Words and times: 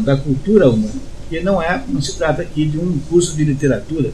da 0.00 0.16
cultura 0.16 0.68
humana, 0.68 1.00
porque 1.20 1.40
não 1.40 1.62
é, 1.62 1.82
não 1.88 2.00
se 2.00 2.16
trata 2.16 2.42
aqui 2.42 2.66
de 2.66 2.78
um 2.78 2.98
curso 3.08 3.36
de 3.36 3.44
literatura, 3.44 4.10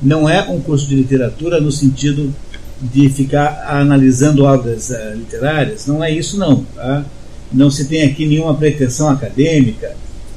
não 0.00 0.28
é 0.28 0.42
um 0.48 0.60
curso 0.60 0.86
de 0.88 0.96
literatura 0.96 1.60
no 1.60 1.70
sentido 1.70 2.34
de 2.80 3.08
ficar 3.08 3.64
analisando 3.68 4.44
obras 4.44 4.90
uh, 4.90 5.14
literárias, 5.14 5.86
não 5.86 6.02
é 6.02 6.10
isso 6.10 6.36
não, 6.36 6.64
tá? 6.74 7.04
Não 7.52 7.70
se 7.70 7.84
tem 7.84 8.02
aqui 8.02 8.26
nenhuma 8.26 8.54
pretensão 8.54 9.08
acadêmica, 9.08 9.94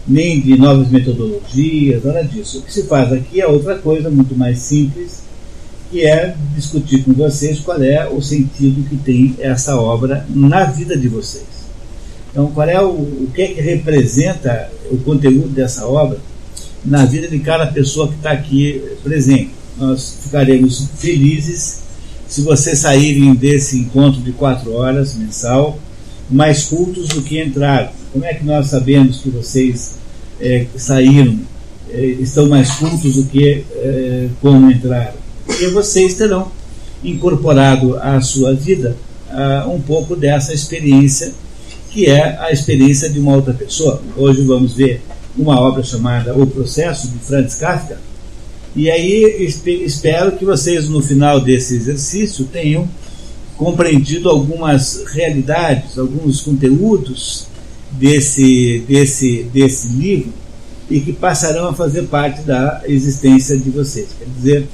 nem 0.08 0.40
de 0.40 0.58
novas 0.58 0.90
metodologias, 0.90 2.04
nada 2.04 2.24
disso. 2.24 2.60
O 2.60 2.62
que 2.62 2.72
se 2.72 2.84
faz 2.84 3.12
aqui 3.12 3.42
é 3.42 3.48
outra 3.48 3.76
coisa 3.78 4.10
muito 4.10 4.36
mais 4.36 4.60
simples, 4.60 5.24
que 5.90 6.06
é 6.06 6.36
discutir 6.56 7.04
com 7.04 7.14
vocês 7.14 7.60
qual 7.60 7.82
é 7.82 8.08
o 8.08 8.22
sentido 8.22 8.88
que 8.88 8.98
tem 8.98 9.36
essa 9.40 9.76
obra 9.80 10.26
na 10.30 10.66
vida 10.66 10.98
de 10.98 11.08
vocês. 11.08 11.55
Então, 12.36 12.48
qual 12.48 12.68
é 12.68 12.82
o, 12.84 12.90
o 12.90 13.32
que 13.34 13.42
é 13.42 13.48
que 13.48 13.62
representa 13.62 14.70
o 14.92 14.98
conteúdo 14.98 15.48
dessa 15.48 15.88
obra 15.88 16.20
na 16.84 17.06
vida 17.06 17.30
de 17.30 17.40
cada 17.40 17.66
pessoa 17.68 18.10
que 18.10 18.16
está 18.16 18.32
aqui 18.32 18.82
presente. 19.02 19.52
Nós 19.78 20.18
ficaremos 20.22 20.90
felizes 20.98 21.84
se 22.28 22.42
vocês 22.42 22.80
saírem 22.80 23.34
desse 23.34 23.80
encontro 23.80 24.20
de 24.20 24.34
quatro 24.34 24.74
horas 24.74 25.16
mensal 25.16 25.80
mais 26.30 26.66
cultos 26.66 27.08
do 27.08 27.22
que 27.22 27.42
entraram. 27.42 27.90
Como 28.12 28.26
é 28.26 28.34
que 28.34 28.44
nós 28.44 28.68
sabemos 28.68 29.20
que 29.22 29.30
vocês 29.30 29.96
é, 30.42 30.66
saíram, 30.76 31.40
é, 31.90 32.06
estão 32.06 32.50
mais 32.50 32.72
cultos 32.72 33.16
do 33.16 33.24
que 33.30 33.64
é, 33.76 34.28
como 34.42 34.70
entraram? 34.70 35.14
Porque 35.46 35.68
vocês 35.70 36.16
terão 36.16 36.52
incorporado 37.02 37.98
à 37.98 38.20
sua 38.20 38.54
vida 38.54 38.98
uh, 39.30 39.70
um 39.70 39.80
pouco 39.80 40.18
dessa 40.18 40.54
experiência 40.54 41.34
que 41.96 42.08
é 42.08 42.38
a 42.42 42.52
experiência 42.52 43.10
de 43.10 43.18
uma 43.18 43.34
outra 43.34 43.54
pessoa. 43.54 44.02
Hoje 44.18 44.42
vamos 44.42 44.74
ver 44.74 45.02
uma 45.38 45.58
obra 45.62 45.82
chamada 45.82 46.38
O 46.38 46.46
Processo, 46.46 47.08
de 47.08 47.20
Franz 47.20 47.56
Kafka, 47.56 47.98
e 48.76 48.92
aí 48.92 49.48
espero 49.66 50.34
que 50.34 50.44
vocês, 50.44 50.90
no 50.90 51.02
final 51.02 51.40
desse 51.40 51.74
exercício, 51.74 52.44
tenham 52.52 52.86
compreendido 53.56 54.28
algumas 54.28 55.06
realidades, 55.14 55.98
alguns 55.98 56.42
conteúdos 56.42 57.48
desse, 57.92 58.84
desse, 58.86 59.44
desse 59.44 59.88
livro 59.88 60.34
e 60.90 61.00
que 61.00 61.14
passarão 61.14 61.70
a 61.70 61.74
fazer 61.74 62.04
parte 62.08 62.42
da 62.42 62.82
existência 62.86 63.58
de 63.58 63.70
vocês. 63.70 64.10
Quer 64.20 64.28
dizer, 64.36 64.68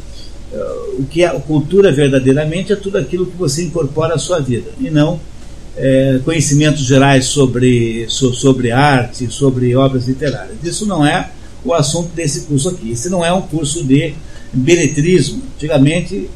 eh, 0.51 0.75
o 0.97 1.03
que 1.03 1.23
é 1.23 1.29
cultura 1.41 1.91
verdadeiramente 1.91 2.73
é 2.73 2.75
tudo 2.75 2.97
aquilo 2.97 3.27
que 3.27 3.37
você 3.37 3.61
incorpora 3.61 4.15
à 4.15 4.17
sua 4.17 4.39
vida 4.39 4.71
e 4.79 4.89
não 4.89 5.19
é, 5.77 6.19
conhecimentos 6.23 6.85
gerais 6.85 7.25
sobre, 7.25 8.05
sobre 8.09 8.71
arte, 8.71 9.31
sobre 9.31 9.75
obras 9.75 10.07
literárias. 10.07 10.57
Isso 10.63 10.85
não 10.85 11.05
é 11.05 11.29
o 11.63 11.73
assunto 11.73 12.09
desse 12.13 12.41
curso 12.41 12.69
aqui. 12.69 12.91
Esse 12.91 13.09
não 13.09 13.23
é 13.23 13.31
um 13.31 13.41
curso 13.41 13.83
de 13.83 14.13
beletrismo. 14.53 15.41
Antigamente, 15.55 16.29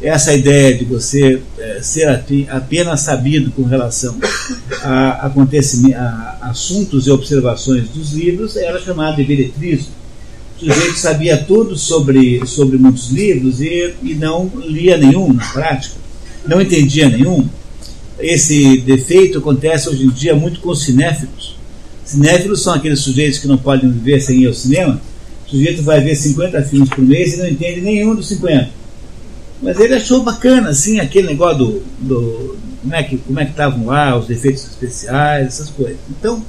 essa 0.00 0.32
ideia 0.32 0.76
de 0.76 0.84
você 0.84 1.42
é, 1.58 1.80
ser 1.82 2.08
apenas 2.48 3.00
sabido 3.00 3.50
com 3.50 3.64
relação 3.64 4.16
a, 4.82 5.26
acontecimentos, 5.26 5.98
a 5.98 6.38
assuntos 6.42 7.06
e 7.06 7.10
observações 7.10 7.88
dos 7.88 8.12
livros 8.12 8.56
era 8.56 8.80
chamado 8.80 9.16
de 9.16 9.24
beletrismo. 9.24 9.98
O 10.56 10.60
sujeito 10.60 10.98
sabia 10.98 11.36
tudo 11.36 11.76
sobre, 11.76 12.44
sobre 12.46 12.78
muitos 12.78 13.10
livros 13.10 13.60
e, 13.60 13.94
e 14.02 14.14
não 14.14 14.50
lia 14.56 14.96
nenhum 14.96 15.32
na 15.32 15.44
prática, 15.46 15.94
não 16.46 16.60
entendia 16.60 17.08
nenhum 17.08 17.48
esse 18.20 18.78
defeito 18.78 19.38
acontece 19.38 19.88
hoje 19.88 20.04
em 20.04 20.10
dia 20.10 20.34
muito 20.34 20.60
com 20.60 20.70
os 20.70 20.84
cinéfilos. 20.84 21.56
Cinéfilos 22.04 22.62
são 22.62 22.74
aqueles 22.74 23.00
sujeitos 23.00 23.38
que 23.38 23.46
não 23.46 23.58
podem 23.58 23.90
viver 23.90 24.20
sem 24.20 24.42
ir 24.42 24.46
ao 24.46 24.54
cinema. 24.54 25.00
O 25.46 25.50
sujeito 25.50 25.82
vai 25.82 26.00
ver 26.00 26.14
50 26.14 26.62
filmes 26.62 26.88
por 26.88 27.04
mês 27.04 27.34
e 27.34 27.36
não 27.38 27.48
entende 27.48 27.80
nenhum 27.80 28.14
dos 28.14 28.28
50. 28.28 28.70
Mas 29.62 29.78
ele 29.78 29.94
achou 29.94 30.22
bacana, 30.22 30.70
assim, 30.70 31.00
aquele 31.00 31.28
negócio 31.28 31.58
do, 31.58 31.82
do 32.00 32.58
como 32.82 32.94
é 32.94 33.02
que 33.02 33.18
como 33.18 33.40
é 33.40 33.44
estavam 33.44 33.86
lá, 33.86 34.16
os 34.16 34.26
defeitos 34.26 34.64
especiais, 34.64 35.46
essas 35.48 35.70
coisas. 35.70 35.98
Então, 36.10 36.42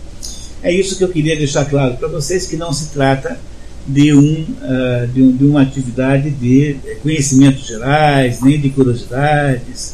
é 0.61 0.71
isso 0.71 0.97
que 0.97 1.03
eu 1.03 1.09
queria 1.09 1.35
deixar 1.35 1.65
claro 1.65 1.95
para 1.97 2.07
vocês, 2.07 2.45
que 2.45 2.55
não 2.55 2.71
se 2.71 2.89
trata 2.91 3.39
de, 3.87 4.13
um, 4.13 4.41
uh, 4.41 5.07
de, 5.07 5.21
um, 5.21 5.35
de 5.35 5.45
uma 5.45 5.61
atividade 5.61 6.29
de 6.29 6.75
conhecimentos 7.01 7.65
gerais, 7.65 8.41
nem 8.41 8.59
de 8.59 8.69
curiosidades, 8.69 9.93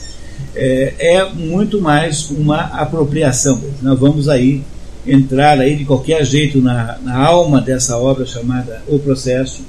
é, 0.55 0.93
é 0.99 1.33
muito 1.33 1.81
mais 1.81 2.29
uma 2.29 2.61
apropriação. 2.61 3.61
Nós 3.81 3.99
vamos 3.99 4.29
aí 4.29 4.61
entrar 5.05 5.59
aí 5.59 5.75
de 5.75 5.85
qualquer 5.85 6.25
jeito 6.25 6.61
na, 6.61 6.97
na 7.03 7.17
alma 7.17 7.61
dessa 7.61 7.97
obra 7.97 8.25
chamada 8.25 8.81
O 8.87 8.97
Processo 8.97 9.61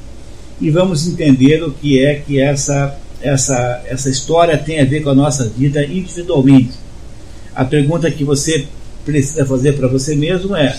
e 0.61 0.71
vamos 0.71 1.07
entender 1.07 1.63
o 1.63 1.71
que 1.71 2.03
é 2.03 2.15
que 2.15 2.41
essa, 2.41 2.97
essa, 3.21 3.83
essa 3.87 4.09
história 4.09 4.57
tem 4.57 4.81
a 4.81 4.85
ver 4.85 5.03
com 5.03 5.11
a 5.11 5.15
nossa 5.15 5.47
vida 5.47 5.85
individualmente. 5.85 6.73
A 7.55 7.65
pergunta 7.65 8.11
que 8.11 8.25
você 8.25 8.67
precisa 9.05 9.45
fazer 9.45 9.73
para 9.75 9.89
você 9.89 10.15
mesmo 10.15 10.57
é: 10.57 10.77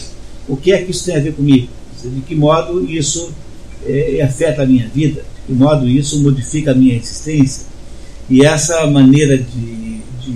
o 0.47 0.57
que 0.57 0.72
é 0.72 0.81
que 0.81 0.91
isso 0.91 1.06
tem 1.06 1.16
a 1.16 1.19
ver 1.19 1.34
comigo? 1.34 1.68
De 2.03 2.22
que 2.22 2.35
modo 2.35 2.84
isso 2.89 3.31
é, 3.85 4.22
afeta 4.22 4.63
a 4.63 4.66
minha 4.66 4.88
vida? 4.88 5.22
De 5.22 5.41
que 5.47 5.53
modo 5.53 5.88
isso 5.88 6.22
modifica 6.22 6.72
a 6.72 6.75
minha 6.75 6.95
existência? 6.95 7.66
E 8.29 8.44
essa 8.44 8.85
maneira 8.88 9.38
de 9.38 9.76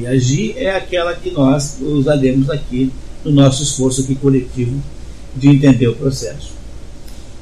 agir 0.08 0.56
é 0.58 0.76
aquela 0.76 1.14
que 1.14 1.32
nós 1.32 1.78
usaremos 1.82 2.50
aqui 2.50 2.92
no 3.24 3.32
nosso 3.32 3.64
esforço 3.64 4.02
aqui 4.02 4.16
coletivo 4.16 4.82
de 5.36 5.48
entender 5.48 5.88
o 5.88 5.96
processo. 5.96 6.52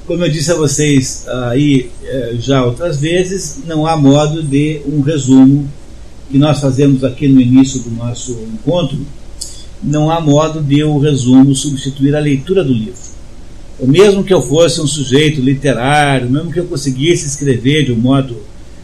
Como 0.05 0.23
eu 0.23 0.29
disse 0.29 0.51
a 0.51 0.55
vocês 0.55 1.25
aí 1.27 1.89
eh, 2.03 2.35
já 2.39 2.65
outras 2.65 2.99
vezes, 2.99 3.59
não 3.65 3.85
há 3.85 3.95
modo 3.95 4.41
de 4.41 4.81
um 4.87 5.01
resumo 5.01 5.69
que 6.31 6.37
nós 6.37 6.59
fazemos 6.59 7.03
aqui 7.03 7.27
no 7.27 7.39
início 7.39 7.79
do 7.79 7.91
nosso 7.91 8.31
encontro, 8.53 8.99
não 9.81 10.09
há 10.09 10.19
modo 10.19 10.61
de 10.61 10.83
o 10.83 10.95
um 10.95 10.99
resumo 10.99 11.55
substituir 11.55 12.15
a 12.15 12.19
leitura 12.19 12.63
do 12.63 12.73
livro. 12.73 13.09
Mesmo 13.81 14.23
que 14.23 14.33
eu 14.33 14.41
fosse 14.41 14.81
um 14.81 14.87
sujeito 14.87 15.39
literário, 15.39 16.29
mesmo 16.29 16.51
que 16.51 16.59
eu 16.59 16.65
conseguisse 16.65 17.27
escrever 17.27 17.85
de 17.85 17.93
um 17.93 17.97
modo 17.97 18.35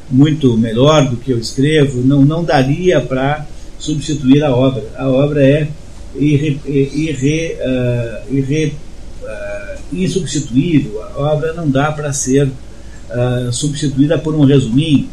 muito 0.10 0.58
melhor 0.58 1.10
do 1.10 1.18
que 1.18 1.32
eu 1.32 1.38
escrevo, 1.38 2.02
não, 2.02 2.24
não 2.24 2.44
daria 2.44 3.02
para 3.02 3.46
substituir 3.86 4.44
a 4.44 4.56
obra. 4.56 4.84
A 4.98 5.08
obra 5.08 5.44
é 5.44 5.68
irre, 6.16 6.60
irre, 6.66 7.58
uh, 7.60 8.34
irre, 8.34 8.76
uh, 9.22 9.80
insubstituível, 9.94 11.04
a 11.04 11.20
obra 11.20 11.54
não 11.54 11.70
dá 11.70 11.92
para 11.92 12.12
ser 12.12 12.48
uh, 12.48 13.52
substituída 13.52 14.18
por 14.18 14.34
um 14.34 14.46
resuminho. 14.46 15.10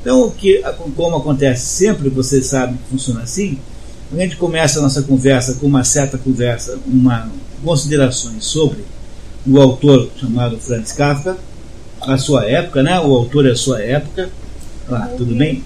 Então, 0.00 0.26
o 0.26 0.30
que, 0.30 0.62
como 0.96 1.16
acontece 1.16 1.66
sempre, 1.66 2.08
vocês 2.08 2.46
sabem 2.46 2.76
que 2.76 2.90
funciona 2.90 3.22
assim, 3.22 3.58
a 4.12 4.16
gente 4.16 4.36
começa 4.36 4.78
a 4.78 4.82
nossa 4.82 5.02
conversa 5.02 5.54
com 5.54 5.66
uma 5.66 5.84
certa 5.84 6.18
conversa, 6.18 6.78
uma 6.86 7.30
considerações 7.64 8.44
sobre 8.44 8.84
o 9.46 9.60
autor 9.60 10.10
chamado 10.20 10.58
Franz 10.58 10.92
Kafka, 10.92 11.36
a 12.00 12.18
sua 12.18 12.44
época, 12.44 12.82
né? 12.82 12.98
O 12.98 13.14
autor 13.14 13.46
é 13.46 13.52
a 13.52 13.56
sua 13.56 13.80
época. 13.80 14.28
Ah, 14.90 15.08
tudo 15.16 15.34
bem? 15.34 15.62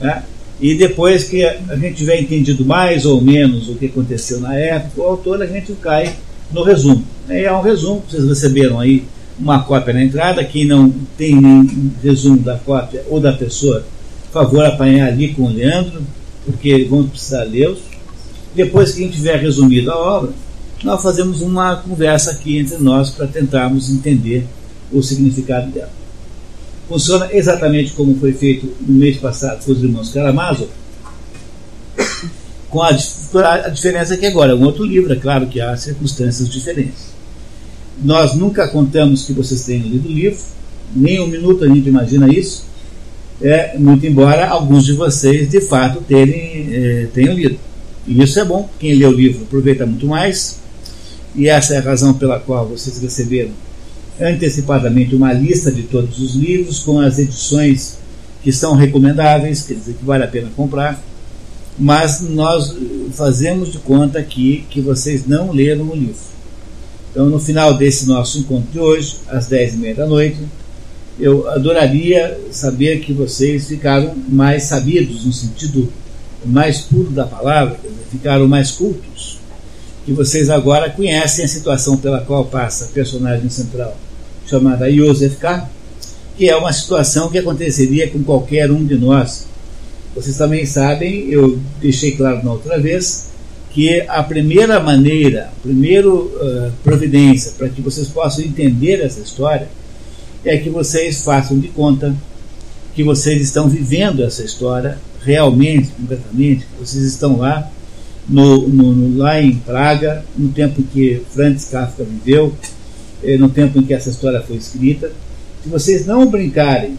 É. 0.00 0.22
E 0.60 0.74
depois 0.74 1.24
que 1.24 1.44
a 1.44 1.76
gente 1.76 1.96
tiver 1.96 2.20
entendido 2.20 2.64
mais 2.64 3.04
ou 3.04 3.20
menos 3.20 3.68
o 3.68 3.74
que 3.74 3.86
aconteceu 3.86 4.40
na 4.40 4.54
época, 4.54 5.00
o 5.00 5.04
autor 5.04 5.42
a 5.42 5.46
gente 5.46 5.72
cai 5.74 6.14
no 6.52 6.62
resumo. 6.62 7.04
É 7.28 7.50
um 7.52 7.60
resumo, 7.60 8.04
vocês 8.08 8.24
receberam 8.28 8.78
aí 8.78 9.04
uma 9.38 9.62
cópia 9.62 9.92
na 9.92 10.04
entrada. 10.04 10.44
Quem 10.44 10.64
não 10.64 10.92
tem 11.18 11.34
nem 11.34 11.92
resumo 12.02 12.38
da 12.38 12.56
cópia 12.56 13.02
ou 13.08 13.18
da 13.18 13.32
pessoa, 13.32 13.84
favor 14.32 14.64
apanhar 14.64 15.08
ali 15.08 15.34
com 15.34 15.42
o 15.42 15.52
Leandro, 15.52 16.02
porque 16.44 16.84
vão 16.84 17.08
precisar 17.08 17.44
lê-los. 17.44 17.80
Depois 18.54 18.92
que 18.92 19.02
a 19.02 19.06
gente 19.06 19.16
tiver 19.16 19.36
resumido 19.40 19.90
a 19.90 19.96
obra, 19.96 20.32
nós 20.84 21.02
fazemos 21.02 21.40
uma 21.40 21.76
conversa 21.76 22.30
aqui 22.30 22.58
entre 22.58 22.76
nós 22.78 23.10
para 23.10 23.26
tentarmos 23.26 23.90
entender 23.90 24.46
o 24.92 25.02
significado 25.02 25.70
dela 25.72 26.03
funciona 26.88 27.28
exatamente 27.32 27.92
como 27.92 28.16
foi 28.16 28.32
feito 28.32 28.72
no 28.80 28.94
mês 28.94 29.16
passado 29.16 29.64
com 29.64 29.72
os 29.72 29.82
irmãos 29.82 30.12
Karamazov, 30.12 30.68
com 32.68 32.82
a, 32.82 32.88
a 32.88 33.68
diferença 33.68 34.16
que 34.16 34.26
agora 34.26 34.52
é 34.52 34.54
um 34.54 34.64
outro 34.64 34.84
livro, 34.84 35.12
é 35.12 35.16
claro 35.16 35.46
que 35.46 35.60
há 35.60 35.76
circunstâncias 35.76 36.48
diferentes. 36.48 37.14
Nós 38.02 38.34
nunca 38.34 38.66
contamos 38.68 39.24
que 39.24 39.32
vocês 39.32 39.64
tenham 39.64 39.86
lido 39.86 40.08
o 40.08 40.12
livro, 40.12 40.38
nem 40.94 41.20
um 41.20 41.26
minuto 41.26 41.64
a 41.64 41.68
gente 41.68 41.88
imagina 41.88 42.28
isso, 42.32 42.64
é, 43.40 43.78
muito 43.78 44.04
embora 44.06 44.48
alguns 44.48 44.84
de 44.84 44.92
vocês 44.92 45.48
de 45.48 45.60
fato 45.60 46.00
terem, 46.02 46.68
é, 46.72 47.08
tenham 47.12 47.34
lido. 47.34 47.58
E 48.06 48.22
isso 48.22 48.38
é 48.38 48.44
bom, 48.44 48.68
quem 48.78 48.94
lê 48.94 49.06
o 49.06 49.12
livro 49.12 49.44
aproveita 49.44 49.86
muito 49.86 50.06
mais, 50.06 50.58
e 51.34 51.48
essa 51.48 51.74
é 51.74 51.78
a 51.78 51.82
razão 51.82 52.14
pela 52.14 52.38
qual 52.38 52.68
vocês 52.68 52.98
receberam 53.00 53.50
antecipadamente 54.20 55.14
uma 55.14 55.32
lista 55.32 55.70
de 55.70 55.82
todos 55.82 56.18
os 56.18 56.34
livros 56.34 56.80
com 56.80 57.00
as 57.00 57.18
edições 57.18 57.98
que 58.42 58.52
são 58.52 58.74
recomendáveis, 58.74 59.62
quer 59.62 59.74
dizer, 59.74 59.94
que 59.94 60.04
vale 60.04 60.24
a 60.24 60.28
pena 60.28 60.50
comprar, 60.54 61.02
mas 61.78 62.20
nós 62.20 62.76
fazemos 63.12 63.72
de 63.72 63.78
conta 63.78 64.18
aqui 64.18 64.64
que 64.70 64.80
vocês 64.80 65.26
não 65.26 65.50
leram 65.50 65.88
o 65.88 65.94
livro. 65.94 66.34
Então, 67.10 67.26
no 67.26 67.38
final 67.38 67.74
desse 67.74 68.06
nosso 68.06 68.38
encontro 68.38 68.70
de 68.72 68.78
hoje, 68.78 69.16
às 69.28 69.48
10h30 69.48 69.94
da 69.94 70.06
noite, 70.06 70.38
eu 71.18 71.48
adoraria 71.48 72.38
saber 72.50 73.00
que 73.00 73.12
vocês 73.12 73.68
ficaram 73.68 74.14
mais 74.28 74.64
sabidos, 74.64 75.24
no 75.24 75.32
sentido 75.32 75.92
mais 76.44 76.80
puro 76.80 77.10
da 77.10 77.24
palavra, 77.24 77.78
ficaram 78.10 78.46
mais 78.46 78.70
cultos, 78.72 79.38
que 80.04 80.12
vocês 80.12 80.50
agora 80.50 80.90
conhecem 80.90 81.44
a 81.44 81.48
situação 81.48 81.96
pela 81.96 82.20
qual 82.20 82.44
passa 82.44 82.84
a 82.84 82.88
personagem 82.88 83.48
central, 83.48 83.96
chamada 84.46 84.90
Joseph 84.92 85.36
K., 85.38 85.68
que 86.36 86.48
é 86.48 86.56
uma 86.56 86.72
situação 86.72 87.30
que 87.30 87.38
aconteceria 87.38 88.08
com 88.10 88.22
qualquer 88.22 88.70
um 88.70 88.84
de 88.84 88.96
nós. 88.96 89.46
Vocês 90.14 90.36
também 90.36 90.66
sabem, 90.66 91.28
eu 91.30 91.58
deixei 91.80 92.12
claro 92.12 92.44
na 92.44 92.52
outra 92.52 92.78
vez, 92.78 93.28
que 93.70 94.02
a 94.02 94.22
primeira 94.22 94.78
maneira, 94.78 95.50
a 95.56 95.62
primeira 95.62 96.08
uh, 96.08 96.72
providência 96.82 97.52
para 97.58 97.68
que 97.68 97.80
vocês 97.80 98.06
possam 98.08 98.44
entender 98.44 99.00
essa 99.00 99.20
história 99.20 99.68
é 100.44 100.56
que 100.58 100.70
vocês 100.70 101.22
façam 101.22 101.58
de 101.58 101.68
conta 101.68 102.14
que 102.94 103.02
vocês 103.02 103.42
estão 103.42 103.68
vivendo 103.68 104.22
essa 104.22 104.44
história 104.44 104.98
realmente, 105.24 105.88
concretamente, 105.98 106.64
que 106.64 106.84
vocês 106.84 107.02
estão 107.02 107.38
lá, 107.38 107.68
no, 108.28 108.68
no, 108.68 109.18
lá 109.18 109.40
em 109.40 109.56
Praga, 109.56 110.24
no 110.36 110.48
tempo 110.50 110.82
que 110.82 111.22
Franz 111.32 111.66
Kafka 111.66 112.04
viveu, 112.04 112.54
eh, 113.22 113.36
no 113.36 113.48
tempo 113.48 113.78
em 113.78 113.82
que 113.82 113.94
essa 113.94 114.10
história 114.10 114.40
foi 114.40 114.56
escrita. 114.56 115.10
Se 115.62 115.68
vocês 115.68 116.06
não 116.06 116.26
brincarem, 116.26 116.98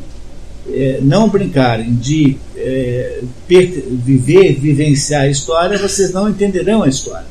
eh, 0.69 0.99
não 1.01 1.29
brincarem 1.29 1.93
de 1.95 2.37
eh, 2.55 3.21
viver, 3.47 4.53
vivenciar 4.59 5.23
a 5.23 5.27
história, 5.27 5.77
vocês 5.77 6.11
não 6.11 6.29
entenderão 6.29 6.83
a 6.83 6.87
história. 6.87 7.27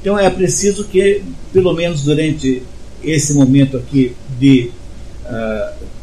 Então 0.00 0.18
é 0.18 0.28
preciso 0.30 0.84
que, 0.84 1.22
pelo 1.52 1.72
menos 1.72 2.02
durante 2.02 2.62
esse 3.02 3.34
momento 3.34 3.76
aqui 3.76 4.14
de 4.38 4.70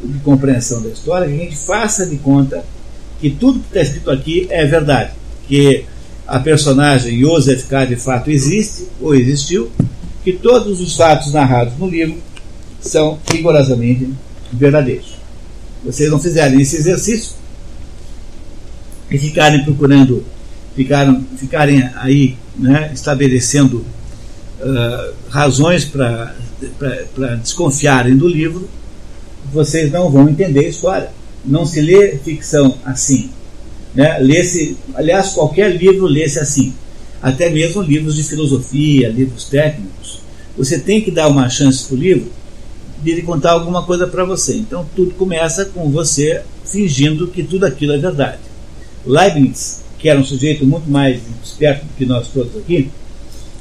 de 0.03 0.19
compreensão 0.19 0.81
da 0.81 0.89
história, 0.89 1.27
a 1.27 1.29
gente 1.29 1.55
faça 1.55 2.05
de 2.05 2.17
conta 2.17 2.63
que 3.19 3.29
tudo 3.29 3.59
que 3.59 3.67
está 3.67 3.81
escrito 3.81 4.09
aqui 4.09 4.47
é 4.49 4.65
verdade, 4.65 5.11
que 5.47 5.85
a 6.31 6.39
personagem 6.39 7.19
Joseph 7.19 7.67
K. 7.67 7.83
de 7.83 7.97
fato 7.97 8.31
existe 8.31 8.87
ou 9.01 9.13
existiu, 9.13 9.69
que 10.23 10.31
todos 10.31 10.79
os 10.79 10.95
fatos 10.95 11.33
narrados 11.33 11.77
no 11.77 11.89
livro 11.89 12.19
são 12.79 13.19
rigorosamente 13.29 14.09
verdadeiros. 14.49 15.17
Vocês 15.83 16.09
não 16.09 16.17
fizerem 16.17 16.61
esse 16.61 16.77
exercício 16.77 17.33
e 19.09 19.17
ficarem 19.17 19.65
procurando, 19.65 20.23
ficaram, 20.73 21.21
ficarem 21.35 21.83
aí 21.95 22.37
né, 22.57 22.91
estabelecendo 22.93 23.85
uh, 24.61 25.13
razões 25.29 25.83
para 25.83 26.33
desconfiarem 27.41 28.15
do 28.15 28.29
livro, 28.29 28.69
vocês 29.51 29.91
não 29.91 30.09
vão 30.09 30.29
entender 30.29 30.61
a 30.61 30.69
história. 30.69 31.09
Não 31.43 31.65
se 31.65 31.81
lê 31.81 32.15
ficção 32.19 32.77
assim. 32.85 33.29
Né? 33.93 34.17
Aliás, 34.95 35.33
qualquer 35.33 35.75
livro 35.75 36.05
lê-se 36.05 36.39
assim. 36.39 36.73
Até 37.21 37.49
mesmo 37.49 37.81
livros 37.81 38.15
de 38.15 38.23
filosofia, 38.23 39.09
livros 39.09 39.45
técnicos. 39.45 40.21
Você 40.57 40.79
tem 40.79 41.01
que 41.01 41.11
dar 41.11 41.27
uma 41.27 41.49
chance 41.49 41.85
para 41.85 41.95
o 41.95 41.99
livro 41.99 42.31
de 43.03 43.11
ele 43.11 43.21
contar 43.21 43.51
alguma 43.51 43.83
coisa 43.83 44.07
para 44.07 44.23
você. 44.23 44.55
Então 44.55 44.87
tudo 44.95 45.13
começa 45.15 45.65
com 45.65 45.89
você 45.89 46.43
fingindo 46.65 47.27
que 47.27 47.43
tudo 47.43 47.65
aquilo 47.65 47.93
é 47.93 47.97
verdade. 47.97 48.39
Leibniz, 49.05 49.81
que 49.97 50.09
era 50.09 50.19
um 50.19 50.23
sujeito 50.23 50.65
muito 50.65 50.89
mais 50.89 51.19
esperto 51.43 51.85
do 51.85 51.93
que 51.97 52.05
nós 52.05 52.27
todos 52.27 52.55
aqui, 52.57 52.89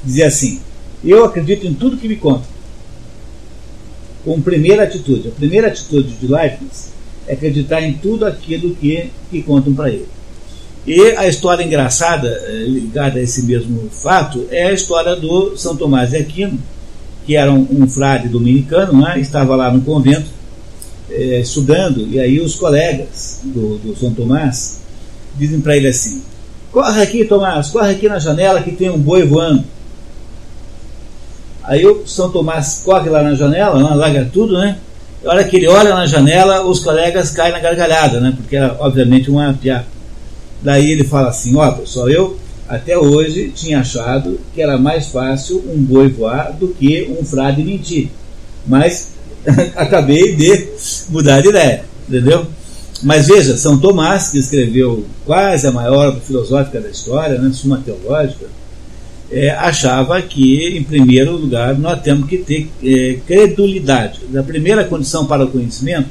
dizia 0.03 0.27
assim: 0.27 0.59
Eu 1.03 1.25
acredito 1.25 1.65
em 1.65 1.73
tudo 1.73 1.97
que 1.97 2.07
me 2.07 2.15
conta 2.15 2.45
como 4.23 4.41
primeira 4.41 4.83
atitude. 4.83 5.29
A 5.29 5.31
primeira 5.31 5.67
atitude 5.67 6.13
de 6.13 6.27
Leibniz 6.27 6.91
é 7.27 7.33
acreditar 7.33 7.81
em 7.81 7.93
tudo 7.93 8.25
aquilo 8.25 8.75
que, 8.75 9.09
que 9.29 9.41
contam 9.41 9.73
para 9.73 9.89
ele. 9.89 10.07
E 10.85 10.99
a 11.15 11.27
história 11.27 11.63
engraçada 11.63 12.27
eh, 12.27 12.63
ligada 12.67 13.19
a 13.19 13.21
esse 13.21 13.43
mesmo 13.43 13.89
fato 13.91 14.47
é 14.49 14.67
a 14.67 14.73
história 14.73 15.15
do 15.15 15.55
São 15.55 15.75
Tomás 15.75 16.09
de 16.09 16.17
Aquino, 16.17 16.57
que 17.25 17.35
era 17.35 17.51
um, 17.51 17.67
um 17.69 17.87
frade 17.87 18.27
dominicano, 18.27 18.99
né, 18.99 19.19
estava 19.19 19.55
lá 19.55 19.71
no 19.71 19.81
convento 19.81 20.25
é, 21.09 21.39
estudando, 21.39 22.07
e 22.07 22.19
aí 22.19 22.39
os 22.39 22.55
colegas 22.55 23.41
do, 23.43 23.77
do 23.77 23.95
São 23.95 24.11
Tomás 24.11 24.79
dizem 25.37 25.61
para 25.61 25.77
ele 25.77 25.87
assim: 25.87 26.23
Corre 26.71 27.01
aqui, 27.01 27.25
Tomás, 27.25 27.69
corre 27.69 27.91
aqui 27.91 28.07
na 28.07 28.17
janela 28.17 28.61
que 28.63 28.71
tem 28.71 28.89
um 28.89 28.97
boi 28.97 29.23
voando. 29.23 29.63
Aí 31.63 31.85
o 31.85 32.07
São 32.07 32.31
Tomás 32.31 32.81
corre 32.83 33.09
lá 33.09 33.21
na 33.21 33.35
janela, 33.35 33.77
né, 33.77 33.93
larga 33.93 34.29
tudo, 34.31 34.57
né? 34.57 34.77
E 35.23 35.27
hora 35.27 35.43
que 35.43 35.57
ele 35.57 35.67
olha 35.67 35.93
na 35.93 36.07
janela, 36.07 36.65
os 36.65 36.79
colegas 36.79 37.29
caem 37.31 37.51
na 37.51 37.59
gargalhada, 37.59 38.19
né? 38.19 38.33
Porque 38.35 38.55
era 38.55 38.75
obviamente 38.79 39.29
uma 39.29 39.53
piada. 39.53 39.85
Daí 40.61 40.91
ele 40.91 41.03
fala 41.03 41.29
assim: 41.29 41.55
Ó, 41.55 41.71
pessoal, 41.71 42.09
eu 42.09 42.37
até 42.67 42.97
hoje 42.97 43.51
tinha 43.53 43.79
achado 43.79 44.39
que 44.53 44.61
era 44.61 44.77
mais 44.77 45.07
fácil 45.07 45.63
um 45.67 45.81
boi 45.81 46.09
voar 46.09 46.53
do 46.53 46.69
que 46.69 47.15
um 47.19 47.25
frade 47.25 47.63
mentir. 47.63 48.09
Mas 48.65 49.09
acabei 49.75 50.35
de 50.35 50.67
mudar 51.09 51.41
de 51.41 51.49
ideia, 51.49 51.83
entendeu? 52.07 52.45
Mas 53.03 53.27
veja, 53.27 53.57
São 53.57 53.79
Tomás, 53.79 54.29
que 54.29 54.37
escreveu 54.37 55.05
quase 55.25 55.65
a 55.65 55.71
maior 55.71 56.09
obra 56.09 56.21
filosófica 56.21 56.79
da 56.79 56.89
história, 56.89 57.39
né, 57.39 57.51
Suma 57.51 57.81
Teológica, 57.83 58.45
é, 59.31 59.49
achava 59.49 60.21
que, 60.21 60.77
em 60.77 60.83
primeiro 60.83 61.31
lugar, 61.31 61.77
nós 61.77 62.01
temos 62.01 62.29
que 62.29 62.37
ter 62.37 62.69
é, 62.83 63.17
credulidade. 63.25 64.19
A 64.37 64.43
primeira 64.43 64.83
condição 64.83 65.25
para 65.25 65.45
o 65.45 65.47
conhecimento 65.47 66.09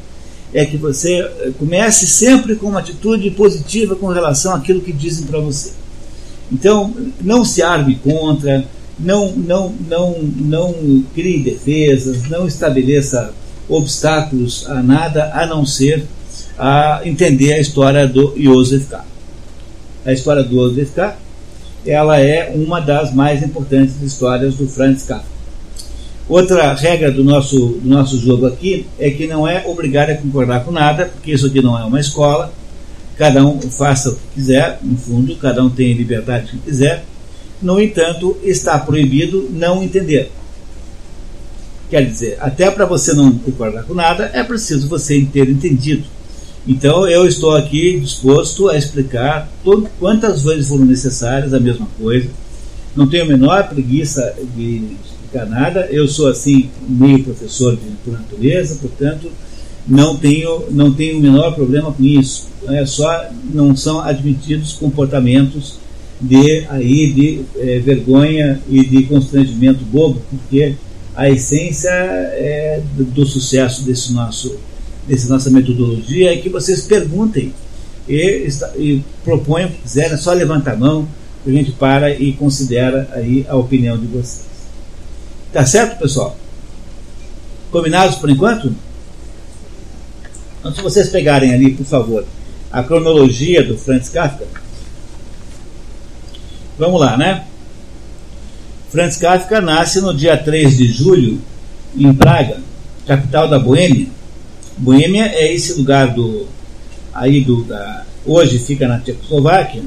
é 0.52 0.64
que 0.64 0.76
você 0.76 1.20
é, 1.20 1.50
comece 1.58 2.06
sempre 2.06 2.56
com 2.56 2.66
uma 2.66 2.80
atitude 2.80 3.30
positiva 3.30 3.94
com 3.94 4.08
relação 4.08 4.54
àquilo 4.54 4.80
que 4.80 4.92
dizem 4.92 5.26
para 5.26 5.40
você. 5.40 5.72
Então, 6.52 6.94
não 7.20 7.44
se 7.44 7.62
arme 7.62 7.96
contra, 7.96 8.64
não, 8.98 9.32
não, 9.32 9.72
não, 9.88 10.22
não 10.22 11.04
crie 11.14 11.42
defesas, 11.42 12.28
não 12.28 12.46
estabeleça 12.46 13.32
obstáculos 13.68 14.68
a 14.68 14.82
nada 14.82 15.30
a 15.32 15.46
não 15.46 15.64
ser 15.64 16.04
a 16.58 17.00
entender 17.04 17.52
a 17.52 17.60
história 17.60 18.06
do 18.06 18.34
Joseph 18.36 18.88
K. 18.88 19.04
A 20.04 20.12
história 20.12 20.42
do 20.42 20.54
Joseph 20.54 20.92
K 20.94 21.16
ela 21.86 22.18
é 22.18 22.52
uma 22.54 22.80
das 22.80 23.12
mais 23.12 23.42
importantes 23.42 24.00
histórias 24.02 24.54
do 24.54 24.68
Franz 24.68 25.02
Kafka. 25.04 25.39
Outra 26.30 26.72
regra 26.74 27.10
do 27.10 27.24
nosso, 27.24 27.58
do 27.82 27.88
nosso 27.88 28.16
jogo 28.16 28.46
aqui 28.46 28.86
é 29.00 29.10
que 29.10 29.26
não 29.26 29.48
é 29.48 29.64
obrigado 29.66 30.10
a 30.10 30.14
concordar 30.14 30.64
com 30.64 30.70
nada, 30.70 31.06
porque 31.06 31.32
isso 31.32 31.48
aqui 31.48 31.60
não 31.60 31.76
é 31.76 31.82
uma 31.82 31.98
escola, 31.98 32.54
cada 33.18 33.44
um 33.44 33.60
faça 33.60 34.10
o 34.10 34.14
que 34.14 34.20
quiser, 34.36 34.78
no 34.80 34.96
fundo, 34.96 35.34
cada 35.34 35.60
um 35.60 35.68
tem 35.68 35.92
liberdade 35.92 36.52
que 36.52 36.58
quiser. 36.58 37.04
No 37.60 37.80
entanto, 37.80 38.38
está 38.44 38.78
proibido 38.78 39.50
não 39.50 39.82
entender. 39.82 40.30
Quer 41.90 42.06
dizer, 42.06 42.38
até 42.40 42.70
para 42.70 42.86
você 42.86 43.12
não 43.12 43.32
concordar 43.32 43.82
com 43.82 43.94
nada, 43.94 44.30
é 44.32 44.44
preciso 44.44 44.86
você 44.86 45.20
ter 45.32 45.50
entendido. 45.50 46.04
Então 46.64 47.08
eu 47.08 47.26
estou 47.26 47.56
aqui 47.56 47.98
disposto 47.98 48.68
a 48.68 48.78
explicar 48.78 49.50
todo, 49.64 49.88
quantas 49.98 50.44
vezes 50.44 50.68
foram 50.68 50.84
necessárias 50.84 51.52
a 51.52 51.58
mesma 51.58 51.88
coisa. 51.98 52.28
Não 52.94 53.08
tenho 53.08 53.24
a 53.24 53.26
menor 53.26 53.68
preguiça 53.68 54.32
de 54.54 54.96
nada. 55.32 55.88
Eu 55.90 56.08
sou 56.08 56.28
assim 56.28 56.70
meio 56.88 57.24
professor 57.24 57.76
de, 57.76 57.82
por 58.04 58.12
natureza, 58.12 58.76
portanto 58.80 59.30
não 59.86 60.16
tenho 60.16 60.66
não 60.70 60.92
tenho 60.92 61.18
o 61.18 61.20
menor 61.20 61.54
problema 61.54 61.92
com 61.92 62.02
isso. 62.04 62.48
É 62.68 62.84
só 62.84 63.26
não 63.52 63.74
são 63.74 64.00
admitidos 64.00 64.72
comportamentos 64.74 65.78
de 66.20 66.66
aí 66.68 67.12
de 67.12 67.40
é, 67.56 67.78
vergonha 67.78 68.60
e 68.68 68.84
de 68.84 69.04
constrangimento 69.04 69.84
bobo, 69.84 70.20
porque 70.30 70.74
a 71.16 71.30
essência 71.30 71.90
é 71.90 72.82
do, 72.96 73.04
do 73.04 73.26
sucesso 73.26 73.82
desse 73.82 74.12
nosso 74.12 74.54
dessa 75.08 75.28
nossa 75.28 75.50
metodologia 75.50 76.32
é 76.32 76.36
que 76.36 76.48
vocês 76.48 76.82
perguntem 76.82 77.52
e, 78.08 78.48
e 78.76 79.02
proponham 79.24 79.70
quiserem, 79.82 80.12
é 80.12 80.16
só 80.16 80.32
levanta 80.32 80.72
a 80.72 80.76
mão, 80.76 81.08
a 81.46 81.50
gente 81.50 81.72
para 81.72 82.14
e 82.14 82.32
considera 82.32 83.08
aí 83.12 83.46
a 83.48 83.56
opinião 83.56 83.96
de 83.96 84.06
vocês. 84.06 84.49
Tá 85.52 85.66
certo, 85.66 85.98
pessoal? 85.98 86.36
Combinados 87.70 88.16
por 88.16 88.30
enquanto? 88.30 88.74
Então, 90.58 90.74
se 90.74 90.82
vocês 90.82 91.08
pegarem 91.08 91.52
ali, 91.52 91.72
por 91.72 91.86
favor, 91.86 92.24
a 92.70 92.82
cronologia 92.82 93.64
do 93.64 93.76
Franz 93.76 94.08
Kafka, 94.08 94.46
vamos 96.78 97.00
lá, 97.00 97.16
né? 97.16 97.44
Franz 98.90 99.16
Kafka 99.16 99.60
nasce 99.60 100.00
no 100.00 100.14
dia 100.14 100.36
3 100.36 100.76
de 100.76 100.86
julho 100.88 101.40
em 101.96 102.12
Praga, 102.12 102.58
capital 103.06 103.48
da 103.48 103.58
Boêmia, 103.58 104.06
Boêmia 104.76 105.26
é 105.26 105.52
esse 105.52 105.74
lugar 105.74 106.14
do 106.14 106.46
aí 107.12 107.42
do 107.42 107.64
da, 107.64 108.04
hoje 108.24 108.58
fica 108.58 108.88
na 108.88 108.98
Tchecoslováquia 108.98 109.82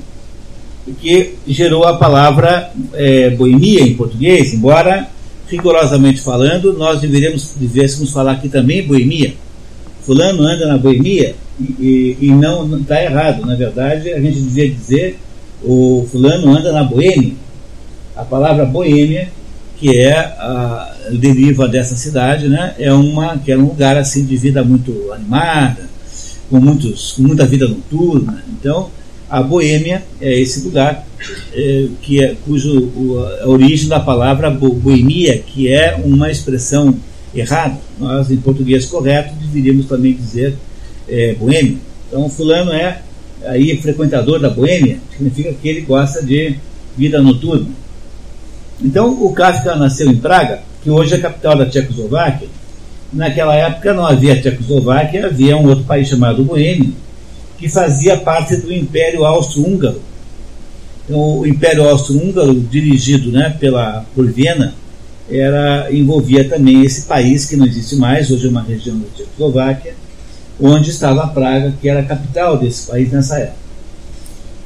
que 1.00 1.36
gerou 1.48 1.86
a 1.86 1.98
palavra 1.98 2.72
é, 2.93 3.29
boemia 3.32 3.82
em 3.82 3.96
português, 3.96 4.53
embora 4.53 5.10
rigorosamente 5.55 6.19
falando, 6.22 6.74
nós 6.74 7.00
deveríamos, 7.00 7.53
deveríamos 7.55 8.12
falar 8.12 8.33
aqui 8.33 8.50
também 8.50 8.86
boemia. 8.86 9.36
Fulano 10.01 10.43
anda 10.43 10.67
na 10.67 10.77
boemia 10.77 11.36
e, 11.60 12.17
e, 12.19 12.27
e 12.27 12.31
não 12.31 12.77
está 12.77 13.01
errado. 13.01 13.45
Na 13.45 13.55
verdade, 13.55 14.12
a 14.12 14.19
gente 14.19 14.39
devia 14.41 14.69
dizer 14.69 15.19
o 15.63 16.07
fulano 16.12 16.55
anda 16.55 16.72
na 16.72 16.83
boêmia. 16.83 17.33
A 18.15 18.25
palavra 18.25 18.65
boêmia, 18.65 19.29
que 19.77 19.98
é 19.98 20.13
a 20.13 20.95
deriva 21.12 21.67
dessa 21.67 21.95
cidade, 21.95 22.48
né, 22.48 22.74
é 22.79 22.91
uma 22.91 23.38
que 23.38 23.51
é 23.51 23.57
um 23.57 23.67
lugar 23.67 23.98
assim 23.98 24.25
de 24.25 24.36
vida 24.36 24.63
muito 24.63 25.12
animada, 25.13 25.89
com 26.50 26.60
muitos, 26.60 27.13
com 27.13 27.24
muita 27.24 27.45
vida 27.45 27.67
noturna. 27.67 28.43
Então, 28.50 28.89
a 29.34 29.42
Boêmia 29.42 30.04
é 30.22 30.40
esse 30.40 30.62
lugar 30.62 31.08
é, 31.56 31.88
que 32.04 32.24
é, 32.24 32.36
cujo 32.46 33.24
a 33.42 33.48
origem 33.48 33.90
da 33.90 34.00
palavra 34.00 34.52
boemia, 34.52 35.40
que 35.40 35.68
é 35.68 36.00
uma 36.06 36.30
expressão 36.30 36.96
errada. 37.34 37.80
Nós, 38.00 38.30
em 38.30 38.38
português 38.38 38.86
correto, 38.86 39.34
deveríamos 39.42 39.88
também 39.88 40.13
dizer 40.13 40.54
é, 41.10 41.34
boêmia. 41.34 41.78
Então, 42.08 42.30
fulano 42.30 42.72
é 42.74 43.02
aí 43.46 43.75
frequentador 43.78 44.40
da 44.40 44.52
boêmia, 44.52 45.00
significa 45.18 45.52
que 45.52 45.68
ele 45.68 45.82
gosta 45.82 46.24
de 46.24 46.56
vida 46.96 47.20
noturna. 47.20 47.72
Então, 48.80 49.20
o 49.20 49.34
Kafka 49.34 49.75
nasceu 49.75 50.12
em 50.12 50.18
Praga, 50.18 50.60
que 50.84 50.92
hoje 50.92 51.16
é 51.16 51.18
a 51.18 51.22
capital 51.22 51.58
da 51.58 51.66
Tchecoslováquia. 51.66 52.50
Naquela 53.12 53.56
época 53.56 53.96
não 53.96 54.06
havia 54.06 54.40
Tchecoslováquia, 54.40 55.25
havia 55.25 55.58
um 55.58 55.68
outro 55.68 55.86
país 55.86 56.08
chamado 56.08 56.44
Boêmia, 56.44 56.92
que 57.63 57.70
fazia 57.70 58.17
parte 58.17 58.58
do 58.58 58.74
Império 58.74 59.24
Austro-Húngaro. 59.24 60.01
Então, 61.05 61.39
o 61.39 61.48
Império 61.48 61.88
Austro-Húngaro, 61.88 62.53
dirigido 62.60 63.32
né, 63.32 63.55
pela, 63.58 64.05
por 64.13 64.29
Viena, 64.29 64.75
era, 65.29 65.88
envolvia 65.89 66.43
também 66.50 66.84
esse 66.84 67.03
país 67.03 67.46
que 67.46 67.55
não 67.55 67.65
existe 67.65 67.96
mais, 67.96 68.29
hoje 68.29 68.48
é 68.48 68.50
uma 68.50 68.63
região 68.63 68.98
da 68.98 69.05
Tchecoslováquia, 69.15 69.96
onde 70.60 70.89
estava 70.89 71.25
Praga, 71.27 71.74
que 71.79 71.88
era 71.88 72.01
a 72.01 72.05
capital 72.05 72.58
desse 72.58 72.86
país 72.86 73.10
nessa 73.13 73.38
época. 73.38 73.63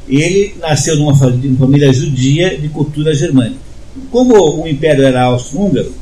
Ele 0.09 0.55
nasceu 0.59 0.95
numa 0.95 1.13
família 1.13 1.93
judia 1.93 2.57
de 2.57 2.67
cultura 2.67 3.13
germânica. 3.13 3.61
Como 4.09 4.63
o 4.63 4.67
Império 4.67 5.03
era 5.03 5.21
austro-húngaro, 5.21 5.93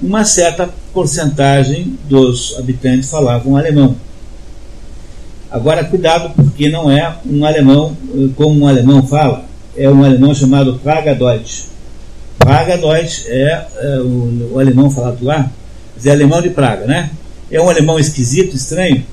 uma 0.00 0.24
certa 0.24 0.70
porcentagem 0.94 1.98
dos 2.08 2.54
habitantes 2.56 3.10
falavam 3.10 3.56
alemão. 3.56 3.96
Agora, 5.50 5.82
cuidado, 5.82 6.32
porque 6.36 6.68
não 6.68 6.88
é 6.88 7.12
um 7.26 7.44
alemão 7.44 7.96
como 8.36 8.60
um 8.60 8.68
alemão 8.68 9.04
fala, 9.04 9.44
é 9.76 9.90
um 9.90 10.04
alemão 10.04 10.32
chamado 10.32 10.78
Praga 10.82 11.12
Deutsch. 11.12 11.64
Praga 12.38 12.78
Deutsch 12.78 13.24
é, 13.26 13.66
é 13.80 13.98
o, 13.98 14.52
o, 14.52 14.60
alemão 14.60 14.88
falado 14.88 15.24
lá, 15.24 15.50
é 16.04 16.10
alemão 16.10 16.40
de 16.40 16.50
Praga, 16.50 16.86
né? 16.86 17.10
É 17.50 17.60
um 17.60 17.68
alemão 17.68 17.98
esquisito, 17.98 18.54
estranho, 18.54 19.04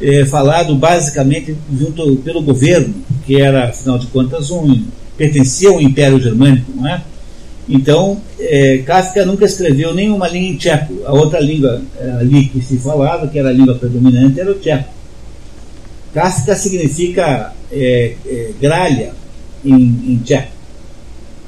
é, 0.00 0.24
falado 0.24 0.74
basicamente 0.74 1.54
junto 1.78 2.16
pelo 2.16 2.40
governo, 2.40 2.94
que 3.26 3.38
era, 3.38 3.68
afinal 3.68 3.98
de 3.98 4.06
contas, 4.06 4.50
um 4.50 4.82
pertencia 5.16 5.68
ao 5.68 5.80
Império 5.80 6.18
Germânico, 6.18 6.72
não 6.74 6.88
é? 6.88 7.02
Então, 7.68 8.18
é, 8.40 8.78
Kafka 8.78 9.26
nunca 9.26 9.44
escreveu 9.44 9.94
nenhuma 9.94 10.26
língua 10.26 10.48
em 10.48 10.56
tcheco. 10.56 10.94
A 11.04 11.12
outra 11.12 11.38
língua 11.38 11.82
ali 12.18 12.46
que 12.46 12.62
se 12.62 12.78
falava, 12.78 13.28
que 13.28 13.38
era 13.38 13.50
a 13.50 13.52
língua 13.52 13.74
predominante, 13.74 14.40
era 14.40 14.50
o 14.50 14.54
tcheco. 14.54 15.01
Kafka 16.14 16.54
significa 16.54 17.52
é, 17.70 18.14
é, 18.26 18.50
gralha 18.60 19.14
em, 19.64 19.74
em 19.74 20.20
tcheco. 20.22 20.52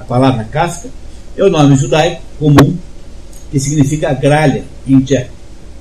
A 0.00 0.04
palavra 0.04 0.44
Kafka 0.44 0.88
é 1.36 1.44
o 1.44 1.50
nome 1.50 1.76
judaico 1.76 2.22
comum 2.38 2.76
que 3.50 3.60
significa 3.60 4.12
gralha 4.14 4.64
em 4.86 5.00
tcheco. 5.00 5.32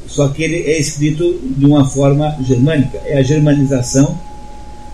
Só 0.08 0.28
que 0.28 0.44
ele 0.44 0.58
é 0.70 0.78
escrito 0.78 1.40
de 1.58 1.66
uma 1.66 1.86
forma 1.86 2.38
germânica. 2.42 3.00
É 3.06 3.18
a 3.18 3.24
germanização 3.24 4.18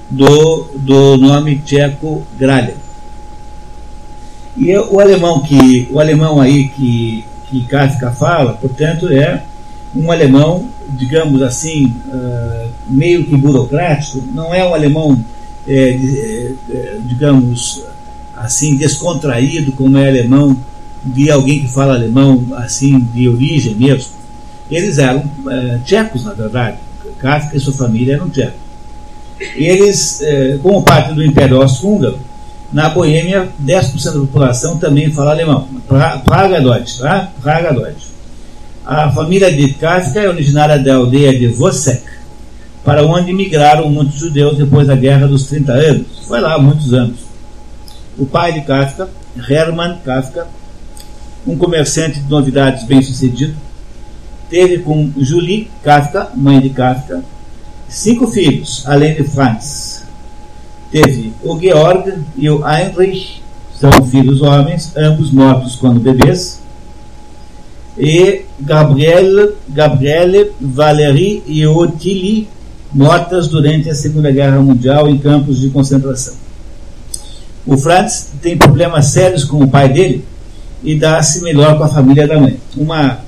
do, 0.10 0.69
do 0.77 1.17
nome 1.17 1.62
tcheco 1.65 2.25
gralha. 2.38 2.75
E 4.55 4.77
o 4.77 5.00
alemão 5.00 5.41
que 5.41 5.88
o 5.91 6.00
alemão 6.00 6.39
aí 6.39 6.69
que, 6.69 7.24
que 7.50 7.65
Kafka 7.65 8.12
fala, 8.12 8.53
portanto, 8.53 9.08
é 9.12 9.41
um 9.96 10.12
alemão 10.12 10.69
digamos 10.89 11.41
assim, 11.41 11.93
uh, 12.08 12.69
meio 12.88 13.24
que 13.25 13.36
burocrático, 13.36 14.24
não 14.34 14.53
é 14.53 14.65
um 14.65 14.74
alemão, 14.74 15.24
é, 15.67 16.53
digamos 17.05 17.84
assim, 18.36 18.75
descontraído 18.75 19.72
como 19.74 19.98
é 19.98 20.08
alemão 20.08 20.58
de 21.03 21.29
alguém 21.29 21.62
que 21.62 21.67
fala 21.67 21.93
alemão 21.93 22.46
assim 22.55 23.00
de 23.00 23.29
origem 23.29 23.75
mesmo. 23.75 24.13
Eles 24.69 24.98
eram 24.98 25.24
tchecos, 25.84 26.24
na 26.25 26.34
verdade. 26.34 26.77
Kafka 27.19 27.58
e 27.58 27.60
sua 27.60 27.74
família 27.74 28.15
eram 28.15 28.29
tchecos. 28.29 28.60
Eles, 29.55 30.22
como 30.62 30.84
parte 30.84 31.13
do 31.13 31.24
Império 31.24 31.62
Austro-Húngaro, 31.62 32.19
na 32.72 32.89
Boêmia, 32.89 33.50
10% 33.63 34.03
da 34.05 34.19
população 34.19 34.77
também 34.77 35.12
fala 35.12 35.31
alemão. 35.31 35.67
Praga 35.88 36.62
Deutsch, 36.62 36.98
tá? 36.98 37.31
Praga 37.41 37.74
Deutsch. 37.74 38.09
A 38.86 39.12
família 39.12 39.52
de 39.52 39.74
Kafka 39.74 40.20
é 40.20 40.30
originária 40.30 40.80
da 40.80 40.96
aldeia 40.96 41.38
de 41.38 41.48
Vosek, 41.48 42.04
para 42.84 43.06
onde 43.06 43.34
migraram 43.34 43.90
muitos 43.90 44.16
judeus 44.16 44.58
depois 44.58 44.88
da 44.88 44.96
Guerra 44.96 45.28
dos 45.28 45.46
30 45.48 45.72
anos. 45.74 46.08
Foi 46.28 46.40
lá 46.40 46.56
há 46.56 46.60
muitos 46.60 46.94
anos. 46.94 47.20
O 48.18 48.26
pai 48.26 48.54
de 48.54 48.62
Kafka, 48.62 49.10
Hermann 49.50 49.98
Kafka, 50.04 50.48
um 51.46 51.58
comerciante 51.58 52.20
de 52.20 52.30
novidades 52.30 52.84
bem-sucedido, 52.86 53.56
teve 54.50 54.80
com 54.80 55.12
Julie 55.18 55.70
Kafka, 55.84 56.30
mãe 56.36 56.60
de 56.60 56.70
Kafka, 56.70 57.22
cinco 57.88 58.28
filhos, 58.28 58.84
além 58.88 59.14
de 59.14 59.24
Franz. 59.24 60.06
Teve 60.92 61.34
o 61.44 61.60
Georg 61.60 62.14
e 62.36 62.50
o 62.50 62.64
Heinrich, 62.68 63.44
são 63.80 63.92
filhos 64.04 64.42
homens, 64.42 64.96
ambos 64.98 65.32
mortos 65.32 65.76
quando 65.76 66.00
bebês 66.00 66.60
e 68.00 68.46
Gabrielle, 68.62 69.56
Gabrielle 69.68 70.51
Valérie 70.60 71.44
e 71.46 71.68
Ottilie 71.68 72.48
mortas 72.94 73.50
durante 73.50 73.89
a 73.89 73.94
Segunda 73.94 74.32
Guerra 74.32 74.60
Mundial 74.60 75.10
em 75.10 75.18
campos 75.18 75.60
de 75.60 75.70
concentração. 75.70 76.34
O 77.68 77.77
Franz 77.77 78.32
tem 78.41 78.58
problemas 78.58 79.08
sérios 79.08 79.44
com 79.44 79.62
o 79.62 79.68
pai 79.68 79.89
dele 79.89 80.25
e 80.82 80.96
dá-se 80.96 81.44
melhor 81.44 81.77
com 81.77 81.84
a 81.84 81.89
família 81.89 82.25
da 82.25 82.39
mãe. 82.39 82.58
Uma 82.75 83.20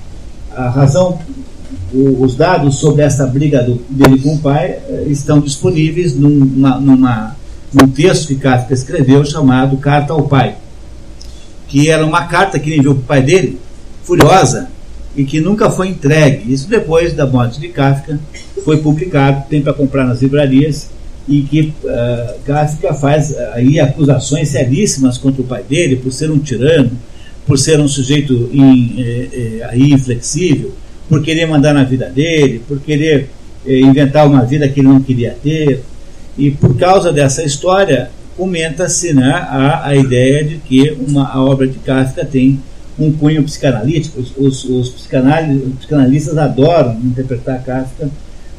a 0.55 0.69
razão, 0.69 1.19
os 1.93 2.35
dados 2.35 2.75
sobre 2.75 3.03
essa 3.03 3.27
briga 3.27 3.61
do, 3.61 3.75
dele 3.89 4.19
com 4.19 4.35
o 4.35 4.39
pai 4.39 4.79
eh, 4.87 5.05
estão 5.07 5.39
disponíveis 5.39 6.15
numa, 6.15 6.79
numa, 6.79 7.35
num 7.73 7.87
texto 7.87 8.27
que 8.27 8.35
Kafka 8.35 8.73
escreveu 8.73 9.23
chamado 9.25 9.77
Carta 9.77 10.13
ao 10.13 10.23
Pai, 10.23 10.55
que 11.67 11.89
era 11.89 12.05
uma 12.05 12.25
carta 12.25 12.57
que 12.57 12.69
ele 12.69 12.79
enviou 12.79 12.95
para 12.95 13.01
o 13.01 13.05
pai 13.05 13.21
dele 13.21 13.59
Furiosa 14.03 14.69
e 15.15 15.23
que 15.23 15.39
nunca 15.39 15.69
foi 15.69 15.89
entregue. 15.89 16.51
Isso 16.51 16.69
depois 16.69 17.13
da 17.13 17.25
morte 17.25 17.59
de 17.59 17.67
Kafka 17.67 18.19
foi 18.63 18.77
publicado, 18.77 19.43
tem 19.49 19.61
para 19.61 19.73
comprar 19.73 20.05
nas 20.05 20.21
livrarias 20.21 20.89
e 21.27 21.41
que 21.41 21.73
uh, 21.83 22.39
Kafka 22.45 22.93
faz 22.93 23.31
uh, 23.31 23.35
aí 23.53 23.79
acusações 23.79 24.49
seríssimas 24.49 25.17
contra 25.17 25.41
o 25.41 25.45
pai 25.45 25.63
dele 25.63 25.97
por 25.97 26.11
ser 26.11 26.31
um 26.31 26.39
tirano, 26.39 26.91
por 27.45 27.57
ser 27.57 27.79
um 27.79 27.87
sujeito 27.87 28.49
in, 28.53 28.95
eh, 28.97 29.59
eh, 29.61 29.77
inflexível, 29.77 30.73
por 31.09 31.21
querer 31.21 31.45
mandar 31.47 31.73
na 31.73 31.83
vida 31.83 32.09
dele, 32.09 32.61
por 32.67 32.79
querer 32.79 33.29
eh, 33.65 33.79
inventar 33.79 34.27
uma 34.27 34.43
vida 34.45 34.67
que 34.69 34.79
ele 34.79 34.87
não 34.87 35.01
queria 35.01 35.35
ter. 35.43 35.83
E 36.37 36.51
por 36.51 36.77
causa 36.77 37.11
dessa 37.11 37.43
história, 37.43 38.09
comenta-se 38.37 39.13
né, 39.13 39.31
a, 39.31 39.87
a 39.87 39.95
ideia 39.95 40.43
de 40.43 40.57
que 40.57 40.95
uma, 41.07 41.27
a 41.27 41.43
obra 41.43 41.67
de 41.67 41.77
Kafka 41.79 42.23
tem 42.23 42.59
um 42.99 43.11
cunho 43.11 43.43
psicanalítico. 43.43 44.19
Os, 44.19 44.33
os, 44.37 44.63
os, 44.65 44.89
psicanalistas 44.89 46.37
adoram 46.37 46.93
interpretar 47.03 47.63
Kafka 47.63 48.09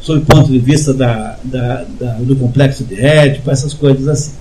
sob 0.00 0.18
o 0.18 0.24
ponto 0.24 0.50
de 0.50 0.58
vista 0.58 0.92
da, 0.92 1.36
da, 1.44 1.84
da, 1.98 2.12
do 2.14 2.34
complexo 2.34 2.84
de 2.84 3.00
Édipo, 3.00 3.50
essas 3.50 3.72
coisas 3.72 4.08
assim. 4.08 4.32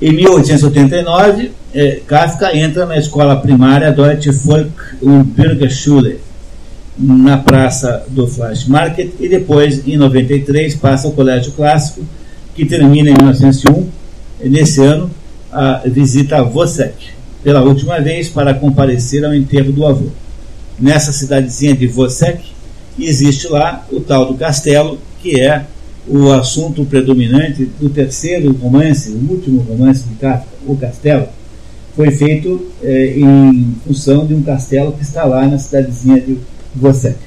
Em 0.00 0.12
1889, 0.12 1.50
eh, 1.74 2.02
Kafka 2.06 2.54
entra 2.54 2.84
na 2.84 2.98
escola 2.98 3.34
primária 3.36 3.90
Deutsche 3.90 4.30
Volk- 4.30 4.96
und 5.00 5.24
Bürgerschule, 5.24 6.20
na 6.98 7.38
praça 7.38 8.04
do 8.08 8.26
Flash 8.26 8.66
Market, 8.66 9.12
e 9.18 9.28
depois, 9.28 9.86
em 9.88 9.96
93, 9.96 10.74
passa 10.74 11.06
ao 11.06 11.14
Colégio 11.14 11.52
Clássico, 11.52 12.04
que 12.54 12.66
termina 12.66 13.10
em 13.10 13.14
1901. 13.14 13.88
Nesse 14.44 14.82
ano, 14.82 15.10
a 15.50 15.82
visita 15.86 16.36
a 16.36 16.42
Vosek 16.42 17.15
pela 17.46 17.62
última 17.62 18.00
vez 18.00 18.28
para 18.28 18.52
comparecer 18.52 19.24
ao 19.24 19.32
enterro 19.32 19.70
do 19.70 19.86
avô. 19.86 20.08
Nessa 20.76 21.12
cidadezinha 21.12 21.76
de 21.76 21.86
Vosek, 21.86 22.44
existe 22.98 23.46
lá 23.46 23.86
o 23.92 24.00
tal 24.00 24.26
do 24.26 24.34
castelo, 24.34 24.98
que 25.22 25.40
é 25.40 25.64
o 26.08 26.32
assunto 26.32 26.84
predominante 26.84 27.64
do 27.80 27.88
terceiro 27.88 28.50
romance, 28.50 29.12
o 29.12 29.30
último 29.30 29.60
romance 29.60 30.02
de 30.08 30.16
Kafka, 30.16 30.48
O 30.66 30.76
Castelo, 30.76 31.28
foi 31.94 32.10
feito 32.10 32.66
é, 32.82 33.16
em 33.16 33.76
função 33.86 34.26
de 34.26 34.34
um 34.34 34.42
castelo 34.42 34.90
que 34.90 35.04
está 35.04 35.24
lá 35.24 35.46
na 35.46 35.56
cidadezinha 35.56 36.20
de 36.20 36.38
Vossek. 36.74 37.20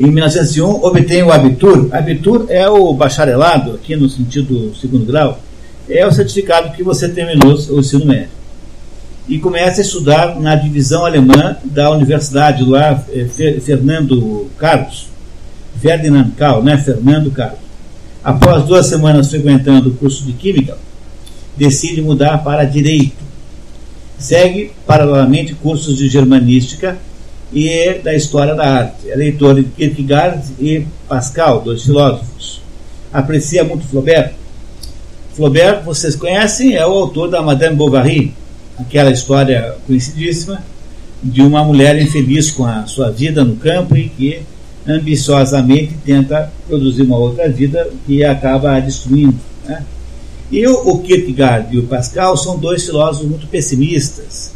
Em 0.00 0.10
1901, 0.10 0.84
obtém 0.84 1.22
o 1.22 1.30
Abitur. 1.30 1.90
Abitur 1.92 2.46
é 2.48 2.66
o 2.66 2.94
bacharelado, 2.94 3.72
aqui 3.72 3.94
no 3.94 4.08
sentido 4.08 4.74
segundo 4.74 5.04
grau, 5.04 5.38
é 5.88 6.06
o 6.06 6.12
certificado 6.12 6.74
que 6.76 6.82
você 6.82 7.08
terminou 7.08 7.54
o 7.54 7.80
ensino 7.80 8.06
médio. 8.06 8.38
E 9.28 9.38
começa 9.38 9.80
a 9.80 9.84
estudar 9.84 10.40
na 10.40 10.54
divisão 10.54 11.04
alemã 11.04 11.56
da 11.64 11.90
Universidade 11.90 12.64
lá, 12.64 13.02
eh, 13.10 13.26
Fernando 13.60 14.50
Carlos, 14.56 15.08
Ferdinand 15.80 16.30
Carlos, 16.36 16.64
né? 16.64 16.78
Fernando 16.78 17.30
Carlos. 17.30 17.60
Após 18.24 18.64
duas 18.64 18.86
semanas 18.86 19.30
frequentando 19.30 19.90
o 19.90 19.94
curso 19.94 20.24
de 20.24 20.32
Química, 20.32 20.76
decide 21.56 22.00
mudar 22.00 22.38
para 22.38 22.64
Direito. 22.64 23.28
Segue, 24.18 24.72
paralelamente, 24.86 25.54
cursos 25.54 25.96
de 25.96 26.08
Germanística 26.08 26.98
e 27.52 27.94
da 28.02 28.14
História 28.14 28.54
da 28.54 28.64
Arte. 28.64 29.10
É 29.10 29.14
leitor 29.14 29.54
de 29.54 29.64
Kierkegaard 29.64 30.42
e 30.58 30.86
Pascal, 31.08 31.60
dois 31.60 31.82
filósofos. 31.82 32.60
Aprecia 33.12 33.62
muito 33.62 33.86
Flaubert. 33.86 34.32
Flaubert, 35.38 35.84
vocês 35.84 36.16
conhecem, 36.16 36.74
é 36.74 36.84
o 36.84 36.90
autor 36.90 37.30
da 37.30 37.40
Madame 37.40 37.76
Bovary, 37.76 38.34
aquela 38.76 39.12
história 39.12 39.76
conhecidíssima 39.86 40.60
de 41.22 41.42
uma 41.42 41.62
mulher 41.62 41.96
infeliz 42.02 42.50
com 42.50 42.64
a 42.66 42.84
sua 42.86 43.12
vida 43.12 43.44
no 43.44 43.54
campo 43.54 43.96
e 43.96 44.08
que 44.08 44.40
ambiciosamente 44.84 45.94
tenta 46.04 46.52
produzir 46.66 47.02
uma 47.02 47.18
outra 47.18 47.48
vida 47.48 47.88
que 48.04 48.24
acaba 48.24 48.80
destruindo. 48.80 49.38
Né? 49.64 49.84
E 50.50 50.66
o, 50.66 50.74
o 50.74 51.02
Kierkegaard 51.02 51.72
e 51.72 51.78
o 51.78 51.84
Pascal 51.84 52.36
são 52.36 52.58
dois 52.58 52.84
filósofos 52.84 53.28
muito 53.28 53.46
pessimistas, 53.46 54.50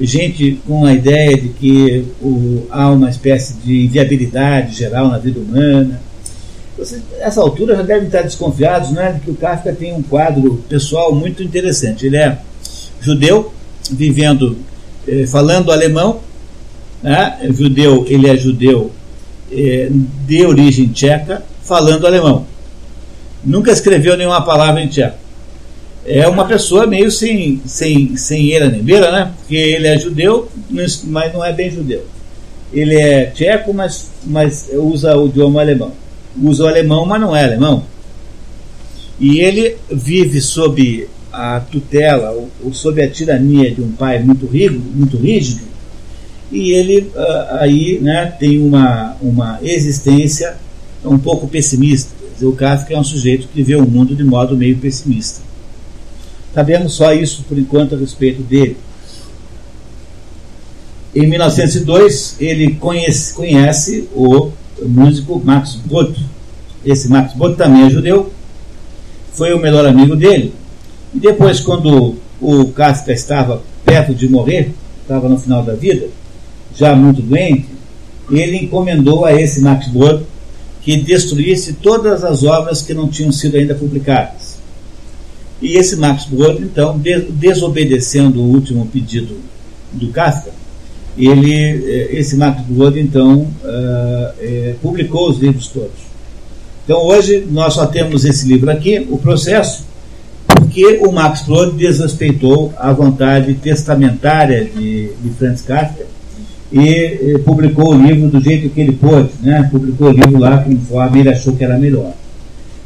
gente 0.00 0.60
com 0.64 0.84
a 0.84 0.92
ideia 0.92 1.36
de 1.36 1.48
que 1.48 2.04
o, 2.22 2.64
há 2.70 2.88
uma 2.92 3.10
espécie 3.10 3.54
de 3.54 3.86
inviabilidade 3.86 4.76
geral 4.76 5.08
na 5.08 5.18
vida 5.18 5.40
humana. 5.40 6.00
Vocês, 6.88 7.02
nessa 7.18 7.40
altura 7.40 7.76
já 7.76 7.82
devem 7.82 8.06
estar 8.06 8.22
desconfiados 8.22 8.90
né, 8.90 9.12
de 9.12 9.20
que 9.20 9.30
o 9.30 9.34
Kafka 9.34 9.72
tem 9.72 9.92
um 9.92 10.02
quadro 10.02 10.64
pessoal 10.68 11.14
muito 11.14 11.42
interessante. 11.42 12.06
Ele 12.06 12.16
é 12.16 12.38
judeu, 13.00 13.52
vivendo, 13.90 14.56
eh, 15.06 15.26
falando 15.26 15.70
alemão, 15.70 16.20
né, 17.02 17.38
judeu, 17.50 18.06
ele 18.08 18.28
é 18.28 18.36
judeu 18.36 18.90
eh, 19.52 19.88
de 20.26 20.46
origem 20.46 20.88
tcheca, 20.88 21.42
falando 21.62 22.06
alemão. 22.06 22.46
Nunca 23.44 23.70
escreveu 23.70 24.16
nenhuma 24.16 24.40
palavra 24.40 24.80
em 24.80 24.88
tcheco 24.88 25.28
é 26.08 26.26
uma 26.26 26.46
pessoa 26.46 26.86
meio 26.86 27.10
sem, 27.10 27.60
sem, 27.66 28.16
sem 28.16 28.50
eira 28.50 28.70
nem 28.70 28.82
beira, 28.82 29.12
né? 29.12 29.30
Porque 29.36 29.54
ele 29.54 29.86
é 29.86 29.98
judeu, 29.98 30.48
mas 30.70 31.04
não 31.04 31.44
é 31.44 31.52
bem 31.52 31.70
judeu. 31.70 32.02
Ele 32.72 32.96
é 32.96 33.26
tcheco, 33.26 33.74
mas, 33.74 34.10
mas 34.24 34.70
usa 34.72 35.14
o 35.18 35.26
idioma 35.26 35.60
alemão. 35.60 35.92
Usa 36.42 36.64
o 36.64 36.66
alemão, 36.66 37.04
mas 37.04 37.20
não 37.20 37.34
é 37.34 37.44
alemão. 37.44 37.84
E 39.18 39.40
ele 39.40 39.76
vive 39.90 40.40
sob 40.40 41.08
a 41.32 41.60
tutela 41.60 42.30
ou, 42.30 42.72
sob 42.72 43.02
a 43.02 43.10
tirania 43.10 43.70
de 43.74 43.82
um 43.82 43.92
pai 43.92 44.22
muito 44.22 44.46
rígido, 44.46 44.82
muito 44.94 45.16
rígido 45.16 45.68
e 46.50 46.72
ele 46.72 47.00
uh, 47.14 47.56
aí 47.60 47.98
né, 48.00 48.34
tem 48.38 48.60
uma, 48.60 49.16
uma 49.20 49.58
existência 49.62 50.56
um 51.04 51.18
pouco 51.18 51.46
pessimista. 51.46 52.10
O 52.40 52.52
Kafka 52.52 52.94
é 52.94 52.98
um 52.98 53.04
sujeito 53.04 53.48
que 53.48 53.62
vê 53.62 53.74
o 53.74 53.86
mundo 53.86 54.14
de 54.14 54.24
modo 54.24 54.56
meio 54.56 54.76
pessimista. 54.78 55.40
Sabemos 56.54 56.94
só 56.94 57.12
isso 57.12 57.44
por 57.48 57.58
enquanto 57.58 57.94
a 57.94 57.98
respeito 57.98 58.42
dele. 58.42 58.76
Em 61.14 61.26
1902, 61.26 62.36
ele 62.38 62.74
conhece, 62.74 63.34
conhece 63.34 64.08
o 64.14 64.50
músico 64.82 65.40
Max 65.44 65.74
Boto. 65.84 66.20
Esse 66.84 67.08
Max 67.08 67.34
Boto 67.34 67.56
também 67.56 67.86
é 67.86 67.90
judeu, 67.90 68.32
foi 69.32 69.52
o 69.52 69.58
melhor 69.58 69.86
amigo 69.86 70.16
dele. 70.16 70.52
E 71.14 71.18
depois, 71.18 71.60
quando 71.60 72.16
o 72.40 72.68
Kafka 72.68 73.12
estava 73.12 73.62
perto 73.84 74.14
de 74.14 74.28
morrer, 74.28 74.72
estava 75.02 75.28
no 75.28 75.38
final 75.38 75.62
da 75.62 75.74
vida, 75.74 76.08
já 76.74 76.94
muito 76.94 77.22
doente, 77.22 77.66
ele 78.30 78.58
encomendou 78.58 79.24
a 79.24 79.32
esse 79.32 79.60
Max 79.60 79.88
Boto 79.88 80.26
que 80.82 80.96
destruísse 80.96 81.74
todas 81.74 82.24
as 82.24 82.42
obras 82.44 82.82
que 82.82 82.94
não 82.94 83.08
tinham 83.08 83.32
sido 83.32 83.56
ainda 83.56 83.74
publicadas. 83.74 84.58
E 85.60 85.76
esse 85.76 85.96
Max 85.96 86.24
Brod, 86.24 86.62
então, 86.62 87.00
desobedecendo 87.30 88.40
o 88.40 88.46
último 88.46 88.86
pedido 88.86 89.38
do 89.92 90.08
Kafka, 90.08 90.52
ele, 91.26 91.52
eh, 91.54 92.08
esse 92.12 92.36
Max 92.36 92.62
Brod, 92.68 92.96
então, 92.96 93.46
é, 94.38 94.74
publicou 94.80 95.30
os 95.30 95.38
livros 95.38 95.68
todos. 95.68 96.08
Então, 96.84 97.02
hoje, 97.04 97.46
nós 97.50 97.74
só 97.74 97.86
temos 97.86 98.24
esse 98.24 98.46
livro 98.46 98.70
aqui, 98.70 99.06
O 99.10 99.18
Processo, 99.18 99.84
porque 100.46 101.00
o 101.02 101.12
Max 101.12 101.42
Brod 101.42 101.76
desrespeitou 101.76 102.72
a 102.78 102.92
vontade 102.92 103.52
testamentária 103.54 104.64
de, 104.64 105.12
de 105.22 105.30
Franz 105.38 105.60
Kafka 105.60 106.06
e, 106.72 106.80
e 106.80 107.38
publicou 107.44 107.94
o 107.94 108.02
livro 108.02 108.28
do 108.28 108.40
jeito 108.40 108.70
que 108.70 108.80
ele 108.80 108.92
pôde, 108.92 109.30
né? 109.42 109.68
publicou 109.70 110.08
o 110.08 110.12
livro 110.12 110.38
lá 110.38 110.58
conforme 110.58 111.20
ele 111.20 111.28
achou 111.28 111.54
que 111.54 111.64
era 111.64 111.78
melhor. 111.78 112.12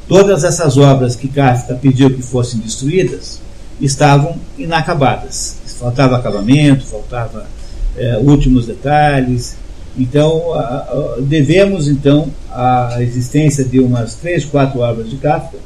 Todas 0.08 0.42
essas 0.42 0.76
obras 0.76 1.14
que 1.14 1.28
Kafka 1.28 1.74
pediu 1.74 2.10
que 2.10 2.22
fossem 2.22 2.60
destruídas 2.60 3.40
estavam 3.80 4.36
inacabadas. 4.58 5.56
Faltava 5.78 6.16
acabamento, 6.16 6.84
faltava 6.86 7.46
é, 7.96 8.18
últimos 8.18 8.66
detalhes. 8.66 9.56
Então, 9.96 10.42
devemos 11.20 11.86
então 11.86 12.28
a 12.50 12.96
existência 13.00 13.62
de 13.62 13.78
umas 13.78 14.14
três, 14.14 14.44
quatro 14.44 14.80
obras 14.80 15.10
de 15.10 15.16
Kafka, 15.16 15.58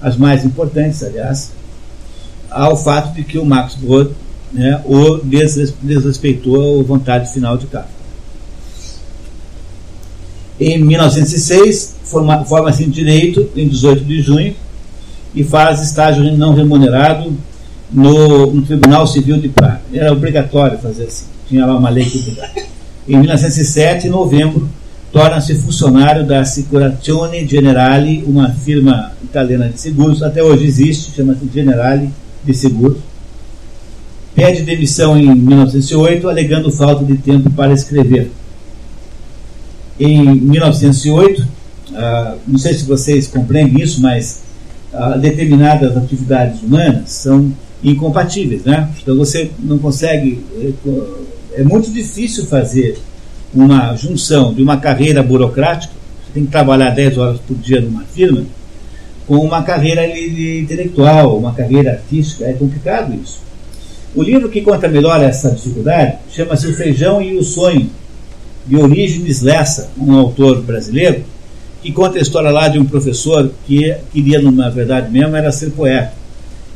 as 0.00 0.16
mais 0.16 0.44
importantes, 0.44 1.02
aliás, 1.02 1.50
ao 2.48 2.76
fato 2.76 3.12
de 3.14 3.24
que 3.24 3.36
o 3.36 3.44
Max 3.44 3.74
Brod 3.74 4.12
né, 4.52 4.80
o 4.84 5.18
desrespeitou 5.82 6.80
a 6.80 6.82
vontade 6.84 7.32
final 7.32 7.56
de 7.56 7.66
Kafka. 7.66 7.90
Em 10.60 10.78
1906, 10.78 11.96
forma-se 12.04 12.48
forma 12.48 12.70
em 12.70 12.88
direito, 12.88 13.50
em 13.56 13.66
18 13.66 14.04
de 14.04 14.22
junho, 14.22 14.54
e 15.34 15.42
faz 15.42 15.82
estágio 15.82 16.22
não 16.36 16.54
remunerado 16.54 17.36
no, 17.90 18.52
no 18.52 18.62
Tribunal 18.62 19.06
Civil 19.06 19.36
de 19.38 19.48
Praga. 19.48 19.80
Era 19.92 20.12
obrigatório 20.12 20.78
fazer 20.78 21.04
assim, 21.04 21.26
tinha 21.48 21.66
lá 21.66 21.76
uma 21.76 21.90
lei 21.90 22.04
que. 22.04 22.36
Em 23.06 23.18
1907, 23.18 24.06
em 24.06 24.10
novembro, 24.10 24.66
torna-se 25.12 25.54
funcionário 25.56 26.24
da 26.24 26.40
Assicurazione 26.40 27.46
Generale, 27.46 28.24
uma 28.26 28.48
firma 28.48 29.12
italiana 29.22 29.68
de 29.68 29.78
seguros, 29.78 30.22
até 30.22 30.42
hoje 30.42 30.64
existe, 30.64 31.14
chama-se 31.14 31.46
Generale 31.52 32.08
de 32.42 32.54
Seguros. 32.54 32.96
Pede 34.34 34.62
demissão 34.62 35.18
em 35.18 35.34
1908, 35.34 36.26
alegando 36.30 36.72
falta 36.72 37.04
de 37.04 37.18
tempo 37.18 37.50
para 37.50 37.74
escrever 37.74 38.30
em 39.98 40.34
1908, 40.34 41.46
ah, 41.94 42.36
não 42.46 42.58
sei 42.58 42.74
se 42.74 42.84
vocês 42.84 43.26
compreendem 43.28 43.82
isso, 43.82 44.00
mas 44.00 44.42
ah, 44.92 45.16
determinadas 45.16 45.96
atividades 45.96 46.62
humanas 46.62 47.10
são 47.10 47.52
incompatíveis, 47.82 48.64
né? 48.64 48.88
Então 49.00 49.16
você 49.16 49.50
não 49.58 49.78
consegue, 49.78 50.40
é, 50.60 50.72
é 51.56 51.62
muito 51.62 51.90
difícil 51.90 52.46
fazer 52.46 52.98
uma 53.54 53.94
junção 53.94 54.52
de 54.52 54.62
uma 54.62 54.76
carreira 54.78 55.22
burocrática, 55.22 55.92
você 56.24 56.32
tem 56.34 56.44
que 56.44 56.50
trabalhar 56.50 56.90
10 56.90 57.18
horas 57.18 57.40
por 57.40 57.56
dia 57.56 57.80
numa 57.80 58.04
firma, 58.04 58.44
com 59.26 59.36
uma 59.36 59.62
carreira 59.62 60.06
intelectual, 60.06 61.38
uma 61.38 61.54
carreira 61.54 61.92
artística, 61.92 62.44
é 62.44 62.52
complicado 62.52 63.14
isso. 63.14 63.40
O 64.14 64.22
livro 64.22 64.48
que 64.48 64.60
conta 64.60 64.88
melhor 64.88 65.22
essa 65.22 65.50
dificuldade 65.50 66.18
chama-se 66.30 66.66
O 66.66 66.74
Feijão 66.74 67.22
e 67.22 67.36
o 67.36 67.42
Sonho, 67.42 67.90
de 68.66 68.76
Orígenes 68.76 69.42
Lessa, 69.42 69.90
um 69.98 70.14
autor 70.14 70.62
brasileiro, 70.62 71.22
que 71.82 71.92
conta 71.92 72.18
a 72.18 72.22
história 72.22 72.50
lá 72.50 72.68
de 72.68 72.78
um 72.78 72.84
professor 72.84 73.50
que 73.66 73.94
queria, 74.12 74.40
na 74.40 74.70
verdade 74.70 75.10
mesmo, 75.10 75.36
era 75.36 75.52
ser 75.52 75.70
poeta. 75.70 76.12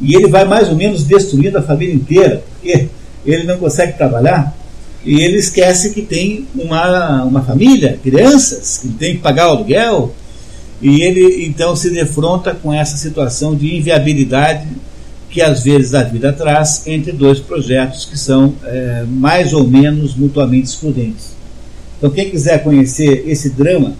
E 0.00 0.14
ele 0.14 0.28
vai 0.28 0.44
mais 0.44 0.68
ou 0.68 0.76
menos 0.76 1.04
destruindo 1.04 1.58
a 1.58 1.62
família 1.62 1.94
inteira, 1.94 2.42
porque 2.52 2.88
ele 3.24 3.44
não 3.44 3.56
consegue 3.56 3.96
trabalhar 3.96 4.54
e 5.08 5.22
ele 5.22 5.38
esquece 5.38 5.94
que 5.94 6.02
tem 6.02 6.46
uma, 6.54 7.24
uma 7.24 7.42
família, 7.42 7.98
crianças, 8.02 8.76
que 8.76 8.88
tem 8.88 9.16
que 9.16 9.22
pagar 9.22 9.48
o 9.48 9.52
aluguel, 9.52 10.14
e 10.82 11.00
ele 11.00 11.46
então 11.46 11.74
se 11.74 11.88
defronta 11.88 12.54
com 12.54 12.74
essa 12.74 12.94
situação 12.98 13.56
de 13.56 13.74
inviabilidade 13.74 14.68
que 15.30 15.40
às 15.40 15.62
vezes 15.62 15.94
a 15.94 16.02
vida 16.02 16.30
traz 16.30 16.86
entre 16.86 17.10
dois 17.12 17.40
projetos 17.40 18.04
que 18.04 18.18
são 18.18 18.52
é, 18.62 19.06
mais 19.08 19.54
ou 19.54 19.66
menos 19.66 20.14
mutuamente 20.14 20.68
excludentes. 20.68 21.30
Então, 21.96 22.10
quem 22.10 22.28
quiser 22.28 22.62
conhecer 22.62 23.24
esse 23.26 23.48
drama 23.48 23.94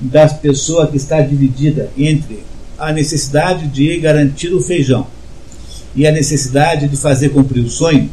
das 0.00 0.32
pessoas 0.32 0.90
que 0.90 0.96
está 0.96 1.20
dividida 1.20 1.88
entre 1.96 2.42
a 2.76 2.92
necessidade 2.92 3.68
de 3.68 3.96
garantir 3.98 4.52
o 4.52 4.60
feijão 4.60 5.06
e 5.94 6.04
a 6.04 6.10
necessidade 6.10 6.88
de 6.88 6.96
fazer 6.96 7.28
cumprir 7.28 7.64
o 7.64 7.70
sonho, 7.70 8.10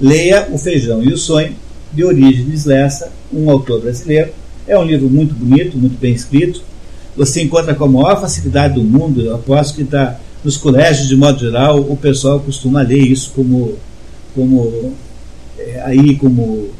leia 0.00 0.48
O 0.50 0.58
Feijão 0.58 1.00
e 1.04 1.12
o 1.12 1.16
Sonho, 1.16 1.54
de 1.94 2.04
Orígenes 2.04 2.64
Lessa, 2.64 3.10
um 3.32 3.50
autor 3.50 3.80
brasileiro. 3.80 4.32
É 4.66 4.78
um 4.78 4.84
livro 4.84 5.08
muito 5.08 5.34
bonito, 5.34 5.76
muito 5.76 5.98
bem 5.98 6.12
escrito. 6.12 6.62
Você 7.16 7.42
encontra 7.42 7.74
com 7.74 7.84
a 7.84 7.88
maior 7.88 8.20
facilidade 8.20 8.74
do 8.74 8.82
mundo, 8.82 9.20
eu 9.20 9.34
aposto 9.34 9.76
que 9.76 9.82
está 9.82 10.18
nos 10.42 10.56
colégios, 10.56 11.08
de 11.08 11.16
modo 11.16 11.38
geral, 11.38 11.80
o 11.80 11.96
pessoal 11.96 12.40
costuma 12.40 12.82
ler 12.82 13.02
isso 13.02 13.32
como, 13.34 13.74
como 14.34 14.92
é, 15.58 15.80
aí 15.82 16.16
como, 16.16 16.70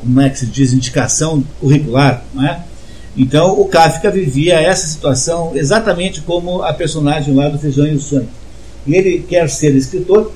como 0.00 0.20
é 0.20 0.28
que 0.28 0.38
se 0.38 0.46
diz, 0.46 0.72
indicação 0.72 1.42
curricular, 1.60 2.22
não 2.34 2.46
é? 2.46 2.62
Então 3.16 3.58
o 3.58 3.64
Kafka 3.66 4.10
vivia 4.10 4.60
essa 4.60 4.86
situação 4.86 5.52
exatamente 5.56 6.20
como 6.20 6.62
a 6.62 6.72
personagem 6.72 7.34
lá 7.34 7.48
do 7.48 7.58
Feijão 7.58 7.86
e 7.86 7.94
o 7.94 8.00
Sonho. 8.00 8.28
E 8.86 8.94
ele 8.94 9.24
quer 9.28 9.48
ser 9.48 9.74
escritor, 9.74 10.32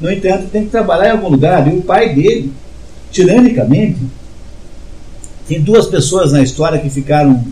no 0.00 0.10
entanto, 0.10 0.48
tem 0.50 0.64
que 0.64 0.70
trabalhar 0.70 1.08
em 1.08 1.12
algum 1.12 1.28
lugar. 1.28 1.72
E 1.72 1.76
o 1.76 1.82
pai 1.82 2.12
dele, 2.14 2.52
tiranicamente, 3.12 4.00
tem 5.46 5.60
duas 5.60 5.86
pessoas 5.86 6.32
na 6.32 6.42
história 6.42 6.78
que 6.78 6.90
ficaram 6.90 7.44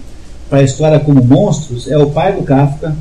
para 0.49 0.61
a 0.61 0.65
história 0.65 0.99
como 0.99 1.23
monstros: 1.23 1.89
é 1.89 1.97
o 1.97 2.11
pai 2.11 2.33
do 2.33 2.43
Kafka 2.43 2.97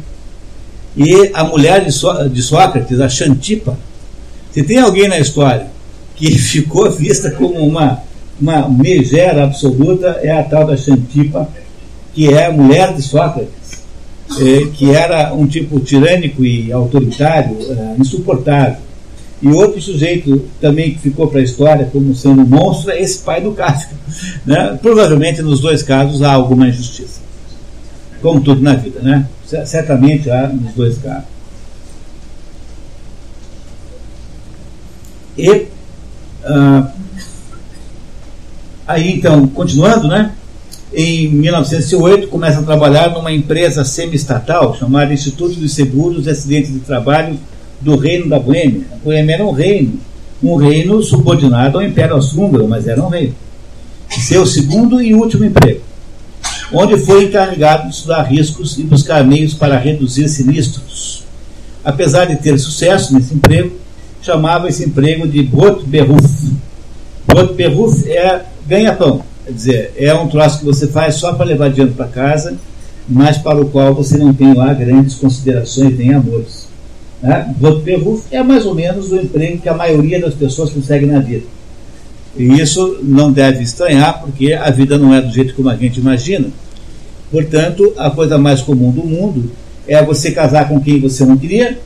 e 0.96 1.32
a 1.34 1.44
mulher 1.44 1.86
de, 1.86 1.92
so 1.92 2.30
de 2.30 2.42
Sócrates, 2.42 3.00
a 3.00 3.10
Xantipa. 3.10 3.78
Se 4.52 4.62
tem 4.64 4.80
alguém 4.80 5.08
na 5.08 5.20
história 5.20 5.68
que 6.16 6.30
ficou 6.38 6.92
vista 6.92 7.32
como 7.32 7.66
uma 7.66 8.04
uma 8.42 8.70
megera 8.70 9.44
absoluta 9.44 10.20
é 10.22 10.32
a 10.32 10.44
tal 10.44 10.66
da 10.66 10.78
Xantipa, 10.78 11.50
que 12.14 12.34
é 12.34 12.46
a 12.46 12.52
mulher 12.52 12.94
de 12.94 13.02
Sócrates, 13.02 13.84
é, 14.40 14.68
que 14.74 14.92
era 14.92 15.34
um 15.34 15.46
tipo 15.46 15.80
tirânico 15.80 16.46
e 16.46 16.72
autoritário, 16.72 17.58
é, 17.70 17.96
insuportável. 18.00 18.78
E 19.42 19.48
outro 19.48 19.82
sujeito 19.82 20.46
também 20.60 20.94
que 20.94 21.00
ficou 21.00 21.28
para 21.28 21.40
a 21.40 21.44
história 21.44 21.90
como 21.92 22.14
sendo 22.14 22.42
um 22.42 22.46
monstro 22.46 22.92
é 22.92 23.02
esse 23.02 23.20
pai 23.20 23.42
do 23.42 23.52
Kafka. 23.52 23.96
Né? 24.46 24.78
Provavelmente 24.82 25.42
nos 25.42 25.60
dois 25.60 25.84
casos 25.84 26.22
há 26.22 26.34
alguma 26.34 26.68
injustiça. 26.68 27.22
Como 28.22 28.42
tudo 28.42 28.62
na 28.62 28.76
vida, 28.76 29.00
né? 29.02 29.28
Certamente 29.66 30.30
há 30.30 30.48
nos 30.48 30.74
dois 30.74 30.98
casos. 30.98 31.24
E 35.38 35.68
ah, 36.44 36.92
Aí 38.90 39.12
então, 39.12 39.46
continuando, 39.46 40.08
né? 40.08 40.32
Em 40.92 41.30
1908 41.30 42.28
começa 42.28 42.60
a 42.60 42.64
trabalhar 42.64 43.12
numa 43.12 43.32
empresa 43.32 43.86
semi-estatal 43.86 44.76
chamada 44.76 45.14
Instituto 45.14 45.54
de 45.54 45.70
Seguros 45.70 46.26
e 46.26 46.32
Acidentes 46.32 46.74
de 46.74 46.80
Trabalho 46.80 47.38
do 47.82 47.96
Reino 47.96 48.30
da 48.30 48.40
Boêmia. 48.40 48.82
A 48.94 48.98
Boêmia 48.98 49.36
era 49.36 49.46
um 49.46 49.52
reino, 49.52 50.00
um 50.44 50.56
reino 50.56 51.02
subordinado 51.02 51.78
ao 51.78 51.84
Império 51.84 52.16
Austro-Húngaro, 52.16 52.68
mas 52.68 52.88
era 52.88 53.02
um 53.02 53.10
reino. 53.10 53.36
Seu 54.10 54.46
segundo 54.46 55.02
e 55.02 55.14
último 55.14 55.46
emprego, 55.46 55.82
onde 56.74 56.98
foi 56.98 57.26
encarregado 57.26 57.88
de 57.88 57.96
estudar 57.96 58.24
riscos 58.24 58.78
e 58.78 58.84
buscar 58.84 59.24
meios 59.24 59.54
para 59.54 59.78
reduzir 59.78 60.28
sinistros. 60.28 61.24
Apesar 61.84 62.26
de 62.26 62.36
ter 62.38 62.58
sucesso 62.58 63.14
nesse 63.14 63.34
emprego, 63.34 63.72
chamava 64.22 64.68
esse 64.68 64.84
emprego 64.84 65.28
de 65.28 65.44
Brotberuf. 65.44 66.54
Brotberuf 67.26 68.10
é 68.10 68.44
ganha-pão. 68.68 69.24
Quer 69.46 69.54
dizer, 69.54 69.94
é 69.98 70.14
um 70.14 70.28
troço 70.28 70.60
que 70.60 70.66
você 70.66 70.88
faz 70.88 71.16
só 71.16 71.34
para 71.34 71.46
levar 71.46 71.70
dinheiro 71.70 71.94
para 71.94 72.08
casa, 72.08 72.58
mas 73.08 73.38
para 73.38 73.60
o 73.60 73.70
qual 73.70 73.94
você 73.94 74.18
não 74.18 74.34
tem 74.34 74.54
lá 74.54 74.74
grandes 74.74 75.16
considerações 75.16 75.98
nem 75.98 76.14
amores. 76.14 76.69
Né? 77.22 77.54
É 78.32 78.44
mais 78.44 78.66
ou 78.66 78.74
menos 78.74 79.12
o 79.12 79.16
emprego 79.18 79.62
que 79.62 79.70
a 79.70 79.74
maioria 79.74 80.20
das 80.22 80.34
pessoas 80.34 80.70
consegue 80.70 81.06
na 81.06 81.20
vida. 81.20 81.46
E 82.38 82.60
isso 82.60 83.00
não 83.04 83.32
deve 83.32 83.64
estranhar, 83.64 84.22
porque 84.22 84.54
a 84.54 84.70
vida 84.70 84.98
não 84.98 85.14
é 85.14 85.22
do 85.22 85.32
jeito 85.32 85.54
como 85.54 85.70
a 85.70 85.76
gente 85.76 86.00
imagina. 86.00 86.48
Portanto, 87.32 87.94
a 87.98 88.10
coisa 88.10 88.38
mais 88.38 88.62
comum 88.62 88.92
do 88.92 89.04
mundo 89.04 89.52
é 89.88 90.04
você 90.04 90.32
casar 90.32 90.68
com 90.68 90.80
quem 90.80 91.00
você 91.00 91.26
não 91.26 91.38
queria 91.38 91.80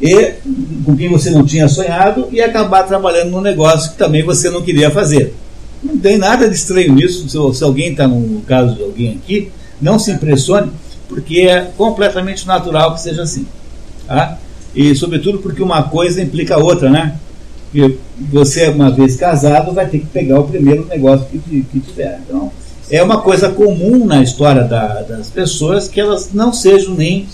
e 0.00 0.32
com 0.84 0.96
quem 0.96 1.08
você 1.08 1.30
não 1.30 1.44
tinha 1.44 1.68
sonhado 1.68 2.28
e 2.32 2.40
acabar 2.40 2.84
trabalhando 2.84 3.30
num 3.30 3.40
negócio 3.40 3.92
que 3.92 3.98
também 3.98 4.22
você 4.22 4.50
não 4.50 4.62
queria 4.62 4.90
fazer. 4.90 5.34
Não 5.82 5.96
tem 5.98 6.18
nada 6.18 6.48
de 6.48 6.54
estranho 6.54 6.94
nisso. 6.94 7.28
Se, 7.28 7.58
se 7.58 7.64
alguém 7.64 7.92
está 7.92 8.08
no 8.08 8.40
caso 8.42 8.74
de 8.74 8.82
alguém 8.82 9.18
aqui, 9.22 9.50
não 9.80 9.98
se 9.98 10.10
impressione, 10.10 10.70
porque 11.08 11.40
é 11.40 11.70
completamente 11.76 12.46
natural 12.46 12.94
que 12.94 13.00
seja 13.00 13.22
assim. 13.22 13.46
Tá? 14.06 14.38
E, 14.74 14.94
sobretudo, 14.94 15.38
porque 15.38 15.62
uma 15.62 15.84
coisa 15.84 16.22
implica 16.22 16.54
a 16.54 16.58
outra, 16.58 16.90
né? 16.90 17.16
Porque 17.70 17.96
você, 18.18 18.68
uma 18.68 18.90
vez 18.90 19.16
casado, 19.16 19.72
vai 19.72 19.86
ter 19.86 20.00
que 20.00 20.06
pegar 20.06 20.40
o 20.40 20.44
primeiro 20.44 20.86
negócio 20.86 21.26
que, 21.26 21.62
que 21.62 21.80
tiver. 21.80 22.20
Então, 22.26 22.50
é 22.90 23.02
uma 23.02 23.20
coisa 23.20 23.50
comum 23.50 24.04
na 24.04 24.22
história 24.22 24.64
da, 24.64 25.02
das 25.02 25.28
pessoas 25.28 25.86
que 25.88 26.00
elas 26.00 26.30
não 26.32 26.52
sejam 26.52 26.94
nem 26.94 27.26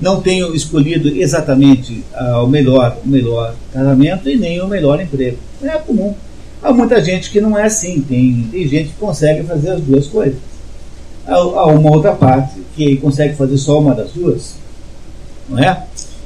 não 0.00 0.20
tenham 0.20 0.52
escolhido 0.52 1.08
exatamente 1.08 2.02
ah, 2.12 2.42
o 2.42 2.48
melhor 2.48 2.98
o 3.04 3.08
melhor 3.08 3.54
casamento 3.72 4.28
e 4.28 4.36
nem 4.36 4.60
o 4.60 4.66
melhor 4.66 5.00
emprego. 5.00 5.38
É 5.62 5.78
comum. 5.78 6.12
Há 6.60 6.72
muita 6.72 7.02
gente 7.04 7.30
que 7.30 7.40
não 7.40 7.56
é 7.56 7.64
assim, 7.64 8.00
tem, 8.00 8.48
tem 8.50 8.66
gente 8.66 8.88
que 8.88 8.96
consegue 8.98 9.44
fazer 9.44 9.70
as 9.70 9.80
duas 9.80 10.06
coisas. 10.08 10.38
Há, 11.26 11.34
há 11.34 11.66
uma 11.66 11.90
outra 11.90 12.12
parte 12.12 12.60
que 12.74 12.96
consegue 12.96 13.36
fazer 13.36 13.58
só 13.58 13.78
uma 13.78 13.94
das 13.94 14.10
duas, 14.10 14.54
não 15.48 15.58
é? 15.58 15.84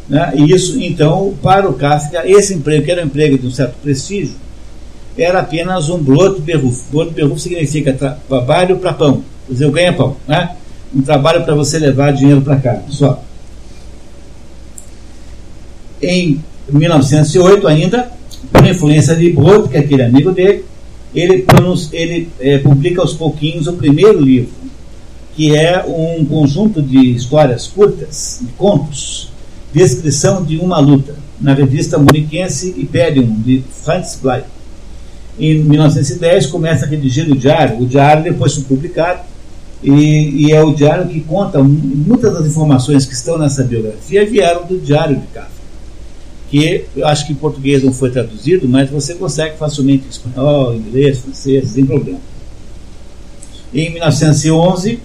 Né? 0.09 0.33
E 0.37 0.53
isso, 0.53 0.81
então, 0.81 1.35
para 1.43 1.69
o 1.69 1.75
Kafka, 1.75 2.23
esse 2.29 2.55
emprego, 2.55 2.85
que 2.85 2.91
era 2.91 3.03
um 3.03 3.07
emprego 3.07 3.39
de 3.39 3.47
um 3.47 3.51
certo 3.51 3.75
prestígio, 3.83 4.35
era 5.19 5.41
apenas 5.41 5.89
um 5.89 5.99
broto 5.99 6.41
berruf. 6.41 6.85
Broto 6.91 7.13
berruf 7.13 7.41
significa 7.41 7.93
trabalho 8.29 8.77
para 8.79 8.93
pão, 8.93 9.23
quer 9.47 9.53
dizer, 9.53 9.71
ganha 9.71 9.93
pão, 9.93 10.17
né? 10.29 10.57
Um 10.95 11.03
trabalho 11.03 11.45
para 11.45 11.55
você 11.55 11.79
levar 11.79 12.13
dinheiro 12.13 12.43
para 12.43 12.57
casa, 12.57 12.83
só. 12.89 13.23
Em 16.01 16.43
1908 16.71 17.67
ainda, 17.67 18.11
por 18.53 18.67
influência 18.67 19.17
de 19.17 19.33
Brod, 19.33 19.69
que 19.69 19.77
é 19.77 19.81
aquele 19.81 20.03
amigo 20.03 20.33
dele, 20.33 20.65
ele, 21.15 21.47
ele 21.93 22.29
é, 22.39 22.59
publica 22.59 23.01
aos 23.01 23.15
pouquinhos 23.15 23.67
o 23.67 23.73
primeiro 23.73 24.21
livro, 24.21 24.53
que 25.35 25.57
é 25.57 25.83
um 25.87 26.25
conjunto 26.25 26.83
de 26.83 27.15
histórias 27.15 27.67
curtas, 27.67 28.41
de 28.43 28.53
contos, 28.53 29.31
descrição 29.77 30.43
de 30.43 30.57
uma 30.57 30.79
luta, 30.79 31.15
na 31.39 31.53
revista 31.53 31.99
muniquense 31.99 32.73
Hyperion, 32.73 33.27
de 33.45 33.63
Franz 33.85 34.19
Blei. 34.23 34.43
Em 35.39 35.63
1910 35.63 36.47
começa 36.47 36.87
a 36.87 36.89
redigir 36.89 37.31
o 37.31 37.37
diário, 37.37 37.79
o 37.81 37.87
diário 37.87 38.25
depois 38.25 38.55
foi 38.55 38.65
publicado, 38.65 39.21
e, 39.83 40.47
e, 40.47 40.53
é 40.53 40.65
o 40.65 40.75
diário 40.75 41.07
que 41.07 41.21
conta 41.21 41.63
muitas 41.63 42.33
das 42.33 42.47
informações 42.47 43.05
que 43.05 43.13
estão 43.13 43.37
nessa 43.37 43.63
biografia 43.63 44.25
vieram 44.25 44.65
do 44.65 44.81
diário 44.81 45.17
de 45.17 45.27
Kafka 45.27 45.57
que 46.51 46.85
eu 46.97 47.07
acho 47.07 47.27
que 47.27 47.33
em 47.33 47.37
português 47.37 47.83
não 47.83 47.93
foi 47.93 48.11
traduzido, 48.11 48.69
mas 48.69 48.89
você 48.89 49.15
consegue 49.15 49.57
facilmente 49.57 50.05
em 50.07 50.09
espanhol, 50.09 50.75
inglês, 50.75 51.19
francês, 51.19 51.71
sem 51.71 51.85
problema. 51.85 52.21
Em 53.75 53.91
1911, 53.91 55.01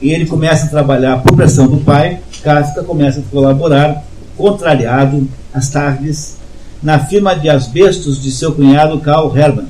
ele 0.00 0.26
começa 0.26 0.66
a 0.66 0.68
trabalhar 0.68 1.22
por 1.22 1.36
pressão 1.36 1.68
do 1.68 1.78
pai, 1.78 2.20
Kafka 2.46 2.84
começa 2.84 3.18
a 3.18 3.22
colaborar, 3.24 4.04
contrariado, 4.36 5.28
às 5.52 5.68
tardes, 5.68 6.36
na 6.80 7.00
firma 7.00 7.34
de 7.34 7.48
asbestos 7.48 8.22
de 8.22 8.30
seu 8.30 8.52
cunhado 8.52 9.00
Karl 9.00 9.36
Hermann. 9.36 9.66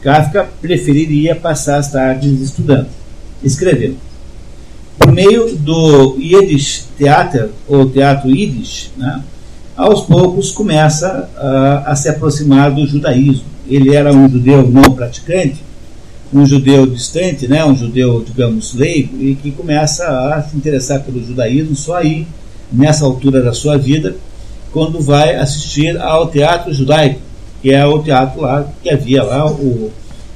Kafka 0.00 0.48
preferiria 0.62 1.34
passar 1.34 1.78
as 1.78 1.90
tardes 1.90 2.40
estudando, 2.40 2.86
escrevendo. 3.42 3.96
Por 4.96 5.10
meio 5.10 5.56
do 5.56 6.16
Yiddish 6.20 6.84
Theater, 6.96 7.50
ou 7.66 7.90
Teatro 7.90 8.30
Yiddish, 8.30 8.92
né, 8.96 9.20
aos 9.76 10.02
poucos 10.02 10.52
começa 10.52 11.28
a, 11.36 11.90
a 11.90 11.96
se 11.96 12.08
aproximar 12.08 12.70
do 12.70 12.86
judaísmo. 12.86 13.46
Ele 13.66 13.92
era 13.92 14.12
um 14.12 14.28
judeu 14.28 14.62
não 14.68 14.92
praticante, 14.92 15.64
um 16.32 16.44
judeu 16.44 16.86
distante, 16.86 17.46
né, 17.46 17.64
um 17.64 17.74
judeu, 17.74 18.22
digamos, 18.24 18.74
leigo, 18.74 19.22
e 19.22 19.34
que 19.34 19.50
começa 19.50 20.06
a 20.06 20.42
se 20.42 20.56
interessar 20.56 21.00
pelo 21.02 21.24
judaísmo 21.24 21.74
só 21.74 21.96
aí, 21.96 22.26
nessa 22.72 23.04
altura 23.04 23.42
da 23.42 23.52
sua 23.52 23.76
vida, 23.78 24.16
quando 24.72 25.00
vai 25.00 25.36
assistir 25.36 25.98
ao 26.00 26.28
teatro 26.28 26.72
judaico, 26.72 27.20
que 27.62 27.72
é 27.72 27.86
o 27.86 28.02
teatro 28.02 28.42
lá 28.42 28.68
que 28.82 28.90
havia 28.90 29.22
lá. 29.22 29.50
O, 29.50 29.90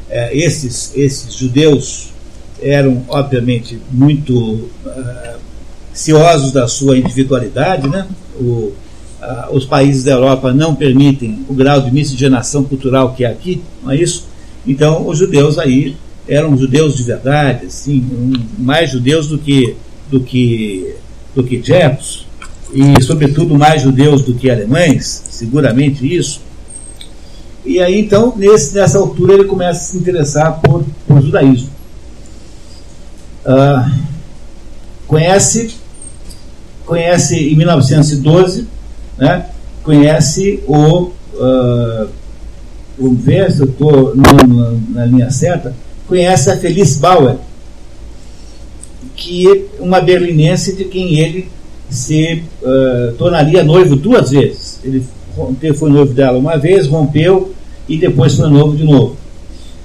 é, 0.08 0.36
esses, 0.36 0.92
esses 0.96 1.34
judeus 1.34 2.10
eram, 2.62 3.04
obviamente, 3.08 3.78
muito 3.90 4.34
uh, 4.86 5.38
ciosos 5.92 6.52
da 6.52 6.66
sua 6.68 6.96
individualidade, 6.96 7.88
né? 7.88 8.06
O, 8.38 8.72
ah, 9.20 9.48
os 9.52 9.66
países 9.66 10.02
da 10.02 10.12
Europa 10.12 10.52
não 10.52 10.74
permitem 10.74 11.44
o 11.46 11.52
grau 11.52 11.80
de 11.82 11.90
miscigenação 11.90 12.64
cultural 12.64 13.12
que 13.12 13.22
é 13.22 13.28
aqui, 13.28 13.62
não 13.82 13.90
é 13.90 13.96
isso? 13.96 14.26
Então, 14.66 15.06
os 15.06 15.18
judeus 15.18 15.58
aí 15.58 15.96
eram 16.28 16.56
judeus 16.56 16.96
de 16.96 17.02
verdade, 17.02 17.66
assim, 17.66 18.04
mais 18.58 18.90
judeus 18.90 19.26
do 19.26 19.38
que 19.38 19.76
do 20.10 20.20
que 20.20 20.94
do 21.34 21.44
que 21.44 21.62
Jefferson, 21.62 22.24
e 22.72 23.00
sobretudo 23.02 23.56
mais 23.56 23.82
judeus 23.82 24.22
do 24.22 24.34
que 24.34 24.50
alemães, 24.50 25.22
seguramente 25.30 26.04
isso. 26.04 26.40
E 27.64 27.80
aí 27.80 28.00
então, 28.00 28.34
nesse, 28.36 28.74
nessa 28.74 28.98
altura, 28.98 29.34
ele 29.34 29.44
começa 29.44 29.80
a 29.80 29.82
se 29.82 29.96
interessar 29.96 30.60
por, 30.60 30.84
por 31.06 31.20
judaísmo. 31.20 31.70
Uh, 33.44 33.90
conhece, 35.06 35.74
conhece 36.86 37.36
em 37.36 37.56
1912, 37.56 38.66
né, 39.18 39.46
conhece 39.82 40.62
o, 40.66 41.10
uh, 41.34 42.08
vamos 43.00 43.22
ver 43.22 43.50
se 43.50 43.60
eu 43.60 43.66
estou 43.66 44.14
na 44.14 45.06
linha 45.06 45.30
certa, 45.30 45.74
conhece 46.06 46.50
a 46.50 46.56
Felice 46.56 46.98
Bauer, 46.98 47.36
que 49.16 49.48
é 49.48 49.82
uma 49.82 50.00
berlinense 50.00 50.76
de 50.76 50.84
quem 50.84 51.18
ele 51.18 51.48
se 51.88 52.42
uh, 52.62 53.12
tornaria 53.16 53.62
noivo 53.64 53.96
duas 53.96 54.30
vezes. 54.30 54.80
Ele 54.84 55.04
foi 55.74 55.90
noivo 55.90 56.12
dela 56.12 56.38
uma 56.38 56.56
vez, 56.56 56.86
rompeu 56.86 57.52
e 57.88 57.96
depois 57.96 58.34
foi 58.34 58.48
noivo 58.48 58.76
de 58.76 58.84
novo. 58.84 59.16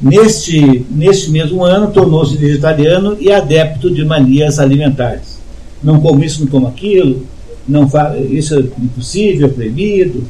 Neste, 0.02 0.86
neste 0.92 1.32
mesmo 1.32 1.64
ano, 1.64 1.92
tornou-se 1.92 2.36
vegetariano 2.36 3.18
e 3.20 3.32
adepto 3.32 3.90
de 3.90 4.04
manias 4.04 4.60
alimentares. 4.60 5.40
Não 5.82 6.00
como 6.00 6.24
isso, 6.24 6.42
não 6.42 6.48
como 6.48 6.68
aquilo, 6.68 7.26
não 7.68 7.90
isso 8.30 8.56
é 8.56 8.60
impossível, 8.60 9.48
é 9.48 9.52
proibido. 9.52 10.24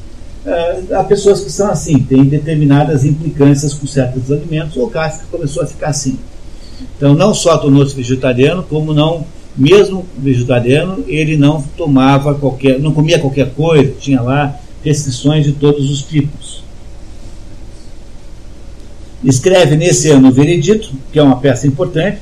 Uh, 0.46 0.96
há 0.96 1.04
pessoas 1.04 1.42
que 1.42 1.52
são 1.52 1.72
assim, 1.72 1.98
têm 1.98 2.26
determinadas 2.26 3.04
implicâncias 3.04 3.74
com 3.74 3.88
certos 3.88 4.32
alimentos, 4.32 4.78
o 4.78 4.88
Kafka 4.88 5.26
começou 5.32 5.64
a 5.64 5.66
ficar 5.66 5.88
assim. 5.88 6.20
Então, 6.96 7.16
não 7.16 7.34
só 7.34 7.58
tornou-se 7.58 7.96
vegetariano, 7.96 8.62
como 8.62 8.94
não, 8.94 9.26
mesmo 9.58 10.06
vegetariano, 10.18 11.04
ele 11.08 11.36
não 11.36 11.62
tomava 11.76 12.36
qualquer, 12.36 12.80
não 12.80 12.94
comia 12.94 13.18
qualquer 13.18 13.52
coisa, 13.54 13.92
tinha 14.00 14.22
lá 14.22 14.56
restrições 14.84 15.46
de 15.46 15.54
todos 15.54 15.90
os 15.90 16.04
tipos. 16.04 16.64
Escreve 19.24 19.76
nesse 19.76 20.12
ano 20.12 20.30
o 20.30 20.32
Veredito, 20.32 20.92
que 21.12 21.18
é 21.18 21.24
uma 21.24 21.38
peça 21.38 21.66
importante, 21.66 22.20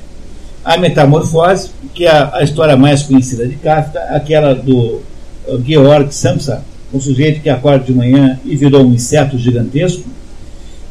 a 0.64 0.78
Metamorfose, 0.78 1.70
que 1.92 2.06
é 2.06 2.10
a, 2.10 2.36
a 2.36 2.42
história 2.42 2.74
mais 2.74 3.02
conhecida 3.02 3.46
de 3.46 3.56
Kafka, 3.56 4.00
aquela 4.04 4.54
do 4.54 5.02
uh, 5.46 5.62
Georg 5.62 6.10
Samsa, 6.14 6.64
um 6.94 7.00
sujeito 7.00 7.40
que 7.40 7.50
acorda 7.50 7.84
de 7.84 7.92
manhã 7.92 8.38
e 8.44 8.54
virou 8.54 8.84
um 8.84 8.94
inseto 8.94 9.36
gigantesco, 9.36 10.04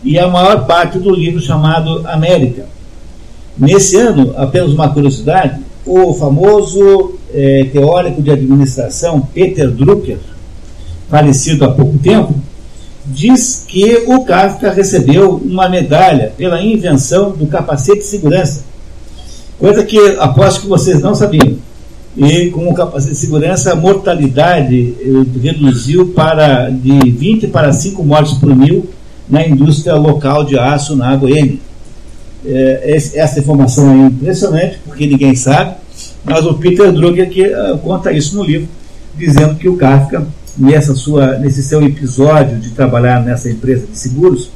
e 0.04 0.20
a 0.20 0.28
maior 0.28 0.66
parte 0.68 1.00
do 1.00 1.10
livro 1.16 1.42
chamado 1.42 2.06
América. 2.06 2.66
Nesse 3.58 3.96
ano, 3.96 4.34
apenas 4.36 4.74
uma 4.74 4.89
curiosidade, 4.89 5.62
o 5.86 6.13
famoso 6.13 7.13
eh, 7.34 7.68
teórico 7.72 8.22
de 8.22 8.32
administração 8.32 9.22
Peter 9.34 9.70
Drucker, 9.70 10.18
falecido 11.10 11.63
há 11.63 11.72
pouco 11.72 11.98
tempo, 12.00 12.36
diz 13.06 13.66
que 13.68 14.04
o 14.08 14.24
Kafka 14.26 14.72
recebeu 14.72 15.36
uma 15.36 15.70
medalha 15.70 16.34
pela 16.38 16.62
invenção 16.62 17.32
do 17.32 17.48
capacete 17.48 18.00
de 18.00 18.06
segurança, 18.06 18.63
coisa 19.60 19.84
que 19.84 19.98
aposto 20.20 20.62
que 20.62 20.68
vocês 20.68 21.02
não 21.02 21.16
sabiam. 21.16 21.58
E 22.15 22.52
com 22.52 22.69
o 22.69 22.73
capacete 22.73 23.13
de 23.13 23.17
segurança, 23.17 23.71
a 23.71 23.76
mortalidade 23.76 24.93
eh, 24.99 25.39
reduziu 25.41 26.10
para 26.10 26.69
de 26.69 27.10
20 27.10 27.47
para 27.47 27.73
5 27.73 28.04
mortes 28.04 28.38
por 28.38 28.56
mil 28.56 28.88
na 29.28 29.47
indústria 29.47 29.95
local 29.95 30.43
de 30.43 30.58
aço 30.58 30.95
na 30.95 31.15
Goiânia. 31.15 31.58
É, 32.45 32.97
essa 33.15 33.39
informação 33.39 33.89
é 33.89 34.08
impressionante, 34.08 34.80
porque 34.86 35.08
ninguém 35.08 35.34
sabe, 35.34 35.76
mas 36.23 36.45
o 36.45 36.54
Peter 36.56 36.91
Drucker 36.91 37.30
que, 37.30 37.47
uh, 37.47 37.78
conta 37.80 38.12
isso 38.12 38.36
no 38.36 38.43
livro, 38.43 38.67
dizendo 39.17 39.56
que 39.56 39.69
o 39.69 39.78
Kafka 39.78 40.28
nessa 40.58 40.93
sua, 40.93 41.38
nesse 41.39 41.63
seu 41.63 41.82
episódio 41.82 42.60
de 42.60 42.71
trabalhar 42.71 43.23
nessa 43.23 43.49
empresa 43.49 43.88
de 43.88 43.97
seguros, 43.97 44.52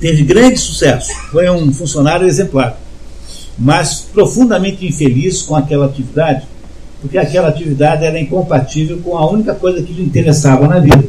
teve 0.00 0.24
grande 0.24 0.58
sucesso. 0.58 1.10
Foi 1.30 1.48
um 1.48 1.72
funcionário 1.72 2.26
exemplar, 2.26 2.78
mas 3.58 4.06
profundamente 4.12 4.86
infeliz 4.86 5.42
com 5.42 5.56
aquela 5.56 5.86
atividade, 5.86 6.46
porque 7.00 7.18
aquela 7.18 7.48
atividade 7.48 8.04
era 8.04 8.18
incompatível 8.18 8.98
com 8.98 9.16
a 9.16 9.30
única 9.30 9.54
coisa 9.54 9.82
que 9.82 9.92
lhe 9.92 10.02
interessava 10.02 10.66
na 10.66 10.78
vida, 10.78 11.04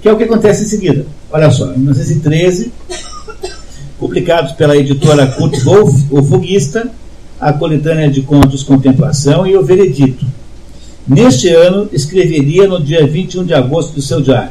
que 0.00 0.08
é 0.08 0.12
o 0.12 0.16
que 0.16 0.24
acontece 0.24 0.64
em 0.64 0.66
seguida. 0.66 1.06
Olha 1.30 1.50
só, 1.50 1.72
em 1.72 1.78
1913, 1.78 2.72
publicados 3.98 4.52
pela 4.52 4.76
editora 4.76 5.26
Kurt 5.26 5.62
Wolf, 5.62 5.94
O 6.10 6.22
Foguista, 6.22 6.90
a 7.40 7.52
coletânea 7.52 8.10
de 8.10 8.22
contos 8.22 8.62
Contemplação 8.62 9.46
e 9.46 9.56
O 9.56 9.62
Veredito. 9.62 10.24
Neste 11.06 11.48
ano, 11.48 11.88
escreveria 11.92 12.68
no 12.68 12.82
dia 12.82 13.06
21 13.06 13.44
de 13.44 13.54
agosto 13.54 13.94
do 13.94 14.02
seu 14.02 14.20
diário: 14.20 14.50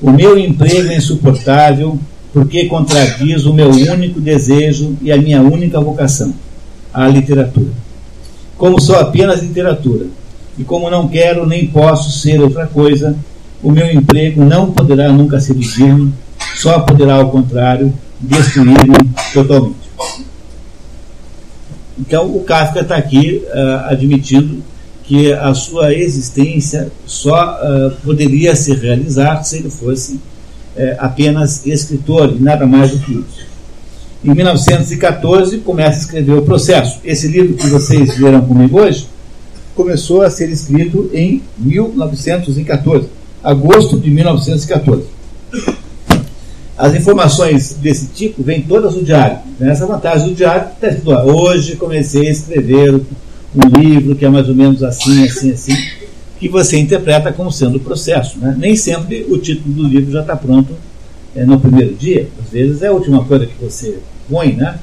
O 0.00 0.10
meu 0.10 0.38
emprego 0.38 0.88
é 0.88 0.96
insuportável 0.96 1.98
porque 2.32 2.66
contradiz 2.66 3.44
o 3.44 3.52
meu 3.52 3.70
único 3.70 4.20
desejo 4.20 4.96
e 5.02 5.10
a 5.10 5.16
minha 5.16 5.42
única 5.42 5.80
vocação, 5.80 6.32
a 6.92 7.06
literatura. 7.08 7.70
Como 8.56 8.80
sou 8.80 8.96
apenas 8.96 9.42
literatura, 9.42 10.06
e 10.58 10.64
como 10.64 10.90
não 10.90 11.08
quero 11.08 11.46
nem 11.46 11.66
posso 11.66 12.10
ser 12.10 12.40
outra 12.40 12.66
coisa, 12.66 13.16
o 13.62 13.70
meu 13.70 13.90
emprego 13.90 14.44
não 14.44 14.72
poderá 14.72 15.10
nunca 15.10 15.40
seduzir-me, 15.40 16.12
só 16.56 16.80
poderá, 16.80 17.14
ao 17.14 17.30
contrário, 17.30 17.92
destruir-me 18.20 19.10
totalmente. 19.32 19.90
Então, 21.98 22.34
o 22.34 22.42
Kafka 22.44 22.80
está 22.80 22.96
aqui 22.96 23.42
uh, 23.46 23.90
admitindo 23.90 24.62
que 25.04 25.32
a 25.32 25.52
sua 25.54 25.92
existência 25.92 26.90
só 27.04 27.58
uh, 27.58 27.90
poderia 28.02 28.54
se 28.56 28.72
realizar 28.74 29.42
se 29.42 29.58
ele 29.58 29.70
fosse 29.70 30.14
uh, 30.14 30.20
apenas 30.98 31.66
escritor 31.66 32.34
e 32.34 32.40
nada 32.40 32.66
mais 32.66 32.92
do 32.92 32.98
que 33.00 33.12
isso. 33.12 33.49
Em 34.22 34.34
1914 34.34 35.58
começa 35.58 35.96
a 35.96 36.00
escrever 36.00 36.34
o 36.34 36.42
processo. 36.42 37.00
Esse 37.02 37.26
livro 37.26 37.54
que 37.54 37.66
vocês 37.68 38.18
viram 38.18 38.42
comigo 38.42 38.78
hoje 38.78 39.06
começou 39.74 40.20
a 40.20 40.28
ser 40.28 40.50
escrito 40.50 41.10
em 41.14 41.42
1914, 41.56 43.08
agosto 43.42 43.98
de 43.98 44.10
1914. 44.10 45.04
As 46.76 46.94
informações 46.94 47.78
desse 47.80 48.08
tipo 48.08 48.42
vêm 48.42 48.60
todas 48.60 48.92
do 48.92 49.02
diário. 49.02 49.38
Essa 49.58 49.86
vantagem 49.86 50.28
do 50.28 50.34
diário 50.34 50.68
está 50.74 50.88
escrito, 50.88 51.10
hoje 51.10 51.76
comecei 51.76 52.28
a 52.28 52.30
escrever 52.30 53.00
um 53.56 53.68
livro 53.78 54.14
que 54.14 54.26
é 54.26 54.28
mais 54.28 54.50
ou 54.50 54.54
menos 54.54 54.82
assim, 54.82 55.24
assim, 55.24 55.52
assim, 55.52 55.76
que 56.38 56.46
você 56.46 56.78
interpreta 56.78 57.32
como 57.32 57.50
sendo 57.50 57.76
o 57.76 57.80
processo. 57.80 58.38
Né? 58.38 58.54
Nem 58.58 58.76
sempre 58.76 59.26
o 59.30 59.38
título 59.38 59.74
do 59.74 59.84
livro 59.84 60.12
já 60.12 60.20
está 60.20 60.36
pronto 60.36 60.74
é, 61.34 61.44
no 61.44 61.58
primeiro 61.60 61.94
dia, 61.94 62.28
às 62.42 62.50
vezes 62.50 62.82
é 62.82 62.88
a 62.88 62.92
última 62.92 63.24
coisa 63.24 63.46
que 63.46 63.54
você 63.62 63.98
põe. 64.28 64.52
Né? 64.52 64.78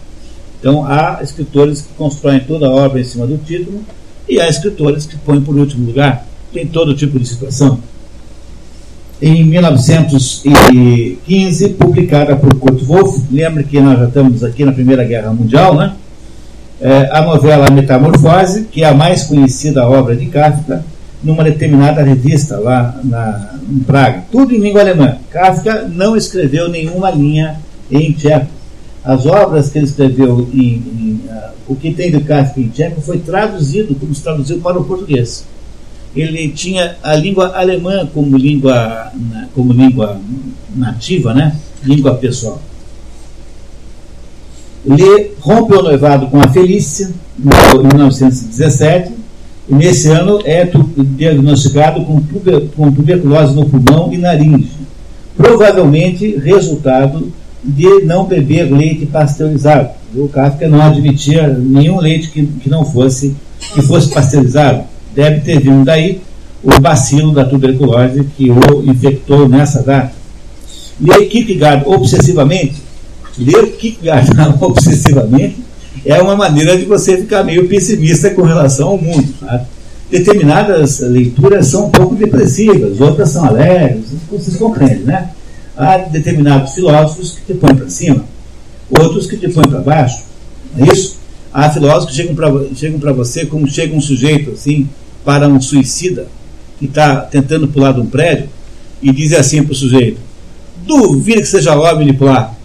Então 0.60 0.84
há 0.86 1.20
escritores 1.22 1.82
que 1.82 1.94
constroem 1.94 2.40
toda 2.42 2.68
a 2.68 2.72
obra 2.72 3.00
em 3.00 3.04
cima 3.04 3.28
do 3.28 3.38
título 3.38 3.82
e 4.28 4.40
há 4.40 4.48
escritores 4.48 5.06
que 5.06 5.16
põem 5.18 5.42
por 5.42 5.56
último 5.56 5.86
lugar. 5.88 6.26
Tem 6.54 6.66
todo 6.66 6.96
tipo 6.96 7.20
de 7.20 7.28
situação. 7.28 7.80
Em 9.22 9.44
1915, 9.44 11.70
publicada 11.70 12.36
por 12.36 12.56
Kurt 12.56 12.84
Wolff, 12.84 13.22
lembre 13.32 13.64
que 13.64 13.80
nós 13.80 14.00
já 14.00 14.08
estamos 14.08 14.44
aqui 14.44 14.64
na 14.64 14.72
Primeira 14.72 15.04
Guerra 15.04 15.34
Mundial, 15.34 15.76
né? 15.76 15.96
é, 16.80 17.10
a 17.12 17.22
novela 17.22 17.70
Metamorfose, 17.70 18.68
que 18.72 18.84
é 18.84 18.90
a 18.90 18.94
mais 18.94 19.24
conhecida 19.24 19.88
obra 19.88 20.16
de 20.16 20.28
Kafka, 20.28 20.84
numa 21.24 21.44
determinada 21.44 22.04
revista 22.04 22.58
lá 22.60 23.00
na, 23.04 23.56
em 23.70 23.80
Praga. 23.80 24.24
Tudo 24.32 24.54
em 24.54 24.60
língua 24.60 24.82
alemã. 24.82 25.18
Kafka 25.32 25.88
não 25.88 26.16
escreveu 26.16 26.70
nenhuma 26.70 27.10
linha 27.12 27.60
em 27.92 28.12
tcheco. 28.14 28.48
As 29.04 29.26
obras 29.26 29.70
que 29.70 29.78
ele 29.78 29.86
escreveu 29.86 30.48
em, 30.54 30.60
em 30.60 31.22
uh, 31.28 31.52
o 31.68 31.76
que 31.76 31.94
tem 31.94 32.12
de 32.12 32.20
Kafka 32.22 32.60
em 32.60 32.70
tcheco 32.70 33.02
foi 33.02 33.20
traduzido, 33.20 33.96
como 33.96 34.14
se 34.14 34.22
traduziu 34.22 34.60
para 34.60 34.80
o 34.80 34.84
português. 34.84 35.46
Ele 36.16 36.50
tinha 36.50 36.96
a 37.04 37.16
língua 37.16 37.56
alemã 37.56 38.08
como 38.12 38.38
língua, 38.38 39.12
como 39.54 39.72
língua 39.74 40.20
nativa, 40.76 41.34
né? 41.34 41.56
língua 41.84 42.16
pessoal. 42.16 42.62
Ele 44.86 45.32
rompe 45.40 45.74
o 45.74 45.82
noivado 45.82 46.28
com 46.28 46.42
a 46.42 46.48
Felícia 46.48 47.12
em 47.40 47.88
1917 47.88 49.12
e 49.12 49.16
nesse 49.70 50.10
ano 50.10 50.40
é 50.46 50.70
diagnosticado 50.98 52.04
com, 52.06 52.22
tuber, 52.22 52.62
com 52.76 52.92
tuberculose 52.92 53.54
no 53.54 53.66
pulmão 53.66 54.14
e 54.14 54.18
naringe, 54.18 54.72
provavelmente 55.36 56.38
resultado 56.38 57.32
de 57.64 58.04
não 58.06 58.26
beber 58.26 58.72
leite 58.72 59.06
pasteurizado. 59.06 59.90
O 60.16 60.30
Kafka 60.30 60.68
não 60.70 60.82
admitia 60.82 61.48
nenhum 61.48 62.00
leite 62.00 62.30
que, 62.30 62.46
que 62.46 62.70
não 62.70 62.86
fosse 62.86 63.36
que 63.74 63.82
fosse 63.82 64.10
pasteurizado. 64.10 64.84
Deve 65.14 65.42
ter 65.42 65.60
vindo 65.60 65.84
daí 65.84 66.22
o 66.64 66.80
bacilo 66.80 67.34
da 67.34 67.46
tuberculose 67.46 68.24
que 68.36 68.50
o 68.50 68.84
infectou 68.90 69.48
nessa 69.48 69.82
data. 69.82 70.12
E 71.00 71.12
a 71.12 71.26
Kierkegaard 71.26 71.84
obsessivamente 71.86 72.76
ler 73.38 73.78
Kierkegaard 73.78 74.30
obsessivamente 74.62 75.58
é 76.06 76.22
uma 76.22 76.36
maneira 76.36 76.78
de 76.78 76.86
você 76.86 77.18
ficar 77.18 77.44
meio 77.44 77.68
pessimista 77.68 78.30
com 78.32 78.44
relação 78.44 78.90
ao 78.90 78.98
mundo. 78.98 79.34
Sabe? 79.40 79.68
determinadas 80.10 81.00
leituras 81.00 81.68
são 81.68 81.88
um 81.88 81.92
pouco 81.92 82.16
depressivas, 82.16 83.00
outras 83.02 83.30
são 83.30 83.46
alegres, 83.46 84.06
vocês 84.30 84.56
compreendem, 84.56 85.04
né? 85.04 85.32
Há 85.76 85.98
determinados 85.98 86.74
filósofos 86.74 87.32
que 87.32 87.54
te 87.54 87.60
põem 87.60 87.76
para 87.76 87.90
cima, 87.90 88.24
outros 88.90 89.28
que 89.28 89.38
te 89.38 89.50
põem 89.50 89.68
para 89.68 89.80
baixo, 89.80 90.24
não 90.76 90.86
é 90.86 90.92
isso? 90.92 91.18
Há 91.54 91.70
filósofos 91.70 92.16
que 92.16 92.76
chegam 92.76 93.00
para 93.00 93.14
você 93.14 93.46
como 93.46 93.68
chega 93.68 93.96
um 93.96 94.02
sujeito 94.02 94.52
assim 94.52 94.88
para 95.26 95.48
um 95.48 95.60
suicida 95.60 96.28
que 96.80 96.86
está 96.86 97.22
tentando 97.22 97.68
pular 97.68 97.94
de 97.94 98.00
um 98.00 98.06
prédio 98.06 98.50
e 99.02 99.12
diz 99.12 99.34
assim 99.34 99.64
para 99.64 99.74
o 99.74 99.76
sujeito: 99.76 100.20
duvido 100.86 101.42
que 101.42 101.48
seja 101.48 101.76
homem 101.76 102.08
de 102.08 102.14
pular. 102.14 102.56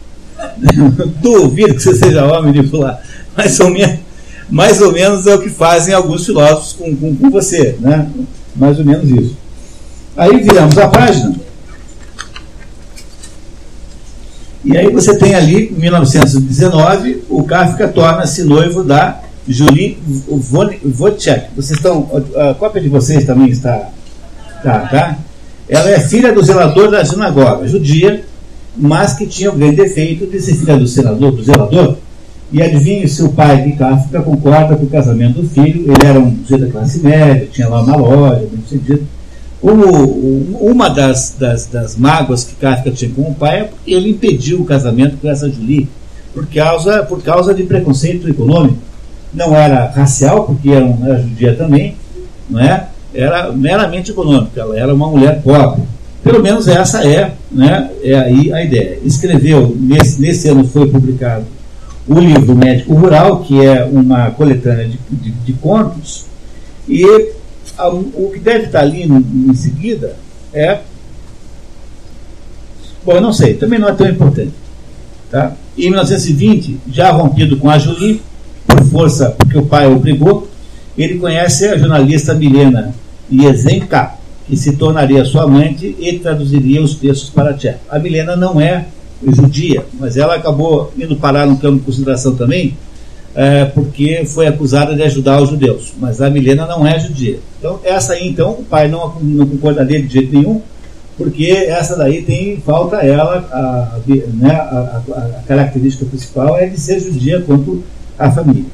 duvido 1.23 1.75
que 1.75 1.83
você 1.83 1.95
seja 1.95 2.25
homem 2.27 2.53
de 2.53 2.63
pular. 2.65 3.03
Mais 3.37 3.59
ou 3.61 3.71
menos 3.71 4.13
mais 4.53 4.83
ou 4.83 4.93
menos 4.93 5.27
é 5.27 5.35
o 5.35 5.41
que 5.41 5.49
fazem 5.49 5.95
alguns 5.95 6.27
filósofos 6.27 6.75
com, 6.75 6.95
com, 6.95 7.17
com 7.17 7.31
você, 7.31 7.75
né? 7.81 8.07
Mais 8.55 8.79
ou 8.79 8.85
menos 8.85 9.11
isso. 9.11 9.37
Aí 10.15 10.43
viramos 10.43 10.77
a 10.77 10.89
página. 10.89 11.35
E 14.63 14.77
aí 14.77 14.93
você 14.93 15.17
tem 15.17 15.35
ali, 15.35 15.71
em 15.71 15.81
1919, 15.81 17.25
o 17.31 17.43
Kafka 17.45 17.89
torna-se 17.89 18.45
noivo 18.45 18.85
da 18.85 19.23
Julie 19.49 19.99
Wojciech. 20.29 21.47
Vocês 21.57 21.79
estão, 21.79 22.09
a 22.37 22.53
cópia 22.53 22.83
de 22.83 22.91
vocês 22.91 23.25
também 23.25 23.49
está, 23.49 23.89
tá, 24.63 24.81
tá? 24.81 25.19
Ela 25.67 25.93
é 25.93 25.99
filha 25.99 26.31
do 26.31 26.43
zelador 26.43 26.91
da 26.91 27.03
sinagoga, 27.03 27.67
judia, 27.67 28.23
mas 28.77 29.15
que 29.15 29.27
tinha 29.27 29.51
o 29.51 29.57
grande 29.57 29.77
defeito 29.77 30.27
de 30.27 30.39
ser 30.41 30.57
filha 30.57 30.77
do 30.77 30.87
senador, 30.87 31.33
do 31.33 31.43
zelador, 31.43 31.97
e 32.53 32.63
adivinhe 32.63 33.09
se 33.09 33.23
o 33.23 33.31
pai 33.31 33.63
de 33.63 33.73
Kafka 33.73 34.21
concorda 34.21 34.77
com 34.77 34.85
o 34.85 34.91
casamento 34.91 35.41
do 35.41 35.49
filho. 35.49 35.91
Ele 35.91 36.07
era 36.07 36.21
um 36.21 36.37
sujeito 36.43 36.67
da 36.67 36.71
classe 36.71 37.01
média, 37.01 37.49
tinha 37.51 37.69
lá 37.69 37.81
uma 37.81 37.97
loja, 37.97 38.47
bem 38.51 38.63
sentido. 38.69 39.07
uma 39.63 40.91
das, 40.91 41.35
das, 41.39 41.67
das, 41.67 41.97
mágoas 41.97 42.45
que 42.45 42.55
Kafka 42.57 42.91
tinha 42.91 43.11
com 43.11 43.23
o 43.23 43.35
pai 43.35 43.61
é 43.61 43.65
porque 43.65 43.95
ele 43.95 44.11
impediu 44.11 44.61
o 44.61 44.65
casamento 44.67 45.17
com 45.17 45.31
essa 45.31 45.51
Julie 45.51 45.89
por 46.35 46.47
causa, 46.47 47.03
por 47.05 47.23
causa 47.23 47.55
de 47.55 47.63
preconceito 47.63 48.29
econômico. 48.29 48.79
Não 49.33 49.57
era 49.57 49.87
racial, 49.87 50.45
porque 50.45 50.69
era, 50.71 50.85
um, 50.85 51.07
era 51.07 51.23
judia 51.23 51.55
também, 51.55 51.97
não 52.51 52.61
é? 52.61 52.89
era 53.15 53.51
meramente 53.51 54.11
econômico. 54.11 54.53
Ela 54.57 54.79
era 54.79 54.95
uma 54.95 55.09
mulher 55.09 55.41
pobre. 55.43 55.83
Pelo 56.23 56.43
menos 56.43 56.69
essa 56.69 57.07
é, 57.07 57.33
né, 57.51 57.91
é 58.03 58.15
aí 58.15 58.53
a 58.53 58.63
ideia. 58.63 58.99
Escreveu, 59.05 59.75
nesse, 59.79 60.21
nesse 60.21 60.49
ano 60.49 60.65
foi 60.65 60.87
publicado 60.87 61.45
o 62.07 62.19
livro 62.19 62.55
Médico 62.55 62.95
Rural, 62.95 63.41
que 63.41 63.65
é 63.65 63.85
uma 63.85 64.31
coletânea 64.31 64.89
de, 64.89 64.99
de, 65.11 65.31
de 65.31 65.53
contos, 65.55 66.27
e 66.89 67.05
a, 67.79 67.89
o 67.89 68.31
que 68.33 68.39
deve 68.39 68.67
estar 68.67 68.81
ali 68.81 69.07
no, 69.07 69.25
em 69.51 69.55
seguida 69.55 70.17
é. 70.53 70.81
Bom, 73.05 73.13
eu 73.13 73.21
não 73.21 73.33
sei, 73.33 73.55
também 73.55 73.79
não 73.79 73.89
é 73.89 73.93
tão 73.93 74.09
importante. 74.09 74.53
Tá? 75.31 75.53
Em 75.77 75.89
1920, 75.89 76.79
já 76.91 77.11
rompido 77.11 77.57
com 77.57 77.69
a 77.69 77.79
Julie, 77.79 78.23
por 78.67 78.85
força, 78.85 79.31
porque 79.31 79.59
o 79.59 79.65
pai 79.65 79.87
obrigou, 79.87 80.49
ele 80.97 81.19
conhece 81.19 81.67
a 81.67 81.77
jornalista 81.79 82.35
Milena 82.35 82.95
Yezenka, 83.33 84.15
que 84.47 84.57
se 84.57 84.77
tornaria 84.77 85.25
sua 85.25 85.45
amante 85.45 85.97
e 85.99 86.19
traduziria 86.19 86.83
os 86.83 86.95
textos 86.95 87.31
para 87.31 87.55
tcheco. 87.55 87.81
A 87.89 87.99
Milena 87.99 88.37
não 88.37 88.61
é 88.61 88.87
judia, 89.31 89.85
mas 89.99 90.17
ela 90.17 90.35
acabou 90.35 90.93
indo 90.99 91.17
parar 91.17 91.47
no 91.47 91.57
campo 91.57 91.79
de 91.79 91.85
consideração 91.85 92.35
também, 92.35 92.77
é, 93.35 93.65
porque 93.67 94.25
foi 94.27 94.47
acusada 94.47 94.95
de 94.95 95.03
ajudar 95.03 95.41
os 95.41 95.51
judeus. 95.51 95.93
Mas 95.99 96.21
a 96.21 96.29
Milena 96.29 96.67
não 96.67 96.87
é 96.87 96.99
judia. 96.99 97.39
Então, 97.59 97.79
essa 97.85 98.15
aí, 98.15 98.29
então, 98.29 98.53
o 98.53 98.65
pai 98.65 98.89
não, 98.89 99.15
não 99.21 99.47
concordaria 99.47 100.03
de 100.03 100.13
jeito 100.13 100.35
nenhum, 100.35 100.61
porque 101.17 101.47
essa 101.47 101.97
daí 101.97 102.23
tem, 102.23 102.61
falta 102.61 102.97
ela, 102.97 103.39
a, 103.53 103.99
né, 104.35 104.51
a, 104.51 105.03
a, 105.15 105.19
a 105.19 105.43
característica 105.47 106.05
principal 106.05 106.59
é 106.59 106.67
de 106.67 106.81
ser 106.81 107.01
judia 107.01 107.41
quanto 107.41 107.83
a 108.19 108.31
família. 108.31 108.65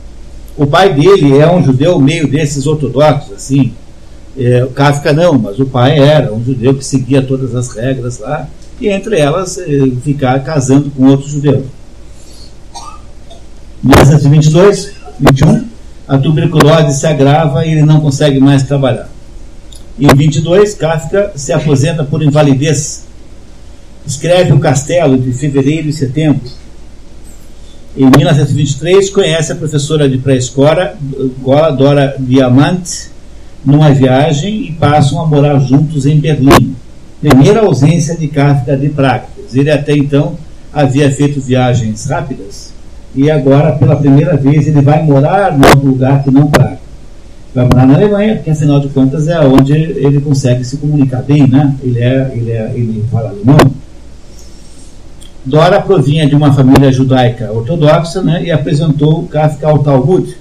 O 0.56 0.66
pai 0.66 0.92
dele 0.92 1.38
é 1.38 1.50
um 1.50 1.62
judeu 1.62 2.00
meio 2.00 2.26
desses 2.26 2.66
ortodoxos, 2.66 3.32
assim. 3.32 3.72
É, 4.36 4.64
o 4.64 4.68
Kafka 4.68 5.12
não, 5.12 5.38
mas 5.38 5.58
o 5.58 5.66
pai 5.66 5.98
era 5.98 6.32
um 6.32 6.42
judeu 6.42 6.74
que 6.74 6.84
seguia 6.84 7.22
todas 7.22 7.54
as 7.54 7.70
regras 7.70 8.18
lá 8.18 8.48
e 8.80 8.88
entre 8.88 9.18
elas 9.18 9.58
eh, 9.58 9.66
ficar 10.02 10.42
casando 10.44 10.90
com 10.90 11.06
outros 11.06 11.30
judeus. 11.30 11.64
1922, 13.82 14.92
21, 15.18 15.64
a 16.06 16.18
tuberculose 16.18 16.98
se 16.98 17.06
agrava 17.06 17.64
e 17.64 17.72
ele 17.72 17.82
não 17.82 18.00
consegue 18.00 18.40
mais 18.40 18.62
trabalhar. 18.62 19.08
Em 19.98 20.14
22, 20.14 20.74
Kafka 20.74 21.32
se 21.34 21.52
aposenta 21.52 22.04
por 22.04 22.22
invalidez. 22.22 23.04
Escreve 24.06 24.52
O 24.52 24.60
Castelo 24.60 25.18
de 25.18 25.32
fevereiro 25.32 25.88
e 25.88 25.92
setembro. 25.92 26.48
Em 27.96 28.08
1923, 28.08 29.10
conhece 29.10 29.52
a 29.52 29.56
professora 29.56 30.08
de 30.08 30.18
pré-escola, 30.18 30.96
Dora 31.76 32.16
Diamante, 32.18 33.10
numa 33.64 33.90
viagem 33.90 34.68
e 34.68 34.72
passam 34.72 35.20
a 35.20 35.26
morar 35.26 35.58
juntos 35.58 36.06
em 36.06 36.18
Berlim 36.18 36.76
primeira 37.20 37.60
ausência 37.60 38.16
de 38.16 38.28
Kafka 38.28 38.76
de 38.76 38.88
práticas. 38.88 39.54
Ele 39.54 39.70
até 39.70 39.96
então 39.96 40.36
havia 40.72 41.10
feito 41.10 41.40
viagens 41.40 42.06
rápidas 42.06 42.72
e 43.14 43.30
agora, 43.30 43.72
pela 43.72 43.96
primeira 43.96 44.36
vez, 44.36 44.66
ele 44.66 44.80
vai 44.80 45.02
morar 45.02 45.56
num 45.56 45.90
lugar 45.90 46.22
que 46.22 46.30
não 46.30 46.48
Praga. 46.48 46.78
Vai 47.54 47.64
morar 47.64 47.86
na 47.86 47.94
Alemanha, 47.94 48.36
porque 48.36 48.50
afinal 48.50 48.78
de 48.78 48.88
contas 48.88 49.26
é 49.26 49.40
onde 49.40 49.72
ele 49.72 50.20
consegue 50.20 50.62
se 50.64 50.76
comunicar 50.76 51.22
bem, 51.22 51.46
né? 51.46 51.74
Ele, 51.82 51.98
é, 51.98 52.32
ele, 52.34 52.50
é, 52.52 52.72
ele 52.74 53.04
fala 53.10 53.30
alemão. 53.30 53.58
Dora 55.44 55.80
provinha 55.80 56.28
de 56.28 56.34
uma 56.34 56.52
família 56.52 56.92
judaica 56.92 57.50
ortodoxa 57.50 58.22
né, 58.22 58.44
e 58.44 58.50
apresentou 58.50 59.24
Kafka 59.24 59.66
ao 59.66 59.78
Talmud, 59.78 60.36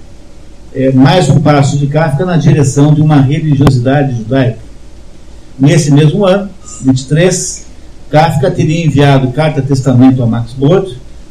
é, 0.76 0.92
mais 0.92 1.30
um 1.30 1.40
passo 1.40 1.78
de 1.78 1.88
Kafka 1.88 2.26
na 2.26 2.36
direção 2.36 2.94
de 2.94 3.02
uma 3.02 3.22
religiosidade 3.22 4.18
judaica. 4.18 4.66
Nesse 5.60 5.91
mesmo 5.91 6.26
ano, 6.26 6.50
23, 6.84 7.65
Kafka 8.10 8.52
teria 8.52 8.86
enviado 8.86 9.32
carta-testamento 9.32 10.22
a 10.22 10.28
Max 10.28 10.54
Brod 10.54 10.89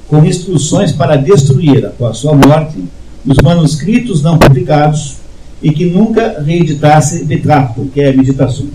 com 0.09 0.25
instruções 0.25 0.93
para 0.93 1.17
destruir, 1.17 1.87
após 1.87 2.19
sua 2.19 2.35
morte, 2.35 2.83
os 3.25 3.39
manuscritos 3.39 4.23
não 4.23 4.39
publicados 4.39 5.17
e 5.63 5.71
que 5.71 5.87
nunca 5.87 6.43
reeditasse 6.45 7.25
Betrato, 7.25 7.89
que 7.93 8.01
é 8.01 8.13
Meditações. 8.13 8.71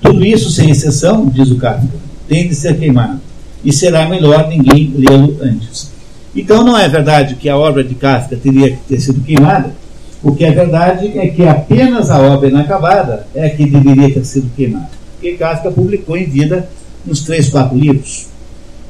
Tudo 0.00 0.24
isso, 0.24 0.50
sem 0.50 0.70
exceção, 0.70 1.26
diz 1.26 1.50
o 1.50 1.56
Kafka, 1.56 1.98
tem 2.28 2.48
de 2.48 2.54
ser 2.54 2.78
queimado, 2.78 3.20
e 3.64 3.72
será 3.72 4.08
melhor 4.08 4.48
ninguém 4.48 4.92
lê-lo 4.96 5.36
antes. 5.42 5.90
Então 6.34 6.64
não 6.64 6.78
é 6.78 6.88
verdade 6.88 7.34
que 7.34 7.48
a 7.48 7.56
obra 7.56 7.84
de 7.84 7.94
Kafka 7.94 8.36
teria 8.36 8.70
que 8.70 8.78
ter 8.88 9.00
sido 9.00 9.20
queimada, 9.20 9.74
o 10.22 10.34
que 10.34 10.44
é 10.44 10.50
verdade 10.52 11.18
é 11.18 11.28
que 11.28 11.46
apenas 11.46 12.10
a 12.10 12.20
obra 12.20 12.48
inacabada 12.48 13.26
é 13.34 13.48
que 13.48 13.68
deveria 13.68 14.12
ter 14.12 14.24
sido 14.24 14.50
queimada 14.54 15.00
que 15.20 15.36
Kafka 15.36 15.70
publicou 15.70 16.16
em 16.16 16.24
vida 16.24 16.68
nos 17.04 17.22
três, 17.22 17.48
quatro 17.48 17.76
livros. 17.76 18.26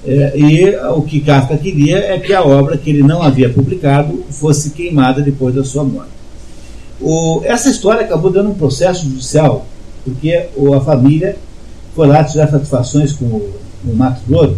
É, 0.06 0.32
e 0.34 0.76
o 0.94 1.02
que 1.02 1.20
Kafka 1.20 1.56
queria 1.58 1.98
é 1.98 2.18
que 2.18 2.32
a 2.32 2.42
obra 2.42 2.78
que 2.78 2.88
ele 2.88 3.02
não 3.02 3.22
havia 3.22 3.50
publicado 3.50 4.24
fosse 4.30 4.70
queimada 4.70 5.20
depois 5.20 5.54
da 5.54 5.64
sua 5.64 5.84
morte. 5.84 6.10
O, 7.00 7.42
essa 7.44 7.68
história 7.68 8.02
acabou 8.02 8.30
dando 8.30 8.50
um 8.50 8.54
processo 8.54 9.04
judicial, 9.04 9.66
porque 10.04 10.46
o, 10.56 10.72
a 10.74 10.80
família 10.80 11.36
foi 11.94 12.06
lá 12.06 12.22
tirar 12.24 12.48
satisfações 12.48 13.12
com 13.12 13.26
o, 13.26 13.54
o 13.84 13.94
Max 13.94 14.20
Brod, 14.26 14.54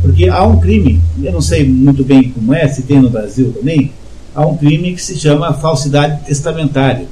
porque 0.00 0.28
há 0.28 0.46
um 0.46 0.60
crime, 0.60 1.00
eu 1.22 1.32
não 1.32 1.40
sei 1.40 1.68
muito 1.68 2.04
bem 2.04 2.30
como 2.30 2.54
é, 2.54 2.68
se 2.68 2.82
tem 2.82 3.00
no 3.00 3.10
Brasil 3.10 3.52
também, 3.52 3.90
há 4.34 4.46
um 4.46 4.56
crime 4.56 4.94
que 4.94 5.02
se 5.02 5.18
chama 5.18 5.52
falsidade 5.54 6.24
testamentária 6.24 7.06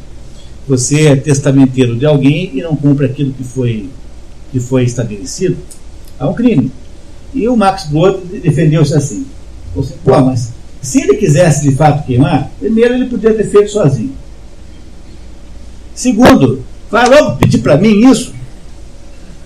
você 0.67 1.08
é 1.08 1.17
testamenteiro 1.17 1.96
de 1.96 2.04
alguém 2.04 2.50
e 2.54 2.62
não 2.62 2.75
cumpre 2.75 3.06
aquilo 3.06 3.33
que 3.33 3.44
foi, 3.44 3.88
que 4.50 4.58
foi 4.58 4.85
estabelecido, 4.85 5.56
há 6.19 6.29
um 6.29 6.35
crime. 6.35 6.73
E 7.33 7.48
o 7.48 7.56
Max 7.56 7.85
Brod 7.85 8.17
defendeu-se 8.42 8.94
assim. 8.94 9.27
Você, 9.75 9.94
pô, 10.04 10.21
mas 10.23 10.52
se 10.83 11.02
ele 11.02 11.14
quisesse 11.14 11.69
de 11.69 11.75
fato 11.77 12.04
queimar, 12.04 12.50
primeiro 12.58 12.94
ele 12.94 13.06
podia 13.06 13.33
ter 13.33 13.44
feito 13.44 13.71
sozinho. 13.71 14.12
Segundo, 15.94 16.64
vai 16.90 17.08
logo 17.08 17.37
pedir 17.37 17.58
para 17.58 17.77
mim 17.77 18.10
isso. 18.10 18.35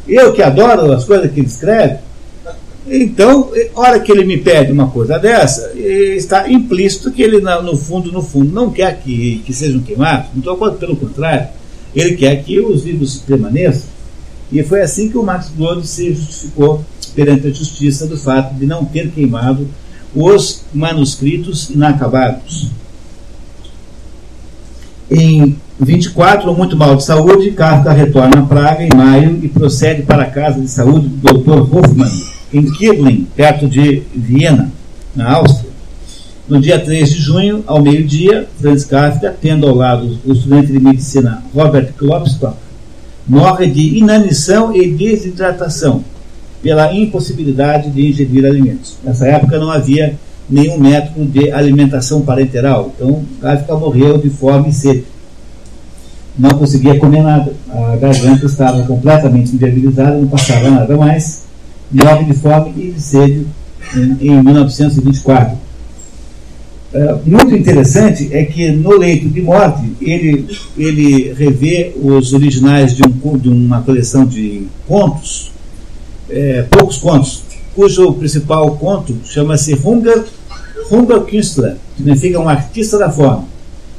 Eu 0.09 0.33
que 0.33 0.43
adoro 0.43 0.93
as 0.93 1.05
coisas 1.05 1.31
que 1.31 1.41
ele 1.41 1.47
escreve, 1.47 1.99
então, 2.87 3.51
hora 3.75 4.01
que 4.01 4.11
ele 4.11 4.25
me 4.25 4.39
pede 4.39 4.73
uma 4.73 4.89
coisa 4.89 5.19
dessa, 5.19 5.73
está 5.77 6.51
implícito 6.51 7.11
que 7.13 7.23
ele, 7.23 7.41
no 7.41 7.77
fundo, 7.77 8.11
no 8.11 8.23
fundo, 8.23 8.53
não 8.53 8.71
quer 8.71 9.01
que, 9.01 9.43
que 9.45 9.53
sejam 9.53 9.81
queimados, 9.81 10.27
muito 10.35 10.79
pelo 10.79 10.97
contrário, 10.97 11.49
ele 11.95 12.17
quer 12.17 12.43
que 12.43 12.59
os 12.61 12.85
livros 12.85 13.19
permaneçam. 13.19 13.89
E 14.51 14.63
foi 14.63 14.81
assim 14.81 15.09
que 15.09 15.19
o 15.19 15.23
Max 15.23 15.49
Brod 15.49 15.85
se 15.85 16.13
justificou 16.13 16.85
perante 17.15 17.47
a 17.47 17.51
justiça 17.51 18.07
do 18.07 18.17
fato 18.17 18.55
de 18.55 18.67
não 18.67 18.85
ter 18.85 19.11
queimado 19.11 19.69
os 20.15 20.63
manuscritos 20.73 21.71
inacabados. 21.71 22.69
Em 25.11 25.57
24, 25.79 26.53
muito 26.55 26.77
mal 26.77 26.97
de 26.97 27.05
saúde, 27.05 27.53
Kafka 27.53 27.93
retorna 27.93 28.41
a 28.41 28.47
Praga 28.47 28.85
em 28.85 28.95
maio 28.95 29.39
e 29.43 29.49
procede 29.49 30.03
para 30.03 30.25
a 30.25 30.31
casa 30.31 30.61
de 30.61 30.69
saúde 30.69 31.09
do 31.09 31.35
Dr. 31.35 31.75
Hoffmann, 31.75 32.11
em 32.53 32.71
Kirling, 32.71 33.27
perto 33.37 33.69
de 33.69 34.03
Viena, 34.15 34.71
na 35.15 35.35
Áustria. 35.35 35.71
No 36.49 36.61
dia 36.61 36.81
3 36.81 37.09
de 37.09 37.19
junho, 37.19 37.63
ao 37.67 37.81
meio-dia, 37.81 38.49
Franz 38.61 38.85
Kafka, 38.85 39.35
tendo 39.41 39.69
ao 39.69 39.75
lado 39.75 40.19
o 40.25 40.33
estudante 40.33 40.73
de 40.73 40.81
medicina 40.81 41.43
Robert 41.55 41.93
Klopstock, 41.97 42.57
morre 43.27 43.67
de 43.69 43.99
inanição 43.99 44.75
e 44.75 44.91
desidratação 44.91 46.05
pela 46.61 46.93
impossibilidade 46.93 47.91
de 47.91 48.09
ingerir 48.09 48.45
alimentos. 48.45 48.97
Nessa 49.05 49.27
época 49.29 49.59
não 49.59 49.71
havia 49.71 50.17
nenhum 50.49 50.79
método 50.79 51.25
de 51.25 51.53
alimentação 51.53 52.23
parenteral, 52.23 52.93
então 52.97 53.25
Kafka 53.41 53.77
morreu 53.77 54.19
de 54.19 54.29
fome 54.29 54.71
e 54.71 54.73
sede 54.73 55.05
não 56.39 56.51
conseguia 56.51 56.99
comer 56.99 57.23
nada. 57.23 57.53
A 57.69 57.97
garganta 57.97 58.47
estava 58.47 58.83
completamente 58.85 59.55
inviabilizada, 59.55 60.17
não 60.17 60.27
passava 60.27 60.71
nada 60.71 60.97
mais. 60.97 61.43
De 61.91 62.35
fome 62.35 62.73
e 62.77 62.93
de 62.93 63.47
em, 63.97 64.17
em 64.21 64.43
1924. 64.43 65.59
É, 66.93 67.17
muito 67.25 67.55
interessante 67.55 68.31
é 68.33 68.45
que 68.45 68.71
no 68.73 68.97
leito 68.97 69.29
de 69.29 69.41
morte 69.41 69.93
ele, 70.01 70.47
ele 70.77 71.33
revê 71.33 71.93
os 72.01 72.33
originais 72.33 72.97
de, 72.97 73.03
um, 73.05 73.39
de 73.39 73.49
uma 73.49 73.81
coleção 73.83 74.25
de 74.25 74.67
contos, 74.89 75.53
é, 76.29 76.63
poucos 76.63 76.99
contos, 76.99 77.45
cujo 77.75 78.13
principal 78.15 78.77
conto 78.77 79.17
chama-se 79.25 79.75
Hunger 79.75 80.25
Künstler, 81.29 81.77
que 81.97 82.03
significa 82.03 82.41
um 82.41 82.49
artista 82.49 82.99
da 82.99 83.11
fome 83.11 83.45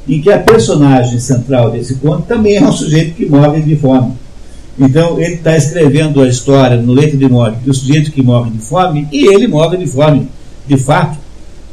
em 0.08 0.20
que 0.20 0.30
a 0.30 0.38
personagem 0.38 1.18
central 1.18 1.70
desse 1.70 1.94
conto 1.96 2.22
também 2.22 2.56
é 2.56 2.62
um 2.62 2.72
sujeito 2.72 3.14
que 3.14 3.26
morre 3.26 3.60
de 3.60 3.76
fome. 3.76 4.12
Então 4.84 5.20
ele 5.20 5.34
está 5.34 5.56
escrevendo 5.56 6.20
a 6.20 6.28
história 6.28 6.76
no 6.76 6.92
leito 6.92 7.16
de 7.16 7.28
morte 7.28 7.58
do 7.58 7.72
sujeito 7.72 8.10
que 8.10 8.22
morre 8.22 8.50
de 8.50 8.58
fome 8.58 9.06
e 9.12 9.26
ele 9.26 9.46
morre 9.46 9.76
de 9.76 9.86
fome, 9.86 10.28
de 10.66 10.76
fato. 10.76 11.18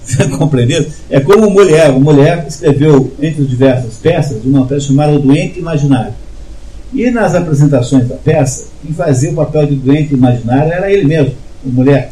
Compreendeu? 0.37 0.85
É 1.09 1.19
como 1.19 1.47
o 1.47 1.51
mulher. 1.51 1.91
O 1.91 1.99
mulher 1.99 2.45
escreveu, 2.47 3.11
entre 3.21 3.43
diversas 3.45 3.95
peças, 3.95 4.43
uma 4.43 4.65
peça 4.65 4.87
chamada 4.87 5.17
Doente 5.19 5.59
Imaginário. 5.59 6.13
E 6.93 7.09
nas 7.11 7.35
apresentações 7.35 8.07
da 8.07 8.15
peça, 8.15 8.65
quem 8.81 8.93
fazia 8.93 9.31
o 9.31 9.35
papel 9.35 9.67
de 9.67 9.75
doente 9.75 10.13
imaginário 10.13 10.71
era 10.71 10.91
ele 10.91 11.05
mesmo, 11.05 11.33
o 11.63 11.69
mulher. 11.69 12.11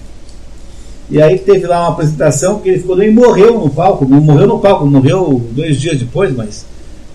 E 1.10 1.22
aí 1.22 1.40
teve 1.40 1.66
lá 1.66 1.82
uma 1.82 1.90
apresentação 1.90 2.60
que 2.60 2.70
ele 2.70 2.80
ficou 2.80 3.02
e 3.02 3.10
morreu 3.10 3.60
no 3.60 3.70
palco, 3.70 4.06
morreu 4.06 4.46
no 4.46 4.60
palco, 4.60 4.86
morreu 4.86 5.42
dois 5.52 5.80
dias 5.80 5.98
depois, 5.98 6.36
mas 6.36 6.66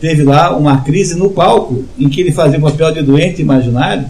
teve 0.03 0.25
lá 0.25 0.55
uma 0.57 0.79
crise 0.79 1.15
no 1.15 1.31
palco 1.31 1.85
em 1.97 2.09
que 2.09 2.21
ele 2.21 2.33
fazia 2.33 2.59
o 2.59 2.63
papel 2.63 2.93
de 2.93 3.03
doente 3.03 3.41
imaginário 3.41 4.07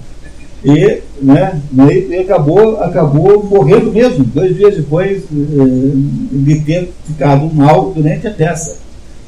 e, 0.64 1.02
né, 1.20 1.60
e 2.08 2.16
acabou, 2.16 2.80
acabou 2.80 3.44
morrendo 3.44 3.92
mesmo, 3.92 4.24
dois 4.24 4.56
dias 4.56 4.76
depois 4.76 5.18
eh, 5.24 5.92
de 6.32 6.60
ter 6.60 6.90
ficado 7.06 7.52
mal 7.52 7.92
durante 7.94 8.26
a 8.26 8.30
peça, 8.30 8.78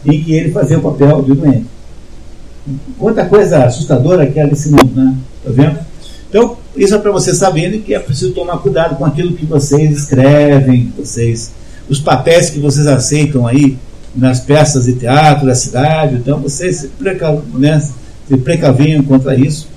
em 0.07 0.23
que 0.23 0.33
ele 0.33 0.53
fazia 0.53 0.79
o 0.79 0.81
papel 0.81 1.21
de 1.23 1.35
doente. 1.35 1.67
Quanta 2.99 3.27
coisa 3.27 3.65
assustadora 3.65 4.27
que 4.27 4.41
é 4.41 4.47
desse 4.47 4.71
mundo, 4.71 4.91
né? 4.95 5.15
Tá 5.45 5.51
vendo? 5.53 5.79
Então, 6.31 6.57
isso 6.75 6.95
é 6.95 6.99
para 6.99 7.11
vocês 7.11 7.37
saberem 7.37 7.83
que 7.83 7.93
é 7.95 7.99
preciso 7.99 8.33
tomar 8.33 8.57
cuidado 8.59 8.97
com 8.97 9.05
aquilo 9.05 9.35
que 9.35 9.45
vocês 9.45 9.91
escrevem, 9.91 10.91
vocês, 10.97 11.53
os 11.91 12.01
papéis 12.01 12.49
que 12.49 12.59
vocês 12.59 12.87
aceitam 12.87 13.47
aí 13.47 13.77
nas 14.15 14.41
peças 14.41 14.85
de 14.85 14.95
teatro 14.95 15.47
da 15.47 15.55
cidade. 15.55 16.17
Então, 16.17 16.41
vocês 16.41 16.77
se, 16.77 16.89
preca, 16.89 17.43
né, 17.55 17.81
se 17.81 19.03
contra 19.03 19.35
isso. 19.35 19.69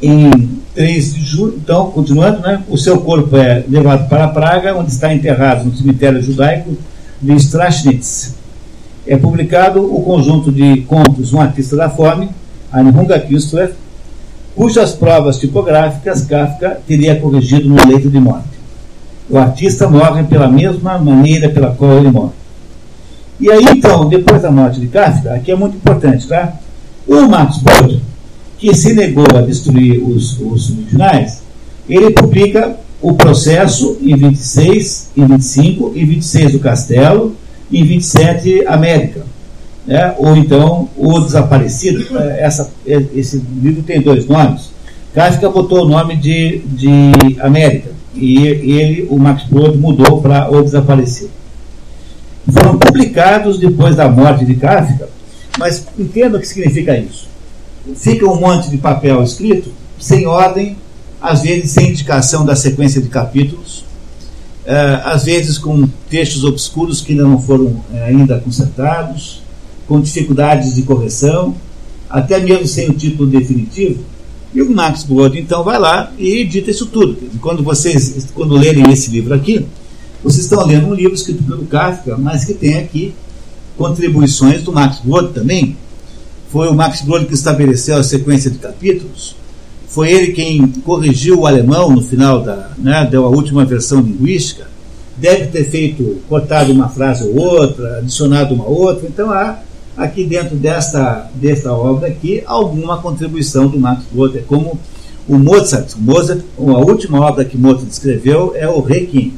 Em 0.00 0.58
3 0.74 1.14
de 1.14 1.22
julho, 1.22 1.54
então, 1.56 1.90
continuando, 1.90 2.40
né, 2.40 2.62
o 2.68 2.76
seu 2.76 3.00
corpo 3.00 3.36
é 3.36 3.64
levado 3.68 4.08
para 4.08 4.28
Praga, 4.28 4.76
onde 4.76 4.92
está 4.92 5.12
enterrado 5.12 5.64
no 5.64 5.76
cemitério 5.76 6.22
judaico 6.22 6.76
de 7.20 7.32
Strashnitz. 7.34 8.34
É 9.06 9.16
publicado 9.16 9.82
o 9.82 10.02
conjunto 10.02 10.52
de 10.52 10.82
contos 10.82 11.32
Um 11.32 11.40
Artista 11.40 11.74
da 11.74 11.90
Fome, 11.90 12.30
Ein 12.72 12.88
Hungerkünstler, 12.88 13.74
cujas 14.54 14.92
provas 14.92 15.38
tipográficas 15.38 16.22
Kafka 16.26 16.80
teria 16.86 17.18
corrigido 17.18 17.68
no 17.68 17.76
leito 17.86 18.10
de 18.10 18.20
morte. 18.20 18.57
O 19.28 19.36
artista 19.36 19.88
morre 19.88 20.24
pela 20.24 20.48
mesma 20.48 20.98
maneira 20.98 21.48
pela 21.48 21.70
qual 21.70 21.98
ele 21.98 22.10
morre. 22.10 22.32
E 23.40 23.50
aí, 23.50 23.64
então, 23.70 24.08
depois 24.08 24.42
da 24.42 24.50
morte 24.50 24.80
de 24.80 24.88
Kafka, 24.88 25.34
aqui 25.34 25.52
é 25.52 25.56
muito 25.56 25.76
importante, 25.76 26.26
tá? 26.26 26.54
O 27.06 27.22
Max 27.22 27.58
Brod, 27.58 28.00
que 28.58 28.74
se 28.74 28.92
negou 28.92 29.26
a 29.36 29.42
destruir 29.42 30.02
os, 30.02 30.40
os 30.40 30.70
originais, 30.70 31.40
ele 31.88 32.10
publica 32.10 32.76
o 33.00 33.14
processo 33.14 33.96
em 34.00 34.16
26, 34.16 35.10
em 35.16 35.26
25, 35.26 35.92
em 35.94 36.04
26 36.04 36.52
do 36.52 36.58
Castelo, 36.58 37.36
em 37.70 37.84
27 37.84 38.66
América 38.66 39.22
né? 39.88 40.14
ou 40.18 40.36
então 40.36 40.88
O 40.96 41.18
Desaparecido. 41.18 42.06
É, 42.18 42.44
essa, 42.44 42.70
esse 42.86 43.42
livro 43.60 43.82
tem 43.82 44.02
dois 44.02 44.26
nomes. 44.26 44.70
Kafka 45.14 45.48
botou 45.48 45.84
o 45.84 45.88
nome 45.88 46.14
de, 46.16 46.58
de 46.66 47.40
América 47.40 47.90
e 48.18 48.46
ele, 48.46 49.06
o 49.10 49.18
Max 49.18 49.44
Brod, 49.44 49.76
mudou 49.76 50.20
para 50.20 50.50
O 50.50 50.62
Desaparecido. 50.62 51.30
Foram 52.52 52.78
publicados 52.78 53.58
depois 53.58 53.96
da 53.96 54.08
morte 54.08 54.44
de 54.44 54.54
Kafka, 54.54 55.08
mas 55.58 55.86
entenda 55.98 56.38
o 56.38 56.40
que 56.40 56.46
significa 56.46 56.96
isso. 56.96 57.28
Fica 57.96 58.26
um 58.26 58.40
monte 58.40 58.70
de 58.70 58.78
papel 58.78 59.22
escrito, 59.22 59.70
sem 59.98 60.26
ordem, 60.26 60.76
às 61.20 61.42
vezes 61.42 61.70
sem 61.70 61.90
indicação 61.90 62.44
da 62.44 62.54
sequência 62.54 63.00
de 63.00 63.08
capítulos, 63.08 63.80
uh, 64.66 65.04
às 65.04 65.24
vezes 65.24 65.58
com 65.58 65.88
textos 66.08 66.44
obscuros 66.44 67.00
que 67.00 67.12
ainda 67.12 67.24
não 67.24 67.40
foram 67.40 67.66
uh, 67.66 67.84
ainda 68.06 68.38
consertados, 68.38 69.42
com 69.86 70.00
dificuldades 70.00 70.74
de 70.74 70.82
correção, 70.82 71.54
até 72.08 72.38
mesmo 72.38 72.66
sem 72.66 72.88
o 72.88 72.94
título 72.94 73.28
definitivo. 73.28 74.04
E 74.54 74.62
o 74.62 74.70
Max 74.70 75.04
Brod, 75.04 75.36
então, 75.36 75.62
vai 75.62 75.78
lá 75.78 76.12
e 76.18 76.40
edita 76.40 76.70
isso 76.70 76.86
tudo. 76.86 77.18
Quando 77.40 77.62
vocês, 77.62 78.28
quando 78.34 78.54
lerem 78.54 78.90
esse 78.90 79.10
livro 79.10 79.34
aqui, 79.34 79.66
vocês 80.22 80.44
estão 80.44 80.66
lendo 80.66 80.86
um 80.88 80.94
livro 80.94 81.14
escrito 81.14 81.42
pelo 81.42 81.66
Kafka, 81.66 82.16
mas 82.16 82.44
que 82.44 82.54
tem 82.54 82.78
aqui 82.78 83.14
contribuições 83.76 84.62
do 84.62 84.72
Max 84.72 85.00
Brod 85.04 85.32
também. 85.32 85.76
Foi 86.50 86.68
o 86.68 86.74
Max 86.74 87.02
Brod 87.02 87.26
que 87.26 87.34
estabeleceu 87.34 87.96
a 87.96 88.02
sequência 88.02 88.50
de 88.50 88.58
capítulos. 88.58 89.36
Foi 89.86 90.10
ele 90.10 90.32
quem 90.32 90.66
corrigiu 90.84 91.40
o 91.40 91.46
alemão 91.46 91.90
no 91.90 92.02
final 92.02 92.42
da, 92.42 92.70
né, 92.78 93.06
deu 93.10 93.24
a 93.24 93.28
última 93.28 93.64
versão 93.64 94.00
linguística. 94.00 94.66
Deve 95.16 95.46
ter 95.46 95.64
feito, 95.64 96.20
cortado 96.28 96.72
uma 96.72 96.88
frase 96.88 97.24
ou 97.24 97.36
outra, 97.36 97.98
adicionado 97.98 98.54
uma 98.54 98.66
outra. 98.66 99.06
Então 99.06 99.30
há 99.30 99.58
aqui 99.98 100.24
dentro 100.24 100.56
desta, 100.56 101.28
desta 101.34 101.72
obra 101.72 102.08
aqui 102.08 102.42
alguma 102.46 103.02
contribuição 103.02 103.66
do 103.66 103.78
Max 103.78 104.04
Brod, 104.12 104.36
como 104.46 104.78
o 105.26 105.36
Mozart. 105.36 105.94
Mozart, 105.98 106.40
a 106.56 106.62
última 106.62 107.20
obra 107.20 107.44
que 107.44 107.58
Mozart 107.58 107.90
escreveu 107.90 108.54
é 108.56 108.68
o 108.68 108.80
Requiem, 108.80 109.34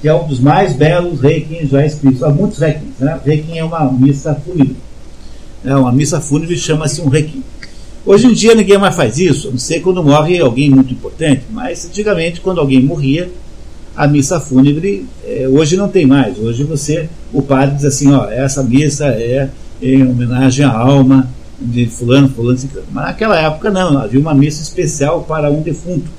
que 0.00 0.06
é 0.06 0.14
um 0.14 0.26
dos 0.26 0.38
mais 0.38 0.74
belos 0.74 1.20
Requiem 1.20 1.66
já 1.66 1.84
escritos. 1.84 2.22
Há 2.22 2.28
muitos 2.28 2.58
Requiem. 2.58 2.92
Né? 3.00 3.18
Requiem 3.24 3.58
é 3.58 3.64
uma 3.64 3.90
missa 3.90 4.34
fúnebre. 4.34 4.76
É 5.64 5.74
uma 5.74 5.90
missa 5.90 6.20
fúnebre 6.20 6.56
chama-se 6.58 7.00
um 7.00 7.08
Requiem. 7.08 7.42
Hoje 8.04 8.26
em 8.26 8.34
dia 8.34 8.54
ninguém 8.54 8.76
mais 8.76 8.94
faz 8.94 9.16
isso, 9.16 9.50
não 9.50 9.56
sei 9.56 9.80
quando 9.80 10.04
morre 10.04 10.38
alguém 10.38 10.68
muito 10.68 10.92
importante, 10.92 11.44
mas 11.50 11.86
antigamente 11.86 12.38
quando 12.38 12.60
alguém 12.60 12.82
morria, 12.82 13.30
a 13.96 14.06
missa 14.06 14.38
fúnebre, 14.38 15.06
eh, 15.24 15.48
hoje 15.48 15.74
não 15.74 15.88
tem 15.88 16.04
mais. 16.04 16.38
Hoje 16.38 16.64
você, 16.64 17.08
o 17.32 17.40
padre 17.40 17.76
diz 17.76 17.84
assim, 17.86 18.12
ó, 18.12 18.28
essa 18.28 18.62
missa 18.62 19.06
é 19.06 19.48
em 19.80 20.02
homenagem 20.06 20.64
à 20.64 20.72
alma 20.72 21.28
de 21.60 21.86
fulano, 21.86 22.28
fulano, 22.28 22.58
ciclano. 22.58 22.86
Mas 22.92 23.06
naquela 23.06 23.38
época 23.40 23.70
não, 23.70 23.98
havia 23.98 24.20
uma 24.20 24.34
missa 24.34 24.62
especial 24.62 25.22
para 25.22 25.50
um 25.50 25.62
defunto. 25.62 26.10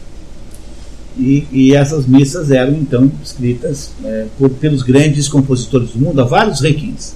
E, 1.17 1.47
e 1.51 1.73
essas 1.73 2.05
missas 2.05 2.51
eram 2.51 2.73
então 2.73 3.09
escritas 3.23 3.91
é, 4.03 4.25
por, 4.37 4.49
pelos 4.49 4.83
grandes 4.83 5.29
compositores 5.29 5.91
do 5.91 5.99
mundo, 5.99 6.21
há 6.21 6.25
vários 6.25 6.59
requins. 6.59 7.13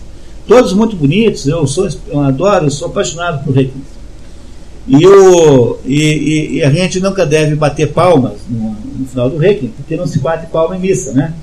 Todos 0.47 0.73
muito 0.73 0.95
bonitos, 0.95 1.45
eu, 1.47 1.67
sou, 1.67 1.87
eu 2.07 2.19
adoro, 2.21 2.65
eu 2.65 2.71
sou 2.71 2.87
apaixonado 2.87 3.43
por 3.43 3.53
requins. 3.53 3.99
E, 4.87 5.05
o, 5.05 5.77
e, 5.85 6.55
e, 6.55 6.63
a 6.63 6.71
gente 6.71 6.99
nunca 6.99 7.25
deve 7.25 7.55
bater 7.55 7.91
palmas 7.91 8.39
no, 8.49 8.75
no 8.97 9.05
final 9.05 9.29
do 9.29 9.37
requiem, 9.37 9.71
porque 9.75 9.95
não 9.95 10.07
se 10.07 10.17
bate 10.17 10.47
palma 10.47 10.75
em 10.75 10.79
missa, 10.79 11.13
né? 11.13 11.33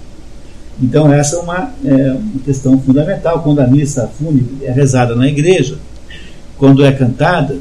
Então, 0.80 1.12
essa 1.12 1.36
é 1.36 1.38
uma, 1.38 1.70
é 1.84 2.12
uma 2.12 2.40
questão 2.44 2.78
fundamental. 2.80 3.42
Quando 3.42 3.60
a 3.60 3.66
missa 3.66 4.10
fúnebre 4.18 4.58
é 4.62 4.70
rezada 4.70 5.14
na 5.14 5.26
igreja, 5.26 5.78
quando 6.58 6.84
é 6.84 6.92
cantada, 6.92 7.58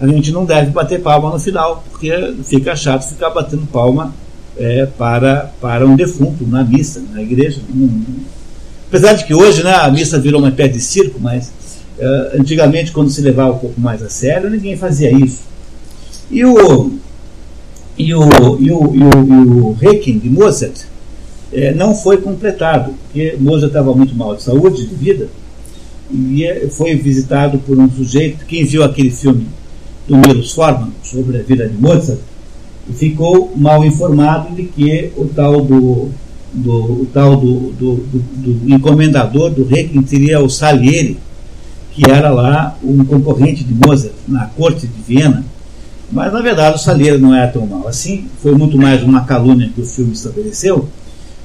a 0.00 0.06
gente 0.06 0.32
não 0.32 0.44
deve 0.44 0.70
bater 0.70 1.00
palma 1.00 1.30
no 1.30 1.38
final, 1.38 1.84
porque 1.90 2.34
fica 2.44 2.74
chato 2.74 3.08
ficar 3.08 3.30
batendo 3.30 3.66
palma 3.66 4.14
é, 4.56 4.86
para, 4.86 5.52
para 5.60 5.86
um 5.86 5.94
defunto 5.94 6.46
na 6.46 6.64
missa, 6.64 7.02
na 7.12 7.22
igreja. 7.22 7.60
Apesar 8.88 9.12
de 9.14 9.24
que 9.24 9.34
hoje 9.34 9.62
né, 9.62 9.74
a 9.74 9.90
missa 9.90 10.18
virou 10.18 10.40
uma 10.40 10.50
pé 10.50 10.66
de 10.68 10.80
circo, 10.80 11.18
mas 11.20 11.50
Uh, 11.98 12.40
antigamente, 12.40 12.92
quando 12.92 13.10
se 13.10 13.20
levava 13.20 13.54
um 13.54 13.58
pouco 13.58 13.80
mais 13.80 14.00
a 14.04 14.08
sério, 14.08 14.48
ninguém 14.48 14.76
fazia 14.76 15.10
isso. 15.10 15.40
E 16.30 16.44
o, 16.44 16.92
e 17.98 18.14
o, 18.14 18.20
e 18.60 18.70
o, 18.70 18.94
e 18.94 19.02
o, 19.02 19.24
e 19.26 19.60
o 19.60 19.72
Requiem 19.72 20.16
de 20.20 20.30
Mozart 20.30 20.84
eh, 21.52 21.72
não 21.74 21.94
foi 21.94 22.18
completado, 22.18 22.94
porque 23.04 23.36
Mozart 23.38 23.68
estava 23.68 23.94
muito 23.94 24.14
mal 24.14 24.36
de 24.36 24.42
saúde, 24.42 24.86
de 24.86 24.94
vida, 24.94 25.28
e 26.10 26.44
eh, 26.44 26.68
foi 26.70 26.94
visitado 26.94 27.58
por 27.58 27.78
um 27.78 27.90
sujeito, 27.90 28.44
quem 28.46 28.64
viu 28.64 28.82
aquele 28.82 29.10
filme 29.10 29.46
do 30.06 30.16
Milos 30.16 30.52
Forman 30.52 30.90
sobre 31.02 31.38
a 31.38 31.42
vida 31.42 31.68
de 31.68 31.76
Mozart, 31.76 32.18
ficou 32.94 33.52
mal 33.56 33.84
informado 33.84 34.54
de 34.54 34.64
que 34.64 35.12
o 35.16 35.26
tal 35.26 35.60
do, 35.60 36.08
do, 36.52 37.02
o 37.02 37.08
tal 37.12 37.36
do, 37.36 37.72
do, 37.72 37.96
do, 37.96 38.18
do 38.18 38.74
encomendador 38.74 39.50
do 39.50 39.68
seria 40.06 40.40
o 40.40 40.48
Salieri, 40.48 41.18
que 41.92 42.10
era 42.10 42.30
lá 42.30 42.76
um 42.82 43.04
concorrente 43.04 43.64
de 43.64 43.74
Mozart 43.74 44.14
na 44.26 44.46
corte 44.46 44.86
de 44.86 45.02
Viena. 45.02 45.44
Mas 46.10 46.32
na 46.32 46.40
verdade 46.40 46.76
o 46.76 46.78
Salieri 46.78 47.18
não 47.18 47.34
era 47.34 47.48
tão 47.48 47.66
mal 47.66 47.86
assim, 47.86 48.26
foi 48.42 48.54
muito 48.54 48.78
mais 48.78 49.02
uma 49.02 49.24
calúnia 49.24 49.70
que 49.74 49.80
o 49.80 49.84
filme 49.84 50.12
estabeleceu. 50.12 50.88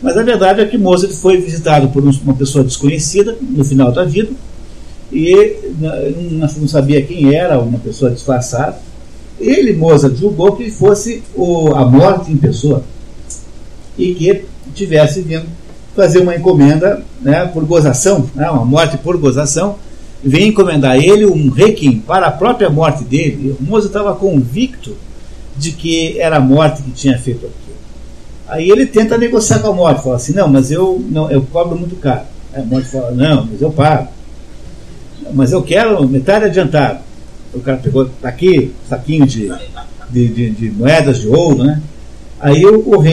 Mas 0.03 0.17
a 0.17 0.21
verdade 0.21 0.59
é 0.59 0.65
que 0.65 0.77
Mozart 0.77 1.13
foi 1.13 1.37
visitado 1.37 1.87
por 1.87 2.03
uma 2.03 2.33
pessoa 2.33 2.61
desconhecida 2.61 3.37
no 3.41 3.63
final 3.63 3.89
da 3.89 4.03
vida 4.03 4.31
e 5.09 5.55
não 6.59 6.67
sabia 6.67 7.01
quem 7.01 7.33
era, 7.33 7.57
uma 7.57 7.79
pessoa 7.79 8.11
disfarçada. 8.11 8.77
Ele, 9.39 9.71
Mozart, 9.71 10.15
julgou 10.15 10.57
que 10.57 10.69
fosse 10.69 11.23
o, 11.33 11.73
a 11.73 11.85
morte 11.85 12.33
em 12.33 12.35
pessoa 12.35 12.83
e 13.97 14.13
que 14.13 14.43
tivesse 14.75 15.21
vindo 15.21 15.45
fazer 15.95 16.19
uma 16.19 16.35
encomenda 16.35 17.01
né, 17.21 17.45
por 17.45 17.63
gozação, 17.63 18.29
né, 18.35 18.49
uma 18.49 18.65
morte 18.65 18.97
por 18.97 19.15
gozação, 19.15 19.77
vem 20.21 20.49
encomendar 20.49 20.97
ele 20.97 21.25
um 21.25 21.49
requiem 21.49 21.99
para 21.99 22.27
a 22.27 22.31
própria 22.31 22.69
morte 22.69 23.05
dele. 23.05 23.55
O 23.57 23.63
Mozart 23.63 23.87
estava 23.87 24.13
convicto 24.15 24.97
de 25.55 25.71
que 25.71 26.19
era 26.19 26.37
a 26.37 26.41
morte 26.41 26.81
que 26.81 26.91
tinha 26.91 27.17
feito 27.17 27.45
aquilo. 27.45 27.62
Aí 28.53 28.69
ele 28.69 28.85
tenta 28.85 29.17
negociar 29.17 29.57
com 29.59 29.69
a 29.69 29.73
morte, 29.73 30.03
fala 30.03 30.15
assim, 30.15 30.31
não, 30.31 30.47
mas 30.47 30.69
eu, 30.69 31.03
não, 31.09 31.29
eu 31.31 31.41
cobro 31.41 31.75
muito 31.75 31.95
caro. 31.95 32.21
Aí 32.53 32.61
a 32.61 32.65
morte 32.65 32.87
fala, 32.87 33.09
não, 33.09 33.47
mas 33.51 33.59
eu 33.59 33.71
pago. 33.71 34.09
Mas 35.33 35.51
eu 35.51 35.63
quero 35.63 36.07
metade 36.07 36.45
adiantado. 36.45 36.99
O 37.51 37.59
cara 37.61 37.77
pegou, 37.77 38.05
tá 38.21 38.29
aqui, 38.29 38.71
saquinho 38.87 39.25
de, 39.25 39.51
de, 40.11 40.27
de, 40.27 40.49
de 40.51 40.69
moedas 40.69 41.19
de 41.19 41.27
ouro, 41.29 41.63
né? 41.63 41.81
Aí 42.39 42.63
o, 42.63 42.77
o 42.77 43.03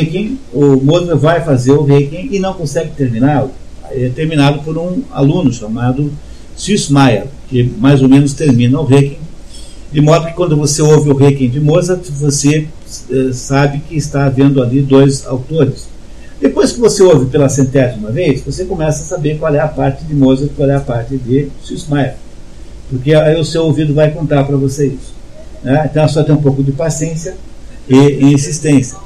o 0.52 0.84
Mozart 0.84 1.18
vai 1.18 1.42
fazer 1.42 1.72
o 1.72 1.84
Requiem 1.84 2.28
e 2.32 2.38
não 2.38 2.52
consegue 2.52 2.90
terminar. 2.90 3.48
É 3.92 4.10
terminado 4.10 4.58
por 4.62 4.76
um 4.76 5.02
aluno 5.10 5.50
chamado 5.50 6.12
Süssmayer, 6.54 7.28
que 7.48 7.64
mais 7.78 8.02
ou 8.02 8.10
menos 8.10 8.34
termina 8.34 8.78
o 8.78 8.84
Requiem, 8.84 9.18
de 9.90 10.02
modo 10.02 10.26
que 10.26 10.34
quando 10.34 10.54
você 10.54 10.82
ouve 10.82 11.08
o 11.08 11.16
Requiem 11.16 11.48
de 11.48 11.60
Mozart, 11.60 12.02
você 12.10 12.68
sabe 13.32 13.80
que 13.88 13.96
está 13.96 14.24
havendo 14.26 14.62
ali 14.62 14.82
dois 14.82 15.26
autores. 15.26 15.88
Depois 16.40 16.72
que 16.72 16.80
você 16.80 17.02
ouve 17.02 17.26
pela 17.26 17.48
centésima 17.48 18.10
vez, 18.10 18.42
você 18.42 18.64
começa 18.64 19.02
a 19.02 19.06
saber 19.06 19.38
qual 19.38 19.54
é 19.54 19.60
a 19.60 19.68
parte 19.68 20.04
de 20.04 20.14
Mozart, 20.14 20.50
qual 20.56 20.68
é 20.70 20.74
a 20.74 20.80
parte 20.80 21.16
de 21.16 21.48
Süssmayer, 21.62 22.14
porque 22.88 23.14
aí 23.14 23.38
o 23.38 23.44
seu 23.44 23.64
ouvido 23.64 23.92
vai 23.92 24.10
contar 24.10 24.44
para 24.44 24.56
você 24.56 24.86
isso. 24.86 25.14
Né? 25.62 25.88
Então 25.90 26.02
é 26.02 26.08
só 26.08 26.22
ter 26.22 26.32
um 26.32 26.40
pouco 26.40 26.62
de 26.62 26.72
paciência 26.72 27.36
e 27.88 28.24
insistência. 28.32 28.96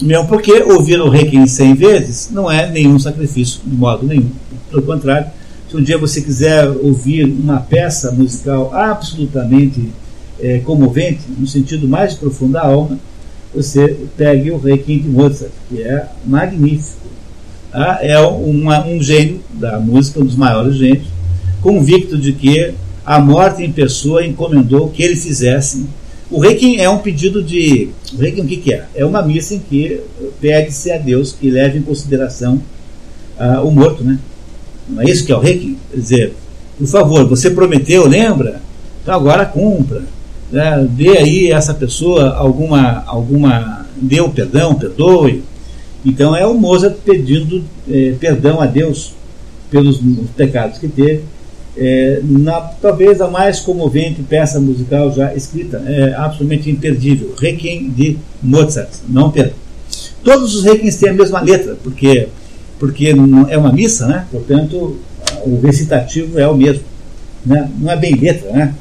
Mesmo 0.00 0.28
porque 0.28 0.52
ouvir 0.62 1.00
o 1.00 1.08
Requiem 1.08 1.46
100 1.46 1.74
vezes 1.74 2.28
não 2.30 2.50
é 2.50 2.70
nenhum 2.70 2.98
sacrifício, 2.98 3.60
de 3.64 3.74
modo 3.74 4.06
nenhum. 4.06 4.30
Pelo 4.70 4.82
contrário, 4.82 5.28
se 5.68 5.76
um 5.76 5.82
dia 5.82 5.98
você 5.98 6.20
quiser 6.20 6.68
ouvir 6.68 7.24
uma 7.24 7.58
peça 7.60 8.12
musical 8.12 8.72
absolutamente 8.72 9.90
é, 10.40 10.58
comovente, 10.58 11.20
no 11.38 11.46
sentido 11.46 11.88
mais 11.88 12.14
profundo 12.14 12.52
da 12.52 12.62
alma, 12.62 12.98
você 13.54 13.96
pegue 14.16 14.50
o 14.50 14.58
Requiem 14.58 15.00
de 15.00 15.08
Mozart, 15.08 15.50
que 15.68 15.82
é 15.82 16.08
magnífico. 16.24 17.06
Ah, 17.72 17.98
é 18.02 18.18
uma, 18.20 18.86
um 18.86 19.02
gênio 19.02 19.40
da 19.54 19.78
música, 19.78 20.20
um 20.20 20.24
dos 20.24 20.36
maiores 20.36 20.76
gênios, 20.76 21.06
convicto 21.62 22.18
de 22.18 22.32
que 22.32 22.74
a 23.04 23.20
morte 23.20 23.62
em 23.62 23.72
pessoa 23.72 24.24
encomendou 24.24 24.88
que 24.90 25.02
ele 25.02 25.16
fizesse. 25.16 25.86
O 26.30 26.40
Requiem 26.40 26.80
é 26.80 26.90
um 26.90 26.98
pedido 26.98 27.42
de. 27.42 27.90
O 28.12 28.16
Requiem 28.18 28.44
o 28.44 28.48
que, 28.48 28.56
que 28.56 28.72
é? 28.72 28.86
É 28.94 29.04
uma 29.04 29.22
missa 29.22 29.54
em 29.54 29.58
que 29.58 30.00
pede-se 30.40 30.90
a 30.90 30.98
Deus 30.98 31.32
que 31.32 31.50
leve 31.50 31.78
em 31.78 31.82
consideração 31.82 32.60
ah, 33.38 33.62
o 33.62 33.70
morto, 33.70 34.02
né? 34.02 34.18
Não 34.88 35.02
é 35.02 35.04
isso 35.04 35.24
que 35.24 35.32
é 35.32 35.36
o 35.36 35.40
reiki? 35.40 35.76
Quer 35.90 36.00
dizer, 36.00 36.32
por 36.78 36.86
favor, 36.86 37.26
você 37.26 37.50
prometeu, 37.50 38.06
lembra? 38.06 38.60
Então 39.02 39.14
agora 39.14 39.44
cumpra. 39.44 40.02
Né? 40.50 40.86
Dê 40.90 41.18
aí 41.18 41.52
essa 41.52 41.74
pessoa 41.74 42.34
alguma, 42.34 43.02
alguma. 43.06 43.86
Dê 43.96 44.20
o 44.20 44.28
perdão, 44.28 44.74
perdoe. 44.74 45.42
Então 46.04 46.36
é 46.36 46.46
o 46.46 46.54
Mozart 46.54 46.96
pedindo 47.04 47.64
é, 47.88 48.14
perdão 48.20 48.60
a 48.60 48.66
Deus 48.66 49.12
pelos 49.70 50.00
pecados 50.36 50.78
que 50.78 50.88
teve. 50.88 51.22
É, 51.76 52.20
na, 52.22 52.60
talvez 52.60 53.20
a 53.20 53.28
mais 53.28 53.60
comovente 53.60 54.22
peça 54.22 54.58
musical 54.58 55.12
já 55.12 55.34
escrita, 55.34 55.82
é 55.86 56.14
absolutamente 56.14 56.70
imperdível, 56.70 57.34
Requiem 57.38 57.90
de 57.90 58.16
Mozart, 58.42 58.88
não 59.06 59.30
perdão. 59.30 59.52
Todos 60.24 60.54
os 60.54 60.64
Requiems 60.64 60.96
têm 60.96 61.10
a 61.10 61.12
mesma 61.12 61.40
letra, 61.40 61.76
porque 61.82 62.28
porque 62.78 63.14
é 63.48 63.56
uma 63.56 63.72
missa, 63.72 64.06
né? 64.06 64.26
portanto, 64.30 64.98
o 65.44 65.60
recitativo 65.62 66.38
é 66.38 66.46
o 66.46 66.54
mesmo. 66.54 66.82
Né? 67.44 67.70
Não 67.78 67.90
é 67.90 67.96
bem 67.96 68.14
letra, 68.14 68.50
né? 68.52 68.74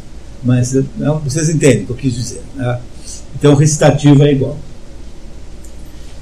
Mas 0.45 0.73
não, 0.97 1.19
vocês 1.19 1.49
entendem 1.49 1.83
o 1.83 1.85
que 1.87 1.91
eu 1.91 1.97
quis 1.97 2.13
dizer. 2.13 2.41
Né? 2.55 2.79
Então, 3.37 3.53
o 3.53 3.55
recitativo 3.55 4.23
é 4.23 4.31
igual. 4.31 4.57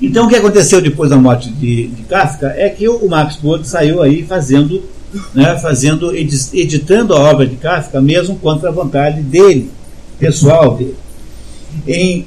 Então, 0.01 0.25
o 0.25 0.29
que 0.29 0.35
aconteceu 0.35 0.81
depois 0.81 1.09
da 1.09 1.17
morte 1.17 1.49
de, 1.49 1.87
de 1.87 2.03
Kafka 2.03 2.53
é 2.57 2.69
que 2.69 2.87
o 2.87 3.07
Max 3.07 3.35
Brod 3.35 3.65
saiu 3.65 4.01
aí 4.01 4.23
fazendo, 4.23 4.81
né, 5.33 5.57
fazendo, 5.59 6.15
editando 6.15 7.13
a 7.13 7.19
obra 7.19 7.45
de 7.45 7.55
Kafka, 7.57 8.01
mesmo 8.01 8.37
contra 8.37 8.69
a 8.69 8.71
vontade 8.71 9.21
dele, 9.21 9.69
pessoal 10.17 10.75
dele. 10.75 10.95
Em 11.87 12.25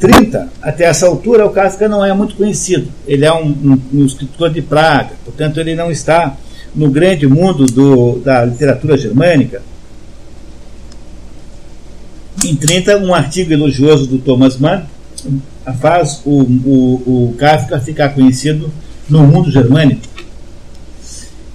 30, 0.00 0.48
até 0.60 0.84
essa 0.84 1.06
altura, 1.06 1.46
o 1.46 1.50
Kafka 1.50 1.88
não 1.88 2.04
é 2.04 2.12
muito 2.12 2.34
conhecido. 2.34 2.88
Ele 3.06 3.24
é 3.24 3.32
um, 3.32 3.48
um, 3.48 3.80
um 4.00 4.06
escritor 4.06 4.50
de 4.50 4.60
Praga, 4.60 5.12
portanto, 5.24 5.60
ele 5.60 5.74
não 5.74 5.90
está 5.90 6.36
no 6.74 6.90
grande 6.90 7.26
mundo 7.26 7.66
do, 7.66 8.18
da 8.18 8.44
literatura 8.44 8.96
germânica. 8.98 9.62
Em 12.44 12.54
30, 12.54 12.98
um 12.98 13.14
artigo 13.14 13.54
elogioso 13.54 14.06
do 14.06 14.18
Thomas 14.18 14.58
Mann 14.58 14.82
faz 15.80 16.20
o, 16.26 16.42
o, 16.42 17.30
o 17.30 17.34
Kafka 17.38 17.80
ficar 17.80 18.10
conhecido 18.10 18.70
no 19.08 19.26
mundo 19.26 19.50
germânico. 19.50 20.02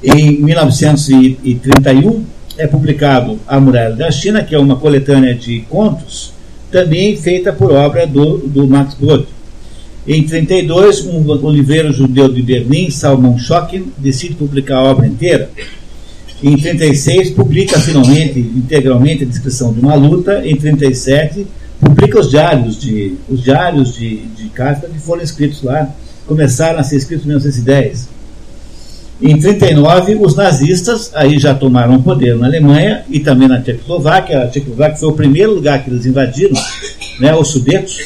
Em 0.04 0.42
1931, 0.42 2.26
é 2.58 2.66
publicado 2.66 3.40
A 3.48 3.60
Muralha 3.60 3.96
da 3.96 4.10
China, 4.10 4.44
que 4.44 4.56
é 4.56 4.60
uma 4.60 4.78
coletânea 4.78 5.36
de 5.36 5.60
contos 5.70 6.34
também 6.72 7.16
feita 7.16 7.54
por 7.54 7.72
obra 7.72 8.08
do, 8.08 8.40
do 8.40 8.68
Max 8.68 8.96
Brod. 8.96 9.26
Em 10.08 10.24
32, 10.24 11.06
um 11.06 11.24
oliveiro 11.46 11.94
judeu 11.94 12.28
de 12.34 12.42
Berlim, 12.42 12.90
Salmon 12.90 13.38
Schocken, 13.38 13.94
decide 13.96 14.34
publicar 14.34 14.78
a 14.78 14.84
obra 14.86 15.06
inteira. 15.06 15.52
Em 16.42 16.56
36, 16.56 17.32
publica 17.32 17.80
finalmente, 17.80 18.40
integralmente, 18.40 19.24
a 19.24 19.28
descrição 19.28 19.74
de 19.74 19.82
uma 19.82 19.96
luta. 19.96 20.46
Em 20.46 20.56
37, 20.56 21.46
publica 21.82 22.20
os 22.20 22.30
diários 22.30 22.80
de, 22.80 23.16
os 23.28 23.44
diários 23.44 23.94
de, 23.94 24.18
de 24.18 24.50
que 24.50 25.00
foram 25.00 25.22
escritos 25.22 25.62
lá, 25.64 25.90
começaram 26.26 26.80
a 26.80 26.84
ser 26.84 26.96
escritos 26.96 27.26
em 27.26 27.30
1910. 27.30 28.08
Em 29.22 29.38
39, 29.38 30.16
os 30.16 30.34
nazistas 30.34 31.12
aí 31.14 31.38
já 31.38 31.54
tomaram 31.54 31.96
o 31.96 32.04
poder 32.04 32.38
na 32.38 32.46
Alemanha 32.48 33.04
e 33.10 33.20
também 33.20 33.50
na 33.50 33.62
Tchecoslováquia. 33.62 34.44
A 34.44 34.48
Tchecoslováquia 34.48 34.98
foi 34.98 35.10
o 35.10 35.14
primeiro 35.14 35.54
lugar 35.54 35.84
que 35.84 35.90
eles 35.90 36.06
invadiram, 36.06 36.56
né, 37.20 37.36
os 37.36 37.50
Sudetos, 37.50 38.00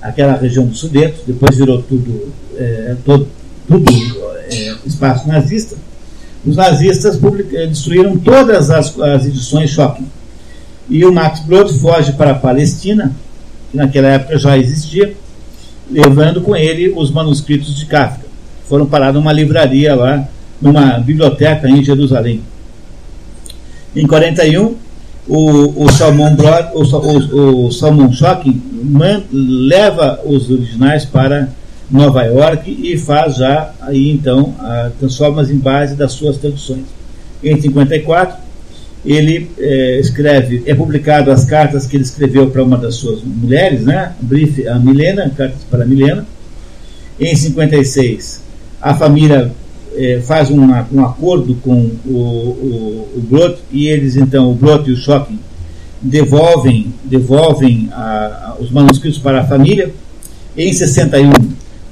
aquela 0.00 0.36
região 0.36 0.64
dos 0.64 0.78
Sudetos, 0.78 1.22
depois 1.26 1.56
virou 1.56 1.82
tudo, 1.82 2.32
é, 2.56 2.94
todo, 3.04 3.26
tudo 3.66 3.90
é, 4.48 4.76
espaço 4.86 5.26
nazista. 5.26 5.76
Os 6.46 6.56
nazistas 6.56 7.16
public, 7.16 7.50
destruíram 7.50 8.16
todas 8.18 8.70
as, 8.70 8.98
as 9.00 9.26
edições 9.26 9.70
Shopping. 9.70 10.06
E 10.88 11.04
o 11.04 11.12
Max 11.12 11.40
Brod 11.40 11.70
foge 11.78 12.12
para 12.12 12.32
a 12.32 12.34
Palestina, 12.34 13.12
que 13.70 13.76
naquela 13.76 14.08
época 14.08 14.38
já 14.38 14.56
existia, 14.58 15.16
levando 15.90 16.42
com 16.42 16.54
ele 16.54 16.92
os 16.94 17.10
manuscritos 17.10 17.74
de 17.74 17.86
Kafka. 17.86 18.26
Foram 18.68 18.86
parar 18.86 19.12
numa 19.12 19.32
livraria 19.32 19.94
lá 19.94 20.28
numa 20.60 20.98
biblioteca 20.98 21.68
em 21.68 21.82
Jerusalém. 21.82 22.40
Em 23.94 24.06
41, 24.06 24.74
o, 25.26 25.84
o 25.84 25.92
Salmon 25.92 26.34
Brod, 26.34 26.66
o, 26.74 26.82
o, 26.82 27.66
o 27.66 27.72
Salmon 27.72 28.10
leva 29.32 30.20
os 30.24 30.50
originais 30.50 31.04
para 31.04 31.48
Nova 31.90 32.22
York 32.24 32.70
e 32.70 32.96
faz 32.96 33.36
já 33.36 33.72
aí 33.80 34.10
então 34.10 34.54
transforma-as 34.98 35.50
em 35.50 35.58
base 35.58 35.94
das 35.94 36.12
suas 36.12 36.38
traduções. 36.38 36.84
Em 37.42 37.60
54, 37.60 38.38
ele 39.04 39.50
é, 39.58 40.00
escreve, 40.00 40.62
é 40.66 40.74
publicado 40.74 41.30
as 41.30 41.44
cartas 41.44 41.86
que 41.86 41.96
ele 41.96 42.04
escreveu 42.04 42.50
para 42.50 42.62
uma 42.62 42.78
das 42.78 42.94
suas 42.94 43.22
mulheres, 43.22 43.84
né? 43.84 44.14
Brief 44.20 44.66
a 44.66 44.78
Milena, 44.78 45.30
cartas 45.36 45.62
para 45.70 45.84
Milena. 45.84 46.26
Em 47.20 47.36
56, 47.36 48.40
a 48.80 48.94
família 48.94 49.52
é, 49.94 50.20
faz 50.20 50.50
uma, 50.50 50.88
um 50.90 51.04
acordo 51.04 51.54
com 51.56 51.90
o, 52.06 52.10
o, 52.10 53.08
o 53.16 53.20
Brot 53.28 53.58
e 53.70 53.86
eles 53.88 54.16
então, 54.16 54.50
o 54.50 54.54
Brot 54.54 54.88
e 54.88 54.92
o 54.92 54.96
Shocking, 54.96 55.38
devolvem, 56.00 56.92
devolvem 57.04 57.88
a, 57.92 58.54
a, 58.56 58.56
os 58.58 58.70
manuscritos 58.70 59.18
para 59.18 59.42
a 59.42 59.44
família. 59.44 59.92
Em 60.56 60.72
61, 60.72 61.30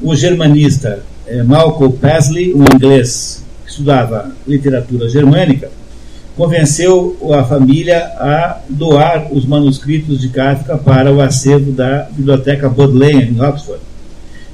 o 0.03 0.15
germanista 0.15 1.03
é, 1.27 1.43
Malcolm 1.43 1.97
Pasley, 1.97 2.53
um 2.55 2.65
inglês 2.65 3.45
que 3.65 3.71
estudava 3.71 4.33
literatura 4.47 5.09
germânica, 5.09 5.71
convenceu 6.37 7.17
a 7.35 7.45
família 7.45 7.99
a 8.19 8.59
doar 8.69 9.29
os 9.31 9.45
manuscritos 9.45 10.21
de 10.21 10.29
Kafka 10.29 10.79
para 10.79 11.13
o 11.13 11.21
acervo 11.21 11.73
da 11.73 12.09
Biblioteca 12.11 12.69
Bodleian, 12.69 13.23
em 13.23 13.41
Oxford, 13.41 13.81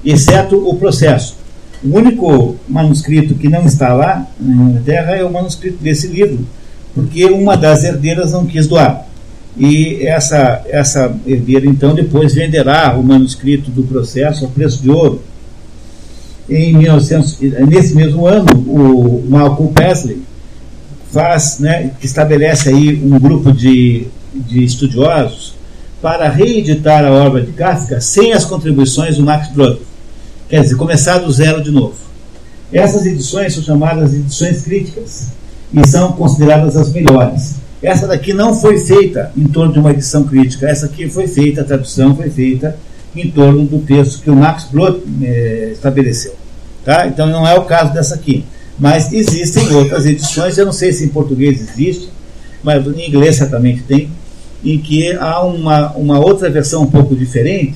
exceto 0.05 0.57
o 0.57 0.75
processo. 0.77 1.37
O 1.83 1.97
único 1.97 2.57
manuscrito 2.69 3.35
que 3.35 3.49
não 3.49 3.65
está 3.65 3.95
lá, 3.95 4.27
na 4.41 4.71
Inglaterra, 4.71 5.17
é 5.17 5.25
o 5.25 5.33
manuscrito 5.33 5.79
desse 5.81 6.09
livro, 6.09 6.45
porque 6.95 7.25
uma 7.27 7.57
das 7.57 7.85
herdeiras 7.85 8.33
não 8.33 8.45
quis 8.45 8.67
doar. 8.67 9.07
E 9.57 10.07
essa, 10.07 10.63
essa 10.69 11.17
herdeira, 11.27 11.67
então, 11.67 11.95
depois 11.95 12.35
venderá 12.35 12.97
o 12.97 13.03
manuscrito 13.03 13.71
do 13.71 13.83
processo 13.83 14.45
a 14.45 14.49
preço 14.49 14.83
de 14.83 14.91
ouro. 14.91 15.23
Em 16.49 16.73
1900, 16.73 17.39
nesse 17.69 17.95
mesmo 17.95 18.27
ano, 18.27 18.47
o 18.67 19.25
Malcolm 19.29 19.73
Pesley 19.73 20.23
faz, 21.13 21.59
né, 21.59 21.91
estabelece 22.03 22.71
aí 22.71 23.03
um 23.05 23.19
grupo 23.19 23.53
de, 23.53 24.07
de 24.35 24.65
estudiosos 24.65 25.55
para 26.01 26.29
reeditar 26.29 27.05
a 27.05 27.11
obra 27.11 27.43
de 27.43 27.53
Kafka 27.53 28.01
sem 28.01 28.33
as 28.33 28.45
contribuições 28.45 29.17
do 29.17 29.25
Max 29.25 29.49
Brod. 29.49 29.79
Quer 30.49 30.63
dizer, 30.63 30.77
começar 30.77 31.19
do 31.19 31.31
zero 31.31 31.63
de 31.63 31.71
novo. 31.71 31.97
Essas 32.73 33.05
edições 33.05 33.55
são 33.55 33.63
chamadas 33.63 34.15
edições 34.15 34.63
críticas 34.63 35.29
e 35.73 35.87
são 35.87 36.13
consideradas 36.13 36.77
as 36.77 36.91
melhores. 36.91 37.57
Essa 37.83 38.07
daqui 38.07 38.33
não 38.33 38.55
foi 38.55 38.79
feita 38.79 39.33
em 39.37 39.45
torno 39.45 39.73
de 39.73 39.79
uma 39.79 39.91
edição 39.91 40.25
crítica, 40.25 40.69
essa 40.69 40.87
aqui 40.87 41.09
foi 41.09 41.29
feita, 41.29 41.61
a 41.61 41.65
tradução 41.65 42.17
foi 42.17 42.31
feita 42.31 42.77
em 43.21 43.31
torno 43.31 43.65
do 43.65 43.79
texto 43.81 44.23
que 44.23 44.31
o 44.31 44.37
Max 44.37 44.65
Brod 44.71 45.01
eh, 45.23 45.71
estabeleceu. 45.73 46.35
Tá? 46.85 47.07
Então 47.07 47.27
não 47.27 47.47
é 47.47 47.55
o 47.59 47.65
caso 47.65 47.93
dessa 47.93 48.15
aqui. 48.15 48.45
Mas 48.79 49.13
existem 49.13 49.69
outras 49.75 50.07
edições, 50.07 50.57
eu 50.57 50.65
não 50.65 50.73
sei 50.73 50.93
se 50.93 51.05
em 51.05 51.09
português 51.09 51.61
existe, 51.61 52.09
mas 52.63 52.87
em 52.87 53.09
inglês 53.09 53.37
certamente 53.37 53.83
tem, 53.83 54.09
em 54.65 54.79
que 54.79 55.13
há 55.13 55.45
uma, 55.45 55.93
uma 55.93 56.19
outra 56.19 56.49
versão 56.49 56.83
um 56.83 56.91
pouco 56.91 57.15
diferente 57.17 57.75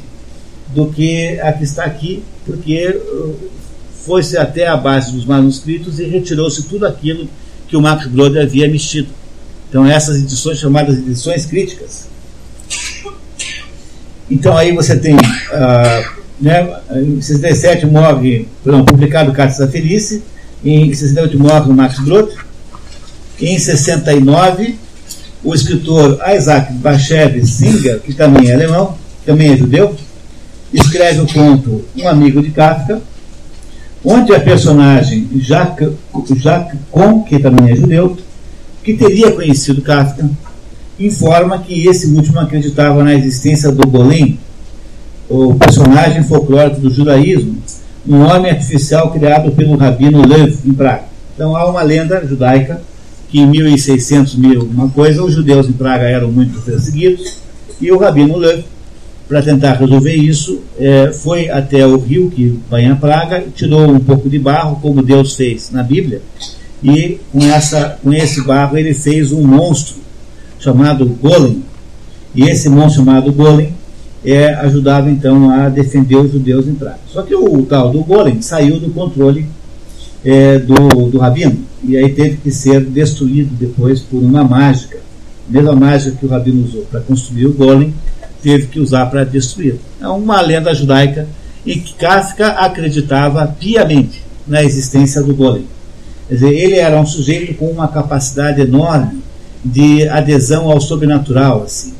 do 0.74 0.86
que 0.86 1.40
a 1.40 1.52
que 1.52 1.64
está 1.64 1.84
aqui, 1.84 2.22
porque 2.46 2.88
uh, 2.88 3.36
foi-se 4.04 4.36
até 4.36 4.66
a 4.66 4.76
base 4.76 5.12
dos 5.12 5.24
manuscritos 5.24 5.98
e 5.98 6.04
retirou-se 6.04 6.62
tudo 6.64 6.86
aquilo 6.86 7.28
que 7.68 7.76
o 7.76 7.82
Max 7.82 8.06
Brode 8.06 8.38
havia 8.38 8.68
mexido. 8.68 9.08
Então 9.68 9.86
essas 9.86 10.16
edições 10.18 10.58
chamadas 10.58 10.98
edições 10.98 11.46
críticas. 11.46 12.06
Então 14.30 14.56
aí 14.56 14.72
você 14.72 14.96
tem, 14.96 15.14
uh, 15.14 16.22
né, 16.40 16.76
em 16.92 17.20
67 17.20 17.86
morre, 17.86 18.48
não, 18.64 18.84
publicado 18.84 19.32
Cartas 19.32 19.58
da 19.58 19.68
Felice, 19.68 20.22
em 20.64 20.92
68 20.92 21.38
morre 21.38 21.70
o 21.70 21.74
Max 21.74 21.98
Brod. 21.98 22.30
Em 23.40 23.58
69, 23.58 24.78
o 25.42 25.54
escritor 25.54 26.20
Isaac 26.34 26.72
Bashevis 26.74 27.50
Singer, 27.50 28.00
que 28.00 28.14
também 28.14 28.50
é 28.50 28.54
alemão, 28.54 28.96
também 29.26 29.52
é 29.52 29.56
judeu, 29.56 29.96
escreve 30.72 31.20
o 31.20 31.26
conto 31.26 31.84
Um 31.96 32.08
Amigo 32.08 32.40
de 32.40 32.50
Kafka, 32.50 33.00
onde 34.04 34.34
a 34.34 34.40
personagem 34.40 35.28
Jacques, 35.36 35.90
Jacques 36.36 36.78
Con, 36.90 37.22
que 37.22 37.38
também 37.38 37.72
é 37.72 37.76
judeu, 37.76 38.16
que 38.82 38.94
teria 38.94 39.32
conhecido 39.32 39.82
Kafka, 39.82 40.28
informa 40.98 41.58
que 41.58 41.86
esse 41.86 42.06
último 42.08 42.38
acreditava 42.40 43.02
na 43.02 43.14
existência 43.14 43.70
do 43.72 43.86
Golem, 43.86 44.38
o 45.28 45.54
personagem 45.54 46.22
folclórico 46.24 46.80
do 46.80 46.90
judaísmo, 46.90 47.56
um 48.06 48.20
homem 48.20 48.50
artificial 48.50 49.10
criado 49.10 49.52
pelo 49.52 49.76
rabino 49.76 50.26
Lev 50.26 50.58
em 50.64 50.74
Praga. 50.74 51.04
Então 51.34 51.56
há 51.56 51.68
uma 51.68 51.82
lenda 51.82 52.24
judaica 52.26 52.80
que 53.28 53.40
em 53.40 53.46
1600 53.46 54.36
mil 54.36 54.64
uma 54.64 54.88
coisa 54.90 55.22
os 55.24 55.32
judeus 55.32 55.68
em 55.68 55.72
Praga 55.72 56.04
eram 56.04 56.30
muito 56.30 56.60
perseguidos 56.60 57.38
e 57.80 57.90
o 57.90 57.98
rabino 57.98 58.36
Lev 58.36 58.64
para 59.26 59.40
tentar 59.40 59.74
resolver 59.74 60.14
isso 60.14 60.60
é, 60.78 61.10
foi 61.12 61.48
até 61.48 61.86
o 61.86 61.96
rio 61.96 62.30
que 62.30 62.58
banha 62.68 62.94
Praga 62.94 63.44
tirou 63.54 63.90
um 63.90 64.00
pouco 64.00 64.28
de 64.28 64.38
barro 64.38 64.78
como 64.82 65.02
Deus 65.02 65.34
fez 65.34 65.70
na 65.70 65.82
Bíblia 65.82 66.20
e 66.82 67.18
com 67.32 67.42
essa 67.44 67.98
com 68.02 68.12
esse 68.12 68.42
barro 68.42 68.76
ele 68.76 68.92
fez 68.92 69.32
um 69.32 69.42
monstro 69.42 69.94
chamado 70.62 71.04
Golem 71.06 71.62
e 72.34 72.42
esse 72.42 72.68
monstro 72.68 73.04
chamado 73.04 73.32
Golem 73.32 73.74
é, 74.24 74.54
ajudava 74.54 75.10
então 75.10 75.50
a 75.50 75.68
defender 75.68 76.16
os 76.16 76.32
judeus 76.32 76.66
em 76.68 76.74
Praga. 76.74 77.00
Só 77.08 77.22
que 77.22 77.34
o, 77.34 77.58
o 77.58 77.66
tal 77.66 77.90
do 77.90 78.02
Golem 78.04 78.40
saiu 78.40 78.78
do 78.78 78.90
controle 78.90 79.46
é, 80.24 80.58
do, 80.58 81.10
do 81.10 81.18
Rabino 81.18 81.58
e 81.82 81.96
aí 81.96 82.12
teve 82.12 82.36
que 82.36 82.50
ser 82.50 82.84
destruído 82.84 83.50
depois 83.58 84.00
por 84.00 84.22
uma 84.22 84.44
mágica. 84.44 84.98
A 85.48 85.52
mesma 85.52 85.74
mágica 85.74 86.16
que 86.16 86.24
o 86.24 86.28
Rabino 86.28 86.64
usou 86.64 86.82
para 86.82 87.00
construir 87.00 87.46
o 87.46 87.52
Golem, 87.52 87.92
teve 88.40 88.68
que 88.68 88.78
usar 88.78 89.06
para 89.06 89.24
destruir. 89.24 89.76
É 90.00 90.06
uma 90.08 90.40
lenda 90.40 90.72
judaica 90.74 91.26
em 91.66 91.78
que 91.80 91.94
Kafka 91.94 92.48
acreditava 92.48 93.46
piamente 93.46 94.22
na 94.46 94.62
existência 94.62 95.22
do 95.22 95.34
Golem. 95.34 95.66
Quer 96.28 96.34
dizer, 96.34 96.54
ele 96.54 96.76
era 96.76 97.00
um 97.00 97.06
sujeito 97.06 97.54
com 97.54 97.66
uma 97.66 97.88
capacidade 97.88 98.60
enorme 98.60 99.21
de 99.64 100.08
adesão 100.08 100.70
ao 100.70 100.80
sobrenatural, 100.80 101.62
assim 101.64 101.94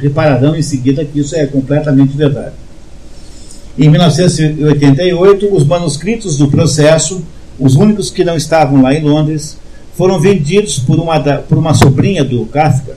repararão 0.00 0.56
em 0.56 0.62
seguida 0.62 1.04
que 1.04 1.20
isso 1.20 1.34
é 1.34 1.46
completamente 1.46 2.16
verdade. 2.16 2.54
Em 3.78 3.88
1988, 3.88 5.54
os 5.54 5.64
manuscritos 5.64 6.36
do 6.36 6.48
processo, 6.48 7.22
os 7.58 7.74
únicos 7.74 8.10
que 8.10 8.24
não 8.24 8.36
estavam 8.36 8.82
lá 8.82 8.94
em 8.94 9.02
Londres, 9.02 9.56
foram 9.96 10.20
vendidos 10.20 10.78
por 10.78 10.98
uma, 10.98 11.20
por 11.20 11.58
uma 11.58 11.74
sobrinha 11.74 12.24
do 12.24 12.44
Kafka, 12.46 12.96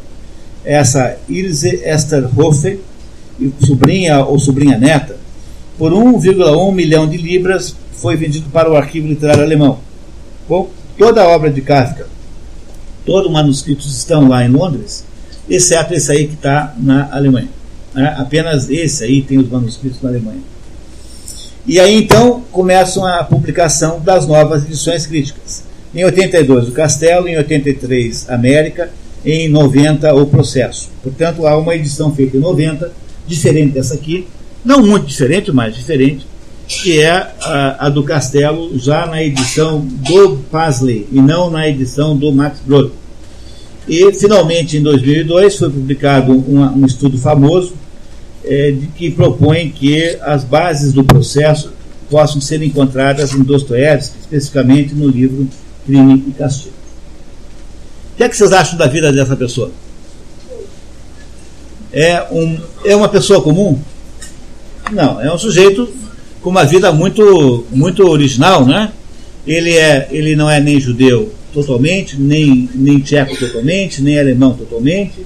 essa 0.63 1.17
Ilse 1.29 1.81
Esther 1.83 2.27
Hofe, 2.37 2.79
sobrinha 3.59 4.25
ou 4.25 4.37
sobrinha 4.39 4.77
neta, 4.77 5.15
por 5.77 5.91
1,1 5.91 6.73
milhão 6.73 7.07
de 7.07 7.17
libras 7.17 7.75
foi 7.93 8.15
vendido 8.15 8.49
para 8.49 8.69
o 8.71 8.75
arquivo 8.75 9.07
literário 9.07 9.43
alemão. 9.43 9.79
Bom, 10.49 10.69
toda 10.97 11.21
a 11.21 11.27
obra 11.27 11.51
de 11.51 11.61
Kafka, 11.61 12.07
todos 13.07 13.27
os 13.27 13.31
manuscritos 13.31 13.97
estão 13.97 14.27
lá 14.27 14.43
em 14.43 14.49
Londres, 14.49 15.05
exceto 15.49 15.93
esse 15.93 16.11
aí 16.11 16.27
que 16.27 16.33
está 16.33 16.75
na 16.77 17.09
Alemanha. 17.11 17.47
Né? 17.95 18.13
Apenas 18.17 18.69
esse 18.69 19.05
aí 19.05 19.21
tem 19.21 19.37
os 19.37 19.49
manuscritos 19.49 20.01
na 20.01 20.09
Alemanha. 20.09 20.41
E 21.65 21.79
aí 21.79 21.95
então 21.95 22.43
começam 22.51 23.05
a 23.05 23.23
publicação 23.23 24.01
das 24.01 24.27
novas 24.27 24.65
edições 24.65 25.07
críticas. 25.07 25.63
Em 25.95 26.03
82 26.03 26.67
o 26.67 26.71
Castelo, 26.73 27.29
em 27.29 27.37
83 27.37 28.29
América, 28.29 28.91
em 29.25 29.47
90 29.47 30.13
o 30.13 30.27
Processo. 30.27 30.89
Portanto, 31.01 31.47
há 31.47 31.57
uma 31.57 31.75
edição 31.75 32.13
feita 32.13 32.35
em 32.35 32.41
90, 32.41 32.91
diferente 33.25 33.73
dessa 33.73 33.95
aqui, 33.95 34.27
não 34.63 34.85
muito 34.85 35.05
diferente, 35.05 35.51
mas 35.51 35.75
diferente, 35.75 36.27
que 36.67 36.99
é 36.99 37.11
a, 37.41 37.85
a 37.85 37.89
do 37.89 38.03
Castelo, 38.03 38.77
já 38.77 39.05
na 39.05 39.23
edição 39.23 39.79
do 39.79 40.37
Pasley 40.51 41.07
e 41.11 41.21
não 41.21 41.49
na 41.49 41.67
edição 41.67 42.15
do 42.15 42.31
Max 42.31 42.59
Brod. 42.65 42.91
E, 43.87 44.11
finalmente, 44.13 44.75
em 44.75 44.83
2002, 44.83 45.55
foi 45.55 45.69
publicado 45.69 46.33
um, 46.33 46.61
um 46.81 46.85
estudo 46.85 47.17
famoso 47.17 47.73
é, 48.43 48.71
de 48.71 48.87
que 48.87 49.09
propõe 49.09 49.69
que 49.69 50.17
as 50.21 50.43
bases 50.43 50.91
do 50.91 51.05
processo 51.05 51.71
possam 52.09 52.41
ser 52.41 52.61
encontradas 52.61 53.33
em 53.33 53.43
Dostoiévski, 53.43 54.17
especificamente 54.19 54.93
no 54.93 55.07
livro 55.07 55.47
Crime 55.85 56.25
e 56.27 56.31
Castigo. 56.31 56.75
O 58.13 58.17
que, 58.17 58.23
é 58.23 58.29
que 58.29 58.35
vocês 58.35 58.51
acham 58.51 58.77
da 58.77 58.87
vida 58.87 59.11
dessa 59.11 59.37
pessoa? 59.37 59.71
É, 61.93 62.23
um, 62.29 62.59
é 62.83 62.95
uma 62.95 63.07
pessoa 63.07 63.41
comum? 63.41 63.79
Não, 64.91 65.21
é 65.21 65.33
um 65.33 65.37
sujeito 65.37 65.89
com 66.47 66.51
uma 66.51 66.63
vida 66.63 66.93
muito, 66.93 67.65
muito 67.69 68.07
original, 68.07 68.65
né? 68.65 68.93
Ele, 69.45 69.75
é, 69.75 70.07
ele 70.11 70.33
não 70.33 70.49
é 70.49 70.61
nem 70.61 70.79
judeu 70.79 71.33
totalmente, 71.53 72.17
nem, 72.17 72.69
nem 72.73 73.01
tcheco 73.01 73.35
totalmente, 73.35 74.01
nem 74.01 74.17
alemão 74.17 74.53
totalmente. 74.53 75.25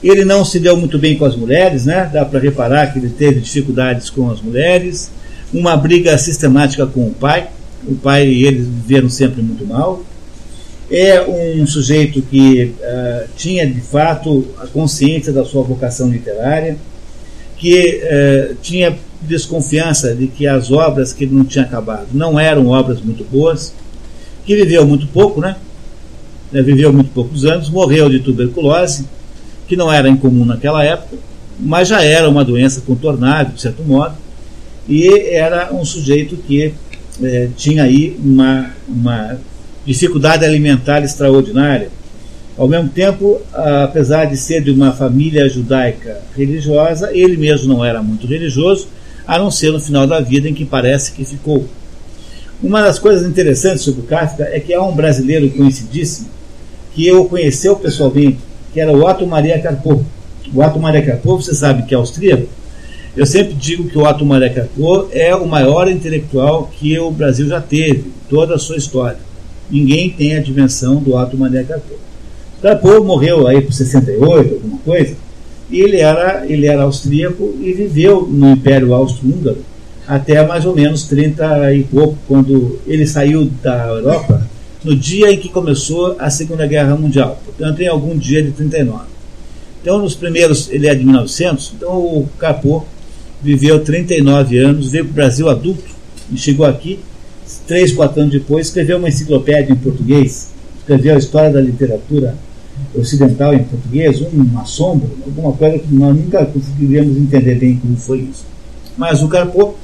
Ele 0.00 0.24
não 0.24 0.44
se 0.44 0.60
deu 0.60 0.76
muito 0.76 1.00
bem 1.00 1.18
com 1.18 1.24
as 1.24 1.34
mulheres, 1.34 1.84
né? 1.84 2.08
dá 2.12 2.24
para 2.24 2.38
reparar 2.38 2.92
que 2.92 3.00
ele 3.00 3.08
teve 3.08 3.40
dificuldades 3.40 4.08
com 4.08 4.30
as 4.30 4.40
mulheres, 4.40 5.10
uma 5.52 5.76
briga 5.76 6.16
sistemática 6.16 6.86
com 6.86 7.08
o 7.08 7.12
pai. 7.12 7.48
O 7.84 7.96
pai 7.96 8.28
e 8.28 8.46
eles 8.46 8.64
viveram 8.64 9.08
sempre 9.08 9.42
muito 9.42 9.66
mal. 9.66 10.04
É 10.88 11.22
um 11.22 11.66
sujeito 11.66 12.22
que 12.22 12.72
uh, 12.78 13.28
tinha 13.36 13.66
de 13.66 13.80
fato 13.80 14.46
a 14.58 14.68
consciência 14.68 15.32
da 15.32 15.44
sua 15.44 15.64
vocação 15.64 16.08
literária, 16.08 16.76
que 17.58 18.00
uh, 18.04 18.54
tinha 18.62 18.96
desconfiança 19.26 20.14
de 20.14 20.26
que 20.26 20.46
as 20.46 20.70
obras 20.70 21.12
que 21.12 21.24
ele 21.24 21.34
não 21.34 21.44
tinha 21.44 21.64
acabado 21.64 22.08
não 22.12 22.38
eram 22.38 22.68
obras 22.68 23.00
muito 23.00 23.24
boas, 23.24 23.72
que 24.44 24.56
viveu 24.56 24.86
muito 24.86 25.06
pouco, 25.06 25.40
né? 25.40 25.56
Viveu 26.52 26.92
muito 26.92 27.10
poucos 27.10 27.44
anos, 27.44 27.70
morreu 27.70 28.10
de 28.10 28.20
tuberculose, 28.20 29.06
que 29.66 29.76
não 29.76 29.90
era 29.90 30.08
incomum 30.08 30.44
naquela 30.44 30.84
época, 30.84 31.16
mas 31.58 31.88
já 31.88 32.02
era 32.02 32.28
uma 32.28 32.44
doença 32.44 32.82
contornável, 32.82 33.54
de 33.54 33.60
certo 33.60 33.82
modo, 33.82 34.14
e 34.88 35.08
era 35.30 35.72
um 35.72 35.84
sujeito 35.84 36.36
que 36.36 36.74
eh, 37.22 37.48
tinha 37.56 37.84
aí 37.84 38.16
uma, 38.22 38.70
uma 38.86 39.38
dificuldade 39.86 40.44
alimentar 40.44 41.02
extraordinária. 41.02 41.88
Ao 42.56 42.68
mesmo 42.68 42.90
tempo, 42.90 43.40
apesar 43.52 44.26
de 44.26 44.36
ser 44.36 44.62
de 44.62 44.70
uma 44.70 44.92
família 44.92 45.48
judaica 45.48 46.20
religiosa, 46.36 47.10
ele 47.12 47.36
mesmo 47.36 47.72
não 47.72 47.84
era 47.84 48.02
muito 48.02 48.26
religioso, 48.26 48.88
a 49.26 49.38
não 49.38 49.50
ser 49.50 49.72
no 49.72 49.80
final 49.80 50.06
da 50.06 50.20
vida 50.20 50.48
em 50.48 50.54
que 50.54 50.64
parece 50.64 51.12
que 51.12 51.24
ficou. 51.24 51.66
Uma 52.62 52.82
das 52.82 52.98
coisas 52.98 53.26
interessantes 53.26 53.82
sobre 53.82 54.02
Kafka 54.02 54.44
é 54.44 54.60
que 54.60 54.72
há 54.72 54.82
um 54.82 54.94
brasileiro 54.94 55.50
conhecidíssimo 55.50 56.28
que 56.94 57.06
eu 57.06 57.24
conheceu 57.24 57.76
pessoalmente, 57.76 58.38
que 58.72 58.80
era 58.80 58.92
o 58.92 59.04
Otto 59.04 59.26
Maria 59.26 59.60
Karpov. 59.60 60.04
O 60.54 60.62
Otto 60.62 60.78
Maria 60.78 61.02
Karpov, 61.02 61.42
você 61.42 61.54
sabe 61.54 61.84
que 61.84 61.94
é 61.94 61.96
austríaco. 61.96 62.46
Eu 63.16 63.26
sempre 63.26 63.54
digo 63.54 63.88
que 63.88 63.98
o 63.98 64.06
Otto 64.06 64.24
Maria 64.24 64.50
Karpov 64.50 65.08
é 65.12 65.34
o 65.34 65.46
maior 65.46 65.88
intelectual 65.88 66.70
que 66.78 66.98
o 66.98 67.10
Brasil 67.10 67.48
já 67.48 67.60
teve, 67.60 68.12
toda 68.28 68.54
a 68.54 68.58
sua 68.58 68.76
história 68.76 69.18
ninguém 69.72 70.10
tem 70.10 70.36
a 70.36 70.40
dimensão 70.40 70.96
do 70.96 71.16
ato 71.16 71.36
Mané 71.36 71.64
Carpo. 71.64 71.94
Carpo 72.60 73.02
morreu 73.02 73.48
aí 73.48 73.62
por 73.62 73.72
68, 73.72 74.54
alguma 74.54 74.78
coisa, 74.78 75.16
e 75.72 75.80
ele 75.80 75.96
era, 75.98 76.44
ele 76.46 76.66
era 76.66 76.82
austríaco 76.82 77.54
e 77.60 77.72
viveu 77.72 78.28
no 78.30 78.52
Império 78.52 78.92
Austro-Húngaro 78.92 79.64
até 80.06 80.46
mais 80.46 80.66
ou 80.66 80.74
menos 80.74 81.04
30 81.04 81.74
e 81.74 81.84
pouco, 81.84 82.18
quando 82.28 82.78
ele 82.86 83.06
saiu 83.06 83.50
da 83.62 83.86
Europa, 83.86 84.46
no 84.84 84.94
dia 84.94 85.32
em 85.32 85.38
que 85.38 85.48
começou 85.48 86.16
a 86.18 86.28
Segunda 86.28 86.66
Guerra 86.66 86.96
Mundial, 86.96 87.40
portanto, 87.44 87.80
em 87.80 87.88
algum 87.88 88.18
dia 88.18 88.42
de 88.42 88.50
39. 88.50 89.04
Então, 89.80 89.98
nos 89.98 90.14
primeiros, 90.14 90.68
ele 90.70 90.86
é 90.86 90.94
de 90.94 91.04
1900, 91.04 91.74
então 91.76 91.96
o 91.96 92.28
Capô 92.38 92.84
viveu 93.42 93.80
39 93.80 94.58
anos, 94.58 94.90
veio 94.90 95.04
para 95.04 95.10
o 95.10 95.14
Brasil 95.14 95.48
adulto 95.48 95.90
e 96.30 96.36
chegou 96.36 96.66
aqui 96.66 96.98
três, 97.66 97.92
quatro 97.92 98.20
anos 98.20 98.32
depois, 98.32 98.66
escreveu 98.66 98.98
uma 98.98 99.08
enciclopédia 99.08 99.72
em 99.72 99.76
português, 99.76 100.50
escreveu 100.78 101.14
a 101.14 101.18
história 101.18 101.50
da 101.50 101.60
literatura 101.60 102.36
ocidental 102.94 103.54
em 103.54 103.62
português, 103.64 104.20
um 104.20 104.58
assombro, 104.58 105.10
alguma 105.24 105.52
coisa 105.52 105.78
que 105.78 105.94
nós 105.94 106.14
nunca 106.16 106.44
conseguiríamos 106.46 107.16
entender 107.16 107.56
bem 107.56 107.76
como 107.76 107.96
foi 107.96 108.20
isso. 108.20 108.44
Mas 108.96 109.22
o 109.22 109.28
Carpo 109.28 109.74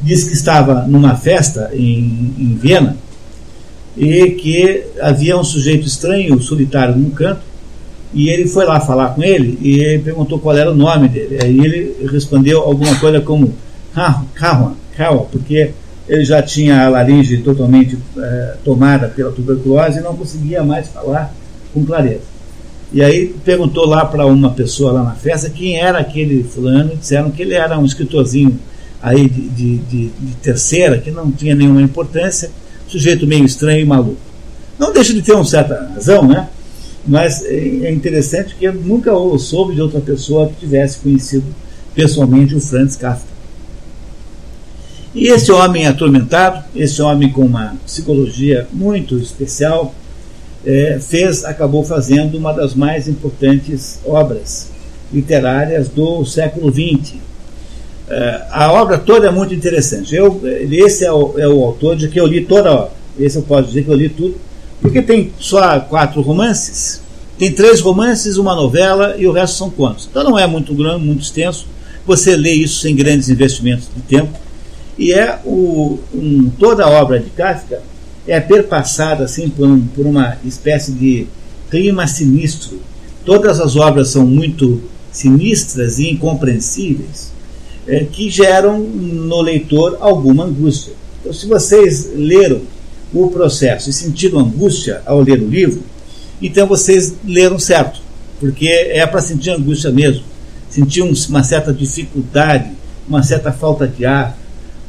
disse 0.00 0.26
que 0.26 0.34
estava 0.34 0.86
numa 0.86 1.16
festa 1.16 1.70
em, 1.72 2.34
em 2.38 2.58
Viena 2.60 2.96
e 3.96 4.30
que 4.32 4.84
havia 5.00 5.38
um 5.38 5.44
sujeito 5.44 5.86
estranho, 5.86 6.40
solitário, 6.40 6.96
num 6.96 7.10
canto, 7.10 7.42
e 8.12 8.28
ele 8.28 8.46
foi 8.46 8.64
lá 8.64 8.80
falar 8.80 9.14
com 9.14 9.22
ele 9.22 9.58
e 9.60 9.80
ele 9.80 10.02
perguntou 10.02 10.38
qual 10.38 10.56
era 10.56 10.70
o 10.70 10.74
nome 10.74 11.08
dele. 11.08 11.38
Aí 11.42 11.58
ele 11.58 12.06
respondeu 12.10 12.60
alguma 12.60 12.94
coisa 12.96 13.20
como 13.20 13.54
Kawa, 14.34 14.74
Kawa, 14.96 15.26
porque 15.30 15.70
ele 16.08 16.24
já 16.24 16.42
tinha 16.42 16.84
a 16.84 16.88
laringe 16.88 17.38
totalmente 17.38 17.98
é, 18.16 18.56
tomada 18.64 19.08
pela 19.08 19.32
tuberculose 19.32 19.98
e 19.98 20.02
não 20.02 20.14
conseguia 20.14 20.62
mais 20.62 20.88
falar 20.88 21.34
com 21.74 21.84
clareza. 21.84 22.22
E 22.92 23.02
aí 23.02 23.34
perguntou 23.44 23.86
lá 23.86 24.04
para 24.04 24.24
uma 24.24 24.50
pessoa 24.50 24.92
lá 24.92 25.02
na 25.02 25.14
festa 25.14 25.50
quem 25.50 25.76
era 25.76 25.98
aquele 25.98 26.44
fulano 26.44 26.92
e 26.92 26.96
disseram 26.96 27.30
que 27.30 27.42
ele 27.42 27.54
era 27.54 27.76
um 27.76 27.84
escritorzinho 27.84 28.56
aí 29.02 29.28
de, 29.28 29.48
de, 29.48 29.76
de, 29.78 30.06
de 30.08 30.34
terceira, 30.40 30.96
que 30.98 31.10
não 31.10 31.30
tinha 31.30 31.54
nenhuma 31.54 31.82
importância, 31.82 32.50
sujeito 32.86 33.26
meio 33.26 33.44
estranho 33.44 33.80
e 33.80 33.84
maluco. 33.84 34.16
Não 34.78 34.92
deixa 34.92 35.12
de 35.12 35.22
ter 35.22 35.32
uma 35.32 35.44
certa 35.44 35.90
razão, 35.92 36.26
né? 36.26 36.48
Mas 37.06 37.44
é, 37.44 37.54
é 37.54 37.92
interessante 37.92 38.54
que 38.54 38.64
eu 38.64 38.72
nunca 38.72 39.10
soube 39.38 39.74
de 39.74 39.82
outra 39.82 40.00
pessoa 40.00 40.48
que 40.48 40.54
tivesse 40.60 40.98
conhecido 41.00 41.44
pessoalmente 41.94 42.54
o 42.54 42.60
Franz 42.60 42.96
Kafka. 42.96 43.34
E 45.14 45.28
esse 45.28 45.52
homem 45.52 45.86
atormentado, 45.86 46.64
esse 46.74 47.00
homem 47.00 47.30
com 47.30 47.42
uma 47.42 47.76
psicologia 47.84 48.66
muito 48.72 49.16
especial, 49.16 49.94
é, 50.66 50.98
fez, 51.00 51.44
acabou 51.44 51.84
fazendo 51.84 52.36
uma 52.36 52.52
das 52.52 52.74
mais 52.74 53.06
importantes 53.08 54.00
obras 54.04 54.70
literárias 55.12 55.88
do 55.88 56.24
século 56.24 56.72
XX. 56.72 57.14
É, 58.08 58.42
a 58.50 58.72
obra 58.72 58.98
toda 58.98 59.26
é 59.26 59.30
muito 59.30 59.54
interessante. 59.54 60.14
Eu, 60.14 60.40
esse 60.44 61.04
é 61.04 61.12
o, 61.12 61.38
é 61.38 61.48
o 61.48 61.62
autor 61.64 61.96
de 61.96 62.08
que 62.08 62.18
eu 62.18 62.26
li 62.26 62.44
toda 62.44 62.70
a 62.70 62.74
obra. 62.74 62.92
Esse 63.18 63.36
eu 63.36 63.42
posso 63.42 63.68
dizer 63.68 63.84
que 63.84 63.90
eu 63.90 63.94
li 63.94 64.08
tudo, 64.08 64.36
porque 64.80 65.00
tem 65.00 65.32
só 65.38 65.78
quatro 65.80 66.20
romances, 66.20 67.00
tem 67.38 67.52
três 67.52 67.80
romances, 67.80 68.36
uma 68.36 68.56
novela 68.56 69.14
e 69.16 69.26
o 69.26 69.32
resto 69.32 69.56
são 69.56 69.70
contos. 69.70 70.08
Então 70.10 70.24
não 70.24 70.38
é 70.38 70.46
muito 70.46 70.74
grande, 70.74 71.04
muito 71.04 71.22
extenso. 71.22 71.66
Você 72.06 72.36
lê 72.36 72.52
isso 72.52 72.80
sem 72.80 72.94
grandes 72.94 73.28
investimentos 73.28 73.88
de 73.94 74.02
tempo 74.02 74.32
e 74.98 75.12
é 75.12 75.38
o, 75.44 75.98
um, 76.12 76.50
toda 76.58 76.84
a 76.84 76.90
obra 76.90 77.18
de 77.18 77.30
Kafka 77.30 77.82
é 78.26 78.40
perpassada 78.40 79.24
assim 79.24 79.48
por, 79.48 79.66
um, 79.66 79.80
por 79.86 80.06
uma 80.06 80.36
espécie 80.44 80.92
de 80.92 81.26
clima 81.70 82.06
sinistro. 82.06 82.80
Todas 83.24 83.60
as 83.60 83.76
obras 83.76 84.08
são 84.08 84.26
muito 84.26 84.82
sinistras 85.10 85.98
e 85.98 86.10
incompreensíveis, 86.10 87.32
é, 87.86 88.04
que 88.04 88.28
geram 88.28 88.80
no 88.80 89.40
leitor 89.40 89.98
alguma 90.00 90.44
angústia. 90.44 90.92
Então, 91.20 91.32
se 91.32 91.46
vocês 91.46 92.10
leram 92.14 92.62
o 93.12 93.28
processo 93.28 93.88
e 93.88 93.92
sentiram 93.92 94.40
angústia 94.40 95.00
ao 95.06 95.20
ler 95.20 95.40
o 95.40 95.48
livro, 95.48 95.82
então 96.42 96.66
vocês 96.66 97.14
leram 97.24 97.58
certo, 97.58 98.00
porque 98.40 98.66
é 98.66 99.06
para 99.06 99.20
sentir 99.20 99.50
angústia 99.50 99.90
mesmo, 99.90 100.24
sentir 100.68 101.02
uma 101.02 101.44
certa 101.44 101.72
dificuldade, 101.72 102.70
uma 103.08 103.22
certa 103.22 103.52
falta 103.52 103.86
de 103.86 104.04
ar, 104.04 104.36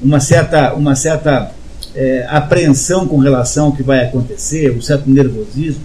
uma 0.01 0.19
certa, 0.19 0.73
uma 0.73 0.95
certa 0.95 1.51
é, 1.95 2.25
apreensão 2.29 3.07
com 3.07 3.17
relação 3.17 3.67
ao 3.67 3.71
que 3.71 3.81
vai 3.81 4.03
acontecer, 4.03 4.71
um 4.71 4.81
certo 4.81 5.09
nervosismo, 5.09 5.81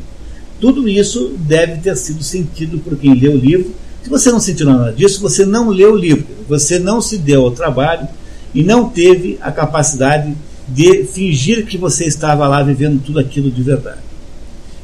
tudo 0.61 0.89
isso 0.89 1.35
deve 1.39 1.79
ter 1.81 1.97
sido 1.97 2.23
sentido 2.23 2.79
por 2.79 2.97
quem 2.97 3.15
lê 3.15 3.29
o 3.29 3.37
livro. 3.37 3.75
Se 4.03 4.11
você 4.11 4.31
não 4.31 4.41
sentiu 4.41 4.67
nada 4.67 4.93
disso, 4.93 5.21
você 5.21 5.47
não 5.47 5.71
leu 5.71 5.95
o 5.95 5.97
livro, 5.97 6.27
você 6.49 6.79
não 6.79 7.01
se 7.01 7.17
deu 7.17 7.45
ao 7.45 7.51
trabalho 7.51 8.07
e 8.55 8.63
não 8.63 8.89
teve 8.89 9.39
a 9.41 9.51
capacidade 9.51 10.35
de 10.69 11.05
fingir 11.05 11.67
que 11.67 11.79
você 11.79 12.05
estava 12.05 12.47
lá 12.47 12.63
vivendo 12.63 13.03
tudo 13.03 13.19
aquilo 13.19 13.51
de 13.51 13.63
verdade. 13.63 14.01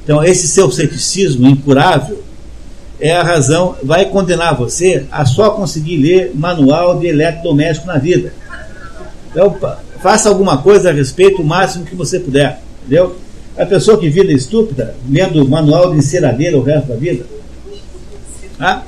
Então, 0.03 0.25
esse 0.25 0.49
seu 0.49 0.71
ceticismo 0.71 1.47
incurável 1.47 2.23
é 2.99 3.15
a 3.15 3.23
razão, 3.23 3.77
vai 3.83 4.07
condenar 4.07 4.57
você 4.57 5.05
a 5.11 5.27
só 5.27 5.51
conseguir 5.51 5.99
ler 5.99 6.33
manual 6.35 6.99
de 6.99 7.07
eletrodoméstico 7.07 7.87
na 7.87 7.99
vida. 7.99 8.33
Então, 9.31 9.57
faça 10.01 10.29
alguma 10.29 10.59
coisa 10.59 10.91
a 10.91 10.93
respeito 10.93 11.43
o 11.43 11.45
máximo 11.45 11.85
que 11.85 11.95
você 11.95 12.19
puder, 12.21 12.61
entendeu? 12.81 13.17
A 13.57 13.65
pessoa 13.65 13.99
que 13.99 14.09
vida 14.09 14.33
estúpida, 14.33 14.95
lendo 15.09 15.49
manual 15.49 15.93
de 15.93 15.99
enceradeira 15.99 16.59
o 16.59 16.63
resto 16.63 16.89
da 16.89 16.97
vida. 16.97 17.25
Ah? 18.59 18.83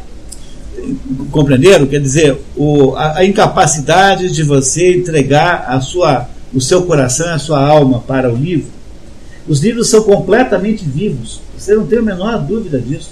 Compreenderam? 1.30 1.86
Quer 1.86 2.00
dizer, 2.00 2.38
o, 2.56 2.94
a, 2.94 3.18
a, 3.18 3.24
incapacidade 3.24 4.30
de 4.30 4.42
você 4.42 4.96
entregar 4.96 5.64
a 5.68 5.80
sua, 5.80 6.28
o 6.52 6.60
seu 6.60 6.82
coração 6.82 7.26
e 7.26 7.30
a 7.30 7.38
sua 7.38 7.60
alma 7.60 8.00
para 8.00 8.30
o 8.32 8.36
livro. 8.36 8.68
Os 9.46 9.60
livros 9.60 9.88
são 9.88 10.02
completamente 10.02 10.84
vivos, 10.84 11.40
você 11.56 11.74
não 11.74 11.86
tem 11.86 11.98
a 11.98 12.02
menor 12.02 12.38
dúvida 12.38 12.78
disso. 12.78 13.10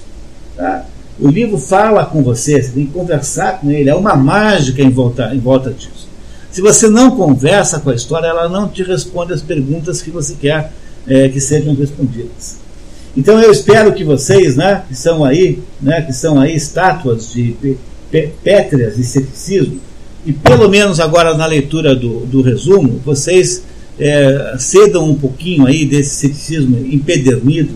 Tá? 0.55 0.85
O 1.19 1.29
livro 1.29 1.57
fala 1.57 2.05
com 2.05 2.23
você, 2.23 2.63
você 2.63 2.71
tem 2.71 2.87
que 2.87 2.93
conversar 2.93 3.61
com 3.61 3.71
ele, 3.71 3.89
é 3.89 3.95
uma 3.95 4.15
mágica 4.15 4.83
em 4.83 4.91
volta, 4.91 5.35
em 5.35 5.39
volta 5.39 5.71
disso. 5.71 6.06
Se 6.57 6.63
você 6.63 6.89
não 6.89 7.11
conversa 7.11 7.81
com 7.81 7.91
a 7.91 7.95
história, 7.95 8.29
ela 8.29 8.49
não 8.49 8.67
te 8.67 8.83
responde 8.83 9.31
as 9.31 9.43
perguntas 9.43 10.01
que 10.01 10.11
você 10.11 10.35
quer 10.41 10.73
é, 11.07 11.29
que 11.29 11.39
sejam 11.39 11.75
respondidas. 11.75 12.57
Então 13.15 13.39
eu 13.39 13.53
espero 13.53 13.93
que 13.93 14.03
vocês, 14.03 14.57
né, 14.57 14.83
que 14.89 14.97
são 14.97 15.23
aí, 15.23 15.59
né, 15.79 16.01
que 16.01 16.15
são 16.15 16.41
aí 16.41 16.57
estátuas 16.57 17.31
de 17.31 17.77
pétreas 18.43 18.97
de 18.97 19.05
ceticismo, 19.05 19.79
e 20.25 20.33
pelo 20.33 20.67
menos 20.71 20.99
agora 20.99 21.35
na 21.35 21.45
leitura 21.45 21.95
do, 21.95 22.21
do 22.21 22.41
resumo, 22.41 23.03
vocês 23.05 23.63
é, 24.01 24.57
cedam 24.59 25.11
um 25.11 25.15
pouquinho 25.15 25.67
aí 25.67 25.85
desse 25.85 26.15
ceticismo 26.15 26.79
empedernido 26.79 27.75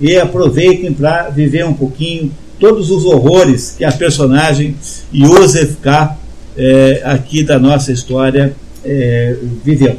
e 0.00 0.16
aproveitem 0.16 0.92
para 0.92 1.28
viver 1.28 1.66
um 1.66 1.74
pouquinho 1.74 2.30
todos 2.60 2.88
os 2.88 3.04
horrores 3.04 3.74
que 3.76 3.84
a 3.84 3.90
personagem 3.90 4.76
Joseph 5.12 5.74
K 5.82 6.21
é, 6.56 7.02
aqui 7.04 7.42
da 7.42 7.58
nossa 7.58 7.92
história 7.92 8.54
é, 8.84 9.36
viveu. 9.64 9.96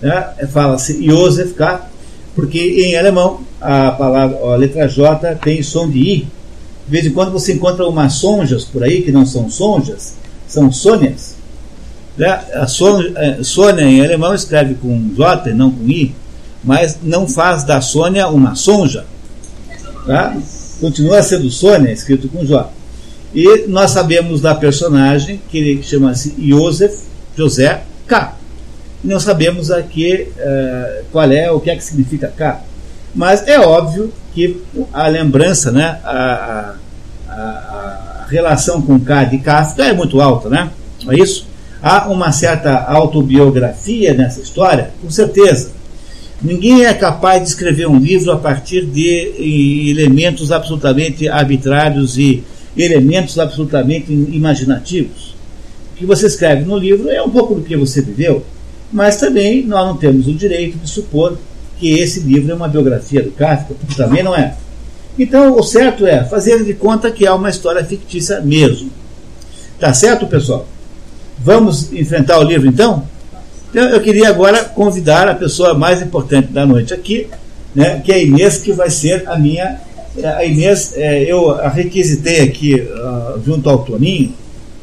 Né? 0.00 0.28
Fala-se 0.52 1.04
Josef 1.04 1.54
K., 1.54 1.88
porque 2.34 2.58
em 2.58 2.96
alemão 2.96 3.40
a 3.60 3.90
palavra, 3.92 4.36
a 4.36 4.56
letra 4.56 4.86
J 4.86 5.34
tem 5.36 5.62
som 5.62 5.88
de 5.88 5.98
I. 5.98 6.16
De 6.86 6.92
vez 6.92 7.06
em 7.06 7.10
quando 7.10 7.32
você 7.32 7.54
encontra 7.54 7.86
umas 7.86 8.12
sonjas 8.12 8.64
por 8.64 8.84
aí, 8.84 9.02
que 9.02 9.10
não 9.10 9.24
são 9.26 9.50
sonjas, 9.50 10.14
são 10.46 10.70
sônias. 10.70 11.34
Né? 12.16 12.28
A 12.28 12.66
é, 13.16 13.42
Sônia 13.42 13.84
em 13.84 14.04
alemão 14.04 14.34
escreve 14.34 14.74
com 14.74 15.10
J 15.14 15.50
e 15.50 15.54
não 15.54 15.70
com 15.70 15.88
I, 15.88 16.14
mas 16.62 16.98
não 17.02 17.26
faz 17.26 17.64
da 17.64 17.80
Sônia 17.80 18.28
uma 18.28 18.54
sonja. 18.54 19.04
Tá? 20.06 20.36
Continua 20.80 21.22
sendo 21.22 21.50
Sônia, 21.50 21.92
escrito 21.92 22.28
com 22.28 22.44
J. 22.44 22.75
E 23.36 23.66
nós 23.68 23.90
sabemos 23.90 24.40
da 24.40 24.54
personagem, 24.54 25.38
que 25.50 25.82
chama-se 25.82 26.34
Joseph, 26.38 27.02
José 27.36 27.82
K. 28.08 28.34
Não 29.04 29.20
sabemos 29.20 29.70
aqui 29.70 30.28
uh, 30.38 31.04
qual 31.12 31.30
é, 31.30 31.50
o 31.50 31.60
que 31.60 31.68
é 31.68 31.76
que 31.76 31.84
significa 31.84 32.32
K. 32.34 32.62
Mas 33.14 33.46
é 33.46 33.60
óbvio 33.60 34.10
que 34.32 34.62
a 34.90 35.06
lembrança, 35.08 35.70
né, 35.70 36.00
a, 36.02 36.76
a, 37.28 37.34
a 37.34 38.26
relação 38.30 38.80
com 38.80 38.98
K 38.98 39.24
de 39.24 39.36
Kafka 39.36 39.84
é 39.84 39.92
muito 39.92 40.18
alta, 40.18 40.48
né? 40.48 40.70
Não 41.04 41.12
é 41.12 41.16
isso? 41.16 41.46
Há 41.82 42.08
uma 42.08 42.32
certa 42.32 42.84
autobiografia 42.84 44.14
nessa 44.14 44.40
história, 44.40 44.92
com 45.02 45.10
certeza. 45.10 45.72
Ninguém 46.40 46.86
é 46.86 46.94
capaz 46.94 47.42
de 47.42 47.48
escrever 47.50 47.86
um 47.86 47.98
livro 47.98 48.32
a 48.32 48.38
partir 48.38 48.86
de 48.86 49.90
elementos 49.90 50.50
absolutamente 50.50 51.28
arbitrários 51.28 52.16
e 52.16 52.42
elementos 52.76 53.38
absolutamente 53.38 54.12
imaginativos. 54.12 55.34
O 55.94 55.98
que 55.98 56.06
você 56.06 56.26
escreve 56.26 56.64
no 56.64 56.76
livro 56.76 57.08
é 57.08 57.22
um 57.22 57.30
pouco 57.30 57.54
do 57.54 57.62
que 57.62 57.76
você 57.76 58.02
viveu, 58.02 58.44
mas 58.92 59.16
também 59.16 59.64
nós 59.64 59.86
não 59.86 59.96
temos 59.96 60.26
o 60.26 60.34
direito 60.34 60.78
de 60.78 60.88
supor 60.88 61.38
que 61.78 61.98
esse 61.98 62.20
livro 62.20 62.52
é 62.52 62.54
uma 62.54 62.68
biografia 62.68 63.22
do 63.22 63.30
Kafka, 63.30 63.74
porque 63.74 63.94
também 63.94 64.22
não 64.22 64.34
é. 64.34 64.54
Então, 65.18 65.58
o 65.58 65.62
certo 65.62 66.06
é 66.06 66.24
fazer 66.24 66.62
de 66.64 66.74
conta 66.74 67.10
que 67.10 67.26
é 67.26 67.32
uma 67.32 67.48
história 67.48 67.84
fictícia 67.84 68.40
mesmo. 68.40 68.90
Tá 69.80 69.92
certo, 69.92 70.26
pessoal? 70.26 70.66
Vamos 71.38 71.92
enfrentar 71.92 72.38
o 72.38 72.42
livro 72.42 72.68
então? 72.68 73.06
Então, 73.70 73.84
eu 73.88 74.00
queria 74.00 74.28
agora 74.28 74.64
convidar 74.64 75.28
a 75.28 75.34
pessoa 75.34 75.74
mais 75.74 76.00
importante 76.00 76.48
da 76.48 76.64
noite 76.64 76.94
aqui, 76.94 77.26
né, 77.74 78.00
que 78.04 78.12
é 78.12 78.16
a 78.16 78.22
Inês, 78.22 78.58
que 78.58 78.72
vai 78.72 78.88
ser 78.90 79.28
a 79.28 79.38
minha. 79.38 79.80
A 80.24 80.44
Inês, 80.44 80.92
é, 80.96 81.22
eu 81.24 81.50
a 81.50 81.68
requisitei 81.68 82.40
aqui 82.40 82.74
uh, 82.74 83.40
junto 83.44 83.68
ao 83.68 83.84
Toninho 83.84 84.32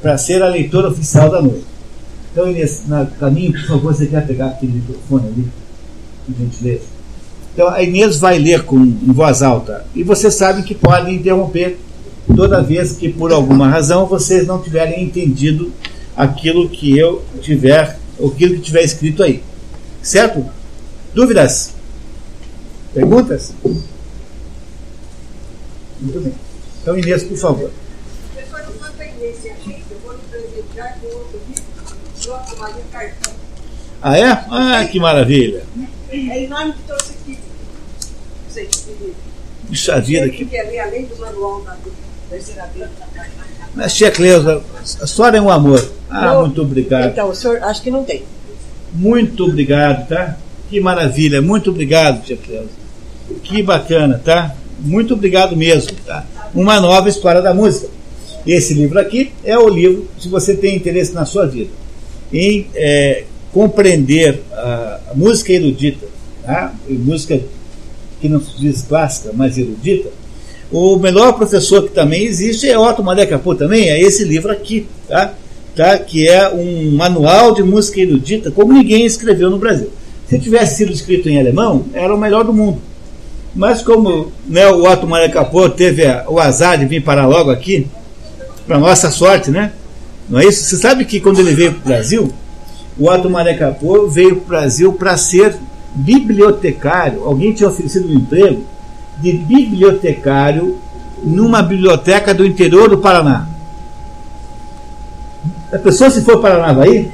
para 0.01 0.17
ser 0.17 0.43
a 0.43 0.47
leitora 0.47 0.89
oficial 0.89 1.29
da 1.29 1.41
noite. 1.41 1.65
Então, 2.31 2.49
Inês, 2.49 2.83
na 2.87 3.05
caminho, 3.05 3.51
por 3.51 3.67
favor, 3.67 3.93
você 3.93 4.05
quer 4.05 4.25
pegar 4.25 4.47
aquele 4.47 4.73
microfone 4.73 5.27
ali? 5.27 5.63
por 6.25 6.35
gentileza. 6.37 6.83
Então 7.53 7.69
a 7.69 7.83
Inês 7.83 8.19
vai 8.19 8.39
ler 8.39 8.63
com, 8.63 8.77
em 8.79 9.11
voz 9.11 9.41
alta 9.41 9.85
e 9.93 10.03
vocês 10.03 10.33
sabem 10.33 10.63
que 10.63 10.73
podem 10.73 11.15
interromper 11.15 11.77
toda 12.35 12.63
vez 12.63 12.93
que 12.93 13.09
por 13.09 13.31
alguma 13.31 13.67
razão 13.67 14.07
vocês 14.07 14.47
não 14.47 14.61
tiverem 14.61 15.03
entendido 15.03 15.71
aquilo 16.15 16.69
que 16.69 16.97
eu 16.97 17.21
tiver, 17.41 17.99
aquilo 18.17 18.55
que 18.55 18.61
tiver 18.61 18.83
escrito 18.83 19.21
aí. 19.21 19.43
Certo? 20.01 20.45
Dúvidas? 21.13 21.73
Perguntas? 22.93 23.53
Muito 25.99 26.19
bem. 26.19 26.33
Então, 26.81 26.97
Inês, 26.97 27.23
por 27.23 27.37
favor. 27.37 27.71
Professor, 28.33 28.59
a 28.59 28.87
ajeita, 28.93 29.93
eu 29.93 29.99
vou 30.03 30.15
presentear 30.29 30.99
com 30.99 31.07
outro 31.07 31.39
livro, 31.47 31.63
João 32.21 32.43
Maria 32.57 32.83
Cartão. 32.91 33.33
Ah, 34.01 34.17
é? 34.17 34.23
Ah, 34.49 34.85
que 34.89 34.99
maravilha. 34.99 35.63
É 36.09 36.43
enorme 36.43 36.73
que 36.73 36.83
trouxe 36.83 37.13
aqui. 37.13 37.39
Puxa 39.67 39.99
vida 40.01 40.25
aqui. 40.25 40.45
quer 40.45 40.63
ler 40.63 40.79
além 40.79 41.05
do 41.05 41.17
manual 41.17 41.61
da 41.61 41.77
terceira 42.29 42.69
Mas, 43.73 43.95
tia 43.95 44.11
Cleusa, 44.11 44.61
a 45.01 45.07
senhora 45.07 45.37
é 45.37 45.41
um 45.41 45.49
amor. 45.49 45.91
Ah, 46.09 46.41
muito 46.41 46.61
obrigado. 46.61 47.11
Então, 47.11 47.29
o 47.29 47.35
senhor 47.35 47.63
acho 47.63 47.81
que 47.81 47.89
não 47.89 48.03
tem. 48.03 48.23
Muito 48.93 49.45
obrigado, 49.45 50.07
tá? 50.07 50.37
Que 50.69 50.79
maravilha. 50.79 51.41
Muito 51.41 51.71
obrigado, 51.71 52.23
tia 52.23 52.37
Cleusa. 52.37 52.69
Que 53.41 53.63
bacana, 53.63 54.21
tá? 54.23 54.55
Muito 54.79 55.13
obrigado 55.13 55.55
mesmo, 55.55 55.91
tá? 56.05 56.25
Uma 56.53 56.79
nova 56.79 57.09
história 57.09 57.41
da 57.41 57.53
música. 57.53 57.87
Esse 58.45 58.73
livro 58.73 58.99
aqui 58.99 59.31
é 59.43 59.57
o 59.57 59.69
livro, 59.69 60.07
se 60.19 60.27
você 60.27 60.53
tem 60.53 60.75
interesse 60.75 61.13
na 61.13 61.25
sua 61.25 61.45
vida, 61.45 61.71
em 62.31 62.67
é, 62.75 63.23
compreender 63.53 64.41
a, 64.51 64.99
música 65.15 65.53
erudita, 65.53 66.05
tá? 66.43 66.73
música 66.89 67.39
que 68.19 68.27
não 68.27 68.41
se 68.41 68.59
diz 68.59 68.81
clássica, 68.81 69.31
mas 69.33 69.57
erudita, 69.57 70.09
o 70.71 70.97
melhor 70.97 71.33
professor 71.33 71.83
que 71.83 71.91
também 71.91 72.25
existe 72.25 72.67
é 72.67 72.77
Otto 72.77 73.03
Maria 73.03 73.27
Capô 73.27 73.55
também, 73.55 73.89
é 73.89 74.01
esse 74.01 74.23
livro 74.23 74.51
aqui, 74.51 74.87
tá? 75.07 75.33
Tá? 75.75 75.97
que 75.97 76.27
é 76.29 76.49
um 76.49 76.91
manual 76.91 77.53
de 77.53 77.63
música 77.63 77.99
erudita, 77.99 78.51
como 78.51 78.73
ninguém 78.73 79.05
escreveu 79.05 79.49
no 79.49 79.57
Brasil. 79.57 79.89
Se 80.27 80.37
tivesse 80.39 80.77
sido 80.77 80.91
escrito 80.91 81.29
em 81.29 81.39
alemão, 81.39 81.85
era 81.93 82.13
o 82.13 82.17
melhor 82.17 82.43
do 82.43 82.53
mundo. 82.53 82.79
Mas 83.55 83.81
como 83.81 84.31
né, 84.47 84.67
o 84.69 84.83
Otto 84.83 85.07
Maria 85.07 85.29
Capô 85.29 85.69
teve 85.69 86.03
o 86.27 86.39
azar 86.39 86.77
de 86.77 86.85
vir 86.85 87.03
parar 87.03 87.27
logo 87.27 87.51
aqui, 87.51 87.87
para 88.65 88.79
nossa 88.79 89.11
sorte, 89.11 89.51
né? 89.51 89.73
Não 90.29 90.39
é 90.39 90.45
isso? 90.45 90.63
Você 90.63 90.77
sabe 90.77 91.05
que 91.05 91.19
quando 91.19 91.39
ele 91.39 91.53
veio 91.53 91.73
para 91.73 91.81
o 91.81 91.83
Brasil, 91.83 92.33
o 92.97 93.09
Otto 93.09 93.29
Maré 93.29 93.53
Capô 93.55 94.07
veio 94.07 94.37
para 94.37 94.43
o 94.43 94.47
Brasil 94.47 94.93
para 94.93 95.17
ser 95.17 95.55
bibliotecário. 95.93 97.23
Alguém 97.23 97.53
tinha 97.53 97.69
oferecido 97.69 98.07
um 98.07 98.13
emprego 98.13 98.63
de 99.19 99.33
bibliotecário 99.33 100.77
numa 101.23 101.61
biblioteca 101.61 102.33
do 102.33 102.45
interior 102.45 102.89
do 102.89 102.97
Paraná. 102.97 103.47
A 105.71 105.77
pessoa 105.77 106.09
se 106.09 106.21
for 106.21 106.39
para 106.39 106.55
Paranavaí? 106.55 107.11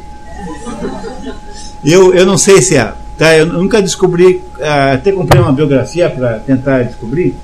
Eu, 1.84 2.14
eu 2.14 2.26
não 2.26 2.38
sei 2.38 2.62
se 2.62 2.76
é. 2.76 2.94
Tá? 3.20 3.36
Eu 3.36 3.46
nunca 3.46 3.82
descobri, 3.82 4.42
ah, 4.62 4.94
até 4.94 5.12
comprei 5.12 5.42
uma 5.42 5.52
biografia 5.52 6.10
para 6.10 6.40
tentar 6.40 6.84
descobrir. 6.84 7.36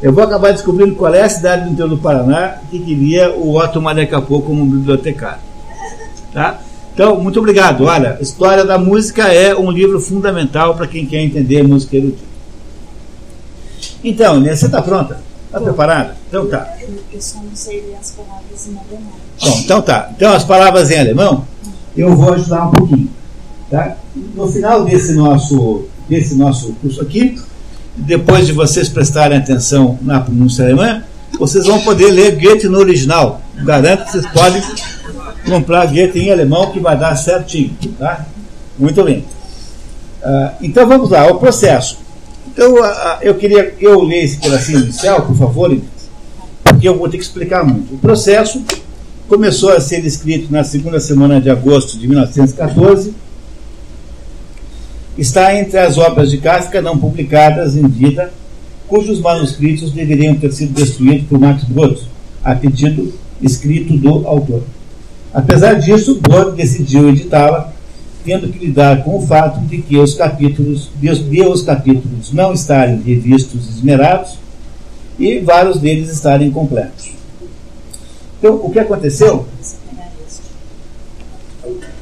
Eu 0.00 0.12
vou 0.12 0.22
acabar 0.22 0.52
descobrindo 0.52 0.94
qual 0.94 1.12
é 1.12 1.22
a 1.22 1.28
cidade 1.28 1.64
do 1.64 1.70
interior 1.70 1.88
do 1.88 1.98
Paraná 1.98 2.58
que 2.70 2.78
queria 2.78 3.30
o 3.32 3.56
Otto 3.58 3.82
Maré 3.82 4.06
Capô 4.06 4.40
como 4.40 4.64
bibliotecário. 4.64 5.40
Tá? 6.32 6.60
Então, 6.94 7.20
muito 7.20 7.40
obrigado. 7.40 7.84
Olha, 7.84 8.16
História 8.20 8.64
da 8.64 8.78
Música 8.78 9.24
é 9.32 9.56
um 9.56 9.70
livro 9.70 10.00
fundamental 10.00 10.76
para 10.76 10.86
quem 10.86 11.04
quer 11.04 11.22
entender 11.22 11.64
música 11.64 11.96
erudita. 11.96 12.22
Então, 14.04 14.40
você 14.40 14.66
está 14.66 14.80
pronta? 14.80 15.18
Está 15.46 15.60
preparada? 15.60 16.16
Então 16.28 16.46
tá. 16.48 16.76
Eu 17.12 17.20
só 17.20 17.38
não 17.38 17.54
sei 17.54 17.80
ler 17.82 17.96
as 18.00 18.10
palavras 18.10 18.66
em 18.66 18.76
alemão. 18.76 19.12
Bom, 19.40 19.60
então 19.64 19.82
tá. 19.82 20.10
Então 20.16 20.32
as 20.32 20.44
palavras 20.44 20.90
em 20.90 20.98
alemão, 20.98 21.46
eu 21.96 22.14
vou 22.16 22.34
ajudar 22.34 22.66
um 22.66 22.70
pouquinho. 22.72 23.10
Tá? 23.70 23.96
No 24.14 24.46
final 24.46 24.84
desse 24.84 25.12
nosso, 25.12 25.86
desse 26.08 26.34
nosso 26.36 26.72
curso 26.74 27.00
aqui, 27.00 27.36
depois 27.96 28.46
de 28.46 28.52
vocês 28.52 28.88
prestarem 28.88 29.38
atenção 29.38 29.98
na 30.02 30.20
pronúncia 30.20 30.64
alemã, 30.64 31.02
vocês 31.38 31.66
vão 31.66 31.80
poder 31.80 32.10
ler 32.10 32.36
Goethe 32.36 32.68
no 32.68 32.78
original. 32.78 33.40
Garanto 33.64 34.04
que 34.04 34.12
vocês 34.12 34.26
podem 34.26 34.62
comprar 35.46 35.86
Goethe 35.86 36.18
em 36.18 36.30
alemão 36.30 36.70
que 36.70 36.78
vai 36.78 36.96
dar 36.96 37.16
certinho. 37.16 37.76
Tá? 37.98 38.24
Muito 38.78 39.02
bem. 39.02 39.24
Uh, 40.22 40.50
então 40.62 40.86
vamos 40.86 41.10
lá, 41.10 41.26
o 41.26 41.38
processo. 41.38 41.98
Então 42.52 42.74
uh, 42.74 43.18
eu 43.20 43.34
queria 43.34 43.70
que 43.70 43.84
eu 43.84 44.02
ler 44.02 44.24
esse 44.24 44.38
pedacinho 44.38 44.80
inicial, 44.80 45.22
por 45.22 45.36
favor, 45.36 45.76
porque 46.62 46.88
eu 46.88 46.96
vou 46.96 47.08
ter 47.08 47.18
que 47.18 47.24
explicar 47.24 47.64
muito. 47.64 47.94
O 47.94 47.98
processo 47.98 48.62
começou 49.28 49.70
a 49.70 49.80
ser 49.80 50.04
escrito 50.04 50.52
na 50.52 50.64
segunda 50.64 51.00
semana 51.00 51.40
de 51.40 51.50
agosto 51.50 51.98
de 51.98 52.06
1914. 52.06 53.23
Está 55.16 55.56
entre 55.58 55.78
as 55.78 55.96
obras 55.96 56.30
de 56.30 56.38
Kafka 56.38 56.82
não 56.82 56.98
publicadas 56.98 57.76
em 57.76 57.86
vida, 57.86 58.32
cujos 58.88 59.20
manuscritos 59.20 59.92
deveriam 59.92 60.34
ter 60.34 60.52
sido 60.52 60.72
destruídos 60.72 61.28
por 61.28 61.38
Max 61.38 61.64
Brod, 61.64 61.98
a 62.42 62.54
pedido 62.54 63.14
escrito 63.40 63.96
do 63.96 64.26
autor. 64.26 64.62
Apesar 65.32 65.74
disso, 65.74 66.20
Borg 66.20 66.56
decidiu 66.56 67.08
editá-la, 67.08 67.72
tendo 68.24 68.48
que 68.48 68.66
lidar 68.66 69.04
com 69.04 69.18
o 69.18 69.26
fato 69.26 69.60
de 69.60 69.78
que 69.78 69.96
os 69.98 70.14
capítulos, 70.14 70.90
de, 71.00 71.14
de 71.14 71.42
os 71.42 71.62
capítulos 71.62 72.32
não 72.32 72.52
estarem 72.52 73.00
revistos 73.00 73.68
esmerados 73.68 74.38
e 75.18 75.38
vários 75.40 75.78
deles 75.78 76.10
estarem 76.10 76.50
completos. 76.50 77.10
Então, 78.38 78.56
o 78.56 78.70
que 78.70 78.78
aconteceu? 78.78 79.46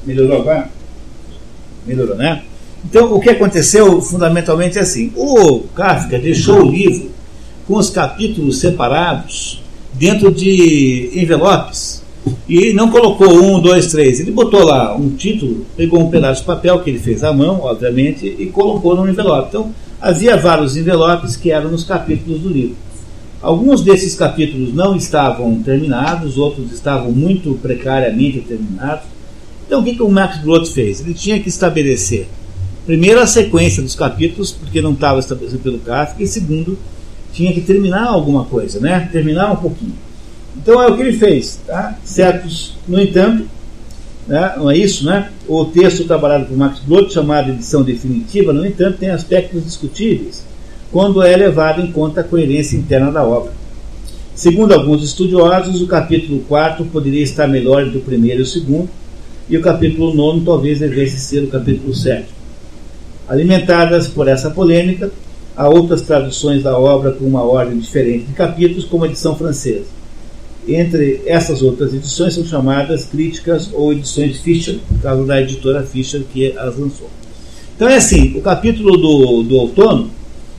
Melhorou 0.04 0.40
agora? 0.40 0.70
Melhorou, 1.86 2.16
né? 2.16 2.42
Então, 2.84 3.14
o 3.14 3.20
que 3.20 3.30
aconteceu 3.30 4.00
fundamentalmente 4.00 4.78
é 4.78 4.82
assim: 4.82 5.12
o 5.16 5.60
Kafka 5.74 6.18
deixou 6.18 6.62
o 6.62 6.70
livro 6.70 7.10
com 7.66 7.76
os 7.76 7.90
capítulos 7.90 8.58
separados 8.58 9.62
dentro 9.94 10.32
de 10.32 11.10
envelopes 11.14 12.02
E 12.48 12.72
não 12.72 12.90
colocou 12.90 13.32
um, 13.32 13.60
dois, 13.60 13.86
três. 13.88 14.20
Ele 14.20 14.30
botou 14.30 14.64
lá 14.64 14.96
um 14.96 15.10
título, 15.10 15.66
pegou 15.76 16.00
um 16.00 16.10
pedaço 16.10 16.42
de 16.42 16.46
papel 16.46 16.80
que 16.80 16.90
ele 16.90 16.98
fez 16.98 17.24
à 17.24 17.32
mão, 17.32 17.60
obviamente, 17.62 18.26
e 18.26 18.46
colocou 18.46 18.94
no 18.94 19.08
envelope. 19.08 19.48
Então, 19.48 19.74
havia 20.00 20.36
vários 20.36 20.76
envelopes 20.76 21.36
que 21.36 21.50
eram 21.50 21.70
nos 21.70 21.84
capítulos 21.84 22.40
do 22.40 22.48
livro. 22.48 22.76
Alguns 23.40 23.80
desses 23.80 24.14
capítulos 24.14 24.72
não 24.72 24.94
estavam 24.94 25.60
terminados, 25.62 26.38
outros 26.38 26.72
estavam 26.72 27.10
muito 27.10 27.54
precariamente 27.60 28.40
terminados. 28.40 29.04
Então, 29.66 29.80
o 29.80 29.84
que, 29.84 29.96
que 29.96 30.02
o 30.02 30.08
Max 30.08 30.38
Brod 30.38 30.66
fez? 30.68 31.00
Ele 31.00 31.14
tinha 31.14 31.40
que 31.40 31.48
estabelecer, 31.48 32.28
primeiro, 32.86 33.20
a 33.20 33.26
sequência 33.26 33.82
dos 33.82 33.94
capítulos, 33.94 34.52
porque 34.52 34.80
não 34.80 34.92
estava 34.92 35.18
estabelecido 35.18 35.62
pelo 35.62 35.78
Kafka, 35.78 36.22
e 36.22 36.26
segundo, 36.26 36.78
tinha 37.32 37.52
que 37.52 37.60
terminar 37.60 38.06
alguma 38.06 38.44
coisa, 38.44 38.80
né? 38.80 39.08
terminar 39.10 39.52
um 39.52 39.56
pouquinho. 39.56 39.94
Então, 40.56 40.82
é 40.82 40.86
o 40.86 40.96
que 40.96 41.02
ele 41.02 41.18
fez. 41.18 41.60
Tá? 41.66 41.98
Certos, 42.04 42.76
no 42.86 43.00
entanto, 43.00 43.46
né? 44.26 44.54
não 44.56 44.70
é 44.70 44.76
isso, 44.76 45.06
né? 45.06 45.30
O 45.48 45.64
texto 45.64 46.04
trabalhado 46.04 46.46
por 46.46 46.56
Max 46.56 46.80
Brod, 46.80 47.10
chamado 47.10 47.50
edição 47.50 47.82
definitiva, 47.82 48.52
no 48.52 48.64
entanto, 48.66 48.98
tem 48.98 49.10
aspectos 49.10 49.64
discutíveis 49.64 50.44
quando 50.92 51.22
é 51.22 51.34
levado 51.34 51.80
em 51.80 51.90
conta 51.90 52.20
a 52.20 52.24
coerência 52.24 52.76
interna 52.76 53.10
da 53.10 53.24
obra. 53.24 53.52
Segundo 54.34 54.72
alguns 54.72 55.02
estudiosos, 55.02 55.80
o 55.80 55.86
capítulo 55.86 56.40
4 56.48 56.84
poderia 56.86 57.22
estar 57.22 57.48
melhor 57.48 57.86
do 57.86 58.00
primeiro 58.00 58.40
e 58.40 58.42
o 58.42 58.46
segundo, 58.46 58.88
e 59.48 59.56
o 59.56 59.62
capítulo 59.62 60.14
9 60.14 60.44
talvez 60.44 60.80
devesse 60.80 61.18
ser 61.18 61.44
o 61.44 61.48
capítulo 61.48 61.94
7. 61.94 62.26
Alimentadas 63.32 64.08
por 64.08 64.28
essa 64.28 64.50
polêmica, 64.50 65.10
há 65.56 65.66
outras 65.66 66.02
traduções 66.02 66.62
da 66.62 66.78
obra 66.78 67.12
com 67.12 67.24
uma 67.24 67.42
ordem 67.42 67.78
diferente 67.78 68.26
de 68.26 68.34
capítulos, 68.34 68.84
como 68.84 69.04
a 69.04 69.06
edição 69.06 69.34
francesa. 69.34 69.86
Entre 70.68 71.22
essas 71.24 71.62
outras 71.62 71.94
edições 71.94 72.34
são 72.34 72.44
chamadas 72.44 73.06
críticas 73.06 73.70
ou 73.72 73.90
edições 73.90 74.38
Fischer, 74.42 74.76
no 74.90 74.98
caso 74.98 75.24
da 75.24 75.40
editora 75.40 75.82
Fischer 75.82 76.22
que 76.30 76.52
as 76.58 76.76
lançou. 76.76 77.08
Então 77.74 77.88
é 77.88 77.96
assim, 77.96 78.36
o 78.36 78.42
capítulo 78.42 78.98
do, 78.98 79.42
do 79.44 79.56
outono 79.56 80.10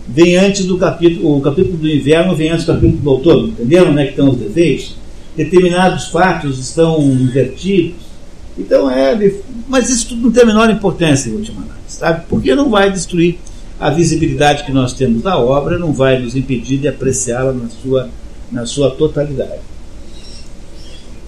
vem 0.08 0.36
antes 0.36 0.66
do 0.66 0.76
capítulo, 0.80 1.38
o 1.38 1.42
capítulo 1.42 1.78
do 1.78 1.88
inverno 1.88 2.36
vem 2.36 2.50
antes 2.50 2.66
do 2.66 2.74
capítulo 2.74 2.98
do 3.04 3.10
outono, 3.12 3.48
entenderam 3.50 3.92
onde 3.92 4.02
é 4.02 4.06
que 4.06 4.10
estão 4.10 4.32
os 4.32 4.38
defeitos? 4.38 4.96
Determinados 5.38 6.08
fatos 6.08 6.58
estão 6.58 7.00
invertidos. 7.04 8.13
Então 8.58 8.90
é. 8.90 9.34
Mas 9.68 9.90
isso 9.90 10.10
tudo 10.10 10.22
não 10.24 10.32
tem 10.32 10.44
a 10.44 10.46
menor 10.46 10.70
importância 10.70 11.30
em 11.30 11.34
última 11.34 11.62
análise, 11.62 11.84
sabe? 11.88 12.26
Porque 12.30 12.54
não 12.54 12.70
vai 12.70 12.92
destruir 12.92 13.38
a 13.80 13.90
visibilidade 13.90 14.64
que 14.64 14.72
nós 14.72 14.94
temos 14.94 15.24
da 15.24 15.38
obra, 15.38 15.78
não 15.78 15.92
vai 15.92 16.20
nos 16.20 16.36
impedir 16.36 16.78
de 16.78 16.88
apreciá-la 16.88 17.52
na 17.52 17.68
sua, 17.70 18.10
na 18.52 18.66
sua 18.66 18.92
totalidade. 18.92 19.62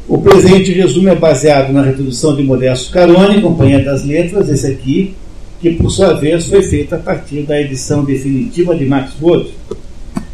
O 0.07 0.19
presente 0.19 0.71
resumo 0.71 1.09
é 1.09 1.15
baseado 1.15 1.73
na 1.73 1.81
reprodução 1.81 2.35
de 2.35 2.43
Modesto 2.43 2.91
Carone, 2.91 3.41
Companhia 3.41 3.83
das 3.83 4.05
Letras, 4.05 4.47
esse 4.49 4.67
aqui, 4.67 5.15
que 5.59 5.71
por 5.71 5.89
sua 5.89 6.13
vez 6.13 6.47
foi 6.47 6.61
feita 6.61 6.95
a 6.95 6.99
partir 6.99 7.41
da 7.41 7.59
edição 7.59 8.05
definitiva 8.05 8.75
de 8.75 8.85
Max 8.85 9.13
Brod. 9.19 9.47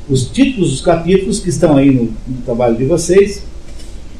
Os 0.09 0.25
títulos 0.27 0.71
dos 0.71 0.81
capítulos 0.81 1.39
que 1.39 1.47
estão 1.47 1.77
aí 1.77 1.89
no, 1.89 2.11
no 2.27 2.41
trabalho 2.43 2.75
de 2.75 2.83
vocês 2.83 3.43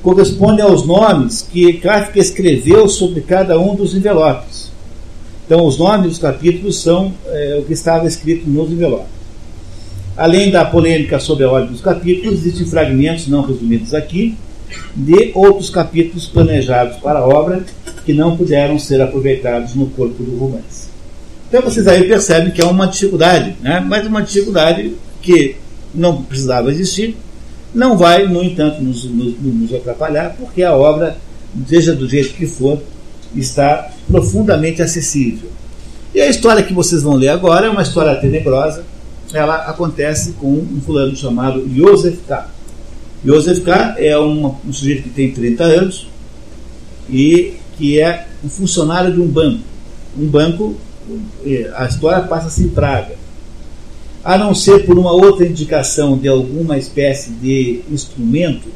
correspondem 0.02 0.64
aos 0.64 0.86
nomes 0.86 1.42
que 1.42 1.74
Kafka 1.74 2.20
escreveu 2.20 2.88
sobre 2.90 3.22
cada 3.22 3.60
um 3.60 3.76
dos 3.76 3.96
envelopes. 3.96 4.72
Então, 5.46 5.66
os 5.66 5.78
nomes 5.78 6.08
dos 6.08 6.20
capítulos 6.20 6.82
são 6.82 7.14
é, 7.28 7.58
o 7.60 7.66
que 7.66 7.74
estava 7.74 8.08
escrito 8.08 8.50
nos 8.50 8.72
envelopes. 8.72 9.22
Além 10.16 10.52
da 10.52 10.66
polêmica 10.66 11.20
sobre 11.20 11.46
a 11.46 11.50
ordem 11.50 11.72
dos 11.72 11.82
capítulos, 11.82 12.40
existem 12.40 12.66
fragmentos 12.66 13.28
não 13.28 13.42
resumidos 13.42 13.94
aqui 13.94 14.38
de 14.96 15.32
outros 15.34 15.70
capítulos 15.70 16.28
planejados 16.28 16.98
para 16.98 17.20
a 17.20 17.28
obra 17.28 17.64
que 18.06 18.14
não 18.14 18.38
puderam 18.38 18.80
ser 18.80 19.02
aproveitados 19.02 19.76
no 19.76 19.88
corpo 19.88 20.24
do 20.24 20.38
romance. 20.38 20.90
Então 21.48 21.62
vocês 21.62 21.88
aí 21.88 22.08
percebem 22.08 22.52
que 22.52 22.62
é 22.62 22.66
uma 22.66 22.88
dificuldade, 22.88 23.56
né? 23.62 23.84
mas 23.86 24.08
uma 24.08 24.22
dificuldade 24.22 24.94
que 25.22 25.56
não 25.94 26.24
precisava 26.24 26.72
existir, 26.72 27.18
não 27.74 27.98
vai, 27.98 28.28
no 28.28 28.44
entanto, 28.44 28.82
nos, 28.82 29.06
nos, 29.06 29.40
nos 29.40 29.74
atrapalhar, 29.74 30.36
porque 30.38 30.64
a 30.64 30.76
obra, 30.76 31.18
seja 31.68 31.94
do 31.94 32.08
jeito 32.08 32.34
que 32.34 32.46
for, 32.46 32.82
está 33.36 33.90
profundamente 34.08 34.82
acessível. 34.82 35.50
E 36.14 36.20
a 36.20 36.28
história 36.28 36.64
que 36.64 36.74
vocês 36.74 37.04
vão 37.04 37.16
ler 37.16 37.30
agora 37.30 37.68
é 37.68 37.70
uma 37.70 37.82
história 37.82 38.16
tenebrosa. 38.16 38.84
Ela 39.34 39.56
acontece 39.68 40.34
com 40.34 40.52
um 40.52 40.82
fulano 40.86 41.16
chamado 41.16 41.66
Joseph 41.74 42.20
K. 42.28 42.50
Joseph 43.24 43.64
K. 43.64 43.96
é 43.98 44.20
um, 44.20 44.54
um 44.68 44.74
sujeito 44.74 45.04
que 45.04 45.10
tem 45.10 45.32
30 45.32 45.64
anos 45.64 46.08
e 47.10 47.54
que 47.78 48.00
é 48.00 48.28
um 48.44 48.50
funcionário 48.50 49.14
de 49.14 49.22
um 49.22 49.28
banco. 49.28 49.64
Um 50.18 50.28
banco 50.28 50.76
a 51.76 51.86
história 51.86 52.24
passa-se 52.24 52.64
em 52.64 52.70
Praga. 52.70 53.16
A 54.24 54.38
não 54.38 54.54
ser 54.54 54.86
por 54.86 54.98
uma 55.00 55.12
outra 55.12 55.46
indicação 55.46 56.18
de 56.18 56.28
alguma 56.28 56.78
espécie 56.78 57.32
de 57.32 57.82
instrumento, 57.92 58.70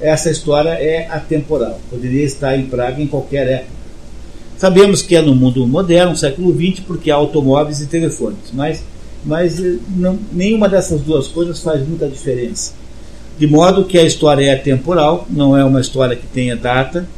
essa 0.00 0.28
história 0.30 0.70
é 0.70 1.06
atemporal. 1.08 1.80
Poderia 1.88 2.24
estar 2.24 2.56
em 2.58 2.66
Praga 2.66 3.00
em 3.00 3.06
qualquer 3.06 3.46
época. 3.46 3.82
Sabemos 4.58 5.02
que 5.02 5.16
é 5.16 5.22
no 5.22 5.34
mundo 5.34 5.66
moderno, 5.66 6.16
século 6.16 6.52
XX, 6.52 6.80
porque 6.80 7.10
há 7.10 7.14
automóveis 7.14 7.80
e 7.80 7.86
telefones, 7.86 8.52
mas, 8.52 8.82
mas 9.24 9.58
eh, 9.58 9.78
não, 9.96 10.18
nenhuma 10.32 10.68
dessas 10.68 11.00
duas 11.00 11.28
coisas 11.28 11.60
faz 11.60 11.86
muita 11.86 12.08
diferença. 12.08 12.72
De 13.38 13.46
modo 13.46 13.84
que 13.84 13.98
a 13.98 14.04
história 14.04 14.44
é 14.44 14.54
atemporal, 14.54 15.26
não 15.30 15.56
é 15.56 15.64
uma 15.64 15.80
história 15.80 16.14
que 16.14 16.26
tenha 16.26 16.54
data, 16.54 17.08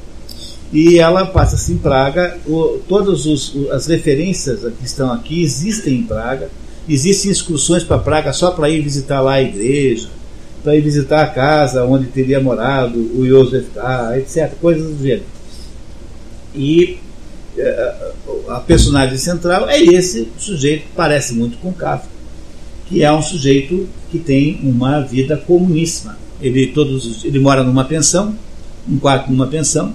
e 0.72 0.98
ela 0.98 1.26
passa-se 1.26 1.72
em 1.72 1.76
Praga. 1.76 2.36
O, 2.46 2.80
todas 2.88 3.26
os, 3.26 3.54
as 3.70 3.86
referências 3.86 4.60
que 4.60 4.84
estão 4.84 5.12
aqui 5.12 5.42
existem 5.42 5.94
em 5.94 6.02
Praga. 6.02 6.50
Existem 6.88 7.30
excursões 7.30 7.82
para 7.82 7.98
Praga 7.98 8.32
só 8.32 8.50
para 8.50 8.68
ir 8.68 8.82
visitar 8.82 9.20
lá 9.20 9.34
a 9.34 9.42
igreja, 9.42 10.08
para 10.62 10.76
ir 10.76 10.82
visitar 10.82 11.22
a 11.22 11.26
casa 11.26 11.84
onde 11.84 12.06
teria 12.06 12.40
morado 12.40 12.98
o 12.98 13.26
Josef 13.26 13.70
K., 13.70 14.18
etc. 14.18 14.52
Coisas 14.60 14.96
do 14.96 15.02
gênero. 15.02 15.24
E 16.54 16.98
eh, 17.56 18.12
a 18.48 18.60
personagem 18.60 19.16
central 19.16 19.68
é 19.68 19.82
esse 19.82 20.28
sujeito, 20.38 20.84
parece 20.94 21.34
muito 21.34 21.58
com 21.58 21.72
Kafka, 21.72 22.08
que 22.86 23.02
é 23.02 23.10
um 23.12 23.22
sujeito 23.22 23.88
que 24.10 24.18
tem 24.18 24.60
uma 24.62 25.00
vida 25.00 25.36
comuníssima. 25.36 26.16
Ele, 26.40 26.66
todos, 26.68 27.24
ele 27.24 27.38
mora 27.38 27.62
numa 27.62 27.84
pensão, 27.84 28.34
um 28.88 28.98
quarto 28.98 29.30
numa 29.30 29.46
pensão, 29.46 29.94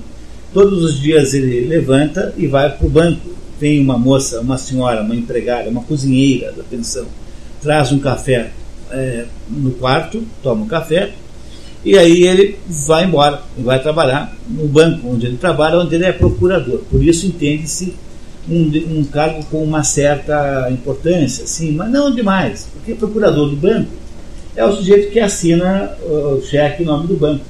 Todos 0.53 0.83
os 0.83 0.99
dias 0.99 1.33
ele 1.33 1.67
levanta 1.67 2.33
e 2.35 2.47
vai 2.47 2.75
para 2.75 2.87
o 2.87 2.89
banco. 2.89 3.38
Vem 3.59 3.81
uma 3.81 3.97
moça, 3.97 4.39
uma 4.39 4.57
senhora, 4.57 5.01
uma 5.01 5.15
empregada, 5.15 5.69
uma 5.69 5.83
cozinheira 5.83 6.51
da 6.53 6.63
pensão, 6.63 7.05
traz 7.61 7.91
um 7.91 7.99
café 7.99 8.51
é, 8.89 9.25
no 9.49 9.71
quarto, 9.71 10.23
toma 10.41 10.63
um 10.63 10.67
café, 10.67 11.11
e 11.83 11.97
aí 11.97 12.23
ele 12.23 12.57
vai 12.67 13.05
embora, 13.05 13.41
vai 13.57 13.81
trabalhar 13.81 14.35
no 14.47 14.67
banco 14.67 15.07
onde 15.09 15.25
ele 15.25 15.37
trabalha, 15.37 15.77
onde 15.77 15.95
ele 15.95 16.05
é 16.05 16.11
procurador. 16.11 16.79
Por 16.89 17.03
isso 17.03 17.25
entende-se 17.25 17.95
um, 18.49 18.99
um, 18.99 19.03
cargo 19.05 19.43
com 19.45 19.63
uma 19.63 19.83
certa 19.83 20.69
importância, 20.71 21.45
sim, 21.45 21.71
mas 21.73 21.89
não 21.91 22.13
demais, 22.13 22.67
porque 22.73 22.95
procurador 22.95 23.49
do 23.49 23.55
banco 23.55 23.91
é 24.55 24.65
o 24.65 24.75
sujeito 24.75 25.11
que 25.11 25.19
assina 25.19 25.95
o 26.01 26.41
cheque 26.41 26.83
em 26.83 26.85
nome 26.85 27.07
do 27.07 27.15
banco. 27.15 27.45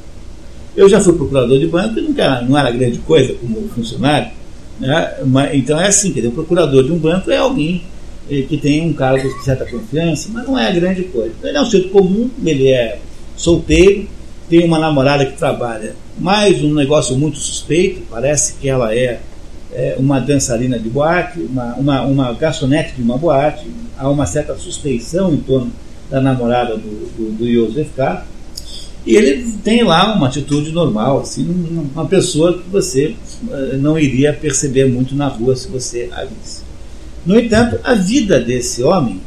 Eu 0.76 0.88
já 0.88 1.00
fui 1.00 1.14
procurador 1.14 1.58
de 1.58 1.68
banco 1.68 1.98
e 1.98 2.02
nunca, 2.02 2.42
não 2.42 2.58
era 2.58 2.70
grande 2.72 3.00
coisa 3.00 3.34
como 3.34 3.68
funcionário. 3.70 4.39
Né? 4.80 5.14
Então 5.54 5.80
é 5.80 5.88
assim, 5.88 6.12
quer 6.12 6.22
dizer, 6.22 6.30
o 6.30 6.32
procurador 6.32 6.84
de 6.84 6.92
um 6.92 6.98
banco 6.98 7.30
é 7.30 7.38
alguém 7.38 7.84
eh, 8.30 8.44
que 8.44 8.58
tem 8.58 8.88
um 8.88 8.94
cargo 8.94 9.28
de 9.28 9.44
certa 9.44 9.66
confiança, 9.66 10.30
mas 10.32 10.48
não 10.48 10.58
é 10.58 10.72
grande 10.72 11.04
coisa. 11.04 11.34
Ele 11.44 11.58
é 11.58 11.62
um 11.62 11.66
sujeito 11.66 11.90
comum, 11.90 12.30
ele 12.46 12.70
é 12.70 13.00
solteiro, 13.36 14.08
tem 14.50 14.64
uma 14.64 14.80
namorada 14.80 15.26
que 15.26 15.38
trabalha, 15.38 15.96
mais 16.18 16.64
um 16.64 16.74
negócio 16.74 17.16
muito 17.18 17.38
suspeito, 17.38 18.02
parece 18.10 18.56
que 18.56 18.68
ela 18.68 18.94
é, 18.94 19.20
é 19.72 19.96
uma 20.00 20.20
dançarina 20.20 20.80
de 20.80 20.90
boate, 20.90 21.40
uma, 21.40 21.76
uma, 21.76 22.02
uma 22.02 22.34
garçonete 22.34 22.96
de 22.96 23.02
uma 23.02 23.18
boate, 23.18 23.68
há 23.98 24.10
uma 24.10 24.26
certa 24.26 24.56
suspeição 24.56 25.34
em 25.34 25.38
torno 25.38 25.72
da 26.10 26.20
namorada 26.20 26.76
do, 26.76 27.38
do, 27.38 27.72
do 27.72 27.86
K. 27.96 28.26
E 29.06 29.16
ele 29.16 29.52
tem 29.64 29.84
lá 29.84 30.14
uma 30.16 30.28
atitude 30.28 30.72
normal, 30.72 31.22
assim, 31.22 31.48
uma 31.94 32.06
pessoa 32.06 32.54
que 32.54 32.70
você 32.70 33.16
eh, 33.50 33.78
não 33.78 33.98
iria 33.98 34.34
perceber 34.34 34.86
muito 34.90 35.16
na 35.16 35.28
rua 35.28 35.56
se 35.56 35.68
você 35.70 36.10
a 36.12 36.26
visse. 36.26 36.64
No 37.26 37.40
entanto, 37.40 37.80
a 37.84 37.94
vida 37.96 38.40
desse 38.40 38.84
homem 38.84 39.22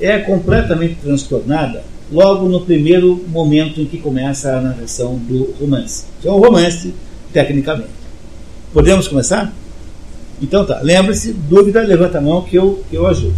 é 0.00 0.18
completamente 0.18 0.96
transtornada 1.02 1.82
logo 2.10 2.48
no 2.48 2.60
primeiro 2.62 3.22
momento 3.28 3.80
em 3.80 3.86
que 3.86 3.98
começa 3.98 4.56
a 4.56 4.60
narração 4.60 5.16
do 5.16 5.54
romance. 5.60 6.06
Que 6.20 6.28
é 6.28 6.32
um 6.32 6.38
romance, 6.38 6.94
tecnicamente. 7.32 7.90
Podemos 8.72 9.08
começar? 9.08 9.52
Então 10.40 10.64
tá, 10.64 10.80
lembre-se, 10.82 11.32
dúvida, 11.32 11.82
levanta 11.82 12.18
a 12.18 12.20
mão 12.20 12.42
que 12.42 12.56
eu, 12.56 12.84
que 12.88 12.96
eu 12.96 13.06
ajudo. 13.06 13.34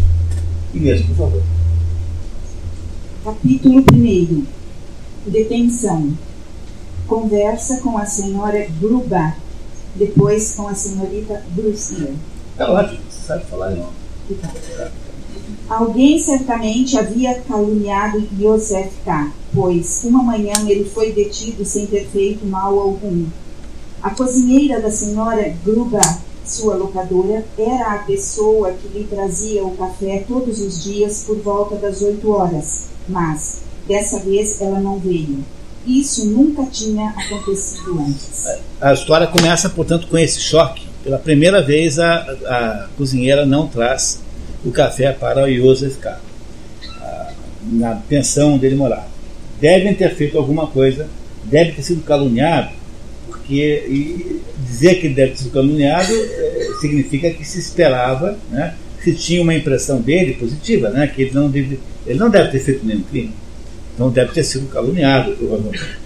Inês, 0.74 1.02
por 1.02 1.16
favor. 1.16 1.42
Capítulo 3.24 3.84
1 3.92 4.59
detenção. 5.30 6.12
conversa 7.06 7.78
com 7.78 7.98
a 7.98 8.06
senhora 8.06 8.68
Gruba, 8.80 9.34
depois 9.96 10.54
com 10.54 10.68
a 10.68 10.74
senhorita 10.74 11.44
Brusner. 11.50 12.14
Tá 12.56 12.70
ótimo, 12.70 13.00
você 13.10 13.26
sabe 13.26 13.44
falar 13.46 13.70
não. 13.70 13.88
Alguém 15.68 16.20
certamente 16.20 16.96
havia 16.96 17.40
caluniado 17.40 18.28
Yosef 18.40 18.90
K., 19.04 19.32
pois 19.52 20.04
uma 20.04 20.22
manhã 20.22 20.52
ele 20.68 20.84
foi 20.84 21.12
detido 21.12 21.64
sem 21.64 21.86
ter 21.86 22.06
feito 22.06 22.46
mal 22.46 22.78
algum. 22.78 23.26
A 24.02 24.10
cozinheira 24.10 24.80
da 24.80 24.90
senhora 24.90 25.52
Gruba, 25.64 26.00
sua 26.44 26.74
locadora, 26.74 27.44
era 27.58 27.94
a 27.94 27.98
pessoa 27.98 28.72
que 28.72 28.88
lhe 28.88 29.04
trazia 29.04 29.64
o 29.64 29.76
café 29.76 30.24
todos 30.26 30.60
os 30.60 30.82
dias 30.82 31.24
por 31.26 31.38
volta 31.38 31.76
das 31.76 32.02
oito 32.02 32.30
horas, 32.30 32.86
mas 33.08 33.69
dessa 33.90 34.20
vez 34.20 34.60
ela 34.60 34.78
não 34.78 34.98
veio. 35.00 35.44
Isso 35.84 36.24
nunca 36.26 36.64
tinha 36.66 37.08
acontecido 37.08 37.98
antes. 38.00 38.46
A 38.80 38.92
história 38.92 39.26
começa, 39.26 39.68
portanto, 39.68 40.06
com 40.06 40.16
esse 40.16 40.40
choque. 40.40 40.86
Pela 41.02 41.18
primeira 41.18 41.60
vez, 41.60 41.98
a, 41.98 42.16
a 42.16 42.88
cozinheira 42.96 43.44
não 43.44 43.66
traz 43.66 44.22
o 44.64 44.70
café 44.70 45.12
para 45.12 45.44
o 45.44 45.52
Joseph 45.52 45.96
K. 45.96 46.20
na 47.72 47.96
pensão 48.08 48.54
onde 48.54 48.66
ele 48.66 48.76
morava. 48.76 49.08
Devem 49.60 49.94
ter 49.94 50.14
feito 50.14 50.38
alguma 50.38 50.66
coisa, 50.66 51.08
deve 51.44 51.72
ter 51.72 51.82
sido 51.82 52.02
caluniado, 52.02 52.70
porque 53.26 54.40
dizer 54.64 55.00
que 55.00 55.08
deve 55.08 55.32
ter 55.32 55.38
sido 55.38 55.50
caluniado 55.50 56.12
é, 56.12 56.68
significa 56.80 57.30
que 57.30 57.44
se 57.44 57.58
esperava, 57.58 58.38
né, 58.50 58.74
se 59.02 59.14
tinha 59.14 59.42
uma 59.42 59.54
impressão 59.54 60.00
dele 60.00 60.34
positiva, 60.34 60.90
né, 60.90 61.06
que 61.06 61.22
ele 61.22 61.32
não, 61.32 61.50
deve, 61.50 61.80
ele 62.06 62.18
não 62.18 62.30
deve 62.30 62.50
ter 62.50 62.60
feito 62.60 62.86
nenhum 62.86 63.02
crime. 63.02 63.32
Então 63.94 64.10
deve 64.10 64.32
ter 64.32 64.44
sido 64.44 64.68
caluniado, 64.68 65.36
provavelmente. 65.36 65.98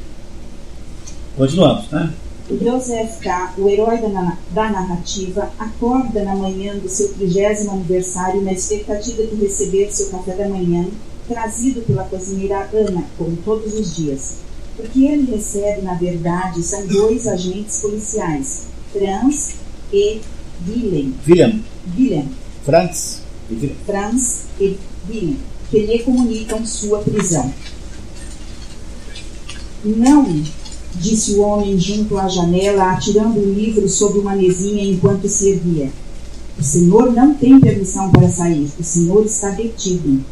Continuamos, 1.37 1.91
né? 1.91 2.13
Joseph 2.51 3.21
K., 3.21 3.55
o 3.57 3.69
herói 3.69 3.99
da, 3.99 4.37
da, 4.51 4.71
narrativa, 4.71 5.51
acorda 5.59 6.23
na 6.23 6.37
manhã 6.37 6.77
do 6.77 6.89
seu 6.89 7.13
trigésimo 7.15 7.73
aniversário 7.73 8.43
na 8.43 8.53
expectativa 8.53 9.25
de 9.25 9.35
receber 9.37 9.91
seu 9.91 10.11
café 10.11 10.35
da 10.35 10.49
manhã, 10.49 10.87
trazido 11.27 11.81
pela 11.83 12.05
cozinheira 12.05 12.69
Ana, 12.73 13.05
como 13.17 13.37
todos 13.39 13.73
os 13.73 13.97
dias. 13.97 14.37
O 14.79 14.83
que 14.83 15.07
ele 15.07 15.35
recebe, 15.35 15.83
na 15.83 15.95
verdade, 15.95 16.63
são 16.63 16.87
dois 16.87 17.27
agentes 17.27 17.81
policiais, 17.81 18.67
Franz 18.93 19.55
e 19.93 20.21
Willem. 20.69 21.15
Willem. 21.27 21.65
Willem. 21.97 22.29
Franz 22.65 23.23
e 23.49 23.55
Willem. 23.55 23.77
Franz 23.87 24.43
e 24.61 24.77
Willem, 25.09 25.39
que 25.71 25.79
lhe 25.79 25.99
comunicam 26.01 26.67
sua 26.67 26.99
prisão. 26.99 27.51
Não 29.85 30.25
disse 30.95 31.35
o 31.35 31.43
homem 31.43 31.79
junto 31.79 32.17
à 32.17 32.27
janela, 32.27 32.93
atirando 32.93 33.39
o 33.39 33.53
livro 33.53 33.87
sobre 33.87 34.19
uma 34.19 34.35
mesinha 34.35 34.83
enquanto 34.83 35.29
se 35.29 35.51
erguia. 35.51 35.91
O 36.59 36.63
senhor 36.63 37.13
não 37.13 37.35
tem 37.35 37.61
permissão 37.61 38.11
para 38.11 38.31
sair. 38.31 38.67
O 38.81 38.83
senhor 38.83 39.27
está 39.27 39.51
detido. 39.51 40.25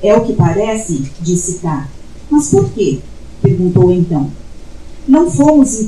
É 0.00 0.14
o 0.14 0.24
que 0.24 0.34
parece, 0.34 1.10
disse 1.20 1.54
K. 1.54 1.88
Mas 2.30 2.48
por 2.48 2.70
quê? 2.70 3.00
perguntou 3.42 3.90
então. 3.90 4.30
Não 5.08 5.28
fomos 5.28 5.80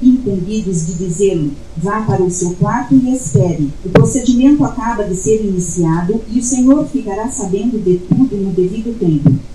incumbidos 0.00 0.86
de 0.86 0.94
dizê-lo. 0.94 1.50
Vá 1.76 2.00
para 2.02 2.22
o 2.22 2.30
seu 2.30 2.52
quarto 2.52 2.94
e 2.94 3.14
espere. 3.14 3.68
O 3.84 3.90
procedimento 3.90 4.64
acaba 4.64 5.04
de 5.04 5.16
ser 5.16 5.44
iniciado 5.44 6.22
e 6.30 6.38
o 6.38 6.42
senhor 6.42 6.86
ficará 6.86 7.30
sabendo 7.30 7.78
de 7.78 7.98
tudo 7.98 8.36
no 8.38 8.52
devido 8.52 8.98
tempo 8.98 9.49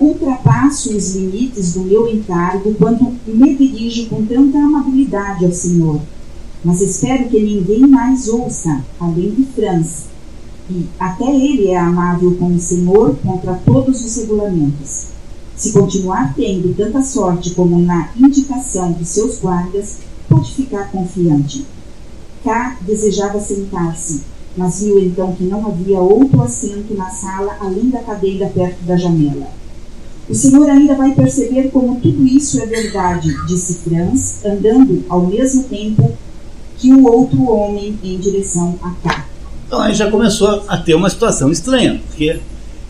ultrapasso 0.00 0.96
os 0.96 1.14
limites 1.14 1.74
do 1.74 1.80
meu 1.80 2.08
encargo 2.08 2.74
quando 2.74 3.14
me 3.26 3.54
dirijo 3.54 4.06
com 4.06 4.24
tanta 4.24 4.58
amabilidade 4.58 5.44
ao 5.44 5.52
Senhor. 5.52 6.00
Mas 6.64 6.80
espero 6.80 7.28
que 7.28 7.40
ninguém 7.40 7.86
mais 7.86 8.26
ouça, 8.28 8.82
além 8.98 9.30
de 9.30 9.44
Franz. 9.44 10.04
E 10.70 10.86
até 10.98 11.24
ele 11.24 11.68
é 11.68 11.78
amável 11.78 12.34
com 12.36 12.54
o 12.54 12.60
Senhor 12.60 13.14
contra 13.16 13.54
todos 13.54 14.04
os 14.04 14.16
regulamentos. 14.16 15.06
Se 15.56 15.72
continuar 15.72 16.32
tendo 16.34 16.74
tanta 16.74 17.02
sorte 17.02 17.50
como 17.50 17.78
na 17.78 18.10
indicação 18.16 18.92
de 18.92 19.04
seus 19.04 19.38
guardas, 19.38 19.98
pode 20.28 20.54
ficar 20.54 20.90
confiante. 20.90 21.66
K 22.42 22.78
desejava 22.80 23.38
sentar-se, 23.40 24.22
mas 24.56 24.80
viu 24.80 24.98
então 24.98 25.34
que 25.34 25.44
não 25.44 25.66
havia 25.66 26.00
outro 26.00 26.40
assento 26.40 26.94
na 26.94 27.10
sala 27.10 27.58
além 27.60 27.90
da 27.90 28.00
cadeira 28.00 28.46
perto 28.46 28.82
da 28.84 28.96
janela. 28.96 29.59
O 30.30 30.34
senhor 30.34 30.70
ainda 30.70 30.94
vai 30.94 31.12
perceber 31.12 31.70
como 31.70 32.00
tudo 32.00 32.24
isso 32.24 32.62
é 32.62 32.66
verdade, 32.66 33.34
disse 33.48 33.80
Franz, 33.82 34.44
andando 34.44 35.04
ao 35.08 35.26
mesmo 35.26 35.64
tempo 35.64 36.16
que 36.78 36.92
o 36.92 37.04
outro 37.04 37.50
homem 37.50 37.98
em 38.04 38.16
direção 38.16 38.78
a 38.80 38.90
cá. 39.02 39.26
Então 39.66 39.80
aí 39.80 39.92
já 39.92 40.08
começou 40.08 40.64
a 40.68 40.76
ter 40.76 40.94
uma 40.94 41.10
situação 41.10 41.50
estranha, 41.50 42.00
porque 42.06 42.38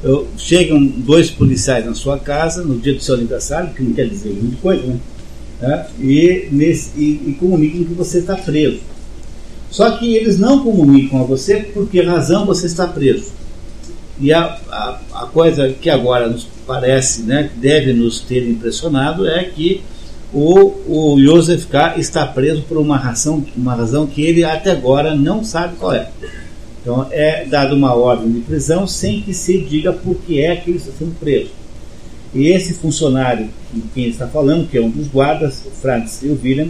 eu, 0.04 0.26
chegam 0.36 0.84
dois 0.84 1.30
policiais 1.30 1.86
na 1.86 1.94
sua 1.94 2.18
casa 2.18 2.62
no 2.62 2.78
dia 2.78 2.92
do 2.92 3.02
seu 3.02 3.14
aniversário, 3.14 3.72
que 3.72 3.82
não 3.82 3.94
quer 3.94 4.06
dizer 4.06 4.38
muita 4.38 4.56
coisa, 4.58 4.86
né? 4.86 5.00
É, 5.62 5.86
e, 5.98 6.48
nesse, 6.52 6.90
e, 6.94 7.30
e 7.30 7.36
comunicam 7.40 7.84
que 7.84 7.94
você 7.94 8.18
está 8.18 8.36
preso. 8.36 8.80
Só 9.70 9.92
que 9.92 10.14
eles 10.14 10.38
não 10.38 10.62
comunicam 10.62 11.20
a 11.20 11.24
você 11.24 11.56
por 11.56 11.88
que 11.88 12.02
razão 12.02 12.44
você 12.44 12.66
está 12.66 12.86
preso. 12.86 13.32
E 14.20 14.30
a, 14.30 14.58
a, 14.70 15.00
a 15.20 15.26
coisa 15.26 15.68
que 15.68 15.90
agora 15.90 16.28
nos 16.28 16.46
parece, 16.66 17.22
né, 17.22 17.50
deve 17.56 17.92
nos 17.92 18.20
ter 18.20 18.48
impressionado 18.48 19.28
é 19.28 19.44
que 19.44 19.82
o, 20.32 20.72
o 20.88 21.16
K. 21.70 21.98
está 21.98 22.26
preso 22.26 22.62
por 22.62 22.78
uma 22.78 22.96
razão, 22.96 23.44
uma 23.54 23.74
razão 23.74 24.06
que 24.06 24.22
ele 24.22 24.44
até 24.44 24.70
agora 24.70 25.14
não 25.14 25.44
sabe 25.44 25.76
qual 25.76 25.92
é. 25.92 26.08
Então 26.80 27.06
é 27.10 27.44
dada 27.44 27.74
uma 27.74 27.94
ordem 27.94 28.32
de 28.32 28.40
prisão 28.40 28.86
sem 28.86 29.20
que 29.20 29.34
se 29.34 29.58
diga 29.58 29.92
por 29.92 30.16
que 30.16 30.40
é 30.40 30.56
que 30.56 30.70
ele 30.70 30.78
está 30.78 30.92
sendo 30.98 31.14
preso. 31.18 31.50
E 32.32 32.46
esse 32.46 32.74
funcionário 32.74 33.48
com 33.70 33.80
quem 33.92 34.08
está 34.08 34.26
falando, 34.26 34.68
que 34.70 34.78
é 34.78 34.80
um 34.80 34.88
dos 34.88 35.08
guardas, 35.08 35.62
o 35.66 35.70
Franz 35.70 36.22
e 36.22 36.28
o 36.28 36.40
William, 36.42 36.68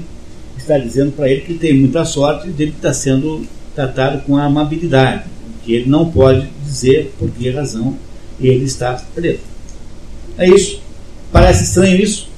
está 0.56 0.76
dizendo 0.76 1.12
para 1.12 1.28
ele 1.30 1.42
que 1.42 1.54
tem 1.54 1.78
muita 1.78 2.04
sorte 2.04 2.50
de 2.50 2.62
ele 2.62 2.72
estar 2.72 2.94
sendo 2.94 3.46
tratado 3.76 4.22
com 4.22 4.36
amabilidade, 4.36 5.24
que 5.62 5.72
ele 5.72 5.88
não 5.88 6.10
pode 6.10 6.48
dizer 6.64 7.14
por 7.16 7.30
que 7.30 7.48
razão 7.50 7.96
ele 8.48 8.64
está 8.64 8.94
preso. 9.14 9.40
É 10.38 10.48
isso. 10.48 10.80
Parece 11.32 11.64
estranho 11.64 12.02
isso? 12.02 12.28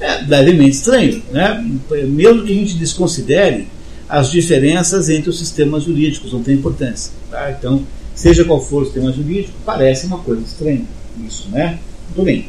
É 0.00 0.22
levemente 0.22 0.76
estranho, 0.76 1.22
né? 1.30 1.64
Mesmo 2.06 2.44
que 2.44 2.52
a 2.52 2.54
gente 2.54 2.74
desconsidere 2.74 3.66
as 4.08 4.30
diferenças 4.30 5.08
entre 5.08 5.28
os 5.28 5.38
sistemas 5.38 5.84
jurídicos, 5.84 6.32
não 6.32 6.42
tem 6.42 6.54
importância. 6.54 7.12
Tá? 7.30 7.50
Então, 7.50 7.84
seja 8.14 8.44
qual 8.44 8.60
for 8.60 8.82
o 8.82 8.84
sistema 8.86 9.12
jurídico, 9.12 9.54
parece 9.64 10.06
uma 10.06 10.18
coisa 10.18 10.42
estranha. 10.42 10.84
Isso, 11.26 11.48
né? 11.50 11.78
Muito 12.06 12.24
bem. 12.24 12.48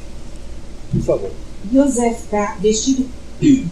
Por 0.91 1.01
favor. 1.01 1.31
Joseph 1.71 2.29
K. 2.29 2.57
vestido, 2.61 3.05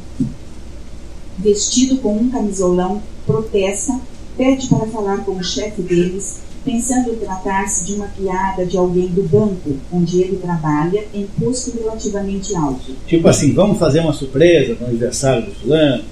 vestido 1.39 1.97
com 1.97 2.17
um 2.17 2.29
camisolão, 2.29 3.01
protesta, 3.25 3.99
pede 4.35 4.67
para 4.67 4.85
falar 4.87 5.17
com 5.23 5.37
o 5.37 5.43
chefe 5.43 5.81
deles 5.81 6.46
pensando 6.67 7.15
tratar-se 7.15 7.85
de 7.85 7.93
uma 7.93 8.07
piada 8.07 8.65
de 8.65 8.77
alguém 8.77 9.07
do 9.07 9.23
banco 9.23 9.77
onde 9.89 10.21
ele 10.21 10.35
trabalha 10.35 11.05
em 11.13 11.25
posto 11.39 11.71
relativamente 11.79 12.53
alto. 12.53 12.91
Tipo 13.07 13.29
assim, 13.29 13.53
vamos 13.53 13.79
fazer 13.79 14.01
uma 14.01 14.11
surpresa 14.11 14.75
no 14.79 14.87
aniversário 14.87 15.45
do 15.45 15.55
fulano, 15.55 16.03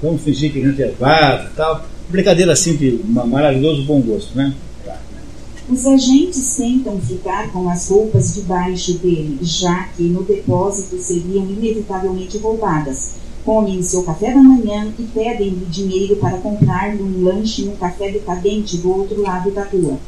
vamos 0.00 0.22
fingir 0.22 0.52
que 0.52 0.62
a 0.62 0.68
gente 0.68 0.80
é 0.80 0.92
vago 0.92 1.48
e 1.48 1.56
tal. 1.56 1.84
Brincadeira 2.08 2.52
assim 2.52 2.76
de 2.76 3.00
maravilhoso 3.04 3.82
bom 3.82 4.00
gosto, 4.00 4.36
né? 4.36 4.54
Os 5.68 5.86
agentes 5.86 6.56
tentam 6.56 7.00
ficar 7.00 7.50
com 7.50 7.68
as 7.68 7.88
roupas 7.88 8.34
debaixo 8.34 8.98
dele, 8.98 9.38
já 9.40 9.88
que 9.96 10.02
no 10.02 10.22
depósito 10.22 10.96
seriam 10.98 11.44
inevitavelmente 11.46 12.38
roubadas. 12.38 13.14
Comem 13.44 13.82
seu 13.82 14.02
café 14.02 14.32
da 14.32 14.42
manhã 14.42 14.92
e 14.98 15.02
pedem-lhe 15.02 15.66
dinheiro 15.66 16.16
para 16.16 16.38
comprar-lhe 16.38 17.02
um 17.02 17.24
lanche 17.24 17.64
num 17.64 17.76
café 17.76 18.10
decadente 18.10 18.78
do 18.78 18.90
outro 18.90 19.20
lado 19.20 19.50
da 19.50 19.64
rua. 19.64 19.98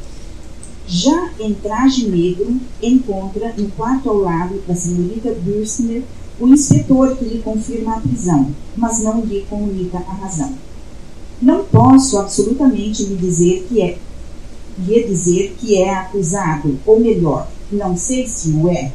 Já 0.87 1.29
em 1.39 1.53
traje 1.53 2.07
negro, 2.07 2.55
encontra 2.81 3.53
no 3.57 3.69
quarto 3.71 4.09
ao 4.09 4.17
lado 4.17 4.61
da 4.67 4.73
senhorita 4.73 5.31
Bürstner 5.33 6.03
o 6.39 6.47
inspetor 6.47 7.15
que 7.15 7.25
lhe 7.25 7.39
confirma 7.39 7.97
a 7.97 7.99
prisão, 7.99 8.51
mas 8.75 8.99
não 8.99 9.21
lhe 9.21 9.45
comunica 9.49 9.97
a 9.97 10.13
razão. 10.13 10.53
Não 11.41 11.63
posso 11.65 12.17
absolutamente 12.17 13.03
lhe 13.03 13.15
dizer 13.15 13.65
que 13.67 13.81
é 13.81 13.97
lhe 14.79 15.03
dizer 15.03 15.55
que 15.59 15.75
é 15.75 15.93
acusado, 15.93 16.79
ou 16.85 16.99
melhor, 16.99 17.47
não 17.71 17.97
sei 17.97 18.27
se 18.27 18.49
o 18.49 18.69
é, 18.69 18.91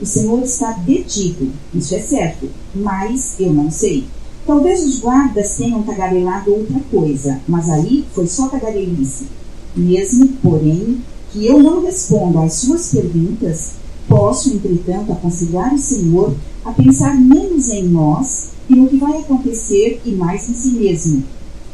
o 0.00 0.06
Senhor 0.06 0.42
está 0.42 0.72
detido, 0.72 1.50
isso 1.72 1.94
é 1.94 2.00
certo, 2.00 2.48
mas 2.74 3.36
eu 3.38 3.52
não 3.52 3.70
sei. 3.70 4.04
Talvez 4.46 4.84
os 4.84 4.98
guardas 5.00 5.56
tenham 5.56 5.82
tagarelado 5.82 6.52
outra 6.52 6.80
coisa, 6.90 7.40
mas 7.48 7.70
aí 7.70 8.04
foi 8.12 8.26
só 8.26 8.48
tagarelice. 8.48 9.26
Mesmo, 9.74 10.28
porém, 10.42 10.98
que 11.32 11.46
eu 11.46 11.62
não 11.62 11.82
responda 11.82 12.42
às 12.42 12.54
suas 12.54 12.90
perguntas, 12.90 13.72
posso, 14.08 14.50
entretanto, 14.50 15.12
aconselhar 15.12 15.72
o 15.72 15.78
Senhor 15.78 16.34
a 16.64 16.72
pensar 16.72 17.18
menos 17.18 17.68
em 17.70 17.84
nós 17.84 18.48
e 18.68 18.74
no 18.74 18.88
que 18.88 18.98
vai 18.98 19.18
acontecer 19.18 20.00
e 20.04 20.10
mais 20.12 20.48
em 20.48 20.54
si 20.54 20.70
mesmo. 20.72 21.24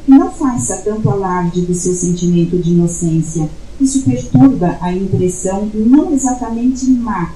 E 0.06 0.10
não 0.10 0.30
faça 0.30 0.76
tanto 0.76 1.10
alarde 1.10 1.62
do 1.62 1.74
seu 1.74 1.94
sentimento 1.94 2.58
de 2.58 2.70
inocência. 2.70 3.48
Isso 3.80 4.02
perturba 4.02 4.78
a 4.80 4.92
impressão 4.92 5.70
não 5.74 6.12
exatamente 6.12 6.86
má 6.86 7.32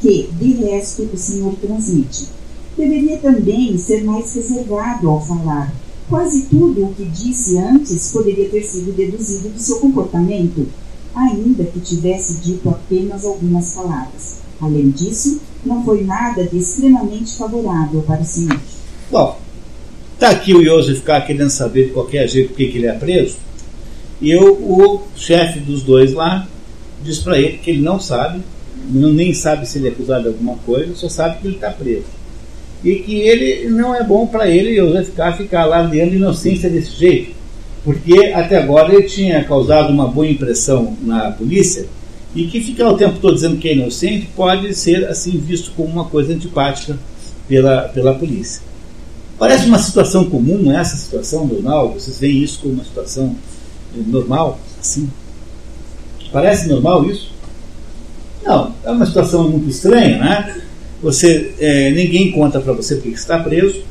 que, 0.00 0.28
de 0.38 0.52
resto, 0.54 1.08
o 1.12 1.16
Senhor 1.16 1.54
transmite. 1.60 2.28
Deveria 2.76 3.18
também 3.18 3.76
ser 3.76 4.04
mais 4.04 4.34
reservado 4.34 5.08
ao 5.08 5.24
falar. 5.24 5.72
Quase 6.08 6.46
tudo 6.46 6.86
o 6.86 6.94
que 6.94 7.04
disse 7.04 7.58
antes 7.58 8.10
poderia 8.10 8.48
ter 8.48 8.62
sido 8.62 8.92
deduzido 8.92 9.50
do 9.50 9.58
seu 9.58 9.78
comportamento, 9.78 10.66
ainda 11.14 11.64
que 11.64 11.80
tivesse 11.80 12.34
dito 12.38 12.68
apenas 12.68 13.24
algumas 13.24 13.74
palavras. 13.74 14.38
Além 14.60 14.90
disso, 14.90 15.40
não 15.64 15.84
foi 15.84 16.04
nada 16.04 16.44
de 16.44 16.58
extremamente 16.58 17.36
favorável 17.36 18.02
para 18.02 18.22
o 18.22 18.24
Senhor. 18.24 18.58
Bom, 19.10 19.38
está 20.14 20.30
aqui 20.30 20.54
o 20.54 20.64
Joseph 20.64 20.98
ficar 20.98 21.20
querendo 21.22 21.50
saber 21.50 21.86
de 21.86 21.92
qualquer 21.92 22.28
jeito 22.28 22.48
por 22.48 22.56
que 22.56 22.64
ele 22.64 22.86
é 22.86 22.92
preso. 22.92 23.36
E 24.20 24.30
eu, 24.30 24.52
o 24.52 25.02
chefe 25.16 25.60
dos 25.60 25.82
dois 25.82 26.12
lá 26.12 26.46
diz 27.02 27.18
para 27.18 27.38
ele 27.38 27.58
que 27.58 27.70
ele 27.70 27.80
não 27.80 27.98
sabe, 27.98 28.42
não, 28.88 29.12
nem 29.12 29.34
sabe 29.34 29.68
se 29.68 29.78
ele 29.78 29.88
é 29.88 29.90
acusado 29.90 30.22
de 30.22 30.28
alguma 30.28 30.56
coisa, 30.58 30.94
só 30.94 31.08
sabe 31.08 31.38
que 31.38 31.46
ele 31.46 31.56
está 31.56 31.70
preso. 31.70 32.04
E 32.82 32.96
que 32.96 33.14
ele 33.14 33.68
não 33.68 33.94
é 33.94 34.02
bom 34.02 34.26
para 34.26 34.48
ele, 34.48 34.76
Joseph 34.76 35.06
ficar, 35.06 35.36
ficar 35.36 35.66
lá 35.66 35.82
dentro 35.82 36.10
de 36.10 36.16
inocência 36.16 36.70
desse 36.70 36.98
jeito. 36.98 37.34
Porque 37.84 38.32
até 38.34 38.58
agora 38.58 38.94
ele 38.94 39.04
tinha 39.04 39.42
causado 39.44 39.90
uma 39.90 40.06
boa 40.06 40.26
impressão 40.26 40.96
na 41.02 41.30
polícia 41.30 41.86
e 42.34 42.46
que 42.46 42.60
ficar 42.60 42.88
o 42.88 42.96
tempo 42.96 43.18
todo 43.18 43.34
dizendo 43.34 43.56
que 43.56 43.68
é 43.68 43.74
inocente 43.74 44.28
pode 44.36 44.74
ser 44.74 45.08
assim 45.08 45.38
visto 45.38 45.72
como 45.72 45.88
uma 45.88 46.04
coisa 46.04 46.32
antipática 46.32 46.96
pela, 47.48 47.82
pela 47.88 48.14
polícia. 48.14 48.62
Parece 49.38 49.66
uma 49.66 49.78
situação 49.78 50.28
comum 50.28 50.70
essa 50.70 50.96
situação 50.96 51.46
normal? 51.46 51.94
Vocês 51.94 52.20
veem 52.20 52.42
isso 52.42 52.60
como 52.60 52.74
uma 52.74 52.84
situação 52.84 53.34
eh, 53.96 54.02
normal, 54.06 54.60
assim? 54.78 55.08
Parece 56.30 56.68
normal 56.68 57.06
isso? 57.06 57.29
Não, 58.44 58.74
é 58.84 58.90
uma 58.90 59.06
situação 59.06 59.48
muito 59.48 59.68
estranha, 59.68 60.18
né? 60.18 60.62
Você, 61.02 61.54
é, 61.58 61.90
ninguém 61.90 62.30
conta 62.30 62.60
para 62.60 62.72
você 62.72 62.96
porque 62.96 63.10
está 63.10 63.38
preso. 63.38 63.82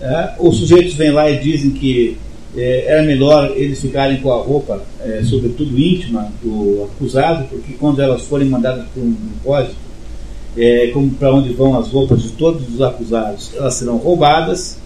É? 0.00 0.32
Os 0.38 0.58
sujeitos 0.58 0.94
vêm 0.94 1.12
lá 1.12 1.30
e 1.30 1.38
dizem 1.38 1.70
que 1.70 2.16
é, 2.56 2.84
era 2.86 3.02
melhor 3.02 3.52
eles 3.56 3.80
ficarem 3.80 4.18
com 4.20 4.32
a 4.32 4.42
roupa, 4.42 4.82
é, 5.00 5.22
sobretudo 5.24 5.78
íntima, 5.78 6.30
do 6.42 6.84
acusado, 6.84 7.44
porque 7.48 7.74
quando 7.74 8.02
elas 8.02 8.22
forem 8.22 8.48
mandadas 8.48 8.86
para 8.92 9.02
um 9.02 9.12
depósito, 9.12 9.76
é, 10.56 10.88
como 10.88 11.10
para 11.10 11.32
onde 11.32 11.52
vão 11.54 11.78
as 11.78 11.88
roupas 11.88 12.22
de 12.22 12.32
todos 12.32 12.68
os 12.74 12.82
acusados, 12.82 13.52
elas 13.56 13.74
serão 13.74 13.96
roubadas, 13.96 14.76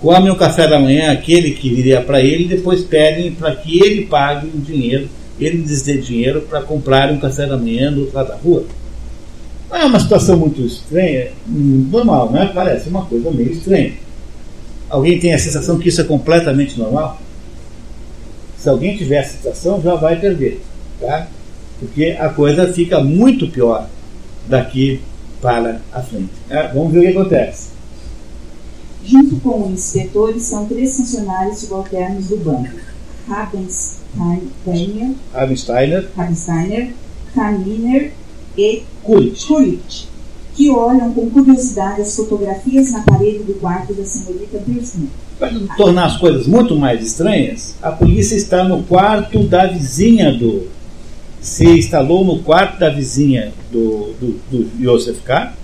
comem 0.00 0.30
o 0.30 0.36
café 0.36 0.68
da 0.68 0.78
manhã, 0.78 1.10
aquele 1.10 1.52
que 1.52 1.74
viria 1.74 2.00
para 2.00 2.20
ele, 2.20 2.44
e 2.44 2.48
depois 2.48 2.82
pedem 2.82 3.32
para 3.32 3.54
que 3.56 3.82
ele 3.84 4.06
pague 4.06 4.46
o 4.46 4.60
dinheiro, 4.60 5.08
ele 5.40 5.58
lhes 5.58 5.82
dê 5.82 5.98
dinheiro 5.98 6.42
para 6.42 6.62
comprar 6.62 7.10
um 7.12 7.18
café 7.18 7.46
da 7.46 7.56
manhã 7.56 7.92
do 7.92 8.00
outro 8.00 8.16
lado 8.16 8.28
da 8.28 8.36
rua. 8.36 8.64
É 9.70 9.84
uma 9.84 10.00
situação 10.00 10.36
muito 10.38 10.62
estranha, 10.62 11.30
normal, 11.46 12.30
né? 12.30 12.50
Parece 12.54 12.88
uma 12.88 13.04
coisa 13.04 13.30
meio 13.30 13.52
estranha. 13.52 13.92
Alguém 14.88 15.18
tem 15.18 15.34
a 15.34 15.38
sensação 15.38 15.78
que 15.78 15.90
isso 15.90 16.00
é 16.00 16.04
completamente 16.04 16.78
normal? 16.78 17.20
Se 18.56 18.68
alguém 18.68 18.96
tiver 18.96 19.18
a 19.18 19.24
sensação, 19.24 19.80
já 19.82 19.94
vai 19.94 20.18
perder, 20.18 20.62
tá? 20.98 21.28
Porque 21.78 22.16
a 22.18 22.30
coisa 22.30 22.72
fica 22.72 22.98
muito 23.00 23.46
pior 23.48 23.88
daqui 24.48 25.00
para 25.40 25.80
a 25.92 26.02
frente. 26.02 26.30
Né? 26.48 26.70
Vamos 26.74 26.92
ver 26.92 26.98
o 26.98 27.02
que 27.02 27.18
acontece. 27.18 27.68
Junto 29.04 29.36
com 29.36 29.68
o 29.68 29.72
inspetor 29.72 30.34
estão 30.36 30.66
três 30.66 30.96
funcionários 30.96 31.58
subalternos 31.58 32.28
do 32.28 32.36
banco: 32.38 32.70
Rabensteiner, 34.16 35.14
Rabensteiner, 35.32 36.08
Rabensteiner 36.16 36.92
Kaminer 37.34 38.12
e. 38.56 38.82
Kulit 39.02 40.08
que 40.58 40.68
olham 40.70 41.14
com 41.14 41.30
curiosidade 41.30 42.00
as 42.00 42.16
fotografias 42.16 42.90
na 42.90 43.02
parede 43.02 43.44
do 43.44 43.54
quarto 43.54 43.94
da 43.94 44.04
senhorita 44.04 44.58
Birsman. 44.66 45.08
Para 45.38 45.52
tornar 45.76 46.06
as 46.06 46.16
coisas 46.16 46.48
muito 46.48 46.74
mais 46.74 47.00
estranhas, 47.00 47.76
a 47.80 47.92
polícia 47.92 48.34
está 48.34 48.64
no 48.64 48.82
quarto 48.82 49.44
da 49.44 49.68
vizinha 49.68 50.36
do. 50.36 50.66
Se 51.40 51.64
instalou 51.64 52.24
no 52.24 52.40
quarto 52.40 52.80
da 52.80 52.90
vizinha 52.90 53.52
do, 53.70 54.12
do, 54.20 54.40
do 54.50 54.82
Joseph 54.82 55.20
K. 55.24 55.54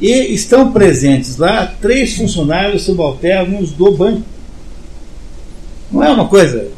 E 0.00 0.32
estão 0.32 0.72
presentes 0.72 1.36
lá 1.36 1.66
três 1.66 2.16
funcionários 2.16 2.84
subalternos 2.84 3.72
do 3.72 3.92
banco. 3.92 4.22
Não 5.92 6.02
é 6.02 6.08
uma 6.08 6.26
coisa 6.28 6.68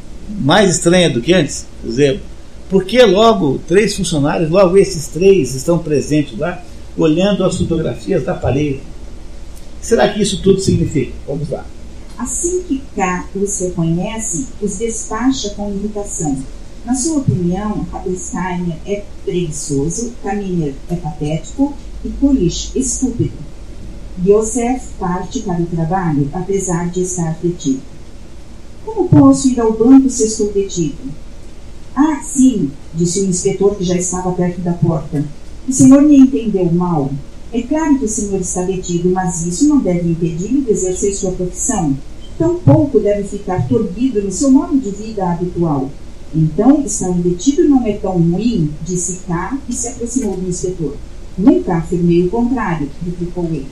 mais 0.40 0.70
estranha 0.70 1.10
do 1.10 1.20
que 1.20 1.32
antes? 1.32 1.66
Por 1.80 1.90
exemplo, 1.90 2.20
por 2.68 2.84
que 2.84 3.02
logo 3.02 3.60
três 3.68 3.94
funcionários, 3.94 4.50
logo 4.50 4.76
esses 4.76 5.08
três 5.08 5.54
estão 5.54 5.78
presentes 5.78 6.38
lá? 6.38 6.62
olhando 6.96 7.44
as 7.44 7.56
fotografias 7.56 8.24
da 8.24 8.34
parede. 8.34 8.80
Será 9.80 10.08
que 10.08 10.22
isso 10.22 10.42
tudo 10.42 10.60
significa? 10.60 11.12
Vamos 11.26 11.48
lá. 11.48 11.64
Assim 12.18 12.62
que 12.62 12.82
K 12.94 13.26
os 13.34 13.58
reconhece, 13.60 14.46
os 14.60 14.78
despacha 14.78 15.50
com 15.50 15.72
irritação. 15.72 16.38
Na 16.84 16.94
sua 16.94 17.18
opinião, 17.18 17.86
Rabenstein 17.90 18.74
é 18.86 19.04
preguiçoso, 19.24 20.12
Kaminer 20.22 20.74
é 20.90 20.96
patético 20.96 21.74
e 22.04 22.10
Kulish 22.10 22.72
estúpido. 22.76 23.32
Yosef 24.24 24.84
parte 24.98 25.40
para 25.40 25.62
o 25.62 25.66
trabalho, 25.66 26.28
apesar 26.32 26.90
de 26.90 27.02
estar 27.02 27.36
detido. 27.42 27.80
Como 28.84 29.08
posso 29.08 29.48
ir 29.48 29.60
ao 29.60 29.72
banco 29.72 30.10
se 30.10 30.24
estou 30.24 30.52
detido? 30.52 30.98
Ah, 31.94 32.20
sim, 32.22 32.70
disse 32.94 33.20
o 33.20 33.26
inspetor 33.26 33.76
que 33.76 33.84
já 33.84 33.96
estava 33.96 34.32
perto 34.32 34.60
da 34.60 34.72
porta. 34.72 35.24
O 35.68 35.72
senhor 35.72 36.02
me 36.02 36.16
entendeu 36.16 36.72
mal. 36.72 37.10
É 37.52 37.62
claro 37.62 37.98
que 37.98 38.06
o 38.06 38.08
senhor 38.08 38.40
está 38.40 38.62
detido, 38.62 39.10
mas 39.10 39.46
isso 39.46 39.68
não 39.68 39.78
deve 39.78 40.10
impedi-lo 40.10 40.62
de 40.62 40.70
exercer 40.70 41.14
sua 41.14 41.32
profissão. 41.32 41.96
Tampouco 42.38 42.98
deve 42.98 43.24
ficar 43.24 43.68
torbido 43.68 44.22
no 44.22 44.32
seu 44.32 44.50
modo 44.50 44.78
de 44.78 44.90
vida 44.90 45.30
habitual. 45.30 45.90
Então, 46.34 46.82
estar 46.84 47.12
detido 47.12 47.68
não 47.68 47.86
é 47.86 47.92
tão 47.92 48.12
ruim, 48.12 48.70
disse 48.86 49.20
K 49.26 49.58
e 49.68 49.72
se 49.72 49.88
aproximou 49.88 50.36
do 50.36 50.48
inspetor. 50.48 50.96
Nunca 51.36 51.76
afirmei 51.76 52.24
o 52.24 52.30
contrário, 52.30 52.88
replicou 53.04 53.44
ele. 53.44 53.66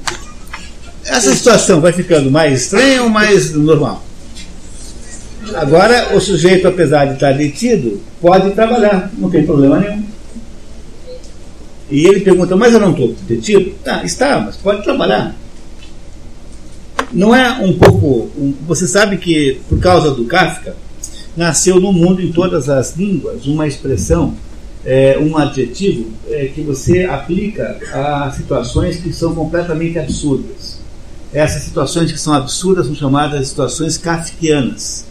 Essa 1.04 1.34
situação 1.34 1.80
vai 1.80 1.92
ficando 1.92 2.30
mais 2.30 2.62
estranha 2.62 3.02
ou 3.02 3.08
mais 3.08 3.52
normal? 3.54 4.02
Agora, 5.54 6.14
o 6.14 6.20
sujeito, 6.20 6.68
apesar 6.68 7.06
de 7.06 7.14
estar 7.14 7.32
detido, 7.32 8.00
pode 8.20 8.50
trabalhar, 8.50 9.10
não 9.16 9.30
tem 9.30 9.44
problema 9.44 9.78
nenhum. 9.78 10.04
E 11.90 12.06
ele 12.06 12.20
pergunta, 12.20 12.54
mas 12.56 12.72
eu 12.72 12.80
não 12.80 12.92
estou 12.92 13.14
detido? 13.26 13.72
Tá, 13.82 14.04
está, 14.04 14.40
mas 14.40 14.56
pode 14.56 14.84
trabalhar. 14.84 15.34
Não 17.12 17.34
é 17.34 17.50
um 17.64 17.76
pouco. 17.76 18.30
Um, 18.38 18.54
você 18.66 18.86
sabe 18.86 19.16
que, 19.16 19.60
por 19.68 19.80
causa 19.80 20.12
do 20.12 20.24
Kafka, 20.26 20.76
nasceu 21.36 21.80
no 21.80 21.92
mundo, 21.92 22.22
em 22.22 22.30
todas 22.30 22.68
as 22.68 22.96
línguas, 22.96 23.46
uma 23.46 23.66
expressão, 23.66 24.34
é, 24.84 25.18
um 25.18 25.36
adjetivo 25.36 26.10
é, 26.28 26.46
que 26.46 26.60
você 26.60 27.04
aplica 27.04 27.78
a 27.92 28.30
situações 28.30 28.98
que 28.98 29.12
são 29.12 29.34
completamente 29.34 29.98
absurdas. 29.98 30.78
Essas 31.32 31.62
situações 31.62 32.10
que 32.10 32.18
são 32.18 32.32
absurdas 32.32 32.86
são 32.86 32.94
chamadas 32.94 33.40
de 33.40 33.46
situações 33.46 33.98
kafkianas. 33.98 35.09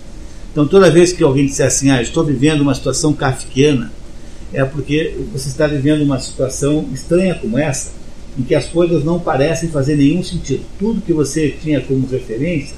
Então, 0.59 0.67
toda 0.67 0.91
vez 0.91 1.13
que 1.13 1.23
alguém 1.23 1.45
disser 1.45 1.67
assim, 1.67 1.89
ah, 1.89 2.01
estou 2.01 2.21
vivendo 2.21 2.59
uma 2.59 2.75
situação 2.75 3.13
kafkiana, 3.13 3.89
é 4.51 4.65
porque 4.65 5.15
você 5.31 5.47
está 5.47 5.65
vivendo 5.65 6.01
uma 6.01 6.19
situação 6.19 6.85
estranha 6.93 7.33
como 7.35 7.57
essa, 7.57 7.91
em 8.37 8.43
que 8.43 8.53
as 8.53 8.65
coisas 8.65 9.05
não 9.05 9.21
parecem 9.21 9.69
fazer 9.69 9.95
nenhum 9.95 10.21
sentido. 10.21 10.65
Tudo 10.77 10.99
que 10.99 11.13
você 11.13 11.55
tinha 11.63 11.79
como 11.79 12.05
referência 12.05 12.75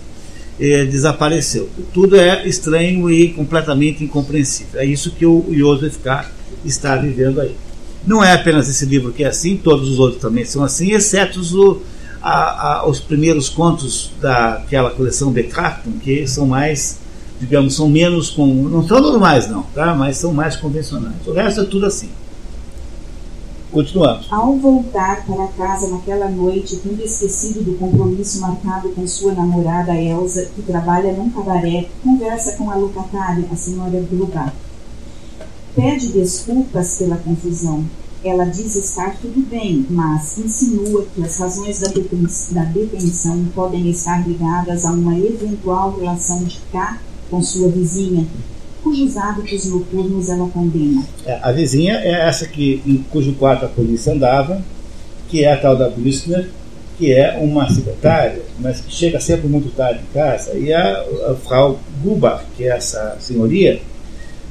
é, 0.59 0.85
desapareceu. 0.85 1.69
Tudo 1.91 2.17
é 2.17 2.47
estranho 2.47 3.09
e 3.09 3.29
completamente 3.29 4.03
incompreensível. 4.03 4.79
É 4.79 4.85
isso 4.85 5.09
que 5.09 5.25
o 5.25 5.43
Joseph 5.51 5.97
K. 6.03 6.29
está 6.63 6.95
vivendo 6.97 7.41
aí. 7.41 7.55
Não 8.05 8.23
é 8.23 8.33
apenas 8.33 8.69
esse 8.69 8.85
livro 8.85 9.11
que 9.11 9.23
é 9.23 9.27
assim, 9.27 9.57
todos 9.57 9.89
os 9.89 9.97
outros 9.97 10.21
também 10.21 10.45
são 10.45 10.63
assim, 10.63 10.91
exceto 10.91 11.39
os, 11.39 11.51
a, 12.21 12.81
a, 12.81 12.87
os 12.87 12.99
primeiros 12.99 13.49
contos 13.49 14.11
daquela 14.21 14.91
coleção 14.91 15.31
Becarton, 15.31 15.93
que 15.93 16.27
são 16.27 16.45
mais 16.45 17.01
digamos, 17.41 17.75
são 17.75 17.89
menos 17.89 18.29
com. 18.29 18.45
não 18.45 18.87
são 18.87 19.01
normais 19.01 19.49
não, 19.49 19.63
tá? 19.73 19.95
mas 19.95 20.17
são 20.17 20.31
mais 20.31 20.55
convencionais. 20.55 21.15
O 21.25 21.33
resto 21.33 21.61
é 21.61 21.65
tudo 21.65 21.87
assim. 21.87 22.09
Continuamos. 23.71 24.27
Ao 24.29 24.55
voltar 24.57 25.25
para 25.25 25.47
casa 25.47 25.87
naquela 25.87 26.29
noite, 26.29 26.75
tendo 26.83 27.01
esquecido 27.01 27.63
do 27.63 27.77
compromisso 27.77 28.41
marcado 28.41 28.89
com 28.89 29.07
sua 29.07 29.33
namorada 29.33 29.95
Elsa, 29.95 30.45
que 30.53 30.61
trabalha 30.61 31.13
num 31.13 31.29
cabaré, 31.29 31.89
conversa 32.03 32.51
com 32.57 32.69
a 32.69 32.75
locatária, 32.75 33.45
a 33.51 33.55
senhora 33.55 34.05
Brugat. 34.11 34.53
Pede 35.73 36.09
desculpas 36.09 36.97
pela 36.97 37.15
confusão. 37.15 37.85
Ela 38.23 38.43
diz 38.43 38.75
estar 38.75 39.15
tudo 39.19 39.41
bem, 39.49 39.85
mas 39.89 40.37
insinua 40.37 41.05
que 41.15 41.23
as 41.23 41.39
razões 41.39 41.79
da, 41.79 41.87
da 41.87 42.63
detenção 42.65 43.45
podem 43.55 43.89
estar 43.89 44.27
ligadas 44.27 44.85
a 44.85 44.91
uma 44.91 45.17
eventual 45.17 45.97
relação 45.97 46.43
de 46.43 46.59
K 46.71 46.99
com 47.31 47.41
sua 47.41 47.69
vizinha, 47.69 48.27
cujos 48.83 49.15
hábitos 49.15 49.65
noturnos 49.65 50.29
ela 50.29 50.47
condena. 50.49 51.03
É, 51.25 51.39
a 51.41 51.51
vizinha 51.51 51.95
é 51.95 52.27
essa 52.27 52.45
que, 52.45 52.81
em 52.85 52.97
cujo 53.09 53.33
quarto 53.33 53.65
a 53.65 53.69
polícia 53.69 54.13
andava, 54.13 54.61
que 55.29 55.43
é 55.45 55.53
a 55.53 55.57
tal 55.57 55.77
da 55.77 55.89
Bristner, 55.89 56.49
que 56.97 57.11
é 57.11 57.37
uma 57.41 57.67
secretária, 57.71 58.41
mas 58.59 58.81
que 58.81 58.93
chega 58.93 59.19
sempre 59.19 59.47
muito 59.47 59.73
tarde 59.73 60.01
em 60.01 60.13
casa, 60.13 60.53
e 60.55 60.71
a, 60.73 61.03
a 61.29 61.35
Frau 61.35 61.79
Gubach, 62.03 62.43
que 62.57 62.65
é 62.65 62.75
essa 62.75 63.15
senhoria, 63.19 63.81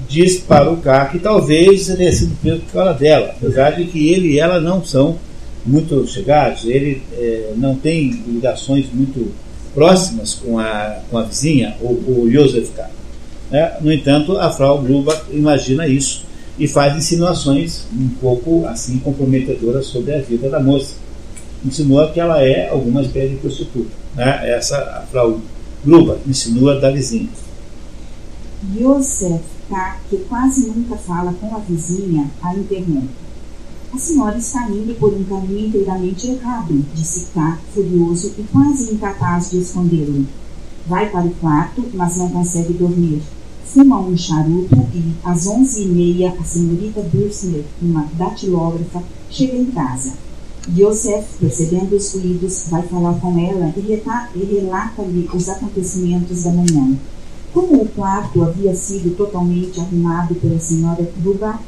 diz 0.09 0.39
para 0.39 0.71
o 0.73 0.79
K 0.79 1.07
que 1.07 1.19
talvez 1.19 1.87
tenha 1.87 2.13
sido 2.13 2.35
preso 2.41 2.61
por 2.63 2.73
causa 2.73 2.95
dela, 2.95 3.35
apesar 3.37 3.73
de 3.73 3.85
que 3.85 4.09
ele 4.09 4.33
e 4.33 4.41
ela 4.41 4.61
não 4.61 4.83
são 4.83 5.19
muito 5.65 6.07
chegados, 6.07 6.65
ele 6.65 7.03
é, 7.13 7.53
não 7.57 7.77
tem 7.77 8.11
ligações 8.27 8.87
muito 8.93 9.31
próximas 9.75 10.35
com 10.35 10.59
a, 10.59 11.01
com 11.11 11.19
a 11.19 11.23
vizinha, 11.23 11.77
o, 11.81 11.87
o 11.87 12.31
Josef 12.31 12.73
K. 12.73 12.91
É, 13.53 13.79
no 13.81 13.93
entanto, 13.93 14.39
a 14.39 14.51
Frau 14.53 14.81
Grubach 14.81 15.23
imagina 15.31 15.87
isso 15.87 16.25
e 16.59 16.69
faz 16.69 16.97
insinuações 16.97 17.87
um 17.93 18.09
pouco 18.21 18.67
assim 18.67 18.99
comprometedoras 18.99 19.87
sobre 19.87 20.15
a 20.15 20.21
vida 20.21 20.49
da 20.49 20.61
moça. 20.61 20.95
Insinua 21.65 22.11
que 22.11 22.21
ela 22.21 22.43
é 22.43 22.69
alguma 22.69 23.03
espécie 23.03 23.31
de 23.31 23.37
prostituta. 23.37 23.91
Né? 24.15 24.51
Essa 24.51 24.77
a 24.77 25.01
Frau 25.11 25.41
Grubach 25.85 26.21
insinua 26.27 26.79
da 26.79 26.91
vizinha. 26.91 27.29
Josef 28.79 29.43
K., 29.69 29.97
que 30.09 30.19
quase 30.29 30.69
nunca 30.69 30.97
fala 30.97 31.33
com 31.41 31.55
a 31.57 31.59
vizinha, 31.61 32.31
a 32.43 32.55
interrompe. 32.55 33.20
A 33.93 33.99
senhora 33.99 34.39
está 34.39 34.69
indo 34.71 34.95
por 34.99 35.13
um 35.13 35.25
caminho 35.25 35.69
inteiramente 35.69 36.29
errado, 36.29 36.85
disse 36.95 37.27
K, 37.35 37.59
furioso 37.75 38.33
e 38.39 38.43
quase 38.45 38.93
incapaz 38.95 39.51
de 39.51 39.61
escondê-lo. 39.61 40.27
Vai 40.87 41.11
para 41.11 41.27
o 41.27 41.35
quarto, 41.35 41.85
mas 41.95 42.17
não 42.17 42.31
consegue 42.31 42.73
dormir 42.73 43.21
fuma 43.73 44.01
um 44.01 44.17
charuto 44.17 44.75
e, 44.93 45.15
às 45.23 45.47
onze 45.47 45.83
e 45.83 45.87
meia, 45.87 46.35
a 46.39 46.45
senhorita 46.45 47.01
Bursner, 47.03 47.65
uma 47.81 48.09
datilógrafa, 48.15 49.03
chega 49.31 49.57
em 49.57 49.67
casa. 49.67 50.13
Joseph, 50.77 51.25
percebendo 51.39 51.97
os 51.97 52.13
ruídos, 52.13 52.65
vai 52.69 52.83
falar 52.83 53.15
com 53.21 53.39
ela 53.39 53.73
e 53.77 54.45
relata-lhe 54.45 55.29
os 55.33 55.49
acontecimentos 55.49 56.43
da 56.43 56.53
manhã. 56.53 56.97
Como 57.55 57.83
o 57.83 57.89
quarto 57.89 58.43
havia 58.43 58.75
sido 58.75 59.17
totalmente 59.17 59.81
arrumado 59.81 60.35
pela 60.35 60.59
senhora 60.59 61.09
Duba, 61.17 61.61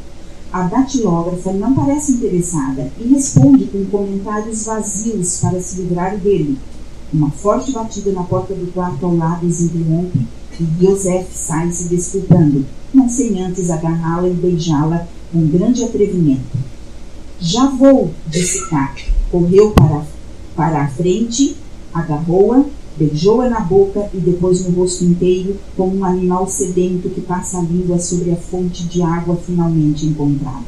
a 0.53 0.63
datilógrafa 0.65 1.51
não 1.53 1.75
parece 1.75 2.13
interessada 2.13 2.93
e 2.99 3.09
responde 3.09 3.65
com 3.67 3.87
comentários 3.87 4.67
vazios 4.67 5.39
para 5.39 5.59
se 5.61 5.81
livrar 5.81 6.19
dele. 6.19 6.59
Uma 7.11 7.31
forte 7.31 7.73
batida 7.73 8.13
na 8.13 8.23
porta 8.23 8.55
do 8.55 8.71
quarto 8.73 9.07
ao 9.07 9.17
lado 9.17 9.47
os 9.47 9.61
interrompe 9.61 10.27
e 10.61 10.85
Joseph 10.85 11.29
sai 11.33 11.73
se 11.73 11.89
desculpando, 11.89 12.67
não 12.93 13.09
sem 13.09 13.43
antes 13.43 13.71
agarrá-la 13.71 14.29
e 14.29 14.35
beijá-la 14.35 15.07
com 15.33 15.47
grande 15.47 15.83
atrevimento. 15.85 16.59
Já 17.41 17.67
vou, 17.67 18.13
disse 18.29 18.69
K. 18.69 18.95
Correu 19.31 19.71
para, 19.71 20.05
para 20.55 20.83
a 20.83 20.89
frente, 20.89 21.57
agarrou-a, 21.95 22.65
beijou-a 23.03 23.49
na 23.49 23.61
boca 23.61 24.09
e 24.15 24.19
depois 24.19 24.65
no 24.65 24.71
rosto 24.71 25.05
inteiro, 25.05 25.57
como 25.77 25.99
um 25.99 26.05
animal 26.05 26.47
sedento 26.47 27.09
que 27.11 27.21
passa 27.21 27.59
a 27.59 27.63
língua 27.63 27.99
sobre 27.99 28.31
a 28.31 28.37
fonte 28.37 28.85
de 28.85 29.03
água 29.03 29.37
finalmente 29.37 30.07
encontrada. 30.07 30.65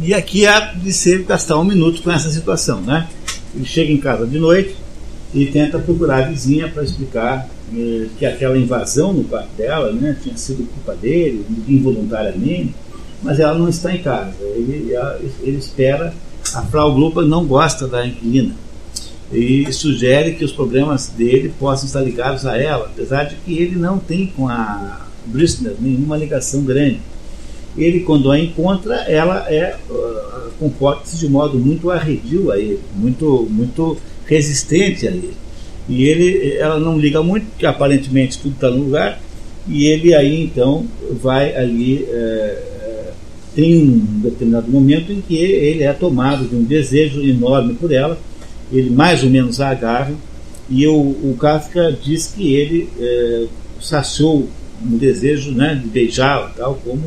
E 0.00 0.14
aqui 0.14 0.46
há 0.46 0.60
de 0.72 0.92
ser 0.92 1.24
gastar 1.24 1.58
um 1.58 1.64
minuto 1.64 2.02
com 2.02 2.10
essa 2.10 2.30
situação, 2.30 2.80
né? 2.80 3.08
Ele 3.54 3.64
chega 3.64 3.90
em 3.90 3.98
casa 3.98 4.26
de 4.26 4.38
noite 4.38 4.76
e 5.34 5.46
tenta 5.46 5.78
procurar 5.78 6.24
a 6.24 6.28
vizinha 6.28 6.68
para 6.68 6.84
explicar 6.84 7.48
eh, 7.74 8.06
que 8.18 8.26
aquela 8.26 8.56
invasão 8.56 9.12
no 9.12 9.24
quarto 9.24 9.48
dela 9.56 9.90
né, 9.92 10.16
tinha 10.22 10.36
sido 10.36 10.68
culpa 10.70 10.94
dele, 10.94 11.44
involuntariamente, 11.66 12.74
mas 13.22 13.40
ela 13.40 13.58
não 13.58 13.68
está 13.68 13.94
em 13.94 14.02
casa. 14.02 14.34
Ele, 14.40 14.92
ele 15.42 15.56
espera, 15.56 16.14
a 16.54 16.62
Frau 16.62 16.94
Grupa 16.94 17.22
não 17.22 17.46
gosta 17.46 17.88
da 17.88 18.06
inquilina 18.06 18.54
e 19.32 19.70
sugere 19.72 20.34
que 20.34 20.44
os 20.44 20.52
problemas 20.52 21.08
dele 21.08 21.52
possam 21.58 21.86
estar 21.86 22.00
ligados 22.00 22.46
a 22.46 22.56
ela, 22.56 22.86
apesar 22.86 23.24
de 23.24 23.36
que 23.36 23.58
ele 23.58 23.76
não 23.76 23.98
tem 23.98 24.26
com 24.26 24.48
a 24.48 25.06
Bristner 25.26 25.74
nenhuma 25.80 26.16
ligação 26.16 26.62
grande. 26.62 27.00
Ele, 27.76 28.00
quando 28.00 28.30
a 28.30 28.38
encontra, 28.38 28.94
ela 29.08 29.52
é 29.52 29.76
uh, 29.90 30.50
comporta-se 30.58 31.18
de 31.18 31.28
modo 31.28 31.58
muito 31.58 31.90
arredio 31.90 32.50
a 32.50 32.58
ele, 32.58 32.80
muito, 32.94 33.46
muito 33.50 33.98
resistente 34.24 35.06
a 35.06 35.10
ele. 35.10 35.34
E 35.88 36.04
ele, 36.04 36.56
ela 36.56 36.78
não 36.78 36.98
liga 36.98 37.22
muito, 37.22 37.46
porque 37.46 37.66
aparentemente 37.66 38.38
tudo 38.38 38.54
está 38.54 38.70
no 38.70 38.84
lugar, 38.84 39.20
e 39.68 39.86
ele 39.86 40.14
aí 40.14 40.42
então 40.42 40.86
vai 41.20 41.54
ali. 41.54 42.06
É, 42.08 42.76
tem 43.54 43.88
um 43.88 44.20
determinado 44.20 44.70
momento 44.70 45.10
em 45.10 45.22
que 45.22 45.34
ele 45.34 45.82
é 45.82 45.92
tomado 45.94 46.46
de 46.46 46.54
um 46.54 46.62
desejo 46.62 47.22
enorme 47.22 47.72
por 47.72 47.90
ela, 47.90 48.18
ele 48.72 48.90
mais 48.90 49.22
ou 49.22 49.30
menos 49.30 49.60
a 49.60 49.70
agarra, 49.70 50.14
e 50.68 50.86
o, 50.86 50.94
o 50.94 51.36
Kafka 51.38 51.92
diz 51.92 52.26
que 52.34 52.54
ele 52.54 52.88
é, 52.98 53.46
saciou 53.80 54.48
um 54.84 54.96
desejo 54.96 55.52
né, 55.52 55.74
de 55.74 55.88
beijá-la, 55.88 56.52
tal 56.56 56.74
como 56.84 57.04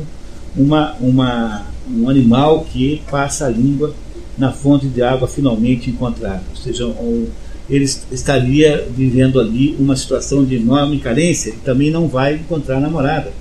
uma, 0.56 0.94
uma, 1.00 1.66
um 1.90 2.08
animal 2.08 2.66
que 2.72 3.02
passa 3.10 3.46
a 3.46 3.50
língua 3.50 3.94
na 4.36 4.52
fonte 4.52 4.86
de 4.86 5.02
água 5.02 5.28
finalmente 5.28 5.90
encontrada. 5.90 6.42
Ou 6.50 6.56
seja, 6.56 6.86
um, 6.86 7.26
ele 7.68 7.84
estaria 7.84 8.86
vivendo 8.90 9.38
ali 9.38 9.76
uma 9.78 9.94
situação 9.94 10.44
de 10.44 10.56
enorme 10.56 10.98
carência 10.98 11.50
e 11.50 11.52
também 11.52 11.90
não 11.90 12.08
vai 12.08 12.34
encontrar 12.34 12.80
namorada. 12.80 13.32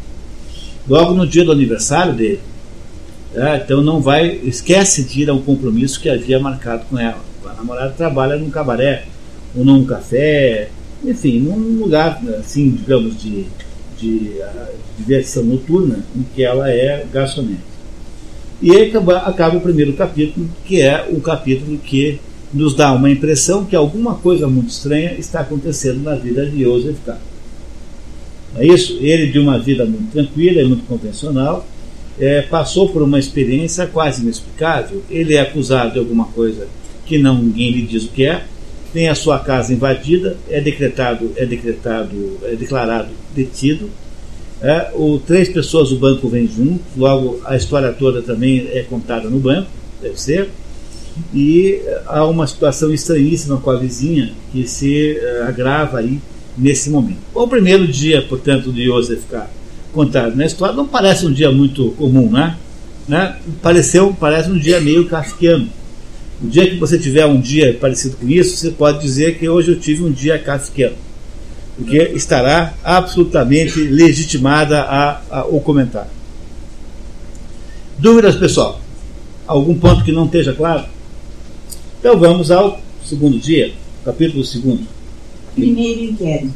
Logo 0.87 1.13
no 1.13 1.25
dia 1.25 1.45
do 1.45 1.51
aniversário 1.51 2.13
dele, 2.13 2.39
é, 3.33 3.57
então 3.57 3.81
não 3.81 4.01
vai, 4.01 4.39
esquece 4.43 5.03
de 5.03 5.21
ir 5.21 5.29
ao 5.29 5.39
compromisso 5.39 5.99
que 5.99 6.09
havia 6.09 6.39
marcado 6.39 6.85
com 6.89 6.97
ela. 6.97 7.19
A 7.49 7.53
namorada 7.53 7.93
trabalha 7.97 8.37
num 8.37 8.49
cabaré, 8.49 9.05
ou 9.55 9.65
num 9.65 9.83
café, 9.85 10.69
enfim, 11.03 11.39
num 11.39 11.79
lugar, 11.79 12.21
assim, 12.39 12.69
digamos, 12.69 13.19
de, 13.19 13.45
de, 13.97 14.19
de 14.19 14.41
diversão 14.97 15.43
noturna, 15.43 16.03
em 16.15 16.23
que 16.35 16.43
ela 16.43 16.69
é 16.69 17.05
garçonete. 17.11 17.69
E 18.61 18.71
aí 18.71 18.89
acaba, 18.89 19.17
acaba 19.19 19.57
o 19.57 19.61
primeiro 19.61 19.93
capítulo, 19.93 20.49
que 20.65 20.81
é 20.81 21.07
o 21.09 21.21
capítulo 21.21 21.77
que 21.77 22.19
nos 22.53 22.75
dá 22.75 22.91
uma 22.91 23.09
impressão 23.09 23.63
que 23.63 23.75
alguma 23.75 24.15
coisa 24.15 24.47
muito 24.47 24.69
estranha 24.69 25.13
está 25.13 25.41
acontecendo 25.41 26.01
na 26.03 26.15
vida 26.15 26.45
de 26.45 26.63
Joseph 26.63 26.97
K. 27.05 27.17
É 28.57 28.65
isso? 28.65 28.97
Ele, 28.99 29.31
de 29.31 29.39
uma 29.39 29.59
vida 29.59 29.85
muito 29.85 30.11
tranquila 30.11 30.61
e 30.61 30.65
muito 30.65 30.85
convencional, 30.85 31.65
é, 32.19 32.41
passou 32.41 32.89
por 32.89 33.01
uma 33.01 33.19
experiência 33.19 33.87
quase 33.87 34.21
inexplicável. 34.23 35.03
Ele 35.09 35.35
é 35.35 35.41
acusado 35.41 35.93
de 35.93 35.99
alguma 35.99 36.25
coisa 36.25 36.67
que 37.09 37.17
não 37.17 37.41
ninguém 37.41 37.71
lhe 37.71 37.81
diz 37.81 38.05
o 38.05 38.09
que 38.09 38.25
é, 38.25 38.45
tem 38.93 39.09
a 39.09 39.15
sua 39.15 39.39
casa 39.39 39.73
invadida, 39.73 40.37
é 40.47 40.61
decretado, 40.61 41.31
é 41.35 41.45
decretado, 41.45 42.37
é 42.43 42.55
declarado 42.55 43.09
detido. 43.35 43.89
É, 44.61 44.91
o, 44.93 45.19
três 45.19 45.49
pessoas 45.49 45.89
do 45.89 45.97
banco 45.97 46.29
vêm 46.29 46.47
junto, 46.47 46.81
logo 46.95 47.41
a 47.45 47.55
história 47.55 47.91
toda 47.91 48.21
também 48.21 48.69
é 48.71 48.83
contada 48.83 49.29
no 49.29 49.39
banco, 49.39 49.69
deve 50.01 50.19
ser 50.19 50.49
e 51.33 51.81
há 52.05 52.25
uma 52.25 52.47
situação 52.47 52.93
estranhíssima 52.93 53.57
com 53.57 53.69
a 53.71 53.77
vizinha 53.77 54.31
que 54.51 54.67
se 54.67 55.17
uh, 55.17 55.47
agrava 55.47 55.99
aí 55.99 56.19
nesse 56.57 56.89
momento. 56.89 57.19
O 57.33 57.47
primeiro 57.47 57.87
dia, 57.87 58.21
portanto, 58.21 58.71
de 58.71 58.85
Joseph 58.85 59.21
ficar 59.21 59.49
contado 59.93 60.35
na 60.35 60.45
história 60.45 60.75
não 60.75 60.87
parece 60.87 61.25
um 61.25 61.33
dia 61.33 61.51
muito 61.51 61.91
comum, 61.91 62.29
né? 62.31 62.55
né? 63.07 63.37
Pareceu, 63.61 64.15
parece 64.19 64.49
um 64.49 64.57
dia 64.57 64.79
meio 64.79 65.07
kafkiano. 65.07 65.67
O 66.41 66.47
dia 66.47 66.69
que 66.69 66.77
você 66.77 66.97
tiver 66.97 67.25
um 67.25 67.39
dia 67.39 67.77
parecido 67.79 68.15
com 68.15 68.27
isso, 68.27 68.55
você 68.55 68.71
pode 68.71 69.01
dizer 69.01 69.37
que 69.37 69.49
hoje 69.49 69.71
eu 69.71 69.79
tive 69.79 70.03
um 70.03 70.11
dia 70.11 70.39
kafkiano, 70.39 70.95
porque 71.75 71.97
estará 72.13 72.73
absolutamente 72.83 73.79
legitimada 73.79 74.81
a, 74.81 75.21
a, 75.29 75.45
o 75.45 75.59
comentário. 75.59 76.11
Dúvidas, 77.97 78.37
pessoal? 78.37 78.79
Algum 79.45 79.77
ponto 79.77 80.03
que 80.05 80.11
não 80.13 80.25
esteja 80.25 80.53
claro? 80.53 80.85
Então 81.99 82.17
vamos 82.17 82.49
ao 82.49 82.79
segundo 83.03 83.37
dia, 83.37 83.73
capítulo 84.05 84.45
segundo. 84.45 84.87
Primeiro 85.53 86.03
inquérito. 86.03 86.53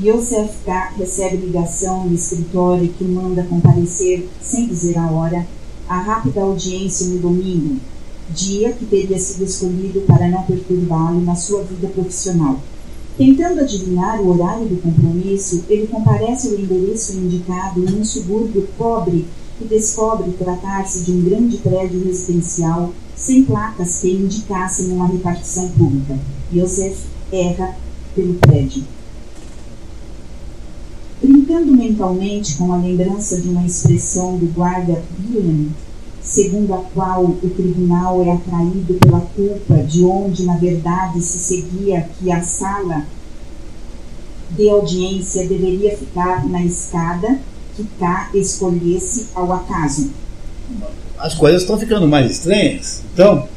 Yosef 0.00 0.58
K. 0.64 0.92
recebe 0.96 1.38
ligação 1.38 2.06
do 2.06 2.14
escritório 2.14 2.88
que 2.96 3.02
manda 3.02 3.42
comparecer, 3.42 4.28
sem 4.40 4.68
dizer 4.68 4.96
a 4.96 5.10
hora, 5.10 5.44
à 5.88 6.00
rápida 6.00 6.42
audiência 6.42 7.08
no 7.08 7.18
domingo, 7.18 7.80
dia 8.30 8.72
que 8.72 8.86
teria 8.86 9.18
sido 9.18 9.44
escolhido 9.44 10.00
para 10.02 10.28
não 10.28 10.42
perturbá-lo 10.42 11.20
na 11.20 11.34
sua 11.34 11.62
vida 11.62 11.88
profissional. 11.88 12.60
Tentando 13.16 13.60
adivinhar 13.60 14.20
o 14.20 14.30
horário 14.30 14.66
do 14.66 14.80
compromisso, 14.80 15.64
ele 15.68 15.86
comparece 15.86 16.48
ao 16.48 16.54
endereço 16.54 17.16
indicado 17.16 17.84
em 17.84 18.00
um 18.00 18.04
subúrbio 18.04 18.66
pobre 18.78 19.26
que 19.58 19.64
descobre 19.66 20.32
tratar-se 20.32 21.00
de 21.00 21.12
um 21.12 21.22
grande 21.22 21.58
prédio 21.58 22.04
residencial 22.04 22.92
sem 23.14 23.44
placas 23.44 24.00
que 24.00 24.10
indicassem 24.10 24.92
uma 24.92 25.06
repartição 25.06 25.68
pública. 25.70 26.18
Joseph 26.52 26.98
erra 27.30 27.76
pelo 28.14 28.34
prédio. 28.34 28.82
Brincando 31.22 31.72
mentalmente 31.72 32.56
com 32.56 32.72
a 32.72 32.78
lembrança 32.78 33.40
de 33.40 33.48
uma 33.48 33.64
expressão 33.64 34.36
do 34.38 34.46
guarda 34.46 35.02
William, 35.30 35.68
segundo 36.22 36.74
a 36.74 36.78
qual 36.94 37.24
o 37.24 37.50
tribunal 37.54 38.22
é 38.22 38.32
atraído 38.32 38.94
pela 38.94 39.20
culpa, 39.20 39.82
de 39.82 40.04
onde, 40.04 40.44
na 40.44 40.56
verdade, 40.56 41.20
se 41.20 41.38
seguia 41.38 42.08
que 42.18 42.30
a 42.30 42.40
sala 42.42 43.06
de 44.50 44.68
audiência 44.68 45.46
deveria 45.46 45.96
ficar 45.96 46.46
na 46.48 46.62
escada 46.64 47.38
que 47.76 47.84
cá 47.98 48.30
escolhesse 48.34 49.28
ao 49.34 49.52
acaso. 49.52 50.10
As 51.18 51.34
coisas 51.34 51.62
estão 51.62 51.78
ficando 51.78 52.06
mais 52.06 52.30
estranhas. 52.30 53.02
Então, 53.12 53.48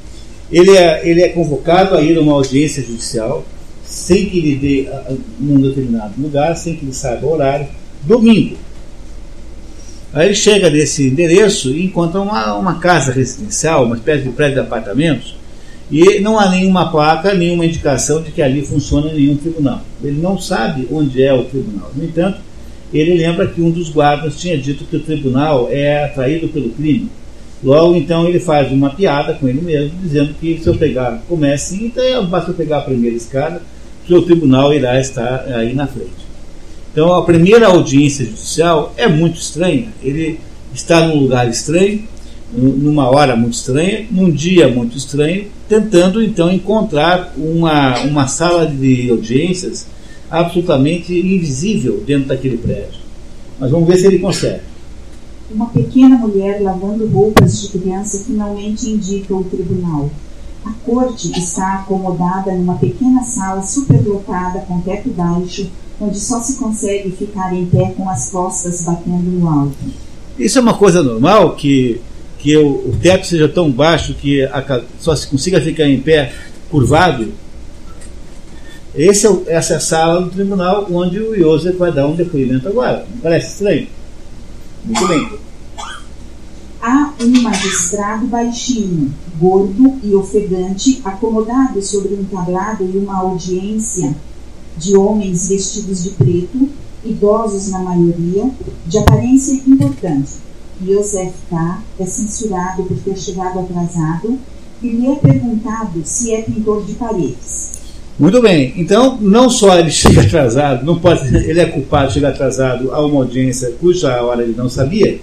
ele 0.51 0.71
é, 0.71 1.07
ele 1.07 1.21
é 1.21 1.29
convocado 1.29 1.95
a 1.95 2.01
ir 2.01 2.17
a 2.17 2.21
uma 2.21 2.33
audiência 2.33 2.83
judicial 2.83 3.43
sem 3.83 4.29
que 4.29 4.39
ele 4.39 4.55
dê 4.55 4.89
num 5.39 5.61
determinado 5.61 6.13
lugar, 6.19 6.55
sem 6.55 6.75
que 6.75 6.85
ele 6.85 6.93
saiba 6.93 7.25
o 7.27 7.31
horário, 7.31 7.67
domingo. 8.03 8.57
Aí 10.15 10.27
ele 10.27 10.35
chega 10.35 10.69
nesse 10.69 11.09
endereço 11.09 11.71
e 11.71 11.83
encontra 11.83 12.21
uma, 12.21 12.55
uma 12.55 12.75
casa 12.75 13.11
residencial, 13.11 13.83
uma 13.83 13.97
espécie 13.97 14.23
de 14.23 14.29
prédio 14.29 14.53
de 14.53 14.59
apartamentos, 14.61 15.35
e 15.91 16.21
não 16.21 16.39
há 16.39 16.49
nenhuma 16.49 16.89
placa, 16.89 17.33
nenhuma 17.33 17.65
indicação 17.65 18.21
de 18.21 18.31
que 18.31 18.41
ali 18.41 18.61
funciona 18.61 19.11
nenhum 19.11 19.35
tribunal. 19.35 19.81
Ele 20.01 20.21
não 20.21 20.39
sabe 20.39 20.87
onde 20.89 21.21
é 21.21 21.33
o 21.33 21.43
tribunal. 21.43 21.91
No 21.93 22.05
entanto, 22.05 22.39
ele 22.93 23.13
lembra 23.15 23.45
que 23.45 23.61
um 23.61 23.69
dos 23.69 23.89
guardas 23.89 24.39
tinha 24.39 24.57
dito 24.57 24.85
que 24.85 24.95
o 24.95 25.01
tribunal 25.01 25.67
é 25.69 26.05
atraído 26.05 26.47
pelo 26.47 26.69
crime. 26.69 27.09
Logo, 27.61 27.97
então, 27.97 28.25
ele 28.25 28.39
faz 28.39 28.71
uma 28.71 28.91
piada 28.91 29.33
com 29.33 29.49
ele 29.49 29.61
mesmo, 29.61 29.99
dizendo 30.01 30.33
que 30.39 30.57
se 30.57 30.67
eu 30.67 30.77
pegar, 30.77 31.23
comece, 31.27 31.75
então 31.75 32.25
basta 32.25 32.51
eu 32.51 32.55
pegar 32.55 32.77
a 32.77 32.83
primeira 32.83 33.17
escada, 33.17 33.61
que 34.07 34.13
o 34.13 34.21
tribunal 34.21 34.73
irá 34.73 34.97
estar 34.97 35.43
aí 35.53 35.73
na 35.73 35.85
frente. 35.85 36.24
Então, 36.95 37.13
a 37.13 37.25
primeira 37.25 37.67
audiência 37.67 38.23
judicial 38.23 38.93
é 38.95 39.05
muito 39.05 39.37
estranha. 39.37 39.89
Ele 40.01 40.39
está 40.73 41.05
num 41.05 41.19
lugar 41.19 41.45
estranho, 41.49 42.07
numa 42.53 43.09
hora 43.09 43.35
muito 43.35 43.51
estranha, 43.51 44.07
num 44.09 44.31
dia 44.31 44.69
muito 44.69 44.95
estranho, 44.95 45.47
tentando 45.67 46.23
então 46.23 46.49
encontrar 46.49 47.33
uma, 47.37 47.99
uma 48.03 48.27
sala 48.27 48.65
de 48.65 49.09
audiências 49.09 49.87
absolutamente 50.31 51.13
invisível 51.13 52.01
dentro 52.07 52.29
daquele 52.29 52.57
prédio. 52.57 53.01
Mas 53.59 53.71
vamos 53.71 53.89
ver 53.89 53.97
se 53.97 54.07
ele 54.07 54.19
consegue. 54.19 54.61
Uma 55.51 55.65
pequena 55.65 56.17
mulher 56.17 56.61
lavando 56.61 57.05
roupas 57.07 57.61
de 57.61 57.77
criança 57.77 58.23
finalmente 58.25 58.89
indica 58.89 59.35
o 59.35 59.43
tribunal. 59.43 60.09
A 60.63 60.71
corte 60.85 61.37
está 61.37 61.79
acomodada 61.79 62.53
numa 62.53 62.75
pequena 62.75 63.21
sala 63.21 63.61
superlotada 63.61 64.59
com 64.61 64.79
teto 64.79 65.09
baixo, 65.09 65.69
onde 65.99 66.19
só 66.19 66.41
se 66.41 66.57
consegue 66.57 67.11
ficar 67.11 67.53
em 67.53 67.65
pé 67.65 67.93
com 67.95 68.09
as 68.09 68.29
costas 68.29 68.81
batendo 68.81 69.31
no 69.31 69.49
alto. 69.49 69.75
Isso 70.37 70.57
é 70.57 70.61
uma 70.61 70.73
coisa 70.73 71.01
normal 71.01 71.55
que 71.55 72.01
que 72.45 72.55
o, 72.55 72.89
o 72.89 72.97
teto 73.01 73.25
seja 73.25 73.49
tão 73.49 73.71
baixo 73.71 74.13
que 74.13 74.43
a, 74.43 74.83
só 74.99 75.15
se 75.15 75.25
consiga 75.25 75.59
ficar 75.59 75.87
em 75.87 75.99
pé 75.99 76.31
curvado. 76.69 77.33
Esse 78.93 79.25
é, 79.25 79.31
essa 79.47 79.73
é 79.73 79.77
a 79.77 79.79
sala 79.79 80.21
do 80.21 80.29
tribunal 80.29 80.85
onde 80.91 81.19
o 81.19 81.35
Joseph 81.35 81.75
vai 81.75 81.91
dar 81.91 82.05
um 82.05 82.15
depoimento 82.15 82.67
agora. 82.67 83.07
Não 83.09 83.17
parece 83.17 83.53
estranho? 83.53 83.87
Muito 84.83 85.07
bem. 85.07 85.29
Há 86.79 87.13
um 87.19 87.41
magistrado 87.41 88.27
baixinho, 88.27 89.11
gordo 89.39 89.95
e 90.03 90.13
ofegante, 90.13 91.01
acomodado 91.03 91.81
sobre 91.81 92.13
um 92.13 92.25
tablado 92.25 92.83
e 92.83 92.95
uma 92.95 93.21
audiência 93.21 94.15
de 94.77 94.95
homens 94.95 95.49
vestidos 95.49 96.03
de 96.03 96.11
preto, 96.11 96.69
idosos 97.03 97.69
na 97.69 97.79
maioria, 97.79 98.49
de 98.87 98.97
aparência 98.97 99.53
importante 99.67 100.45
Yosef 100.83 101.31
K. 101.49 101.83
é 101.99 102.05
censurado 102.05 102.83
por 102.83 102.97
ter 102.97 103.17
chegado 103.17 103.59
atrasado 103.59 104.37
e 104.81 104.89
lhe 104.89 105.07
é 105.07 105.15
perguntado 105.15 106.01
se 106.03 106.33
é 106.33 106.41
pintor 106.41 106.83
de 106.83 106.93
paredes. 106.93 107.75
Muito 108.17 108.41
bem, 108.41 108.73
então 108.77 109.17
não 109.21 109.49
só 109.49 109.77
ele 109.77 109.91
chega 109.91 110.21
atrasado, 110.21 110.85
não 110.85 110.99
pode, 110.99 111.35
ele 111.35 111.59
é 111.59 111.65
culpado 111.65 112.07
de 112.07 112.15
chegar 112.15 112.29
atrasado 112.29 112.93
a 112.93 113.05
uma 113.05 113.21
audiência 113.21 113.73
cuja 113.79 114.21
hora 114.21 114.43
ele 114.43 114.55
não 114.55 114.69
sabia, 114.69 115.19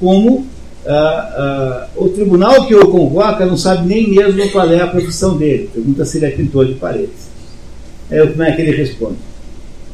como 0.00 0.46
ah, 0.86 0.92
ah, 0.92 1.88
o 1.96 2.08
tribunal 2.08 2.66
que 2.66 2.74
o 2.74 2.88
convoca 2.88 3.44
não 3.44 3.56
sabe 3.56 3.88
nem 3.88 4.10
mesmo 4.10 4.50
qual 4.50 4.70
é 4.70 4.80
a 4.80 4.86
profissão 4.86 5.36
dele. 5.36 5.68
Pergunta 5.72 6.04
se 6.04 6.18
ele 6.18 6.26
é 6.26 6.30
pintor 6.30 6.66
de 6.66 6.74
paredes. 6.74 7.26
É, 8.10 8.26
como 8.26 8.42
é 8.42 8.52
que 8.52 8.62
ele 8.62 8.76
responde? 8.76 9.16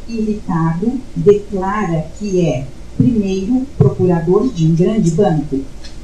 Irritado, 0.09 1.01
declara 1.17 2.07
que 2.19 2.47
é 2.47 2.65
primeiro 2.97 3.67
procurador 3.79 4.53
de 4.53 4.67
um 4.67 4.75
grande 4.75 5.11
banco, 5.13 5.61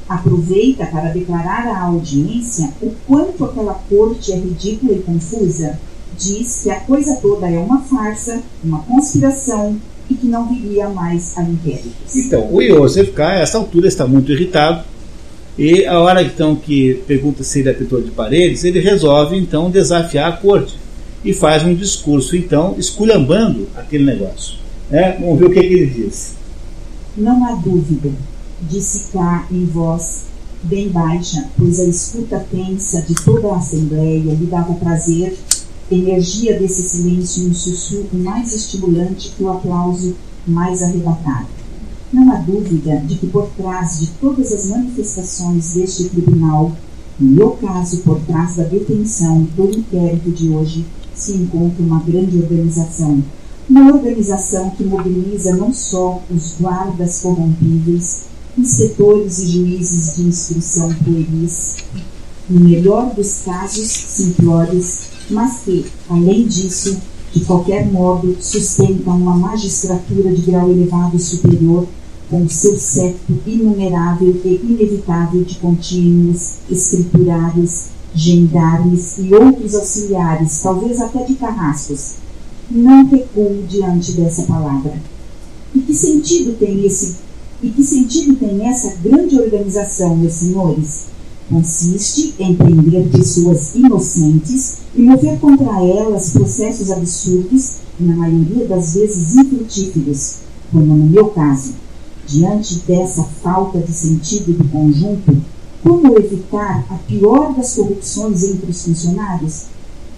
aproveita 0.07 0.85
para 0.87 1.09
declarar 1.09 1.67
à 1.67 1.83
audiência 1.83 2.73
o 2.81 2.91
quanto 3.05 3.45
aquela 3.45 3.75
corte 3.87 4.31
é 4.31 4.35
ridícula 4.35 4.93
e 4.93 4.99
confusa. 4.99 5.79
Diz 6.17 6.63
que 6.63 6.71
a 6.71 6.79
coisa 6.79 7.15
toda 7.21 7.49
é 7.49 7.59
uma 7.59 7.81
farsa, 7.81 8.41
uma 8.63 8.79
conspiração 8.79 9.79
e 10.09 10.15
que 10.15 10.25
não 10.25 10.47
viria 10.47 10.89
mais 10.89 11.37
a 11.37 11.43
inquéritos. 11.43 12.15
Então, 12.15 12.51
o 12.51 12.61
Joseph 12.61 13.13
K, 13.13 13.27
a 13.27 13.39
essa 13.39 13.57
altura, 13.59 13.87
está 13.87 14.07
muito 14.07 14.31
irritado. 14.31 14.83
E 15.57 15.85
a 15.85 15.99
hora 15.99 16.23
então 16.23 16.55
que 16.55 16.95
pergunta 17.05 17.43
se 17.43 17.59
ele 17.59 17.69
é 17.69 17.73
pintor 17.73 18.01
de 18.01 18.11
paredes, 18.11 18.63
ele 18.63 18.79
resolve 18.79 19.37
então 19.37 19.69
desafiar 19.69 20.29
a 20.29 20.37
corte 20.37 20.77
e 21.23 21.33
faz 21.33 21.63
um 21.63 21.75
discurso 21.75 22.35
então 22.35 22.75
esculhambando 22.77 23.67
aquele 23.75 24.05
negócio. 24.05 24.57
Né? 24.89 25.17
Vamos 25.19 25.39
ver 25.39 25.45
o 25.45 25.49
que, 25.51 25.59
que 25.59 25.73
ele 25.73 25.87
diz. 25.87 26.33
Não 27.17 27.45
há 27.45 27.55
dúvida, 27.55 28.11
disse 28.61 29.11
cá 29.11 29.45
em 29.51 29.65
voz 29.65 30.29
bem 30.63 30.89
baixa, 30.89 31.49
pois 31.57 31.79
a 31.79 31.85
escuta 31.85 32.45
tensa 32.51 33.01
de 33.01 33.15
toda 33.15 33.49
a 33.49 33.57
assembleia 33.57 34.33
lhe 34.33 34.45
dava 34.45 34.73
prazer, 34.73 35.37
energia 35.89 36.59
desse 36.59 36.87
silêncio 36.87 37.49
um 37.49 37.53
sussurro 37.53 38.09
mais 38.13 38.53
estimulante 38.53 39.31
que 39.35 39.43
o 39.43 39.49
aplauso 39.49 40.15
mais 40.45 40.83
arrebatado. 40.83 41.47
Não 42.11 42.31
há 42.31 42.37
dúvida 42.37 42.97
de 43.05 43.15
que 43.15 43.27
por 43.27 43.47
trás 43.57 43.99
de 43.99 44.07
todas 44.19 44.51
as 44.51 44.65
manifestações 44.67 45.73
deste 45.73 46.05
tribunal, 46.05 46.71
no 47.19 47.31
meu 47.31 47.51
caso, 47.51 47.97
por 47.99 48.19
trás 48.21 48.55
da 48.55 48.63
detenção 48.63 49.43
do 49.55 49.69
inquérito 49.69 50.31
de 50.31 50.49
hoje, 50.49 50.85
se 51.19 51.33
encontra 51.33 51.83
uma 51.83 51.99
grande 51.99 52.37
organização. 52.37 53.23
Uma 53.69 53.93
organização 53.93 54.71
que 54.71 54.83
mobiliza 54.83 55.55
não 55.55 55.73
só 55.73 56.21
os 56.31 56.55
guardas 56.59 57.19
corrompíveis, 57.21 58.21
inspetores 58.57 59.39
e 59.39 59.47
juízes 59.47 60.15
de 60.15 60.23
instrução 60.23 60.93
pueris, 61.03 61.75
no 62.49 62.61
melhor 62.61 63.13
dos 63.13 63.41
casos 63.45 63.87
simplórios, 63.87 65.01
mas 65.29 65.59
que, 65.63 65.85
além 66.09 66.47
disso, 66.47 66.97
de 67.31 67.45
qualquer 67.45 67.85
modo, 67.91 68.35
sustentam 68.39 69.15
uma 69.15 69.35
magistratura 69.35 70.33
de 70.33 70.41
grau 70.41 70.71
elevado 70.71 71.19
superior 71.19 71.87
com 72.29 72.47
seu 72.49 72.79
século 72.79 73.39
inumerável 73.45 74.39
e 74.43 74.55
inevitável 74.63 75.43
de 75.43 75.55
contínuos, 75.55 76.55
escriturários, 76.69 77.85
gendarmes 78.13 79.17
e 79.17 79.33
outros 79.33 79.75
auxiliares, 79.75 80.59
talvez 80.61 80.99
até 80.99 81.23
de 81.25 81.35
carrascos, 81.35 82.15
não 82.69 83.05
recuo 83.07 83.63
diante 83.67 84.13
dessa 84.13 84.43
palavra. 84.43 84.93
E 85.73 85.79
que 85.79 85.93
sentido 85.93 86.57
tem 86.57 86.85
esse 86.85 87.29
e 87.61 87.69
que 87.69 87.83
sentido 87.83 88.35
tem 88.35 88.65
essa 88.65 88.95
grande 89.03 89.37
organização, 89.37 90.15
meus 90.15 90.33
senhores? 90.33 91.07
Consiste 91.49 92.35
em 92.39 92.55
prender 92.55 93.09
pessoas 93.09 93.75
inocentes 93.75 94.77
e 94.95 95.01
mover 95.01 95.37
contra 95.39 95.83
elas 95.83 96.29
processos 96.29 96.89
absurdos 96.89 97.71
e, 97.99 98.03
na 98.03 98.15
maioria 98.15 98.65
das 98.65 98.93
vezes, 98.93 99.35
infrutíferos, 99.35 100.35
como 100.71 100.95
no 100.95 101.05
meu 101.07 101.25
caso. 101.29 101.73
Diante 102.25 102.75
dessa 102.87 103.23
falta 103.23 103.79
de 103.79 103.91
sentido 103.91 104.53
do 104.53 104.69
conjunto, 104.69 105.41
como 105.83 106.17
evitar 106.17 106.85
a 106.89 106.95
pior 106.95 107.53
das 107.55 107.75
corrupções 107.75 108.43
entre 108.43 108.71
os 108.71 108.83
funcionários? 108.83 109.65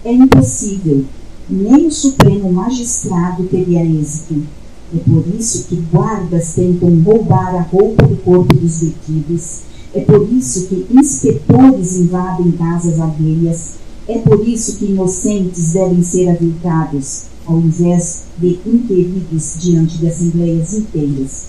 É 0.04 0.12
impossível, 0.12 1.04
nem 1.48 1.86
o 1.86 1.90
Supremo 1.90 2.52
Magistrado 2.52 3.44
teria 3.44 3.84
êxito. 3.84 4.42
É 4.94 4.98
por 4.98 5.24
isso 5.38 5.64
que 5.64 5.76
guardas 5.76 6.54
tentam 6.54 7.00
roubar 7.02 7.54
a 7.54 7.62
roupa 7.62 8.06
do 8.06 8.16
corpo 8.16 8.54
dos 8.54 8.80
detidos. 8.80 9.60
É 9.94 10.00
por 10.00 10.30
isso 10.32 10.66
que 10.66 10.86
inspetores 10.90 11.96
invadem 11.96 12.52
casas 12.52 13.00
alheias. 13.00 13.74
É 14.08 14.18
por 14.18 14.46
isso 14.46 14.76
que 14.76 14.86
inocentes 14.86 15.72
devem 15.72 16.02
ser 16.02 16.28
aviltados, 16.28 17.24
ao 17.46 17.58
invés 17.58 18.24
de 18.38 18.58
inquiridos 18.66 19.54
diante 19.58 19.98
de 19.98 20.08
assembleias 20.08 20.74
inteiras. 20.74 21.44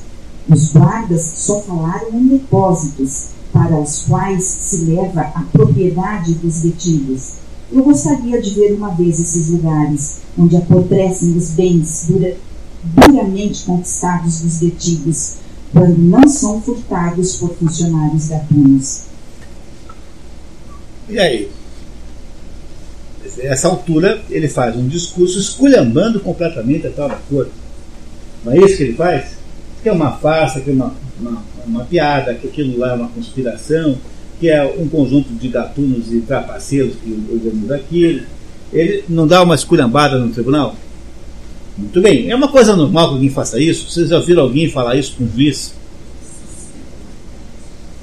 Os 0.50 0.72
guardas 0.72 1.22
só 1.22 1.62
falaram 1.62 2.10
em 2.14 2.28
depósitos, 2.28 3.30
para 3.54 3.80
os 3.80 4.00
quais 4.00 4.44
se 4.44 4.78
leva 4.86 5.22
a 5.22 5.44
propriedade 5.52 6.34
dos 6.34 6.62
detidos. 6.62 7.34
Eu 7.72 7.84
gostaria 7.84 8.42
de 8.42 8.50
ver 8.50 8.74
uma 8.74 8.90
vez 8.90 9.20
esses 9.20 9.50
lugares, 9.50 10.18
onde 10.38 10.58
apodrecem 10.58 11.38
os 11.38 11.52
bens 11.52 12.06
dura, 12.08 12.36
duramente 12.84 13.64
conquistados 13.64 14.42
dos 14.42 14.60
detidos, 14.60 15.36
quando 15.72 15.98
não 15.98 16.28
são 16.28 16.62
furtados 16.62 17.36
por 17.36 17.54
funcionários 17.56 18.28
gatunos. 18.28 19.04
E 21.08 21.20
aí? 21.20 21.52
Nessa 23.38 23.68
altura, 23.68 24.24
ele 24.30 24.48
faz 24.48 24.76
um 24.76 24.88
discurso 24.88 25.40
esculhambando 25.40 26.20
completamente 26.20 26.88
a 26.88 26.92
tal 26.92 27.10
da 27.10 27.20
corte. 27.30 27.52
Não 28.44 28.54
é 28.54 28.58
isso 28.58 28.78
que 28.78 28.84
ele 28.84 28.96
faz? 28.96 29.32
Que 29.82 29.90
é 29.90 29.92
uma 29.92 30.12
farsa, 30.12 30.60
que 30.60 30.70
é 30.70 30.74
uma, 30.74 30.94
uma, 31.20 31.44
uma 31.66 31.86
piada, 31.86 32.34
que 32.34 32.48
aquilo 32.48 32.78
lá 32.78 32.92
é 32.92 32.96
uma 32.96 33.10
conspiração, 33.10 33.98
que 34.40 34.50
é 34.50 34.64
um 34.64 34.88
conjunto 34.88 35.34
de 35.34 35.48
gatunos 35.48 36.12
e 36.12 36.22
trapaceiros 36.22 36.96
que 36.96 37.12
organizam 37.32 37.76
aquilo. 37.76 38.22
Ele 38.72 39.04
não 39.08 39.28
dá 39.28 39.44
uma 39.44 39.56
esculhambada 39.56 40.18
no 40.18 40.30
tribunal? 40.30 40.76
Muito 41.78 42.02
bem. 42.02 42.30
É 42.30 42.36
uma 42.36 42.48
coisa 42.48 42.76
normal 42.76 43.10
que 43.10 43.14
alguém 43.16 43.30
faça 43.30 43.60
isso? 43.60 43.90
Vocês 43.90 44.10
já 44.10 44.18
ouviram 44.18 44.44
alguém 44.44 44.70
falar 44.70 44.96
isso 44.96 45.16
com 45.18 45.24
um 45.24 45.30
juiz? 45.30 45.74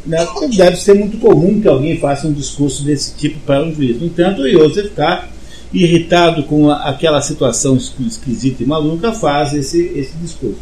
Deve 0.07 0.77
ser 0.77 0.95
muito 0.95 1.19
comum 1.19 1.61
que 1.61 1.69
alguém 1.69 1.99
faça 1.99 2.27
um 2.27 2.32
discurso 2.32 2.85
desse 2.85 3.15
tipo 3.15 3.39
para 3.41 3.62
um 3.62 3.74
juiz. 3.74 4.01
No 4.01 4.07
entanto, 4.07 4.49
Joseph 4.49 4.89
ficar 4.89 5.31
irritado 5.73 6.43
com 6.45 6.70
aquela 6.70 7.20
situação 7.20 7.77
esquisita 7.77 8.62
e 8.62 8.66
maluca, 8.66 9.12
faz 9.12 9.53
esse, 9.53 9.81
esse 9.95 10.16
discurso. 10.16 10.59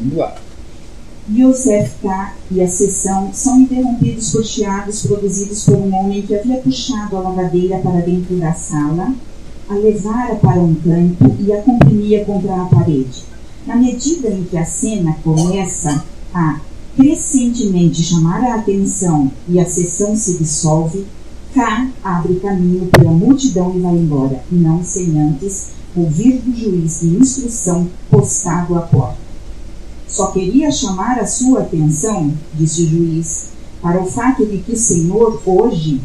Vamos 0.00 0.16
lá. 0.16 0.34
Yosef 1.32 1.92
K. 2.02 2.34
e 2.50 2.60
a 2.60 2.66
sessão 2.66 3.30
são 3.32 3.60
interrompidos 3.60 4.30
por 4.30 4.44
chiados 4.44 5.06
produzidos 5.06 5.62
por 5.62 5.76
um 5.76 5.94
homem 5.94 6.22
que 6.22 6.34
havia 6.34 6.56
puxado 6.56 7.16
a 7.16 7.20
lavadeira 7.20 7.78
para 7.78 8.00
dentro 8.00 8.34
da 8.36 8.52
sala, 8.52 9.14
a 9.68 9.74
levara 9.74 10.34
para 10.34 10.60
um 10.60 10.74
canto 10.74 11.36
e 11.38 11.52
a 11.52 11.62
comprimia 11.62 12.24
contra 12.24 12.60
a 12.60 12.64
parede. 12.64 13.22
Na 13.64 13.76
medida 13.76 14.28
em 14.28 14.42
que 14.42 14.58
a 14.58 14.64
cena 14.64 15.16
começa 15.22 16.04
a 16.34 16.58
crescentemente 16.96 18.02
chamar 18.02 18.42
a 18.42 18.56
atenção 18.56 19.30
e 19.48 19.60
a 19.60 19.64
sessão 19.64 20.16
se 20.16 20.36
dissolve, 20.36 21.06
K 21.54 21.90
abre 22.02 22.40
caminho 22.40 22.86
pela 22.86 23.12
multidão 23.12 23.72
e 23.76 23.80
vai 23.80 23.94
embora, 23.94 24.42
não 24.50 24.82
sem 24.82 25.16
antes 25.20 25.68
ouvir 25.94 26.40
do 26.40 26.52
juiz 26.56 27.00
de 27.02 27.08
instrução 27.08 27.86
postado 28.10 28.76
à 28.76 28.80
porta. 28.80 29.29
Só 30.10 30.28
queria 30.28 30.70
chamar 30.70 31.18
a 31.18 31.26
sua 31.26 31.60
atenção, 31.60 32.32
disse 32.54 32.82
o 32.82 32.88
juiz, 32.88 33.46
para 33.80 34.00
o 34.00 34.06
fato 34.06 34.44
de 34.44 34.58
que 34.58 34.76
Senhor 34.76 35.40
hoje, 35.46 36.00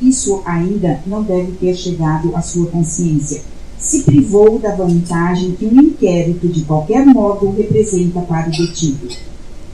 isso 0.00 0.42
ainda 0.44 1.00
não 1.06 1.22
deve 1.22 1.52
ter 1.52 1.74
chegado 1.74 2.34
à 2.36 2.40
sua 2.40 2.66
consciência, 2.66 3.42
se 3.78 4.02
privou 4.02 4.58
da 4.58 4.74
vantagem 4.74 5.52
que 5.52 5.66
um 5.66 5.80
inquérito 5.80 6.48
de 6.48 6.64
qualquer 6.64 7.04
modo 7.04 7.50
representa 7.50 8.20
para 8.20 8.48
o 8.48 8.50
detido. 8.50 9.08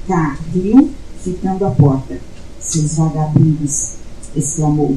K 0.06 0.39
viu 0.52 0.90
ficando 1.23 1.65
à 1.65 1.70
porta. 1.70 2.19
Seus 2.61 2.97
vagabundos, 2.97 3.90
exclamou 4.35 4.97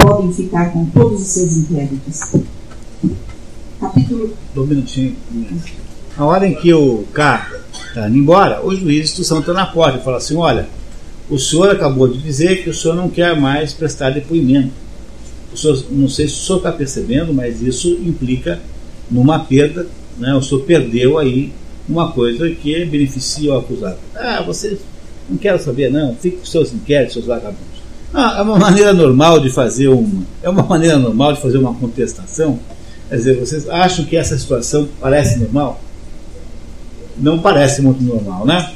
podem 0.00 0.32
ficar 0.32 0.72
com 0.72 0.86
todos 0.86 1.20
os 1.20 1.28
seus 1.28 1.56
inquéritos. 1.58 2.20
Capítulo. 3.78 4.32
Um 4.56 4.66
minutinho. 4.66 5.14
A 6.16 6.24
hora 6.24 6.48
em 6.48 6.54
que 6.54 6.72
o 6.72 7.04
K 7.12 7.59
está 7.90 8.08
indo 8.08 8.18
embora, 8.18 8.64
o 8.64 8.74
juiz 8.74 8.96
de 8.96 9.02
instrução 9.02 9.40
está 9.40 9.52
na 9.52 9.66
porta 9.66 9.98
e 9.98 10.02
fala 10.02 10.16
assim: 10.16 10.36
Olha, 10.36 10.66
o 11.28 11.38
senhor 11.38 11.70
acabou 11.70 12.08
de 12.08 12.18
dizer 12.18 12.62
que 12.62 12.70
o 12.70 12.74
senhor 12.74 12.96
não 12.96 13.08
quer 13.08 13.38
mais 13.38 13.72
prestar 13.72 14.10
depoimento. 14.10 14.72
O 15.52 15.56
senhor, 15.56 15.84
não 15.90 16.08
sei 16.08 16.26
se 16.28 16.34
o 16.34 16.38
senhor 16.38 16.58
está 16.58 16.72
percebendo, 16.72 17.32
mas 17.32 17.60
isso 17.62 17.88
implica 18.04 18.58
numa 19.10 19.38
perda. 19.40 19.86
Né? 20.18 20.34
O 20.34 20.42
senhor 20.42 20.62
perdeu 20.62 21.18
aí 21.18 21.52
uma 21.88 22.12
coisa 22.12 22.48
que 22.50 22.84
beneficia 22.84 23.52
o 23.52 23.58
acusado. 23.58 23.98
Ah, 24.14 24.42
você 24.42 24.78
não 25.28 25.36
quero 25.36 25.62
saber, 25.62 25.90
não. 25.90 26.14
Fique 26.16 26.38
com 26.38 26.44
seus 26.44 26.72
inquéritos, 26.72 27.14
seus 27.14 27.26
vagabundos. 27.26 27.80
Ah, 28.12 28.36
é 28.38 28.42
uma 28.42 28.58
maneira 28.58 28.92
normal 28.92 29.38
de 29.38 29.50
fazer 29.50 29.88
uma, 29.88 30.24
é 30.42 30.50
uma 30.50 30.64
maneira 30.64 30.98
normal 30.98 31.32
de 31.32 31.40
fazer 31.40 31.58
uma 31.58 31.74
contestação. 31.74 32.58
Quer 33.08 33.16
dizer, 33.16 33.38
vocês 33.38 33.68
acham 33.68 34.04
que 34.04 34.16
essa 34.16 34.36
situação 34.36 34.88
parece 35.00 35.38
normal? 35.38 35.80
Não 37.20 37.38
parece 37.38 37.82
muito 37.82 38.02
normal, 38.02 38.46
né? 38.46 38.70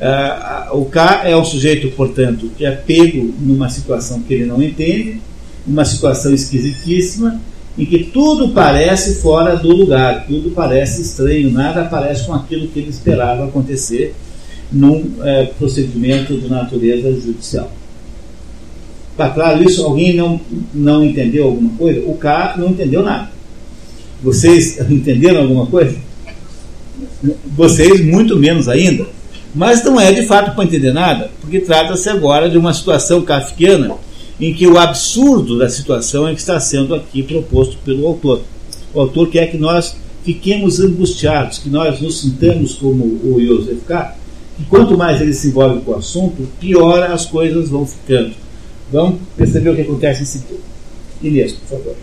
Ah, 0.00 0.70
o 0.72 0.84
K 0.86 1.22
é 1.28 1.36
um 1.36 1.44
sujeito, 1.44 1.88
portanto, 1.92 2.50
que 2.56 2.64
é 2.64 2.72
pego 2.72 3.32
numa 3.38 3.68
situação 3.68 4.20
que 4.20 4.34
ele 4.34 4.46
não 4.46 4.60
entende, 4.60 5.20
uma 5.66 5.84
situação 5.84 6.34
esquisitíssima, 6.34 7.40
em 7.78 7.86
que 7.86 8.04
tudo 8.04 8.50
parece 8.50 9.22
fora 9.22 9.56
do 9.56 9.68
lugar, 9.68 10.26
tudo 10.26 10.50
parece 10.50 11.02
estranho, 11.02 11.50
nada 11.50 11.84
parece 11.84 12.26
com 12.26 12.34
aquilo 12.34 12.66
que 12.68 12.80
ele 12.80 12.90
esperava 12.90 13.44
acontecer 13.44 14.14
num 14.72 15.08
é, 15.22 15.44
procedimento 15.58 16.36
de 16.36 16.50
natureza 16.50 17.12
judicial. 17.12 17.70
Está 19.12 19.28
claro 19.28 19.62
isso? 19.62 19.84
Alguém 19.84 20.16
não, 20.16 20.40
não 20.74 21.04
entendeu 21.04 21.44
alguma 21.44 21.70
coisa? 21.76 22.00
O 22.06 22.16
K 22.16 22.54
não 22.58 22.70
entendeu 22.70 23.02
nada. 23.02 23.30
Vocês 24.22 24.80
entenderam 24.90 25.42
alguma 25.42 25.66
coisa? 25.66 25.96
Vocês, 27.56 28.04
muito 28.04 28.36
menos 28.36 28.68
ainda. 28.68 29.06
Mas 29.54 29.84
não 29.84 30.00
é 30.00 30.12
de 30.12 30.26
fato 30.26 30.54
para 30.54 30.64
entender 30.64 30.92
nada, 30.92 31.30
porque 31.40 31.60
trata-se 31.60 32.08
agora 32.08 32.48
de 32.48 32.56
uma 32.56 32.72
situação 32.72 33.22
kafkiana 33.22 33.94
em 34.40 34.52
que 34.54 34.66
o 34.66 34.78
absurdo 34.78 35.58
da 35.58 35.68
situação 35.68 36.26
é 36.26 36.34
que 36.34 36.40
está 36.40 36.58
sendo 36.58 36.94
aqui 36.94 37.22
proposto 37.22 37.76
pelo 37.84 38.06
autor. 38.06 38.42
O 38.94 39.00
autor 39.00 39.28
quer 39.28 39.50
que 39.50 39.58
nós 39.58 39.94
fiquemos 40.24 40.80
angustiados, 40.80 41.58
que 41.58 41.68
nós 41.68 42.00
nos 42.00 42.20
sintamos 42.20 42.74
como 42.74 43.04
o 43.04 43.38
Joseph 43.40 43.84
K, 43.86 44.16
que 44.56 44.64
quanto 44.64 44.96
mais 44.96 45.20
ele 45.20 45.32
se 45.32 45.48
envolve 45.48 45.80
com 45.82 45.92
o 45.92 45.96
assunto, 45.96 46.48
pior 46.58 47.02
as 47.02 47.26
coisas 47.26 47.68
vão 47.68 47.86
ficando. 47.86 48.34
Vamos 48.90 49.20
perceber 49.36 49.70
o 49.70 49.74
que 49.74 49.82
acontece 49.82 50.22
em 50.22 50.26
seguida. 50.26 50.60
Inês, 51.22 51.52
por 51.52 51.78
favor. 51.78 51.96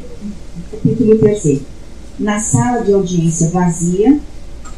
Capítulo 0.72 1.18
3. 1.18 1.62
Na 2.20 2.40
sala 2.40 2.84
de 2.84 2.94
audiência 2.94 3.50
vazia, 3.50 4.20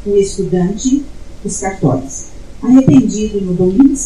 o 0.05 0.15
estudante, 0.15 1.03
os 1.43 1.59
cartórios. 1.59 2.25
Arrependido 2.61 3.41
no 3.41 3.53
domingo, 3.53 3.97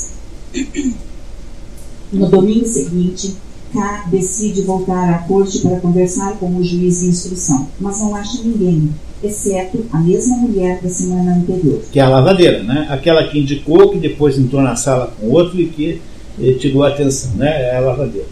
no 2.11 2.29
domingo 2.29 2.65
seguinte, 2.65 3.35
K 3.73 4.05
decide 4.09 4.61
voltar 4.61 5.09
à 5.13 5.17
corte 5.19 5.59
para 5.59 5.79
conversar 5.79 6.37
com 6.37 6.55
o 6.55 6.63
juiz 6.63 7.01
de 7.01 7.07
instrução, 7.07 7.67
mas 7.79 7.99
não 7.99 8.15
acha 8.15 8.41
ninguém, 8.41 8.89
exceto 9.21 9.85
a 9.91 9.99
mesma 9.99 10.37
mulher 10.37 10.81
da 10.81 10.89
semana 10.89 11.35
anterior. 11.35 11.81
Que 11.91 11.99
é 11.99 12.03
a 12.03 12.09
lavadeira, 12.09 12.63
né? 12.63 12.87
Aquela 12.89 13.27
que 13.27 13.37
indicou, 13.37 13.89
que 13.89 13.99
depois 13.99 14.37
entrou 14.37 14.61
na 14.61 14.77
sala 14.77 15.13
com 15.19 15.27
outro 15.27 15.59
e 15.59 15.67
que 15.67 16.01
tirou 16.59 16.83
a 16.83 16.89
atenção, 16.89 17.31
né? 17.35 17.73
É 17.73 17.75
a 17.75 17.81
lavadeira. 17.81 18.27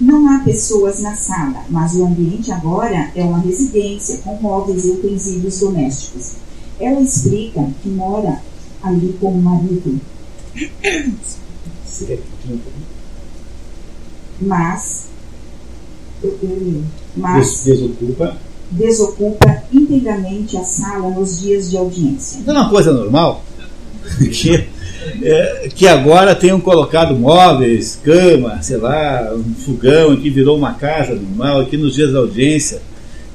Não 0.00 0.26
há 0.30 0.38
pessoas 0.38 1.00
na 1.00 1.14
sala, 1.14 1.64
mas 1.68 1.92
o 1.92 2.06
ambiente 2.06 2.50
agora 2.50 3.10
é 3.14 3.22
uma 3.22 3.40
residência 3.40 4.16
com 4.24 4.34
móveis 4.40 4.86
e 4.86 4.92
utensílios 4.92 5.60
domésticos. 5.60 6.36
Ela 6.80 7.00
explica 7.00 7.68
que 7.82 7.88
mora 7.88 8.40
ali 8.82 9.14
com 9.20 9.28
o 9.28 9.42
marido. 9.42 10.00
Mas, 14.40 15.08
mas 17.16 17.64
desocupa. 17.64 18.36
desocupa 18.70 19.62
integramente 19.72 20.56
a 20.56 20.64
sala 20.64 21.10
nos 21.10 21.40
dias 21.40 21.70
de 21.70 21.76
audiência. 21.76 22.38
Então 22.40 22.56
é 22.56 22.60
uma 22.60 22.70
coisa 22.70 22.92
normal 22.92 23.44
que 24.32 24.66
é, 25.22 25.68
que 25.74 25.86
agora 25.86 26.34
tenham 26.34 26.60
colocado 26.60 27.16
móveis, 27.16 27.98
cama, 28.02 28.62
sei 28.62 28.76
lá, 28.76 29.32
um 29.34 29.54
fogão 29.54 30.16
que 30.16 30.28
virou 30.30 30.56
uma 30.56 30.74
casa 30.74 31.14
normal, 31.14 31.60
aqui 31.60 31.76
nos 31.76 31.94
dias 31.94 32.12
da 32.12 32.18
audiência, 32.18 32.82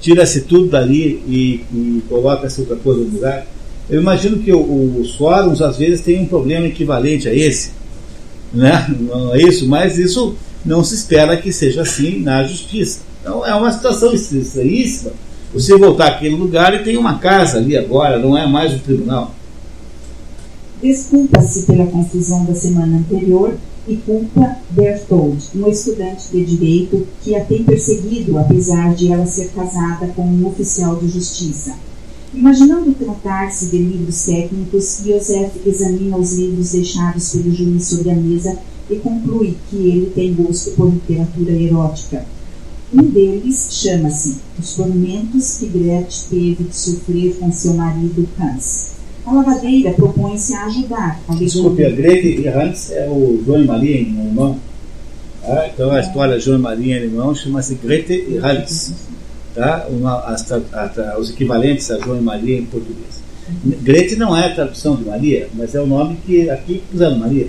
tira-se 0.06 0.42
tudo 0.42 0.68
dali 0.68 1.24
e, 1.28 1.66
e 1.74 2.04
coloca-se 2.08 2.62
outra 2.62 2.76
coisa 2.76 3.02
no 3.02 3.10
lugar. 3.10 3.48
Eu 3.90 4.00
imagino 4.00 4.38
que 4.38 4.54
o, 4.54 5.00
os 5.02 5.16
fóruns 5.16 5.64
às 5.64 5.78
vezes 5.78 6.02
têm 6.02 6.22
um 6.22 6.28
problema 6.28 6.68
equivalente 6.68 7.28
a 7.28 7.34
esse, 7.34 7.72
né? 8.54 8.86
não 9.00 9.34
é 9.34 9.42
isso? 9.42 9.68
Mas 9.68 9.98
isso 9.98 10.36
não 10.64 10.84
se 10.84 10.94
espera 10.94 11.36
que 11.38 11.52
seja 11.52 11.82
assim 11.82 12.20
na 12.20 12.44
justiça. 12.44 13.00
Então 13.20 13.44
é 13.44 13.56
uma 13.56 13.72
situação 13.72 14.14
estranhíssima 14.14 15.12
você 15.52 15.76
voltar 15.76 16.10
àquele 16.10 16.36
lugar 16.36 16.76
e 16.76 16.84
tem 16.84 16.98
uma 16.98 17.18
casa 17.18 17.58
ali 17.58 17.76
agora, 17.76 18.20
não 18.20 18.38
é 18.38 18.46
mais 18.46 18.74
um 18.76 18.80
tribunal. 18.80 19.34
Desculpa-se 20.84 21.64
pela 21.64 21.88
confusão 21.88 22.46
da 22.46 22.54
semana 22.54 22.98
anterior 22.98 23.56
e 23.88 23.98
culpa 23.98 24.58
Berthold, 24.72 25.44
um 25.56 25.68
estudante 25.68 26.30
de 26.32 26.44
direito 26.44 27.08
que 27.22 27.36
a 27.36 27.44
tem 27.44 27.64
perseguido 27.64 28.38
apesar 28.38 28.96
de 28.96 29.12
ela 29.12 29.26
ser 29.26 29.50
casada 29.50 30.08
com 30.16 30.24
um 30.24 30.48
oficial 30.48 30.96
de 30.96 31.08
justiça. 31.08 31.76
Imaginando 32.34 32.94
tratar-se 32.94 33.68
de 33.68 33.78
livros 33.78 34.24
técnicos, 34.26 35.02
Joseph 35.06 35.54
examina 35.66 36.18
os 36.18 36.34
livros 36.34 36.72
deixados 36.72 37.30
pelo 37.32 37.54
juiz 37.54 37.86
sobre 37.86 38.10
a 38.10 38.16
mesa 38.16 38.58
e 38.90 38.96
conclui 38.98 39.56
que 39.70 39.78
ele 39.78 40.12
tem 40.14 40.34
gosto 40.34 40.72
por 40.72 40.92
literatura 40.92 41.52
erótica. 41.52 42.26
Um 42.94 43.04
deles 43.04 43.68
chama-se 43.72 44.36
Os 44.60 44.74
Tormentos 44.74 45.58
que 45.58 45.68
Gretchen 45.68 46.28
teve 46.30 46.64
de 46.66 46.76
sofrer 46.76 47.36
com 47.38 47.52
seu 47.52 47.74
marido 47.74 48.28
Hans. 48.40 48.96
A 49.26 49.34
lavadeira 49.34 49.92
propõe-se 49.94 50.54
a 50.54 50.66
ajudar. 50.66 51.20
Desculpe, 51.40 51.84
a 51.84 51.90
Grete 51.90 52.42
e 52.42 52.48
Hans 52.48 52.92
é 52.92 53.08
o 53.10 53.42
João 53.44 53.62
e 53.62 53.66
Maria 53.66 54.02
em 54.02 54.20
alemão. 54.20 54.60
Ah, 55.44 55.68
então 55.74 55.92
a 55.92 56.00
história 56.00 56.40
João 56.40 56.60
e 56.60 56.62
Maria 56.62 56.98
em 56.98 57.00
alemão 57.00 57.34
chama-se 57.34 57.76
Grete 57.76 58.14
e 58.14 58.38
Hans. 58.38 58.94
Tá? 59.56 59.88
Uma, 59.90 60.20
as, 60.26 60.52
a, 60.52 60.58
a, 60.58 61.20
os 61.20 61.32
equivalentes 61.32 61.90
a 61.90 62.00
João 62.00 62.20
e 62.20 62.22
Maria 62.22 62.60
em 62.60 62.66
português. 62.66 63.24
Grete 63.82 64.16
não 64.16 64.36
é 64.38 64.46
a 64.46 64.54
tradução 64.54 64.96
de 64.96 65.06
Maria, 65.06 65.50
mas 65.54 65.74
é 65.74 65.82
o 65.82 65.88
nome 65.88 66.18
que 66.26 66.50
aqui 66.50 66.84
puseram 66.92 67.18
Maria. 67.18 67.48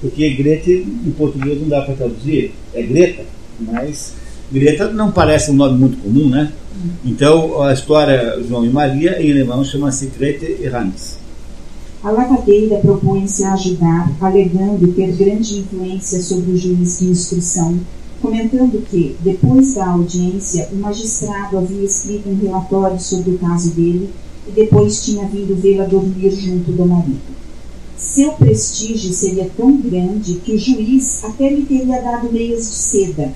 Porque 0.00 0.30
Grete 0.30 0.72
em 0.72 1.10
português 1.12 1.60
não 1.60 1.68
dá 1.68 1.82
para 1.82 1.94
traduzir, 1.94 2.52
é 2.72 2.82
Greta, 2.82 3.22
mas 3.60 4.14
Greta 4.52 4.90
não 4.92 5.10
parece 5.10 5.50
um 5.50 5.54
nome 5.54 5.78
muito 5.78 5.96
comum, 5.98 6.28
né? 6.28 6.52
Então, 7.04 7.62
a 7.62 7.72
história 7.72 8.42
João 8.46 8.64
e 8.64 8.68
Maria, 8.68 9.20
em 9.22 9.30
alemão, 9.30 9.64
chama-se 9.64 10.06
Grete 10.06 10.56
e 10.60 10.66
Hans. 10.66 11.18
A 12.02 12.10
lavadeira 12.10 12.76
propõe-se 12.80 13.44
a 13.44 13.54
ajudar, 13.54 14.12
alegando 14.20 14.92
ter 14.92 15.12
grande 15.12 15.60
influência 15.60 16.22
sobre 16.22 16.52
o 16.52 16.56
juiz 16.56 16.98
de 16.98 17.06
instrução, 17.06 17.80
comentando 18.20 18.84
que, 18.90 19.16
depois 19.20 19.74
da 19.74 19.88
audiência, 19.88 20.68
o 20.72 20.76
magistrado 20.76 21.56
havia 21.56 21.84
escrito 21.84 22.28
um 22.28 22.36
relatório 22.36 23.00
sobre 23.00 23.30
o 23.30 23.38
caso 23.38 23.70
dele 23.70 24.10
e 24.46 24.50
depois 24.50 25.02
tinha 25.04 25.26
vindo 25.26 25.58
vê-la 25.58 25.84
dormir 25.84 26.30
junto 26.30 26.70
do 26.72 26.84
marido. 26.84 27.34
Seu 27.96 28.32
prestígio 28.32 29.12
seria 29.12 29.48
tão 29.56 29.76
grande 29.78 30.34
que 30.34 30.52
o 30.52 30.58
juiz 30.58 31.24
até 31.24 31.48
lhe 31.48 31.62
teria 31.62 32.02
dado 32.02 32.30
meias 32.30 32.68
de 32.68 32.74
seda. 32.74 33.32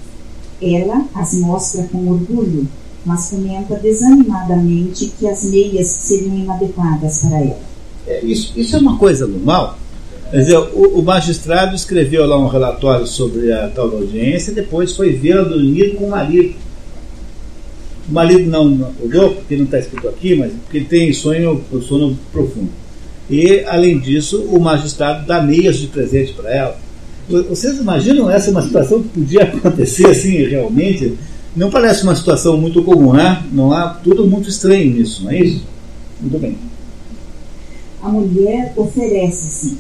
Ela 0.61 1.05
as 1.15 1.35
mostra 1.35 1.85
com 1.85 2.09
orgulho, 2.09 2.67
mas 3.05 3.31
comenta 3.31 3.77
desanimadamente 3.77 5.13
que 5.19 5.27
as 5.27 5.45
meias 5.45 5.89
seriam 5.89 6.37
inadequadas 6.37 7.21
para 7.21 7.41
ela. 7.41 7.59
É, 8.07 8.25
isso, 8.25 8.53
isso 8.57 8.77
é 8.77 8.79
uma 8.79 8.97
coisa 8.99 9.27
normal. 9.27 9.79
Quer 10.31 10.39
dizer, 10.39 10.59
o, 10.59 10.99
o, 10.99 11.03
magistrado 11.03 11.75
escreveu 11.75 12.27
lá 12.27 12.39
um 12.39 12.49
relatório 12.49 13.07
sobre 13.07 13.51
a 13.53 13.69
tal 13.69 13.87
audiência 13.87 14.51
e 14.51 14.55
depois 14.55 14.95
foi 14.95 15.13
vê-la 15.13 15.43
dormir 15.43 15.95
com 15.95 16.05
o 16.05 16.11
marido. 16.11 16.55
O 18.09 18.13
marido 18.13 18.51
não 18.51 18.87
acordou, 18.87 19.35
porque 19.35 19.57
não 19.57 19.65
está 19.65 19.79
escrito 19.79 20.09
aqui, 20.09 20.35
mas 20.35 20.53
porque 20.53 20.79
ele 20.79 20.87
tem 20.87 21.13
sonho, 21.13 21.63
sono 21.83 22.19
profundo. 22.33 22.71
E, 23.31 23.61
além 23.67 23.99
disso, 23.99 24.43
o 24.45 24.59
magistrado 24.59 25.27
dá 25.27 25.43
meias 25.43 25.77
de 25.77 25.87
presente 25.87 26.33
para 26.33 26.51
ela. 26.51 26.79
Vocês 27.29 27.79
imaginam 27.79 28.31
essa 28.31 28.51
uma 28.51 28.63
situação 28.63 29.03
que 29.03 29.09
podia 29.09 29.43
acontecer 29.55 30.07
assim 30.07 30.45
realmente? 30.45 31.19
Não 31.55 31.71
parece 31.71 32.05
uma 32.05 32.15
situação 32.15 32.57
muito 32.57 32.83
comum, 32.83 33.13
né? 33.13 33.45
Não 33.53 33.73
há 33.73 33.89
tudo 33.89 34.27
muito 34.27 34.49
estranho 34.49 34.95
nisso, 34.95 35.25
não 35.25 35.31
é 35.31 35.41
isso? 35.41 35.65
Muito 36.21 36.39
bem. 36.39 36.57
A 38.03 38.09
mulher 38.09 38.73
oferece-se. 38.77 39.79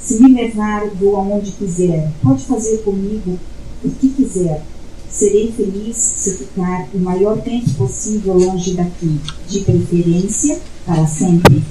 Se 0.00 0.20
me 0.20 0.32
levar, 0.34 0.86
vou 0.98 1.16
aonde 1.16 1.52
quiser. 1.52 2.10
Pode 2.22 2.44
fazer 2.44 2.78
comigo 2.78 3.38
o 3.84 3.90
que 3.90 4.08
quiser. 4.08 4.62
Serei 5.08 5.52
feliz 5.52 5.96
se 5.96 6.38
ficar 6.38 6.88
o 6.94 6.98
maior 6.98 7.38
tempo 7.42 7.70
possível 7.74 8.34
longe 8.34 8.72
daqui, 8.72 9.20
de 9.48 9.60
preferência 9.60 10.58
para 10.86 11.06
sempre. 11.06 11.62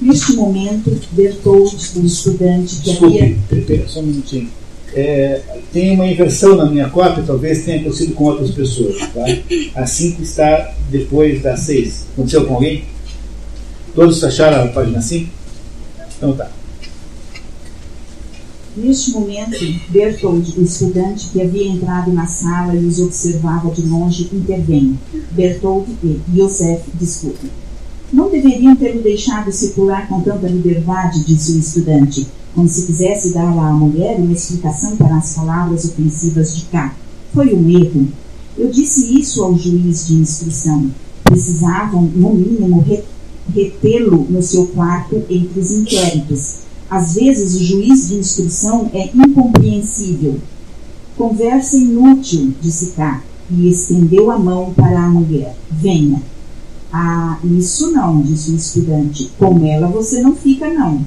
Neste 0.00 0.34
momento, 0.34 0.98
Bertold, 1.12 1.74
o 1.96 2.06
estudante 2.06 2.76
que 2.76 2.90
Desculpe, 2.90 3.38
havia. 3.50 3.88
Só 3.88 4.00
um 4.00 4.02
minutinho. 4.02 4.48
É, 4.94 5.42
tem 5.72 5.94
uma 5.94 6.06
inversão 6.06 6.56
na 6.56 6.66
minha 6.66 6.88
cópia, 6.88 7.22
talvez 7.26 7.64
tenha 7.64 7.80
acontecido 7.80 8.14
com 8.14 8.24
outras 8.24 8.50
pessoas. 8.50 8.96
Tá? 9.12 9.24
A 9.74 9.86
5 9.86 10.22
está 10.22 10.74
depois 10.90 11.42
da 11.42 11.56
6. 11.56 12.06
Aconteceu 12.12 12.46
com 12.46 12.54
alguém? 12.54 12.84
Todos 13.94 14.22
acharam 14.22 14.64
a 14.64 14.68
página 14.68 15.00
5? 15.00 15.30
Então 16.16 16.32
tá. 16.34 16.50
Neste 18.76 19.12
momento, 19.12 19.56
Bertold, 19.88 20.54
o 20.58 20.62
estudante 20.62 21.28
que 21.32 21.40
havia 21.40 21.66
entrado 21.66 22.12
na 22.12 22.26
sala 22.26 22.74
e 22.74 22.84
os 22.84 23.00
observava 23.00 23.70
de 23.70 23.80
longe, 23.80 24.28
intervém. 24.30 24.98
Bertold 25.30 25.90
e 26.04 26.20
Joseph 26.34 26.82
discutem. 26.92 27.50
Deveriam 28.36 28.76
ter 28.76 28.94
o 28.94 29.02
deixado 29.02 29.50
circular 29.50 30.06
com 30.08 30.20
tanta 30.20 30.46
liberdade, 30.46 31.24
disse 31.24 31.52
o 31.52 31.58
estudante, 31.58 32.26
como 32.54 32.68
se 32.68 32.84
quisesse 32.84 33.32
dar 33.32 33.48
à 33.48 33.72
mulher 33.72 34.18
uma 34.18 34.30
explicação 34.30 34.94
para 34.94 35.16
as 35.16 35.34
palavras 35.34 35.86
ofensivas 35.86 36.54
de 36.54 36.66
cá. 36.66 36.94
Foi 37.32 37.54
um 37.54 37.66
erro. 37.70 38.08
Eu 38.58 38.70
disse 38.70 39.18
isso 39.18 39.42
ao 39.42 39.56
juiz 39.56 40.06
de 40.06 40.16
instrução. 40.16 40.90
Precisavam, 41.24 42.02
no 42.14 42.34
mínimo, 42.34 42.84
retê-lo 43.54 44.26
no 44.28 44.42
seu 44.42 44.66
quarto 44.66 45.16
entre 45.30 45.58
os 45.58 45.70
inquéritos. 45.70 46.56
Às 46.90 47.14
vezes, 47.14 47.54
o 47.54 47.64
juiz 47.64 48.08
de 48.08 48.16
instrução 48.16 48.90
é 48.92 49.10
incompreensível. 49.14 50.36
Conversa 51.16 51.78
inútil, 51.78 52.52
disse 52.60 52.88
Cá, 52.88 53.22
e 53.50 53.66
estendeu 53.70 54.30
a 54.30 54.38
mão 54.38 54.74
para 54.74 55.00
a 55.00 55.08
mulher. 55.08 55.56
Venha. 55.70 56.20
Ah, 56.98 57.38
isso 57.44 57.90
não, 57.90 58.22
disse 58.22 58.52
o 58.52 58.56
estudante. 58.56 59.30
Com 59.38 59.62
ela 59.66 59.86
você 59.86 60.22
não 60.22 60.34
fica, 60.34 60.66
não. 60.70 61.04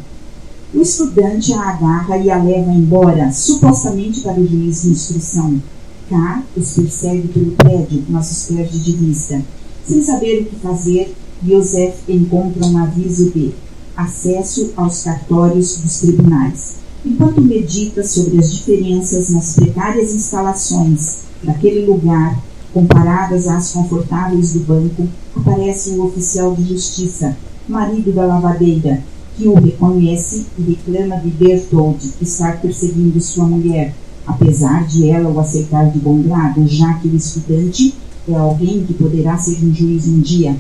O 0.71 0.81
estudante 0.81 1.51
a 1.51 1.61
agarra 1.61 2.15
e 2.15 2.29
a 2.29 2.37
leva 2.37 2.71
embora, 2.71 3.31
supostamente 3.31 4.21
para 4.21 4.39
o 4.39 4.47
juiz 4.47 4.83
de 4.83 4.89
instrução. 4.89 5.59
K 6.07 6.43
os 6.55 6.73
persegue 6.73 7.27
pelo 7.29 7.53
prédio, 7.53 8.03
mas 8.07 8.31
os 8.31 8.55
perde 8.55 8.83
de 8.83 8.91
vista. 8.97 9.41
Sem 9.83 10.03
saber 10.03 10.43
o 10.43 10.45
que 10.45 10.57
fazer, 10.57 11.15
Joseph 11.43 11.95
encontra 12.07 12.67
um 12.67 12.77
aviso 12.77 13.31
de 13.31 13.51
acesso 13.97 14.71
aos 14.77 15.01
cartórios 15.01 15.77
dos 15.77 16.01
tribunais. 16.01 16.75
Enquanto 17.03 17.41
medita 17.41 18.03
sobre 18.03 18.37
as 18.37 18.53
diferenças 18.53 19.31
nas 19.31 19.55
precárias 19.55 20.13
instalações 20.13 21.21
daquele 21.41 21.87
lugar 21.87 22.39
comparadas 22.73 23.47
às 23.47 23.71
confortáveis 23.71 24.53
do 24.53 24.59
banco, 24.61 25.07
aparece 25.35 25.91
um 25.91 26.05
oficial 26.05 26.55
de 26.55 26.63
justiça, 26.63 27.35
marido 27.67 28.11
da 28.11 28.25
lavadeira, 28.25 29.01
que 29.37 29.47
o 29.47 29.53
reconhece 29.53 30.45
e 30.57 30.61
reclama 30.61 31.17
de 31.17 31.29
Bertold 31.29 32.13
estar 32.21 32.61
perseguindo 32.61 33.19
sua 33.21 33.45
mulher, 33.45 33.93
apesar 34.27 34.85
de 34.85 35.09
ela 35.09 35.29
o 35.29 35.39
aceitar 35.39 35.89
de 35.89 35.99
bom 35.99 36.21
grado, 36.21 36.67
já 36.67 36.93
que 36.95 37.07
o 37.07 37.15
estudante 37.15 37.93
é 38.27 38.35
alguém 38.35 38.83
que 38.83 38.93
poderá 38.93 39.37
ser 39.37 39.63
um 39.63 39.73
juiz 39.73 40.07
um 40.07 40.19
dia. 40.19 40.55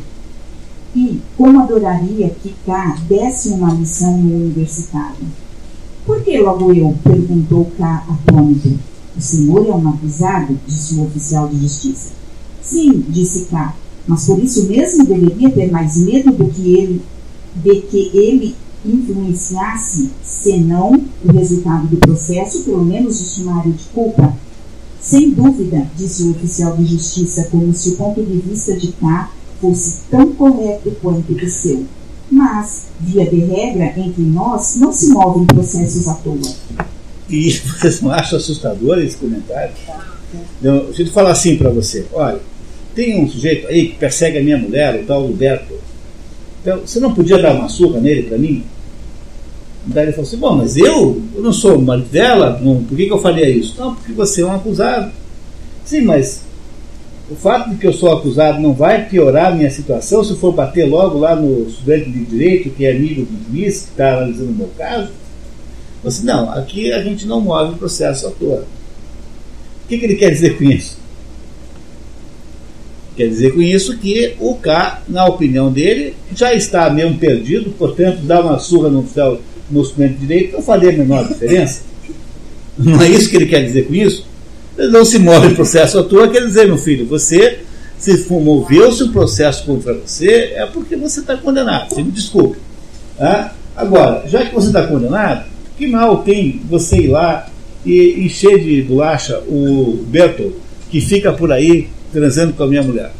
E 0.95 1.19
como 1.37 1.59
adoraria 1.59 2.29
que 2.41 2.55
K 2.65 2.97
desse 3.07 3.49
uma 3.49 3.73
lição 3.73 4.17
no 4.17 4.35
universitário. 4.35 5.27
Por 6.05 6.23
que 6.23 6.39
logo 6.39 6.73
eu? 6.73 6.95
perguntou 7.03 7.69
K 7.77 8.03
atônito. 8.09 8.79
O 9.19 9.21
senhor 9.21 9.67
é 9.67 9.71
um 9.71 9.89
acusado? 9.89 10.57
disse 10.65 10.95
o 10.95 11.03
oficial 11.03 11.49
de 11.49 11.59
justiça. 11.59 12.11
Sim, 12.61 13.03
disse 13.09 13.47
K, 13.51 13.75
mas 14.07 14.25
por 14.25 14.41
isso 14.41 14.63
mesmo 14.63 15.05
deveria 15.05 15.49
ter 15.49 15.69
mais 15.69 15.97
medo 15.97 16.31
do 16.31 16.47
que 16.47 16.73
ele, 16.73 17.01
de 17.53 17.81
que 17.81 18.11
ele 18.13 18.55
influenciasse, 18.85 20.09
senão 20.23 20.93
o 21.25 21.31
resultado 21.33 21.87
do 21.87 21.97
processo, 21.97 22.63
pelo 22.63 22.85
menos 22.85 23.19
o 23.19 23.25
sumário 23.25 23.73
de 23.73 23.83
culpa. 23.93 24.33
Sem 25.01 25.31
dúvida, 25.31 25.91
disse 25.97 26.23
o 26.23 26.31
oficial 26.31 26.77
de 26.77 26.85
justiça, 26.85 27.49
como 27.51 27.73
se 27.73 27.89
o 27.89 27.95
ponto 27.97 28.23
de 28.23 28.37
vista 28.37 28.73
de 28.73 28.87
K 28.87 29.31
fosse 29.59 29.97
tão 30.09 30.31
correto 30.31 30.95
quanto 31.01 31.33
o 31.33 31.49
seu. 31.49 31.83
Mas, 32.31 32.83
via 33.01 33.29
de 33.29 33.39
regra, 33.39 33.99
entre 33.99 34.23
nós 34.23 34.75
não 34.77 34.93
se 34.93 35.09
movem 35.09 35.45
processos 35.45 36.07
à 36.07 36.13
toa. 36.13 36.39
E 37.29 37.51
vocês 37.59 38.01
não 38.01 38.11
acham 38.11 38.37
assustador 38.37 38.99
esse 38.99 39.17
comentário? 39.17 39.73
Eu, 40.61 40.85
deixa 40.85 41.03
eu 41.03 41.07
falar 41.07 41.31
assim 41.31 41.57
para 41.57 41.69
você: 41.69 42.05
olha, 42.13 42.39
tem 42.95 43.23
um 43.23 43.29
sujeito 43.29 43.67
aí 43.67 43.89
que 43.89 43.95
persegue 43.95 44.37
a 44.37 44.43
minha 44.43 44.57
mulher, 44.57 44.95
o 44.95 45.05
tal 45.05 45.25
Roberto. 45.25 45.73
Então, 46.61 46.79
você 46.79 46.99
não 46.99 47.13
podia 47.13 47.37
dar 47.37 47.53
uma 47.53 47.69
surra 47.69 47.99
nele 47.99 48.23
para 48.23 48.37
mim? 48.37 48.63
Daí 49.85 50.05
ele 50.05 50.11
falou 50.11 50.27
assim: 50.27 50.37
Bom, 50.37 50.55
mas 50.55 50.77
eu, 50.77 51.21
eu 51.35 51.41
não 51.41 51.53
sou 51.53 51.77
o 51.77 51.81
marido 51.81 52.09
dela, 52.09 52.59
não, 52.61 52.83
por 52.83 52.97
que, 52.97 53.05
que 53.05 53.13
eu 53.13 53.21
faria 53.21 53.49
isso? 53.49 53.75
Não, 53.79 53.95
porque 53.95 54.11
você 54.11 54.41
é 54.41 54.45
um 54.45 54.53
acusado. 54.53 55.11
Sim, 55.85 56.01
mas 56.01 56.43
o 57.29 57.35
fato 57.35 57.69
de 57.69 57.77
que 57.77 57.87
eu 57.87 57.93
sou 57.93 58.11
acusado 58.11 58.59
não 58.59 58.73
vai 58.73 59.07
piorar 59.07 59.51
a 59.51 59.55
minha 59.55 59.69
situação 59.69 60.23
se 60.23 60.31
eu 60.31 60.37
for 60.37 60.51
bater 60.51 60.87
logo 60.87 61.19
lá 61.19 61.35
no 61.35 61.67
estudante 61.67 62.09
de 62.09 62.25
direito, 62.25 62.69
que 62.71 62.85
é 62.85 62.91
amigo 62.91 63.25
do 63.25 63.51
juiz, 63.51 63.83
que 63.83 63.91
está 63.91 64.13
analisando 64.17 64.51
o 64.51 64.55
meu 64.55 64.69
caso? 64.77 65.09
Você, 66.03 66.23
não, 66.23 66.51
aqui 66.51 66.91
a 66.91 67.03
gente 67.03 67.25
não 67.25 67.41
move 67.41 67.73
o 67.73 67.77
processo 67.77 68.27
à 68.27 68.31
toa. 68.31 68.65
O 69.85 69.87
que, 69.87 69.97
que 69.97 70.05
ele 70.05 70.15
quer 70.15 70.29
dizer 70.29 70.57
com 70.57 70.63
isso? 70.63 70.97
O 73.11 73.15
Quer 73.15 73.27
dizer 73.27 73.53
com 73.53 73.61
isso 73.61 73.97
que 73.97 74.35
o 74.39 74.55
K, 74.55 75.01
na 75.09 75.25
opinião 75.25 75.71
dele, 75.71 76.15
já 76.33 76.53
está 76.53 76.89
mesmo 76.89 77.17
perdido, 77.17 77.71
portanto, 77.71 78.19
dá 78.21 78.39
uma 78.39 78.59
surra 78.59 78.89
no 78.89 79.05
no 79.69 79.83
de 79.83 80.09
direito 80.15 80.53
não 80.53 80.61
faria 80.63 80.89
a 80.89 80.93
menor 80.93 81.27
diferença. 81.27 81.81
Não 82.77 83.01
é 83.01 83.09
isso 83.09 83.29
que 83.29 83.35
ele 83.35 83.45
quer 83.45 83.63
dizer 83.63 83.87
com 83.87 83.93
isso? 83.93 84.25
Ele 84.77 84.91
não 84.91 85.03
se 85.03 85.19
move 85.19 85.47
em 85.47 85.55
processo 85.55 85.99
à 85.99 86.03
toa, 86.03 86.29
quer 86.29 86.45
dizer, 86.45 86.65
meu 86.65 86.77
filho, 86.77 87.05
você 87.05 87.59
se 87.97 88.25
moveu-se 88.31 89.03
um 89.03 89.11
processo 89.11 89.65
contra 89.65 89.93
você, 89.93 90.53
é 90.55 90.65
porque 90.65 90.95
você 90.95 91.19
está 91.19 91.35
condenado. 91.35 91.89
Você 91.89 92.01
me 92.01 92.11
desculpe. 92.11 92.57
Ah? 93.19 93.51
Agora, 93.75 94.23
já 94.27 94.45
que 94.45 94.55
você 94.55 94.67
está 94.67 94.87
condenado, 94.87 95.45
que 95.79 95.87
mal 95.87 96.23
tem 96.23 96.61
você 96.69 96.97
ir 96.97 97.07
lá 97.07 97.49
e 97.85 98.25
encher 98.25 98.59
de 98.61 98.81
bolacha 98.81 99.39
o 99.47 100.05
Beto, 100.07 100.53
que 100.91 100.99
fica 100.99 101.31
por 101.31 101.51
aí 101.53 101.87
transando 102.11 102.53
com 102.53 102.63
a 102.63 102.67
minha 102.67 102.83
mulher? 102.83 103.13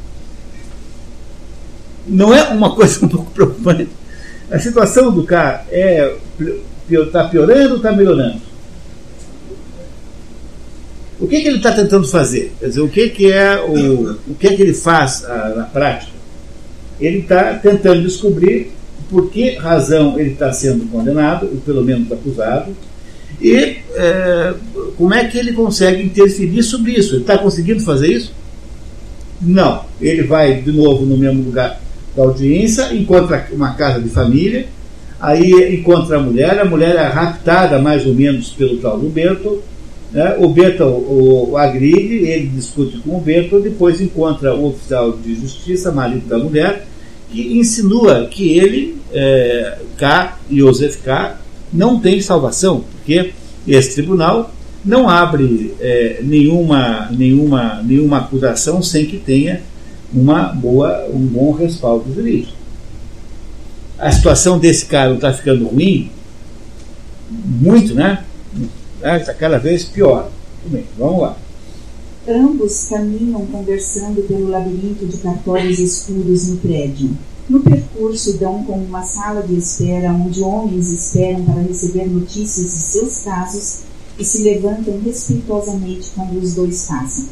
Não 2.06 2.34
é 2.34 2.44
uma 2.50 2.76
coisa 2.76 3.06
um 3.06 3.08
pouco 3.08 3.32
preocupante? 3.32 3.88
A 4.52 4.60
situação 4.60 5.12
do 5.12 5.24
cara 5.24 5.66
é 5.72 6.16
está 6.90 7.30
piorando 7.30 7.72
ou 7.72 7.78
está 7.78 7.92
melhorando? 7.94 8.42
O 11.20 11.28
que, 11.28 11.42
que 11.42 11.48
ele 11.48 11.58
está 11.58 11.72
tentando 11.72 12.08
fazer? 12.08 12.52
Quer 12.60 12.68
dizer, 12.68 12.82
o 12.82 12.90
que, 12.90 13.10
que 13.10 13.32
é 13.32 13.60
o, 13.62 14.12
o 14.28 14.36
que, 14.36 14.56
que 14.56 14.62
ele 14.62 14.74
faz 14.74 15.24
ah, 15.26 15.54
na 15.56 15.64
prática? 15.64 16.12
Ele 17.00 17.20
está 17.20 17.54
tentando 17.56 18.02
descobrir 18.02 18.72
por 19.10 19.30
que 19.30 19.56
razão 19.56 20.20
ele 20.20 20.32
está 20.32 20.52
sendo 20.52 20.90
condenado, 20.92 21.48
ou 21.48 21.58
pelo 21.58 21.84
menos 21.84 22.12
acusado, 22.12 22.76
e 23.42 23.78
é, 23.96 24.54
como 24.98 25.14
é 25.14 25.26
que 25.26 25.38
ele 25.38 25.54
consegue 25.54 26.04
interferir 26.04 26.62
sobre 26.64 26.92
isso. 26.94 27.16
Ele 27.16 27.22
está 27.22 27.38
conseguindo 27.38 27.82
fazer 27.82 28.08
isso? 28.08 28.34
Não. 29.42 29.86
Ele 30.02 30.24
vai 30.24 30.62
de 30.62 30.72
novo 30.72 31.06
no 31.06 31.18
mesmo 31.18 31.44
lugar 31.44 31.80
da 32.16 32.24
audiência, 32.24 32.94
encontra 32.94 33.48
uma 33.52 33.74
casa 33.74 34.02
de 34.02 34.10
família, 34.10 34.68
aí 35.20 35.76
encontra 35.76 36.18
a 36.18 36.22
mulher, 36.22 36.60
a 36.60 36.66
mulher 36.66 36.96
é 36.96 37.08
raptada 37.08 37.80
mais 37.80 38.06
ou 38.06 38.14
menos 38.14 38.50
pelo 38.50 38.78
tal 38.78 39.00
do 39.00 39.10
né? 40.12 40.36
o 40.40 40.50
Bento 40.50 40.84
o, 40.84 41.52
o 41.52 41.58
agride, 41.58 42.16
ele 42.26 42.48
discute 42.48 42.98
com 42.98 43.18
o 43.18 43.22
Bento, 43.22 43.60
depois 43.60 44.02
encontra 44.02 44.56
o 44.56 44.70
oficial 44.70 45.12
de 45.12 45.36
justiça, 45.36 45.92
marido 45.92 46.28
da 46.28 46.40
mulher, 46.40 46.88
que 47.32 47.58
insinua 47.58 48.26
que 48.26 48.58
ele, 48.58 48.98
é, 49.14 49.78
K, 49.98 50.38
Joseph 50.52 50.98
K, 51.04 51.38
não 51.72 52.00
tem 52.00 52.22
salvação, 52.22 52.84
porque 52.92 53.34
esse 53.68 53.96
tribunal 53.96 54.52
não 54.84 55.10
abre 55.10 55.74
é, 55.80 56.20
nenhuma, 56.24 57.10
nenhuma, 57.12 57.82
nenhuma 57.84 58.18
acusação 58.20 58.82
sem 58.82 59.06
que 59.06 59.18
tenha 59.18 59.62
uma 60.14 60.46
boa, 60.46 61.06
um 61.14 61.20
bom 61.20 61.52
respaldo 61.52 62.14
jurídico. 62.14 62.54
A 63.98 64.12
situação 64.12 64.58
desse 64.58 64.86
cara 64.86 65.14
está 65.14 65.34
ficando 65.34 65.68
ruim, 65.68 66.10
muito, 67.30 67.94
né? 67.94 68.24
Está 69.04 69.34
cada 69.34 69.60
vez 69.60 69.84
pior. 69.84 70.32
Vamos 70.98 71.22
lá. 71.22 71.38
Ambos 72.30 72.86
caminham 72.88 73.44
conversando 73.48 74.22
pelo 74.28 74.50
labirinto 74.50 75.04
de 75.08 75.18
cartórios 75.18 75.80
escuros 75.80 76.48
no 76.48 76.58
prédio. 76.58 77.10
No 77.50 77.60
percurso, 77.60 78.38
dão 78.38 78.64
como 78.66 78.84
uma 78.86 79.02
sala 79.02 79.42
de 79.42 79.58
espera 79.58 80.14
onde 80.14 80.44
homens 80.44 80.90
esperam 80.90 81.44
para 81.44 81.64
receber 81.64 82.08
notícias 82.08 82.68
de 82.68 82.78
seus 82.78 83.18
casos 83.24 83.80
e 84.20 84.24
se 84.24 84.44
levantam 84.44 85.02
respeitosamente 85.04 86.12
quando 86.14 86.38
os 86.38 86.54
dois 86.54 86.86
passam. 86.86 87.26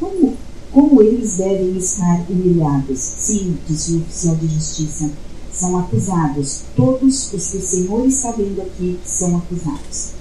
Como 0.00 0.34
como 0.72 1.02
eles 1.02 1.36
devem 1.36 1.76
estar 1.76 2.24
humilhados? 2.28 2.98
Sim, 2.98 3.56
disse 3.66 3.92
o 3.92 3.98
oficial 3.98 4.36
de 4.36 4.46
justiça. 4.46 5.10
São 5.52 5.78
acusados. 5.78 6.60
Todos 6.74 7.32
os 7.32 7.50
que 7.50 7.56
o 7.58 7.62
Senhor 7.62 8.06
está 8.06 8.32
vendo 8.32 8.60
aqui 8.62 8.98
são 9.04 9.36
acusados. 9.36 10.15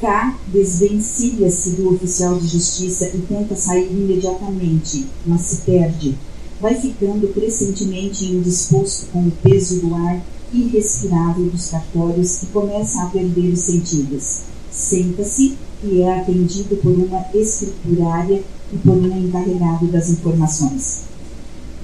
K 0.00 0.36
desvencilha-se 0.48 1.70
do 1.70 1.94
oficial 1.94 2.38
de 2.38 2.46
justiça 2.46 3.08
e 3.08 3.18
tenta 3.22 3.56
sair 3.56 3.90
imediatamente, 3.90 5.06
mas 5.24 5.40
se 5.42 5.56
perde. 5.62 6.14
Vai 6.60 6.74
ficando 6.74 7.32
crescentemente 7.32 8.24
indisposto 8.24 9.06
com 9.12 9.26
o 9.26 9.32
peso 9.42 9.80
do 9.80 9.94
ar 9.94 10.22
irrespirável 10.52 11.46
dos 11.46 11.68
cartórios 11.68 12.42
e 12.42 12.46
começa 12.46 13.02
a 13.02 13.06
perder 13.06 13.52
os 13.52 13.60
sentidos. 13.60 14.40
Senta-se 14.70 15.56
e 15.82 16.00
é 16.00 16.18
atendido 16.18 16.76
por 16.76 16.92
uma 16.92 17.24
escriturária 17.34 18.42
e 18.72 18.76
por 18.78 18.96
um 18.96 19.18
encarregado 19.18 19.86
das 19.86 20.10
informações. 20.10 21.00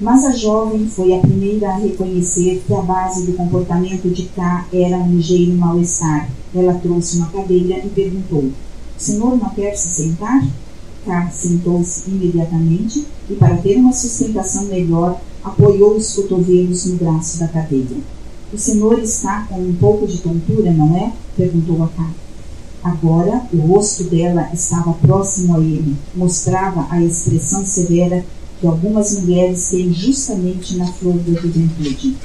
Mas 0.03 0.25
a 0.25 0.31
jovem 0.31 0.85
foi 0.85 1.13
a 1.13 1.19
primeira 1.19 1.69
a 1.69 1.77
reconhecer 1.77 2.61
que 2.67 2.73
a 2.73 2.81
base 2.81 3.25
do 3.25 3.37
comportamento 3.37 4.09
de 4.09 4.23
K 4.23 4.67
era 4.73 4.97
um 4.97 5.15
ligeiro 5.15 5.53
mal-estar. 5.53 6.29
Ela 6.53 6.73
trouxe 6.73 7.15
uma 7.15 7.27
cadeira 7.27 7.77
e 7.77 7.87
perguntou: 7.87 8.51
senhor 8.97 9.37
não 9.37 9.49
quer 9.51 9.73
se 9.77 9.87
sentar? 9.87 10.45
K 11.05 11.29
sentou-se 11.31 12.09
imediatamente 12.09 13.05
e, 13.29 13.35
para 13.35 13.55
ter 13.55 13.77
uma 13.77 13.93
sustentação 13.93 14.65
melhor, 14.65 15.21
apoiou 15.41 15.95
os 15.95 16.11
cotovelos 16.11 16.83
no 16.83 16.97
braço 16.97 17.39
da 17.39 17.47
cadeira. 17.47 17.95
O 18.51 18.57
senhor 18.57 18.99
está 18.99 19.47
com 19.47 19.55
um 19.55 19.73
pouco 19.73 20.05
de 20.05 20.17
tontura, 20.17 20.73
não 20.73 20.97
é? 20.97 21.13
perguntou 21.37 21.81
a 21.81 21.87
K. 21.87 22.05
Agora 22.83 23.43
o 23.53 23.57
rosto 23.67 24.03
dela 24.03 24.49
estava 24.53 24.91
próximo 24.95 25.55
a 25.55 25.59
ele, 25.61 25.95
mostrava 26.13 26.87
a 26.89 27.01
expressão 27.01 27.65
severa 27.65 28.25
que 28.63 28.67
algumas 28.67 29.19
mulheres 29.19 29.71
têm 29.71 29.93
justamente 29.93 30.77
na 30.77 30.87
flor 30.87 31.15
da 31.15 31.33
juventude. 31.33 32.15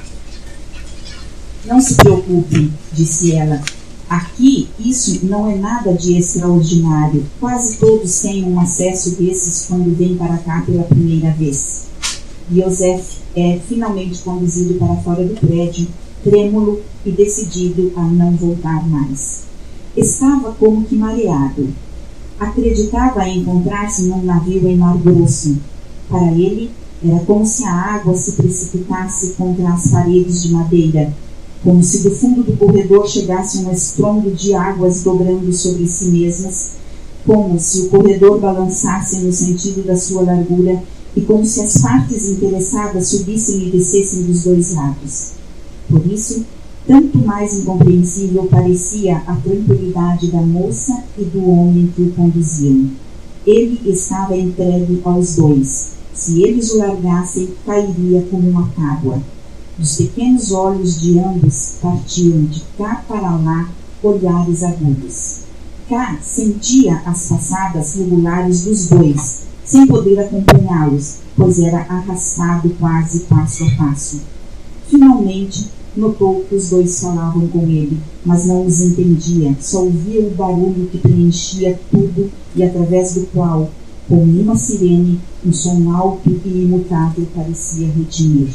Não 1.65 1.81
se 1.81 1.95
preocupe, 1.95 2.71
disse 2.93 3.33
ela. 3.33 3.61
Aqui 4.09 4.69
isso 4.79 5.25
não 5.25 5.51
é 5.51 5.55
nada 5.55 5.91
de 5.91 6.17
extraordinário. 6.17 7.25
Quase 7.41 7.75
todos 7.75 8.21
têm 8.21 8.45
um 8.45 8.57
acesso 8.57 9.17
desses 9.21 9.65
quando 9.67 9.93
vêm 9.97 10.15
para 10.15 10.37
cá 10.37 10.63
pela 10.65 10.83
primeira 10.83 11.29
vez. 11.31 11.87
Joseph 12.49 13.17
é 13.35 13.59
finalmente 13.67 14.19
conduzido 14.19 14.75
para 14.75 14.95
fora 14.95 15.25
do 15.25 15.35
prédio, 15.45 15.89
trêmulo 16.23 16.81
e 17.05 17.11
decidido 17.11 17.91
a 17.97 18.01
não 18.03 18.31
voltar 18.37 18.87
mais. 18.87 19.41
Estava 19.95 20.53
como 20.53 20.85
que 20.85 20.95
mareado. 20.95 21.67
Acreditava 22.39 23.27
encontrar-se 23.27 24.03
num 24.03 24.23
navio 24.23 24.65
em 24.69 24.77
mar 24.77 24.97
grosso. 24.97 25.57
Para 26.09 26.31
ele, 26.31 26.71
era 27.05 27.19
como 27.19 27.45
se 27.45 27.63
a 27.63 27.71
água 27.71 28.15
se 28.15 28.33
precipitasse 28.33 29.33
contra 29.37 29.69
as 29.69 29.87
paredes 29.87 30.43
de 30.43 30.51
madeira, 30.51 31.13
como 31.63 31.83
se 31.83 31.99
do 31.99 32.11
fundo 32.11 32.43
do 32.43 32.57
corredor 32.57 33.07
chegasse 33.07 33.59
um 33.59 33.71
estrondo 33.71 34.31
de 34.31 34.53
águas 34.53 35.03
dobrando 35.03 35.51
sobre 35.53 35.87
si 35.87 36.05
mesmas, 36.05 36.71
como 37.25 37.59
se 37.59 37.81
o 37.81 37.89
corredor 37.89 38.39
balançasse 38.39 39.17
no 39.17 39.31
sentido 39.31 39.85
da 39.85 39.95
sua 39.95 40.23
largura 40.23 40.81
e 41.15 41.21
como 41.21 41.45
se 41.45 41.61
as 41.61 41.77
partes 41.77 42.29
interessadas 42.29 43.07
subissem 43.07 43.67
e 43.67 43.71
descessem 43.71 44.23
dos 44.23 44.43
dois 44.43 44.73
lados. 44.73 45.31
Por 45.89 46.05
isso, 46.05 46.45
tanto 46.87 47.17
mais 47.19 47.53
incompreensível 47.53 48.45
parecia 48.45 49.17
a 49.27 49.35
tranquilidade 49.35 50.31
da 50.31 50.41
moça 50.41 51.03
e 51.17 51.23
do 51.23 51.47
homem 51.49 51.91
que 51.95 52.01
o 52.01 52.11
conduziam. 52.11 52.89
Ele 53.45 53.79
estava 53.89 54.35
entregue 54.35 54.99
aos 55.03 55.35
dois. 55.35 55.98
Se 56.13 56.41
eles 56.43 56.71
o 56.71 56.77
largassem, 56.77 57.53
cairia 57.65 58.21
como 58.29 58.49
uma 58.49 58.69
tábua. 58.75 59.21
Dos 59.77 59.95
pequenos 59.97 60.51
olhos 60.51 60.99
de 60.99 61.17
ambos 61.19 61.75
partiam 61.81 62.43
de 62.45 62.61
cá 62.77 63.03
para 63.07 63.35
lá 63.35 63.69
olhares 64.03 64.63
agudos. 64.63 65.39
Cá 65.87 66.17
sentia 66.21 67.01
as 67.05 67.27
passadas 67.27 67.95
regulares 67.95 68.63
dos 68.65 68.87
dois, 68.87 69.43
sem 69.65 69.87
poder 69.87 70.19
acompanhá-los, 70.19 71.17
pois 71.35 71.59
era 71.59 71.79
arrastado 71.81 72.69
quase 72.79 73.21
passo 73.21 73.63
a 73.63 73.71
passo. 73.77 74.21
Finalmente, 74.89 75.69
Notou 75.99 76.45
que 76.47 76.55
os 76.55 76.69
dois 76.69 77.01
falavam 77.01 77.47
com 77.47 77.63
ele, 77.63 77.99
mas 78.23 78.45
não 78.45 78.65
os 78.65 78.79
entendia, 78.79 79.55
só 79.59 79.83
ouvia 79.83 80.21
o 80.21 80.29
barulho 80.29 80.87
que 80.87 80.99
preenchia 80.99 81.79
tudo 81.89 82.31
e 82.55 82.63
através 82.63 83.15
do 83.15 83.25
qual, 83.27 83.69
como 84.09 84.23
uma 84.41 84.55
sirene, 84.55 85.21
um 85.45 85.53
som 85.53 85.91
alto 85.91 86.29
e 86.43 86.49
imutável 86.49 87.25
parecia 87.33 87.87
retinir. 87.87 88.49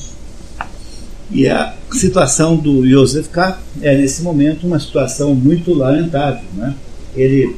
E 1.31 1.49
a 1.49 1.75
situação 1.93 2.57
do 2.57 2.87
Joseph 2.87 3.29
K. 3.29 3.59
é, 3.81 3.97
nesse 3.97 4.23
momento, 4.23 4.67
uma 4.67 4.79
situação 4.79 5.35
muito 5.35 5.73
lamentável. 5.73 6.45
Né? 6.55 6.75
Ele 7.17 7.57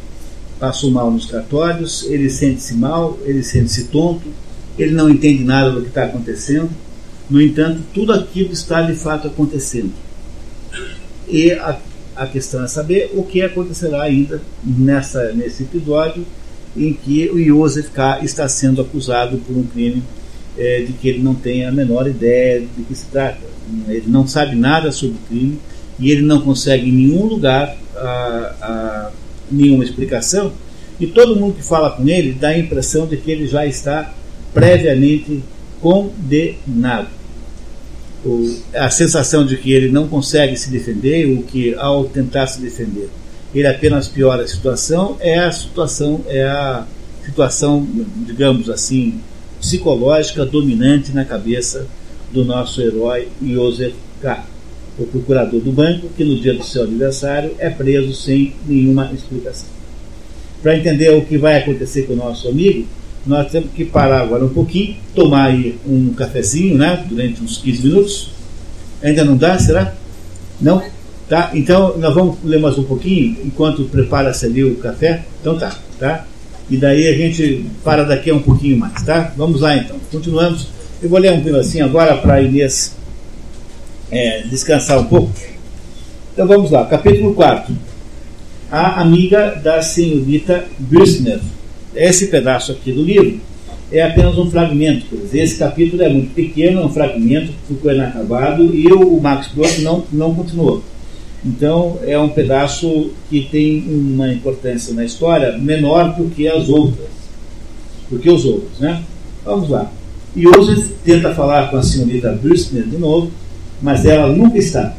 passou 0.61 0.91
mal 0.91 1.11
nos 1.11 1.27
cartórios, 1.27 2.05
ele 2.05 2.31
sente-se 2.31 2.75
mal, 2.75 3.19
ele 3.25 3.43
sente-se 3.43 3.85
tonto, 3.85 4.29
ele 4.79 4.93
não 4.93 5.11
entende 5.11 5.43
nada 5.43 5.71
do 5.73 5.81
que 5.83 5.89
está 5.89 6.05
acontecendo 6.05 6.71
no 7.29 7.43
entanto, 7.43 7.83
tudo 7.93 8.13
aquilo 8.13 8.53
está 8.53 8.83
de 8.83 8.95
fato 8.95 9.27
acontecendo. 9.27 9.93
E 11.29 11.51
a, 11.53 11.77
a 12.15 12.27
questão 12.27 12.65
é 12.65 12.69
saber 12.69 13.11
o 13.15 13.25
que 13.25 13.43
acontecerá 13.43 14.03
ainda 14.03 14.41
nessa, 14.63 15.33
nesse 15.33 15.65
episódio 15.65 16.25
em 16.77 16.93
que 16.93 17.31
o 17.31 17.43
Joseph 17.43 17.91
K. 17.91 18.21
está 18.23 18.49
sendo 18.49 18.81
acusado 18.81 19.39
por 19.39 19.57
um 19.57 19.65
crime 19.65 20.03
é, 20.59 20.81
de 20.81 20.93
que 20.93 21.09
ele 21.09 21.23
não 21.23 21.35
tem 21.35 21.65
a 21.65 21.73
menor 21.73 22.07
ideia 22.07 22.61
de 22.61 22.83
que 22.83 22.95
se 22.95 23.07
trata. 23.07 23.39
Ele 23.89 24.05
não 24.07 24.27
sabe 24.27 24.55
nada 24.55 24.93
sobre 24.93 25.17
o 25.17 25.29
crime 25.29 25.59
e 25.99 26.11
ele 26.11 26.23
não 26.23 26.41
consegue 26.41 26.89
em 26.89 26.93
nenhum 26.93 27.25
lugar 27.25 27.77
a, 27.97 28.55
a, 28.61 29.11
nenhuma 29.51 29.85
explicação. 29.85 30.53
E 31.01 31.07
todo 31.07 31.37
mundo 31.37 31.55
que 31.55 31.63
fala 31.63 31.91
com 31.91 32.09
ele 32.09 32.33
dá 32.33 32.49
a 32.49 32.59
impressão 32.59 33.07
de 33.07 33.17
que 33.17 33.31
ele 33.31 33.47
já 33.47 33.67
está 33.67 34.13
previamente 34.55 35.43
condenado. 35.81 37.09
O, 38.25 38.57
a 38.75 38.91
sensação 38.91 39.45
de 39.47 39.57
que 39.57 39.73
ele 39.73 39.91
não 39.91 40.09
consegue 40.09 40.57
se 40.57 40.71
defender, 40.71 41.29
ou 41.29 41.43
que 41.43 41.75
ao 41.75 42.05
tentar 42.05 42.47
se 42.47 42.61
defender 42.61 43.09
ele 43.59 43.69
apenas 43.69 44.09
piora 44.09 44.43
a 44.43 44.49
situação, 44.49 45.17
é 45.21 45.39
a 45.39 45.51
situação, 45.51 46.21
é 46.27 46.45
a 46.45 46.85
situação, 47.25 47.87
digamos 48.27 48.69
assim, 48.69 49.21
psicológica 49.61 50.45
dominante 50.45 51.13
na 51.13 51.25
cabeça 51.25 51.87
do 52.33 52.45
nosso 52.45 52.81
herói 52.83 53.29
Joseph 53.43 53.95
K., 54.21 54.45
o 54.99 55.07
procurador 55.07 55.61
do 55.61 55.73
banco, 55.73 56.09
que 56.17 56.25
no 56.25 56.39
dia 56.39 56.55
do 56.55 56.65
seu 56.65 56.85
aniversário 56.85 57.53
é 57.59 57.69
preso 57.69 58.15
sem 58.15 58.55
nenhuma 58.67 59.11
explicação. 59.13 59.69
Para 60.63 60.77
entender 60.77 61.11
o 61.11 61.23
que 61.23 61.37
vai 61.37 61.59
acontecer 61.59 62.03
com 62.03 62.15
o 62.15 62.17
nosso 62.17 62.49
amigo, 62.49 62.87
nós 63.27 63.51
temos 63.51 63.71
que 63.73 63.85
parar 63.85 64.23
agora 64.23 64.45
um 64.45 64.49
pouquinho, 64.49 64.97
tomar 65.15 65.47
aí 65.47 65.79
um 65.87 66.13
cafezinho, 66.15 66.79
né, 66.79 67.05
durante 67.09 67.43
uns 67.43 67.59
15 67.59 67.87
minutos. 67.87 68.31
Ainda 69.03 69.25
não 69.25 69.37
dá, 69.37 69.59
será? 69.59 69.95
Não? 70.61 70.83
Tá? 71.29 71.51
Então 71.55 71.99
nós 71.99 72.15
vamos 72.15 72.37
ler 72.45 72.61
mais 72.61 72.79
um 72.79 72.85
pouquinho 72.85 73.37
enquanto 73.45 73.85
prepara-se 73.85 74.47
ali 74.47 74.63
o 74.63 74.77
café. 74.77 75.25
Então 75.41 75.59
tá, 75.59 75.77
tá? 75.99 76.25
E 76.71 76.77
daí 76.77 77.09
a 77.09 77.13
gente 77.13 77.67
para 77.83 78.05
daqui 78.05 78.31
a 78.31 78.35
um 78.35 78.43
pouquinho 78.43 78.79
mais, 78.79 79.03
tá? 79.03 79.33
Vamos 79.37 79.61
lá 79.61 79.77
então. 79.77 79.97
Continuamos. 80.11 80.69
Eu 81.03 81.09
vou 81.09 81.19
ler 81.19 81.33
um 81.33 81.43
pedacinho 81.43 81.85
agora 81.85 82.17
para 82.17 82.41
Inês 82.41 82.97
é, 84.11 84.43
descansar 84.43 85.01
um 85.01 85.05
pouco. 85.05 85.33
Então 86.33 86.47
vamos 86.47 86.71
lá, 86.71 86.85
capítulo 86.87 87.35
4. 87.35 87.75
A 88.71 89.01
amiga 89.01 89.61
da 89.63 89.83
senhorita 89.83 90.65
Bürsner. 90.79 91.41
Esse 91.95 92.29
pedaço 92.29 92.73
aqui 92.73 92.93
do 92.93 93.03
livro 93.03 93.41
é 93.91 94.03
apenas 94.03 94.39
um 94.39 94.51
fragmento. 94.51 95.07
Esse 95.33 95.57
capítulo 95.57 96.03
é 96.03 96.09
muito 96.09 96.35
pequeno, 96.35 96.83
é 96.83 96.85
um 96.85 96.93
fragmento 96.93 97.53
que 97.53 97.75
ficou 97.75 97.93
inacabado 97.93 98.75
e 98.75 98.87
o 98.93 99.21
Max 99.21 99.49
Brooks 99.49 99.83
não, 99.83 100.05
não 100.13 100.35
continuou. 100.35 100.83
Então, 101.47 102.01
é 102.05 102.19
um 102.19 102.29
pedaço 102.29 103.13
que 103.31 103.43
tem 103.43 103.85
uma 103.89 104.33
importância 104.33 104.93
na 104.93 105.05
história 105.05 105.57
menor 105.57 106.17
do 106.17 106.29
que 106.29 106.49
as 106.49 106.69
outras, 106.69 107.07
do 108.11 108.19
que 108.19 108.29
os 108.29 108.45
outros, 108.45 108.81
né? 108.81 109.01
Vamos 109.45 109.69
lá. 109.69 109.93
Joseph 110.37 110.91
tenta 111.05 111.33
falar 111.35 111.71
com 111.71 111.77
a 111.77 111.83
senhorita 111.85 112.33
Brüssner 112.33 112.83
de 112.83 112.99
novo, 112.99 113.31
mas 113.81 114.05
ela 114.05 114.27
nunca 114.27 114.59
está. 114.59 114.97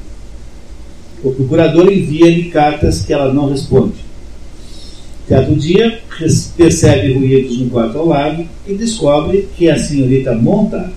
O 1.22 1.32
procurador 1.32 1.92
envia-lhe 1.92 2.50
cartas 2.50 3.02
que 3.02 3.12
ela 3.12 3.34
não 3.34 3.50
responde. 3.50 4.08
Certo 5.28 5.54
dia, 5.54 6.00
percebe 6.56 7.14
ruídos 7.14 7.60
no 7.60 7.70
quarto 7.70 7.98
ao 7.98 8.08
lado 8.08 8.46
e 8.66 8.74
descobre 8.74 9.50
que 9.58 9.70
a 9.70 9.78
senhorita 9.78 10.34
Monta, 10.34 10.94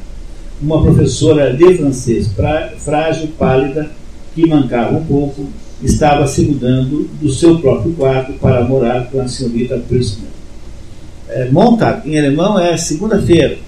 uma 0.62 0.80
professora 0.80 1.52
de 1.52 1.74
francês 1.74 2.30
frágil, 2.78 3.28
pálida, 3.36 3.90
que 4.34 4.46
mancava 4.46 4.96
um 4.96 5.04
pouco, 5.04 5.48
estava 5.82 6.26
se 6.26 6.42
mudando 6.42 7.08
do 7.20 7.30
seu 7.30 7.58
próprio 7.58 7.92
quarto 7.94 8.32
para 8.34 8.64
morar 8.64 9.06
com 9.10 9.20
a 9.20 9.28
senhorita 9.28 9.78
Priestner. 9.88 10.28
É, 11.28 11.48
Montag, 11.50 12.08
em 12.08 12.18
alemão, 12.18 12.58
é 12.58 12.76
segunda-feira. 12.76 13.58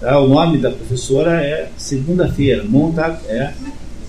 Tá? 0.00 0.18
O 0.18 0.28
nome 0.28 0.58
da 0.58 0.70
professora 0.70 1.44
é 1.44 1.68
segunda-feira. 1.76 2.64
Montag 2.64 3.18
é 3.28 3.52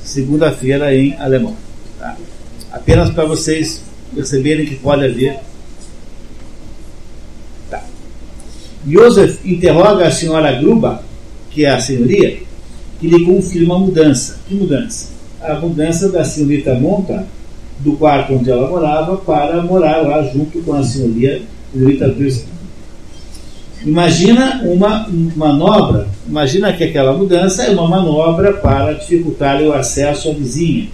segunda-feira 0.04 0.96
em 0.96 1.16
alemão. 1.18 1.56
Tá? 2.00 2.16
Apenas 2.72 3.10
para 3.10 3.26
vocês 3.26 3.84
perceberem 4.14 4.66
que 4.66 4.76
pode 4.76 5.06
haver. 5.06 5.40
Tá. 7.70 7.84
Joseph 8.88 9.40
interroga 9.44 10.08
a 10.08 10.12
senhora 10.12 10.52
Gruba, 10.54 11.04
que 11.50 11.66
é 11.66 11.70
a 11.72 11.80
senhoria, 11.80 12.40
que 13.02 13.08
lhe 13.08 13.26
confirma 13.26 13.76
a 13.76 13.80
mudança. 13.80 14.40
Que 14.48 14.54
mudança? 14.54 15.10
A 15.42 15.56
mudança 15.56 16.08
da 16.10 16.24
senhorita 16.24 16.76
Monta 16.76 17.26
do 17.80 17.94
quarto 17.94 18.34
onde 18.34 18.52
ela 18.52 18.70
morava 18.70 19.18
para 19.18 19.62
morar 19.64 20.08
lá 20.08 20.22
junto 20.22 20.62
com 20.62 20.74
a 20.74 20.84
senhorita 20.84 21.44
Wilson. 21.76 22.46
Imagina 23.84 24.62
uma 24.64 25.10
manobra, 25.36 26.08
imagina 26.28 26.72
que 26.72 26.84
aquela 26.84 27.14
mudança 27.14 27.64
é 27.64 27.72
uma 27.72 27.88
manobra 27.88 28.54
para 28.54 28.94
dificultar 28.94 29.60
o 29.64 29.74
acesso 29.74 30.30
à 30.30 30.34
vizinha. 30.34 30.88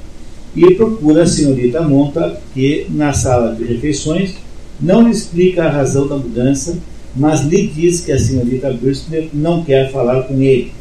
E 0.56 0.74
procura 0.76 1.24
a 1.24 1.28
senhorita 1.28 1.82
Monta, 1.82 2.40
que 2.54 2.88
na 2.90 3.12
sala 3.12 3.54
de 3.54 3.66
refeições 3.66 4.36
não 4.80 5.04
lhe 5.04 5.12
explica 5.12 5.66
a 5.66 5.70
razão 5.70 6.08
da 6.08 6.16
mudança, 6.16 6.78
mas 7.14 7.42
lhe 7.42 7.68
diz 7.68 8.00
que 8.00 8.14
a 8.14 8.20
senhorita 8.20 8.72
Bristner 8.72 9.28
não 9.34 9.64
quer 9.64 9.92
falar 9.92 10.24
com 10.24 10.42
ele. 10.42 10.72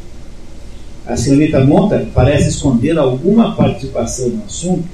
A 1.06 1.16
senhorita 1.16 1.64
Monta 1.64 2.04
parece 2.12 2.48
esconder 2.48 2.98
alguma 2.98 3.54
participação 3.54 4.28
no 4.28 4.44
assunto 4.44 4.88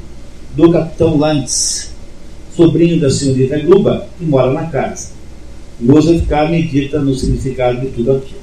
do 0.54 0.70
capitão 0.70 1.16
Lantz, 1.16 1.90
sobrinho 2.54 3.00
da 3.00 3.10
senhorita 3.10 3.58
Gluba, 3.60 4.06
que 4.18 4.24
mora 4.24 4.52
na 4.52 4.66
casa. 4.66 5.12
Joseph 5.80 6.26
K. 6.28 6.48
medita 6.48 7.00
no 7.00 7.14
significado 7.14 7.80
de 7.80 7.86
tudo 7.88 8.12
aquilo. 8.12 8.42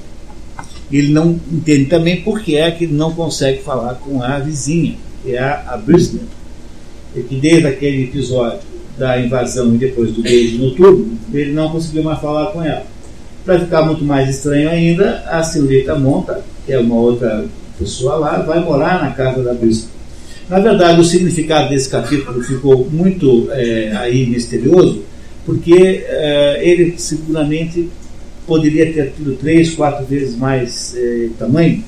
Ele 0.92 1.14
não 1.14 1.40
entende 1.52 1.86
também 1.86 2.22
por 2.22 2.42
que 2.42 2.56
é 2.56 2.72
que 2.72 2.86
ele 2.86 2.96
não 2.96 3.14
consegue 3.14 3.62
falar 3.62 3.96
com 3.96 4.24
a 4.24 4.40
vizinha, 4.40 4.96
que 5.24 5.36
é 5.36 5.40
a, 5.40 5.74
a 5.74 5.78
Brisbane, 5.78 6.28
que 7.14 7.36
desde 7.36 7.68
aquele 7.68 8.06
episódio 8.06 8.62
da 8.98 9.22
invasão 9.22 9.76
e 9.76 9.78
depois 9.78 10.12
do 10.12 10.24
beijo 10.24 10.58
noturno, 10.58 11.18
ele 11.32 11.54
não 11.54 11.70
conseguiu 11.70 12.02
mais 12.02 12.20
falar 12.20 12.48
com 12.48 12.64
ela. 12.64 12.84
Para 13.46 13.60
ficar 13.60 13.86
muito 13.86 14.04
mais 14.04 14.28
estranho 14.28 14.70
ainda, 14.70 15.24
a 15.28 15.44
senhorita 15.44 15.96
Monta, 15.96 16.44
é 16.72 16.80
uma 16.80 16.96
outra 16.96 17.46
pessoa 17.78 18.16
lá, 18.16 18.42
vai 18.42 18.60
morar 18.60 19.02
na 19.02 19.12
casa 19.12 19.44
da 19.44 19.54
Brisbane. 19.54 20.00
Na 20.50 20.60
verdade, 20.60 21.00
o 21.00 21.04
significado 21.04 21.70
desse 21.70 21.90
capítulo 21.90 22.42
ficou 22.44 22.88
muito 22.92 23.48
é, 23.52 23.92
aí 23.96 24.26
misterioso, 24.26 25.04
porque 25.46 26.04
é, 26.08 26.60
ele 26.62 26.96
seguramente 26.98 27.88
poderia 28.48 28.92
ter 28.92 29.14
tido 29.16 29.38
três, 29.38 29.76
quatro 29.76 30.06
vezes 30.06 30.36
mais 30.36 30.96
é, 30.98 31.30
tamanho, 31.38 31.84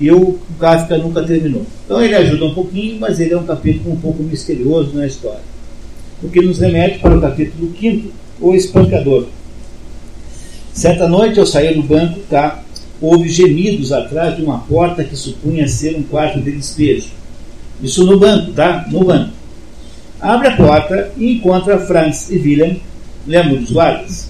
e 0.00 0.10
o 0.10 0.38
Kafka 0.58 0.98
nunca 0.98 1.22
terminou. 1.22 1.64
Então 1.84 2.02
ele 2.02 2.14
ajuda 2.14 2.46
um 2.46 2.54
pouquinho, 2.54 2.98
mas 2.98 3.20
ele 3.20 3.32
é 3.32 3.38
um 3.38 3.44
capítulo 3.44 3.92
um 3.92 4.00
pouco 4.00 4.22
misterioso 4.22 4.96
na 4.96 5.06
história. 5.06 5.50
O 6.22 6.28
que 6.28 6.40
nos 6.40 6.58
remete 6.58 6.98
para 6.98 7.16
o 7.16 7.20
capítulo 7.20 7.72
5, 7.78 8.08
O 8.40 8.54
Espancador. 8.54 9.26
Certa 10.72 11.08
noite 11.08 11.38
eu 11.38 11.46
saí 11.46 11.74
do 11.74 11.82
banco, 11.82 12.18
tá? 12.28 12.62
Houve 13.00 13.28
gemidos 13.28 13.92
atrás 13.92 14.36
de 14.36 14.42
uma 14.42 14.58
porta 14.58 15.02
que 15.02 15.16
supunha 15.16 15.66
ser 15.66 15.96
um 15.96 16.02
quarto 16.02 16.40
de 16.40 16.52
despejo. 16.52 17.08
Isso 17.82 18.04
no 18.04 18.18
banco, 18.18 18.52
tá? 18.52 18.86
No 18.90 19.04
banco. 19.04 19.32
Abre 20.20 20.48
a 20.48 20.56
porta 20.56 21.12
e 21.16 21.32
encontra 21.32 21.78
Franz 21.78 22.30
e 22.30 22.36
Wilhelm, 22.36 22.76
lembra 23.26 23.56
dos 23.56 23.70
guardas? 23.70 24.28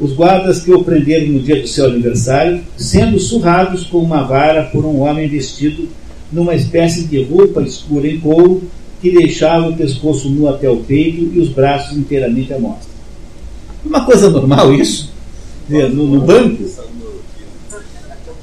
Os 0.00 0.12
guardas 0.12 0.60
que 0.60 0.72
o 0.72 0.84
prenderam 0.84 1.26
no 1.32 1.40
dia 1.40 1.60
do 1.60 1.66
seu 1.66 1.86
aniversário, 1.86 2.60
sendo 2.76 3.18
surrados 3.18 3.84
com 3.84 3.98
uma 3.98 4.22
vara 4.22 4.64
por 4.64 4.84
um 4.84 5.00
homem 5.00 5.28
vestido 5.28 5.88
numa 6.30 6.54
espécie 6.54 7.04
de 7.04 7.22
roupa 7.24 7.62
escura 7.62 8.06
em 8.06 8.20
couro 8.20 8.62
que 9.00 9.10
deixava 9.10 9.68
o 9.68 9.76
pescoço 9.76 10.28
nu 10.28 10.48
até 10.48 10.68
o 10.68 10.78
peito 10.78 11.30
e 11.34 11.40
os 11.40 11.48
braços 11.48 11.96
inteiramente 11.96 12.52
à 12.52 12.58
mostra. 12.58 12.88
Uma 13.84 14.04
coisa 14.04 14.30
normal 14.30 14.72
isso? 14.74 15.12
No, 15.68 15.88
no 15.88 16.20
banco? 16.20 16.62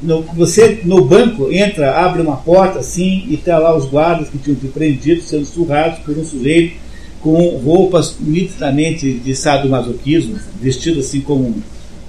No, 0.02 0.22
você 0.34 0.82
no 0.84 1.06
banco 1.06 1.52
entra, 1.52 1.98
abre 1.98 2.22
uma 2.22 2.38
porta 2.38 2.80
assim 2.80 3.26
e 3.28 3.36
está 3.36 3.58
lá 3.58 3.76
os 3.76 3.86
guardas 3.86 4.30
que 4.30 4.38
tinham 4.38 4.58
te 4.58 4.68
prendido 4.68 5.22
sendo 5.22 5.46
surrados 5.46 6.00
por 6.00 6.18
um 6.18 6.26
sujeito 6.26 6.76
com 7.22 7.58
roupas 7.58 8.18
nitidamente 8.20 9.14
de 9.14 9.36
sadomasoquismo, 9.36 10.38
vestido 10.62 11.00
assim 11.00 11.22
como 11.22 11.56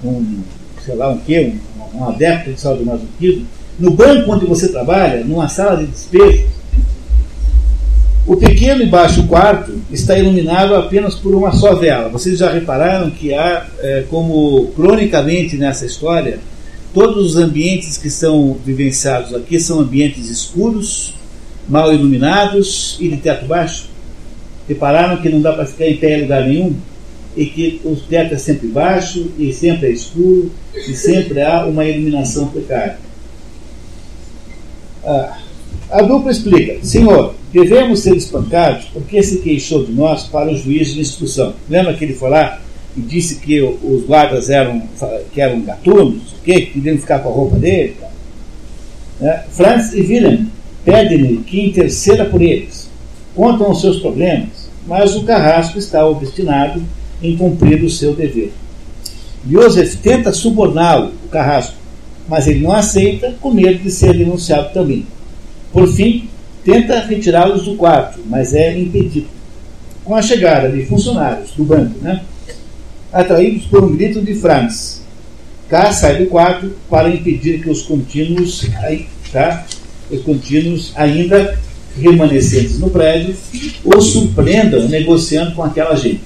um, 0.03 0.07
um 0.07 0.43
sei 0.85 0.95
lá 0.95 1.09
um 1.09 1.17
quê, 1.17 1.53
um, 1.93 1.97
um 1.97 2.07
adepto 2.07 2.51
de 2.51 2.59
sadomasoquismo. 2.59 3.45
No 3.79 3.91
banco 3.91 4.31
onde 4.31 4.45
você 4.45 4.69
trabalha, 4.69 5.23
numa 5.23 5.47
sala 5.49 5.77
de 5.77 5.87
despejo, 5.87 6.45
o 8.27 8.35
pequeno 8.35 8.83
e 8.83 8.87
baixo 8.87 9.25
quarto 9.25 9.71
está 9.89 10.19
iluminado 10.19 10.75
apenas 10.75 11.15
por 11.15 11.33
uma 11.33 11.53
só 11.53 11.75
vela. 11.75 12.09
Vocês 12.09 12.37
já 12.37 12.51
repararam 12.51 13.09
que 13.09 13.33
há, 13.33 13.65
é, 13.79 14.03
como 14.09 14.67
cronicamente 14.75 15.55
nessa 15.55 15.85
história, 15.85 16.39
Todos 16.97 17.27
os 17.27 17.35
ambientes 17.35 17.95
que 17.95 18.09
são 18.09 18.57
vivenciados 18.65 19.31
aqui 19.31 19.59
são 19.59 19.81
ambientes 19.81 20.31
escuros, 20.31 21.13
mal 21.69 21.93
iluminados 21.93 22.97
e 22.99 23.07
de 23.07 23.17
teto 23.17 23.45
baixo. 23.45 23.87
Repararam 24.67 25.21
que 25.21 25.29
não 25.29 25.39
dá 25.39 25.53
para 25.53 25.67
ficar 25.67 25.85
em 25.85 25.97
pé 25.97 26.17
em 26.17 26.21
lugar 26.23 26.47
nenhum? 26.47 26.75
e 27.35 27.45
que 27.45 27.81
o 27.85 27.95
teto 27.95 28.33
é 28.33 28.37
sempre 28.39 28.67
baixo 28.69 29.31
e 29.37 29.53
sempre 29.53 29.89
é 29.89 29.91
escuro 29.91 30.51
e 30.73 30.95
sempre 30.95 31.39
há 31.39 31.67
uma 31.67 31.85
iluminação 31.85 32.47
precária. 32.47 32.97
Ah, 35.05 35.37
a 35.91 36.01
dupla 36.01 36.31
explica: 36.31 36.83
Senhor, 36.83 37.35
devemos 37.53 37.99
ser 37.99 38.17
espancados 38.17 38.85
porque 38.85 39.21
se 39.21 39.37
queixou 39.41 39.85
de 39.85 39.91
nós 39.91 40.23
para 40.23 40.51
o 40.51 40.55
juiz 40.55 40.95
de 40.95 41.01
instrução. 41.01 41.53
Lembra 41.69 41.93
que 41.93 42.05
ele 42.05 42.15
foi 42.15 42.31
lá 42.31 42.59
e 42.97 43.01
disse 43.01 43.35
que 43.35 43.61
os 43.61 44.05
guardas 44.05 44.49
eram, 44.49 44.81
que 45.31 45.39
eram 45.39 45.61
gatunos, 45.61 46.35
que 46.43 46.61
queriam 46.61 46.97
ficar 46.97 47.19
com 47.19 47.29
a 47.29 47.31
roupa 47.31 47.57
dele? 47.57 47.95
Né? 49.19 49.43
Franz 49.51 49.93
e 49.93 50.01
Willem 50.01 50.47
pedem-lhe 50.83 51.37
que 51.37 51.61
interceda 51.61 52.25
por 52.25 52.41
eles. 52.41 52.89
Contam 53.35 53.69
os 53.69 53.81
seus 53.81 53.99
problemas, 53.99 54.69
mas 54.87 55.15
o 55.15 55.23
carrasco 55.23 55.77
está 55.77 56.05
obstinado 56.07 56.81
em 57.21 57.37
cumprir 57.37 57.83
o 57.83 57.89
seu 57.89 58.15
dever. 58.15 58.51
Joseph 59.47 59.95
tenta 60.01 60.31
suborná-lo, 60.31 61.13
o 61.25 61.29
carrasco, 61.29 61.75
mas 62.27 62.47
ele 62.47 62.61
não 62.61 62.71
aceita, 62.71 63.35
com 63.39 63.51
medo 63.51 63.79
de 63.79 63.91
ser 63.91 64.17
denunciado 64.17 64.73
também. 64.73 65.05
Por 65.71 65.87
fim, 65.87 66.29
tenta 66.63 66.99
retirá-los 66.99 67.65
do 67.65 67.75
quarto, 67.75 68.19
mas 68.25 68.53
é 68.53 68.77
impedido. 68.77 69.27
Com 70.03 70.15
a 70.15 70.21
chegada 70.21 70.69
de 70.69 70.85
funcionários 70.85 71.51
do 71.51 71.63
banco, 71.63 71.99
né, 72.01 72.21
atraídos 73.11 73.65
por 73.65 73.83
um 73.83 73.95
grito 73.95 74.21
de 74.21 74.35
Franz, 74.35 75.01
K 75.69 75.91
sai 75.91 76.17
do 76.17 76.27
quarto 76.27 76.71
para 76.89 77.09
impedir 77.09 77.61
que 77.61 77.69
os 77.69 77.81
contínuos, 77.81 78.65
tá, 79.31 79.65
os 80.09 80.21
contínuos 80.21 80.93
ainda 80.95 81.59
remanescentes 81.99 82.79
no 82.79 82.89
prédio 82.89 83.35
o 83.83 83.99
surpreendam 83.99 84.87
negociando 84.87 85.55
com 85.55 85.63
aquela 85.63 85.95
gente. 85.95 86.21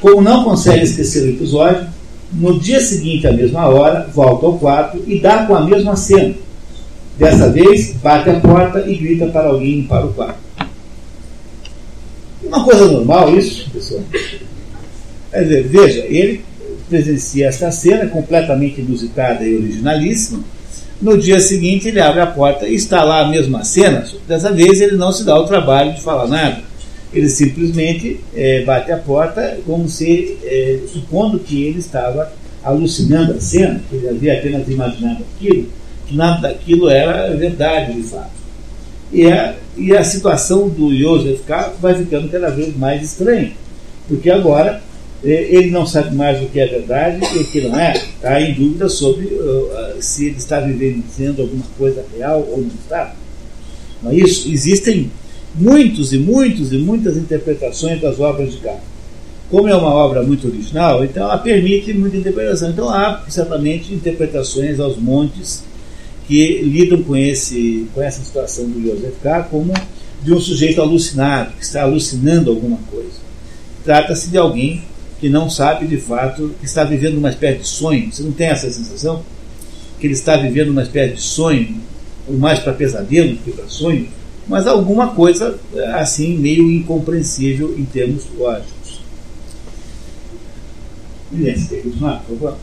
Como 0.00 0.22
não 0.22 0.44
consegue 0.44 0.84
esquecer 0.84 1.24
o 1.24 1.30
episódio, 1.30 1.86
no 2.32 2.58
dia 2.58 2.80
seguinte, 2.80 3.26
à 3.26 3.32
mesma 3.32 3.68
hora, 3.68 4.08
volta 4.12 4.46
ao 4.46 4.58
quarto 4.58 5.02
e 5.06 5.20
dá 5.20 5.44
com 5.44 5.54
a 5.54 5.64
mesma 5.64 5.94
cena. 5.96 6.34
Dessa 7.18 7.50
vez, 7.50 7.94
bate 8.02 8.30
a 8.30 8.40
porta 8.40 8.84
e 8.88 8.96
grita 8.96 9.26
para 9.26 9.48
alguém 9.48 9.82
para 9.84 10.06
o 10.06 10.14
quarto. 10.14 10.40
Uma 12.42 12.64
coisa 12.64 12.90
normal 12.90 13.36
isso, 13.36 13.70
pessoal. 13.70 14.00
Quer 15.32 15.42
dizer, 15.42 15.62
veja, 15.64 16.04
ele 16.06 16.44
presencia 16.88 17.48
esta 17.48 17.72
cena 17.72 18.06
completamente 18.06 18.80
inusitada 18.80 19.44
e 19.44 19.56
originalíssima. 19.56 20.44
No 21.00 21.18
dia 21.18 21.40
seguinte, 21.40 21.88
ele 21.88 22.00
abre 22.00 22.20
a 22.20 22.26
porta 22.26 22.68
e 22.68 22.74
está 22.74 23.02
lá 23.02 23.22
a 23.22 23.28
mesma 23.28 23.64
cena. 23.64 24.04
Dessa 24.28 24.52
vez, 24.52 24.80
ele 24.80 24.96
não 24.96 25.10
se 25.10 25.24
dá 25.24 25.36
o 25.36 25.46
trabalho 25.46 25.94
de 25.94 26.02
falar 26.02 26.28
nada 26.28 26.72
ele 27.12 27.28
simplesmente 27.28 28.20
é, 28.34 28.64
bate 28.64 28.90
a 28.90 28.96
porta 28.96 29.58
como 29.66 29.88
se, 29.88 30.38
é, 30.42 30.80
supondo 30.90 31.38
que 31.38 31.62
ele 31.62 31.78
estava 31.78 32.32
alucinando 32.64 33.32
a 33.32 33.40
cena, 33.40 33.82
que 33.88 33.96
ele 33.96 34.08
havia 34.08 34.38
apenas 34.38 34.66
imaginado 34.68 35.24
aquilo, 35.36 35.68
que 36.06 36.16
nada 36.16 36.48
daquilo 36.48 36.88
era 36.88 37.34
verdade 37.36 37.92
de 37.94 38.02
fato. 38.04 38.30
E 39.12 39.30
a, 39.30 39.54
e 39.76 39.94
a 39.94 40.02
situação 40.02 40.68
do 40.68 40.96
Joseph 40.96 41.42
K. 41.46 41.74
vai 41.80 41.94
ficando 41.94 42.30
cada 42.30 42.48
vez 42.48 42.74
mais 42.76 43.02
estranha, 43.02 43.52
porque 44.08 44.30
agora 44.30 44.80
ele 45.24 45.70
não 45.70 45.86
sabe 45.86 46.14
mais 46.14 46.42
o 46.42 46.46
que 46.46 46.58
é 46.58 46.66
verdade 46.66 47.20
e 47.34 47.38
o 47.38 47.44
que 47.46 47.60
não 47.60 47.78
é, 47.78 47.92
está 47.96 48.40
em 48.40 48.54
dúvida 48.54 48.88
sobre 48.88 49.26
uh, 49.26 49.96
se 50.00 50.26
ele 50.26 50.36
está 50.36 50.58
vivendo 50.58 51.42
alguma 51.42 51.64
coisa 51.78 52.04
real 52.16 52.46
ou 52.50 52.58
não 52.58 52.70
está. 52.82 53.14
Não 54.02 54.10
é 54.10 54.16
isso? 54.16 54.50
Existem 54.50 55.10
muitos 55.54 56.12
e 56.12 56.18
muitos 56.18 56.72
e 56.72 56.78
muitas 56.78 57.16
interpretações 57.16 58.00
das 58.00 58.18
obras 58.18 58.52
de 58.52 58.58
Kafka. 58.58 58.92
Como 59.48 59.68
é 59.68 59.76
uma 59.76 59.90
obra 59.90 60.22
muito 60.22 60.48
original, 60.48 61.04
então 61.04 61.24
ela 61.24 61.36
permite 61.38 61.92
muita 61.92 62.16
interpretação. 62.16 62.70
Então 62.70 62.88
há 62.88 63.22
certamente 63.28 63.92
interpretações 63.92 64.80
aos 64.80 64.96
montes 64.96 65.62
que 66.26 66.62
lidam 66.62 67.02
com, 67.02 67.14
esse, 67.14 67.86
com 67.94 68.00
essa 68.00 68.22
situação 68.24 68.64
do 68.66 68.80
Joseph 68.80 69.14
K. 69.22 69.42
como 69.44 69.74
de 70.22 70.32
um 70.32 70.40
sujeito 70.40 70.80
alucinado, 70.80 71.52
que 71.58 71.64
está 71.64 71.82
alucinando 71.82 72.50
alguma 72.50 72.78
coisa. 72.90 73.20
Trata-se 73.84 74.30
de 74.30 74.38
alguém 74.38 74.82
que 75.22 75.28
não 75.28 75.48
sabe 75.48 75.86
de 75.86 75.98
fato, 75.98 76.52
que 76.58 76.66
está 76.66 76.82
vivendo 76.82 77.16
uma 77.16 77.30
espécie 77.30 77.60
de 77.60 77.68
sonho. 77.68 78.12
Você 78.12 78.24
não 78.24 78.32
tem 78.32 78.48
essa 78.48 78.68
sensação? 78.68 79.22
Que 80.00 80.08
ele 80.08 80.14
está 80.14 80.36
vivendo 80.36 80.70
uma 80.70 80.82
espécie 80.82 81.14
de 81.14 81.22
sonho, 81.22 81.76
ou 82.26 82.36
mais 82.36 82.58
para 82.58 82.72
pesadelo 82.72 83.36
do 83.36 83.38
que 83.38 83.52
para 83.52 83.68
sonho? 83.68 84.08
mas 84.48 84.66
alguma 84.66 85.14
coisa 85.14 85.58
assim 85.94 86.36
meio 86.36 86.68
incompreensível 86.68 87.78
em 87.78 87.84
termos 87.84 88.24
lógicos. 88.36 89.00
Inês, 91.30 91.68
quer 91.68 91.82
continuar, 91.82 92.24
por 92.26 92.36
favor? 92.36 92.58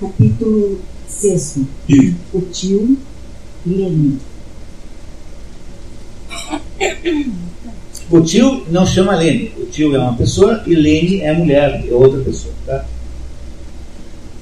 Capítulo 0.00 0.80
6 1.06 1.58
O 2.32 2.40
tio 2.40 2.96
Lene. 3.66 4.18
O 8.10 8.20
tio 8.20 8.62
não 8.70 8.86
chama 8.86 9.16
Lene. 9.16 9.52
O 9.58 9.64
tio 9.64 9.96
é 9.96 9.98
uma 9.98 10.14
pessoa 10.14 10.62
e 10.66 10.74
Lene 10.74 11.20
é 11.20 11.32
mulher, 11.32 11.84
é 11.88 11.94
outra 11.94 12.20
pessoa. 12.20 12.52
Tá? 12.66 12.84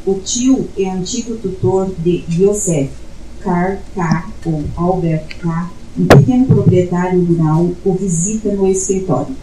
O 0.05 0.15
tio 0.15 0.69
é 0.77 0.91
antigo 0.91 1.37
tutor 1.37 1.95
de 1.99 2.25
Yosef, 2.29 2.91
Carl 3.41 3.77
K. 3.95 4.27
ou 4.45 4.65
Albert 4.77 5.27
K., 5.41 5.71
um 5.97 6.07
pequeno 6.07 6.47
proprietário 6.47 7.23
rural, 7.25 7.71
o 7.85 7.95
visita 7.95 8.53
no 8.53 8.67
escritório. 8.67 9.37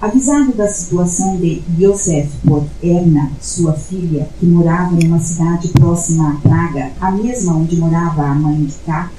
Avisado 0.00 0.52
da 0.52 0.66
situação 0.68 1.36
de 1.36 1.60
Yosef 1.78 2.30
por 2.46 2.64
Erna, 2.82 3.32
sua 3.40 3.74
filha, 3.74 4.28
que 4.40 4.46
morava 4.46 4.96
em 4.98 5.08
uma 5.08 5.20
cidade 5.20 5.68
próxima 5.68 6.30
a 6.30 6.34
Praga, 6.36 6.92
a 7.00 7.10
mesma 7.10 7.56
onde 7.56 7.76
morava 7.76 8.22
a 8.22 8.34
mãe 8.34 8.64
de 8.64 8.72
K., 8.86 9.10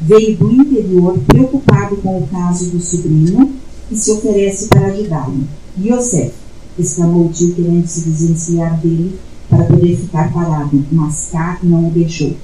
veio 0.00 0.36
do 0.36 0.50
interior 0.50 1.18
preocupado 1.26 1.96
com 1.96 2.18
o 2.18 2.26
caso 2.26 2.70
do 2.70 2.80
sobrinho 2.80 3.61
e 3.90 3.96
se 3.96 4.10
oferece 4.10 4.66
para 4.66 4.86
ajudá-lo. 4.86 5.44
Yosef, 5.80 6.32
exclamou 6.78 7.26
o 7.26 7.32
tio 7.32 7.54
querendo 7.54 7.86
se 7.86 8.00
desvencilhar 8.00 8.80
dele 8.80 9.18
para 9.48 9.64
poder 9.64 9.96
ficar 9.96 10.32
parado, 10.32 10.84
mas 10.90 11.28
K 11.30 11.58
não 11.62 11.88
o 11.88 11.90
deixou. 11.90 12.34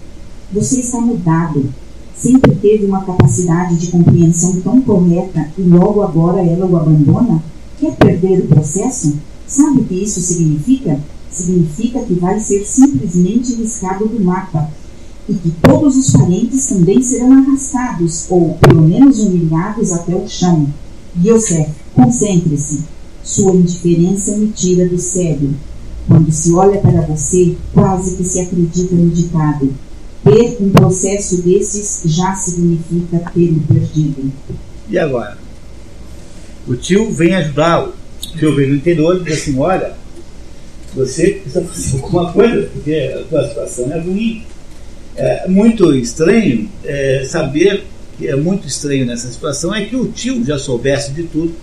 Você 0.52 0.80
está 0.80 1.00
mudado. 1.00 1.72
Sempre 2.16 2.54
teve 2.56 2.84
uma 2.84 3.04
capacidade 3.04 3.76
de 3.76 3.92
compreensão 3.92 4.60
tão 4.60 4.80
correta 4.80 5.48
e 5.56 5.62
logo 5.62 6.02
agora 6.02 6.40
ela 6.40 6.66
o 6.66 6.76
abandona? 6.76 7.42
Quer 7.78 7.94
perder 7.94 8.40
o 8.40 8.48
processo? 8.48 9.16
Sabe 9.46 9.80
o 9.80 9.84
que 9.84 9.94
isso 9.94 10.20
significa? 10.20 11.00
Significa 11.30 12.00
que 12.00 12.14
vai 12.14 12.40
ser 12.40 12.64
simplesmente 12.64 13.54
riscado 13.54 14.06
do 14.08 14.22
mapa 14.22 14.68
e 15.28 15.34
que 15.34 15.50
todos 15.62 15.96
os 15.96 16.10
parentes 16.10 16.66
também 16.66 17.00
serão 17.02 17.32
arrastados 17.32 18.26
ou, 18.30 18.54
pelo 18.54 18.82
menos, 18.82 19.20
humilhados 19.20 19.92
até 19.92 20.16
o 20.16 20.26
chão. 20.26 20.66
Yosef, 21.24 21.70
concentre-se. 21.94 22.84
Sua 23.22 23.54
indiferença 23.54 24.36
me 24.36 24.48
tira 24.48 24.88
do 24.88 24.98
sério. 24.98 25.54
Quando 26.06 26.32
se 26.32 26.52
olha 26.52 26.80
para 26.80 27.02
você, 27.02 27.54
quase 27.74 28.16
que 28.16 28.24
se 28.24 28.40
acredita 28.40 28.94
no 28.94 29.10
ditado 29.10 29.74
ter 30.24 30.56
um 30.60 30.70
processo 30.70 31.42
desses 31.42 32.02
já 32.04 32.34
significa 32.34 33.16
um 33.36 33.60
perdido. 33.60 34.32
E 34.88 34.98
agora? 34.98 35.38
O 36.66 36.74
tio 36.76 37.10
vem 37.10 37.34
ajudá-lo. 37.34 37.94
O 38.34 38.38
tio 38.38 38.54
vem 38.54 38.68
no 38.68 38.76
interior 38.76 39.16
e 39.16 39.24
diz 39.24 39.42
assim: 39.42 39.58
olha, 39.58 39.94
você 40.94 41.30
precisa 41.30 41.62
fazer 41.64 41.96
alguma 41.96 42.32
coisa, 42.32 42.68
porque 42.72 42.92
a 42.92 43.24
tua 43.24 43.48
situação 43.48 43.92
é 43.92 44.00
ruim. 44.00 44.44
É 45.16 45.48
muito 45.48 45.92
estranho 45.94 46.70
é, 46.84 47.26
saber 47.28 47.84
que 48.18 48.28
é 48.28 48.36
muito 48.36 48.66
estranho 48.66 49.06
nessa 49.06 49.28
situação 49.28 49.74
é 49.74 49.84
que 49.84 49.96
o 49.96 50.08
tio 50.08 50.44
já 50.44 50.58
soubesse 50.58 51.12
de 51.12 51.22
tudo, 51.22 51.54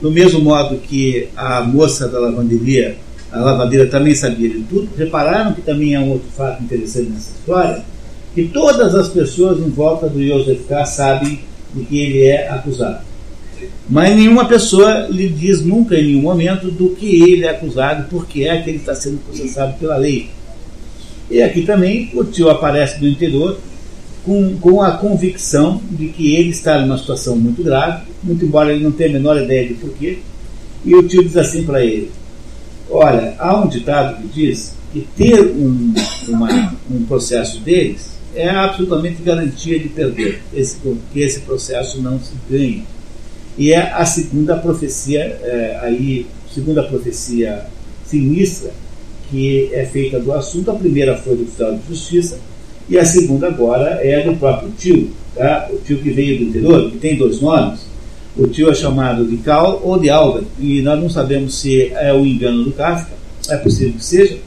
do 0.00 0.10
mesmo 0.10 0.40
modo 0.40 0.78
que 0.78 1.28
a 1.36 1.62
moça 1.62 2.06
da 2.08 2.20
lavanderia, 2.20 2.96
a 3.32 3.40
lavadeira 3.40 3.86
também 3.86 4.14
sabia 4.14 4.48
de 4.48 4.60
tudo. 4.62 4.88
Repararam 4.96 5.52
que 5.52 5.60
também 5.60 5.94
é 5.94 6.00
um 6.00 6.10
outro 6.10 6.28
fato 6.34 6.62
interessante 6.62 7.10
nessa 7.10 7.32
história? 7.32 7.84
que 8.38 8.44
todas 8.44 8.94
as 8.94 9.08
pessoas 9.08 9.58
em 9.58 9.68
volta 9.68 10.08
do 10.08 10.24
Joseph 10.24 10.66
K. 10.68 10.84
sabem 10.84 11.40
de 11.74 11.84
que 11.84 11.98
ele 11.98 12.24
é 12.24 12.48
acusado. 12.48 13.00
Mas 13.88 14.14
nenhuma 14.14 14.46
pessoa 14.46 15.08
lhe 15.10 15.28
diz 15.28 15.60
nunca, 15.60 15.96
em 15.96 16.06
nenhum 16.06 16.22
momento, 16.22 16.70
do 16.70 16.90
que 16.90 17.20
ele 17.20 17.44
é 17.44 17.50
acusado, 17.50 18.06
porque 18.08 18.44
é 18.44 18.62
que 18.62 18.70
ele 18.70 18.78
está 18.78 18.94
sendo 18.94 19.18
processado 19.24 19.76
pela 19.80 19.96
lei. 19.96 20.30
E 21.28 21.42
aqui 21.42 21.62
também 21.62 22.10
o 22.14 22.22
tio 22.22 22.48
aparece 22.48 23.00
do 23.00 23.08
interior 23.08 23.58
com, 24.28 24.58
com 24.58 24.82
a 24.82 24.90
convicção 24.98 25.80
de 25.90 26.08
que 26.08 26.36
ele 26.36 26.50
está 26.50 26.78
numa 26.82 26.98
situação 26.98 27.34
muito 27.34 27.64
grave, 27.64 28.02
muito 28.22 28.44
embora 28.44 28.70
ele 28.70 28.84
não 28.84 28.92
tenha 28.92 29.08
a 29.08 29.12
menor 29.14 29.42
ideia 29.42 29.66
de 29.66 29.72
porquê. 29.72 30.18
E 30.84 30.94
o 30.94 31.02
tio 31.08 31.24
diz 31.24 31.34
assim 31.34 31.64
para 31.64 31.82
ele: 31.82 32.10
Olha, 32.90 33.34
há 33.38 33.58
um 33.58 33.66
ditado 33.66 34.20
que 34.20 34.28
diz 34.28 34.74
que 34.92 35.08
ter 35.16 35.40
um, 35.40 35.94
uma, 36.28 36.76
um 36.90 37.04
processo 37.06 37.60
deles 37.60 38.18
é 38.34 38.50
absolutamente 38.50 39.22
garantia 39.22 39.78
de 39.78 39.88
perder, 39.88 40.42
esse, 40.52 40.76
que 41.10 41.20
esse 41.20 41.40
processo 41.40 42.02
não 42.02 42.20
se 42.20 42.34
ganhe. 42.50 42.84
E 43.56 43.72
é 43.72 43.90
a 43.92 44.04
segunda 44.04 44.58
profecia 44.58 45.20
é, 45.20 45.78
aí 45.82 46.26
segunda 46.52 46.82
profecia 46.82 47.64
sinistra 48.04 48.72
que 49.30 49.70
é 49.72 49.86
feita 49.86 50.20
do 50.20 50.34
assunto. 50.34 50.70
A 50.70 50.74
primeira 50.74 51.16
foi 51.16 51.34
do 51.34 51.44
oficial 51.44 51.74
de 51.74 51.88
justiça 51.88 52.38
e 52.88 52.98
a 52.98 53.04
segunda 53.04 53.48
agora 53.48 54.00
é 54.02 54.22
do 54.22 54.34
próprio 54.36 54.70
tio, 54.78 55.10
tá? 55.34 55.68
o 55.70 55.76
tio 55.78 55.98
que 55.98 56.10
veio 56.10 56.38
do 56.38 56.44
interior, 56.44 56.90
que 56.90 56.98
tem 56.98 57.16
dois 57.16 57.40
nomes. 57.40 57.80
O 58.36 58.46
tio 58.46 58.70
é 58.70 58.74
chamado 58.74 59.26
de 59.26 59.36
Cal 59.38 59.80
ou 59.84 59.98
de 59.98 60.08
Alban, 60.08 60.44
e 60.58 60.80
nós 60.80 61.00
não 61.00 61.10
sabemos 61.10 61.60
se 61.60 61.92
é 61.92 62.12
o 62.14 62.24
engano 62.24 62.64
do 62.64 62.72
Kafka, 62.72 63.12
é 63.50 63.56
possível 63.56 63.94
que 63.94 64.04
seja. 64.04 64.38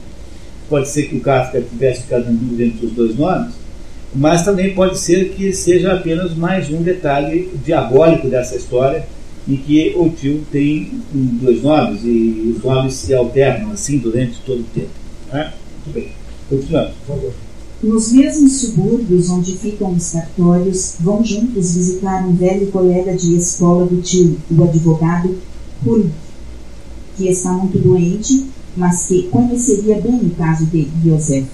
Pode 0.68 0.88
ser 0.88 1.04
que 1.04 1.16
o 1.16 1.20
Kafka 1.20 1.60
tivesse 1.60 2.02
ficado 2.02 2.30
em 2.30 2.34
dúvida 2.34 2.64
entre 2.64 2.86
os 2.86 2.92
dois 2.92 3.16
nomes, 3.16 3.54
mas 4.14 4.44
também 4.44 4.74
pode 4.74 4.98
ser 4.98 5.30
que 5.30 5.52
seja 5.52 5.92
apenas 5.92 6.34
mais 6.34 6.70
um 6.70 6.82
detalhe 6.82 7.50
diabólico 7.64 8.28
dessa 8.28 8.56
história, 8.56 9.04
em 9.48 9.56
que 9.56 9.92
o 9.96 10.08
tio 10.10 10.44
tem 10.50 10.90
dois 11.12 11.62
nomes 11.62 12.00
e 12.04 12.54
os 12.56 12.62
nomes 12.62 12.94
se 12.94 13.14
alternam 13.14 13.72
assim 13.72 13.98
durante 13.98 14.38
todo 14.46 14.60
o 14.60 14.66
tempo. 14.74 14.90
Né? 15.32 15.52
Muito 15.84 15.94
bem. 15.94 16.12
Continuando, 16.48 16.90
por 17.06 17.14
favor. 17.14 17.32
Nos 17.82 18.12
mesmos 18.12 18.60
subúrbios 18.60 19.28
onde 19.28 19.56
ficam 19.56 19.92
os 19.92 20.12
cartórios, 20.12 20.94
vão 21.00 21.24
juntos 21.24 21.74
visitar 21.74 22.24
um 22.24 22.32
velho 22.32 22.70
colega 22.70 23.12
de 23.16 23.34
escola 23.36 23.86
do 23.86 24.00
tio, 24.00 24.38
o 24.52 24.62
advogado 24.62 25.36
Hulk, 25.84 26.08
que 27.16 27.28
está 27.28 27.50
muito 27.52 27.76
doente, 27.80 28.46
mas 28.76 29.06
que 29.06 29.24
conheceria 29.24 30.00
bem 30.00 30.14
o 30.14 30.30
caso 30.30 30.66
de 30.66 30.88
Joseph. 31.04 31.48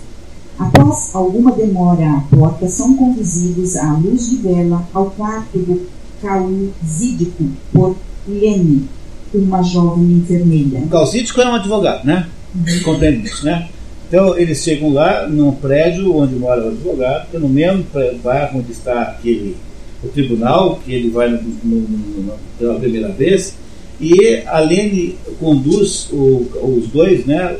Após 0.58 1.14
alguma 1.14 1.52
demora 1.52 2.18
à 2.18 2.20
porta, 2.20 2.68
são 2.68 2.94
conduzidos 2.94 3.74
à 3.76 3.94
luz 3.94 4.28
de 4.28 4.36
vela 4.36 4.86
ao 4.92 5.06
quarto 5.12 5.58
do 5.58 5.86
causídico 6.20 7.44
por 7.72 7.96
Lene, 8.28 8.86
uma 9.32 9.62
jovem 9.62 10.18
enfermeira. 10.18 10.80
O 10.80 10.88
causídico 10.88 11.40
é 11.40 11.48
um 11.48 11.54
advogado, 11.54 12.04
né? 12.04 12.28
Uhum. 12.54 12.82
Compreende 12.82 13.26
isso, 13.26 13.46
né? 13.46 13.66
Então 14.08 14.38
eles 14.38 14.62
chegam 14.62 14.90
lá 14.90 15.28
num 15.28 15.52
prédio 15.52 16.16
onde 16.16 16.34
mora 16.34 16.64
o 16.64 16.68
advogado, 16.68 17.30
que 17.30 17.36
é 17.36 17.40
no 17.40 17.48
mesmo 17.48 17.84
bairro 18.24 18.58
onde 18.58 18.72
está 18.72 19.02
aquele, 19.02 19.54
o 20.02 20.08
tribunal, 20.08 20.80
que 20.82 20.92
ele 20.92 21.10
vai 21.10 21.28
no, 21.28 21.42
no, 21.62 21.80
no, 21.80 22.32
pela 22.58 22.80
primeira 22.80 23.08
vez, 23.08 23.54
e 24.00 24.42
a 24.46 24.60
Lene 24.60 25.16
conduz 25.38 26.08
o, 26.10 26.48
os 26.62 26.88
dois, 26.88 27.26
né, 27.26 27.56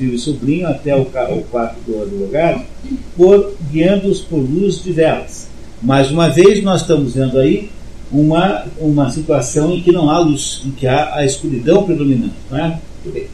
o 0.00 0.18
sobrinho, 0.18 0.66
até 0.66 0.96
o, 0.96 1.02
o 1.02 1.44
quarto 1.50 1.76
do 1.86 2.02
advogado, 2.02 2.64
por, 3.16 3.52
guiando-os 3.70 4.22
por 4.22 4.38
luz 4.38 4.82
de 4.82 4.90
velas. 4.90 5.48
Mais 5.80 6.10
uma 6.10 6.28
vez, 6.30 6.62
nós 6.64 6.80
estamos 6.80 7.14
vendo 7.14 7.38
aí 7.38 7.70
uma, 8.10 8.64
uma 8.78 9.10
situação 9.10 9.74
em 9.74 9.82
que 9.82 9.92
não 9.92 10.10
há 10.10 10.18
luz, 10.18 10.62
em 10.64 10.70
que 10.70 10.86
há 10.86 11.14
a 11.14 11.24
escuridão 11.24 11.84
predominante. 11.84 12.34
Não 12.50 12.58
é? 12.58 12.80
Muito 13.04 13.14
bem. 13.14 13.26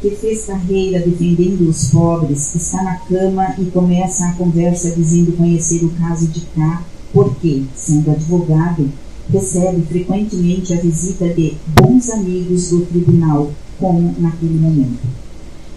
Que 0.00 0.10
fez 0.10 0.44
carreira 0.44 1.00
defendendo 1.00 1.68
os 1.68 1.86
pobres, 1.86 2.54
está 2.54 2.82
na 2.82 2.96
cama 2.96 3.54
e 3.58 3.64
começa 3.66 4.26
a 4.26 4.32
conversa 4.34 4.90
dizendo 4.92 5.36
conhecer 5.36 5.84
o 5.84 5.90
caso 5.90 6.28
de 6.28 6.40
K, 6.40 6.82
porque, 7.12 7.64
sendo 7.74 8.10
advogado, 8.10 8.88
recebe 9.30 9.82
frequentemente 9.82 10.72
a 10.72 10.80
visita 10.80 11.28
de 11.28 11.56
bons 11.66 12.10
amigos 12.10 12.70
do 12.70 12.86
tribunal, 12.86 13.50
como 13.78 14.14
naquele 14.18 14.58
momento. 14.58 15.06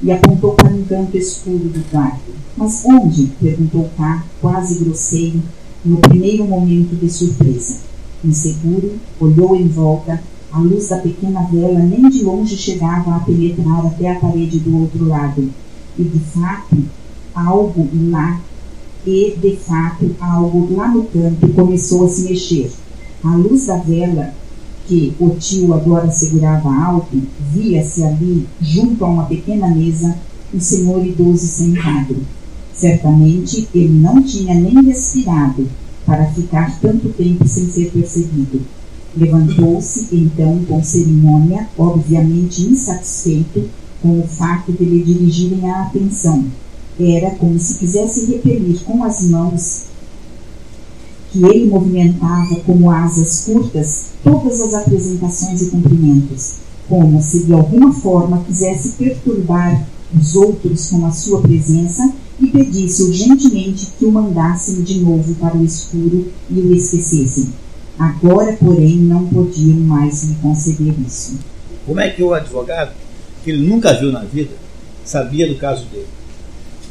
E 0.03 0.11
apontou 0.11 0.53
para 0.53 0.69
um 0.69 0.84
canto 0.84 1.18
escuro 1.18 1.69
do 1.69 1.84
quarto. 1.89 2.31
Mas 2.56 2.84
onde? 2.85 3.27
perguntou 3.39 3.89
K, 3.98 4.23
quase 4.39 4.84
grosseiro, 4.84 5.41
no 5.84 5.98
primeiro 5.98 6.45
momento 6.45 6.95
de 6.95 7.10
surpresa. 7.10 7.77
Inseguro, 8.23 8.93
olhou 9.19 9.56
em 9.56 9.68
volta 9.68 10.22
a 10.52 10.60
luz 10.60 10.90
da 10.90 10.98
pequena 10.98 11.44
vela 11.44 11.80
nem 11.80 12.10
de 12.10 12.23
longe 12.23 12.57
chegava 12.57 13.15
a 13.15 13.19
penetrar 13.19 13.86
até 13.86 14.11
a 14.11 14.19
parede 14.19 14.60
do 14.60 14.82
outro 14.82 15.07
lado. 15.07 15.49
E 15.98 16.03
de 16.03 16.19
fato, 16.19 16.78
algo 17.34 17.88
lá, 18.10 18.41
e 19.06 19.36
de 19.41 19.56
fato, 19.56 20.14
algo 20.19 20.76
lá 20.76 20.90
no 20.90 21.06
canto 21.06 21.48
começou 21.49 22.06
a 22.06 22.10
se 22.10 22.23
mexer. 22.23 22.72
A 23.23 23.36
luz 23.36 23.68
da 23.68 23.78
vela 23.78 24.34
que 24.88 25.14
o 25.19 25.30
tio 25.32 25.73
agora 25.73 26.11
segurava 26.11 26.69
alto, 26.69 27.22
via-se 27.53 28.03
ali, 28.03 28.45
junto 28.60 29.06
a 29.06 29.10
uma 29.10 29.26
pequena 29.26 29.68
mesa, 29.68 30.18
um 30.53 30.60
senhor 30.60 31.06
idoso 31.06 31.48
sentado. 31.48 32.18
Certamente 32.73 33.69
ele 33.73 33.90
não 33.90 34.22
tinha 34.22 34.53
nem 34.53 34.84
respirado 34.84 35.68
para 36.06 36.26
ficar 36.32 36.78
tanto 36.82 37.10
tempo 37.10 37.48
sem 37.48 37.69
ser 37.69 37.91
percebido. 37.91 38.61
Levantou-se 39.15 40.07
então 40.11 40.63
com 40.65 40.81
cerimônia, 40.83 41.67
obviamente 41.77 42.61
insatisfeito 42.61 43.69
com 44.01 44.19
o 44.19 44.27
fato 44.27 44.71
de 44.71 44.83
lhe 44.83 45.03
dirigirem 45.03 45.69
a 45.69 45.83
atenção. 45.83 46.45
Era 46.99 47.31
como 47.31 47.59
se 47.59 47.75
quisesse 47.75 48.25
repelir 48.25 48.79
com 48.83 49.03
as 49.03 49.21
mãos 49.21 49.83
que 51.31 51.43
ele 51.43 51.69
movimentava 51.69 52.55
como 52.65 52.91
asas 52.91 53.41
curtas 53.45 54.11
todas 54.23 54.59
as 54.61 54.73
apresentações 54.73 55.61
e 55.61 55.69
cumprimentos, 55.69 56.55
como 56.88 57.21
se 57.21 57.45
de 57.45 57.53
alguma 57.53 57.93
forma 57.93 58.43
quisesse 58.45 58.89
perturbar 58.89 59.88
os 60.17 60.35
outros 60.35 60.89
com 60.89 61.05
a 61.05 61.11
sua 61.11 61.41
presença 61.41 62.13
e 62.39 62.47
pedisse 62.47 63.03
urgentemente 63.03 63.88
que 63.97 64.05
o 64.05 64.11
mandassem 64.11 64.81
de 64.81 64.99
novo 64.99 65.33
para 65.35 65.57
o 65.57 65.63
escuro 65.63 66.27
e 66.49 66.59
o 66.59 66.73
esquecessem. 66.73 67.49
Agora, 67.99 68.53
porém, 68.53 68.97
não 68.97 69.27
podiam 69.27 69.77
mais 69.77 70.23
me 70.23 70.35
conceder 70.35 70.93
isso. 71.05 71.38
Como 71.85 71.99
é 71.99 72.09
que 72.09 72.23
o 72.23 72.34
advogado, 72.34 72.91
que 73.43 73.51
ele 73.51 73.68
nunca 73.68 73.93
viu 73.93 74.11
na 74.11 74.22
vida, 74.22 74.51
sabia 75.03 75.47
do 75.47 75.55
caso 75.55 75.85
dele? 75.85 76.07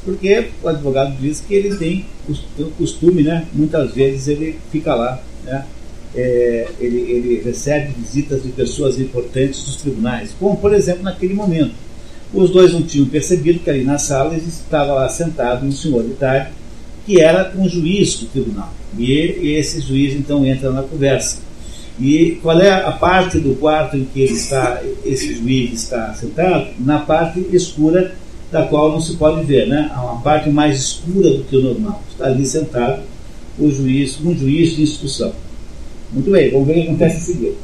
Porque 0.04 0.50
o 0.62 0.68
advogado 0.68 1.16
diz 1.20 1.40
que 1.40 1.54
ele 1.54 1.76
tem 1.76 2.06
o 2.58 2.70
costume, 2.70 3.22
né? 3.22 3.46
Muitas 3.52 3.92
vezes 3.92 4.28
ele 4.28 4.58
fica 4.70 4.94
lá, 4.94 5.22
né? 5.44 5.64
É, 6.14 6.68
ele, 6.80 6.98
ele 6.98 7.42
recebe 7.42 7.92
visitas 7.92 8.42
de 8.42 8.48
pessoas 8.48 8.98
importantes 8.98 9.62
dos 9.62 9.76
tribunais, 9.76 10.34
como 10.40 10.56
por 10.56 10.74
exemplo 10.74 11.04
naquele 11.04 11.34
momento. 11.34 11.74
Os 12.32 12.50
dois 12.50 12.72
não 12.72 12.82
tinham 12.82 13.06
percebido 13.06 13.60
que 13.60 13.70
ali 13.70 13.84
na 13.84 13.98
sala 13.98 14.36
estava 14.36 14.94
lá 14.94 15.08
sentado 15.08 15.66
um 15.66 15.70
senhor 15.70 16.02
de 16.02 16.10
idade 16.10 16.50
que 17.10 17.20
era 17.20 17.52
um 17.56 17.68
juiz 17.68 18.14
do 18.14 18.26
tribunal. 18.26 18.72
E, 18.96 19.56
esse 19.58 19.80
juiz 19.80 20.14
então 20.14 20.46
entra 20.46 20.70
na 20.70 20.82
conversa. 20.82 21.38
E 21.98 22.38
qual 22.40 22.58
é 22.60 22.70
a 22.70 22.92
parte 22.92 23.40
do 23.40 23.56
quarto 23.56 23.96
em 23.96 24.04
que 24.04 24.20
ele 24.20 24.32
está, 24.32 24.80
esse 25.04 25.34
juiz 25.34 25.72
está 25.72 26.14
sentado? 26.14 26.68
Na 26.78 27.00
parte 27.00 27.44
escura 27.52 28.14
da 28.50 28.62
qual 28.62 28.92
não 28.92 29.00
se 29.00 29.16
pode 29.16 29.44
ver, 29.44 29.66
né? 29.66 29.90
Há 29.92 30.02
uma 30.02 30.22
parte 30.22 30.48
mais 30.50 30.80
escura 30.80 31.30
do 31.30 31.44
que 31.44 31.56
o 31.56 31.62
normal. 31.62 32.00
Está 32.10 32.26
ali 32.26 32.46
sentado 32.46 33.02
o 33.58 33.70
juiz, 33.70 34.18
um 34.24 34.34
juiz 34.34 34.76
de 34.76 34.82
instrução. 34.82 35.32
Muito 36.12 36.30
bem, 36.30 36.50
vamos 36.50 36.68
ver 36.68 36.72
o 36.72 36.74
que 36.76 36.88
acontece 36.88 37.16
em 37.16 37.34
seguida. 37.34 37.56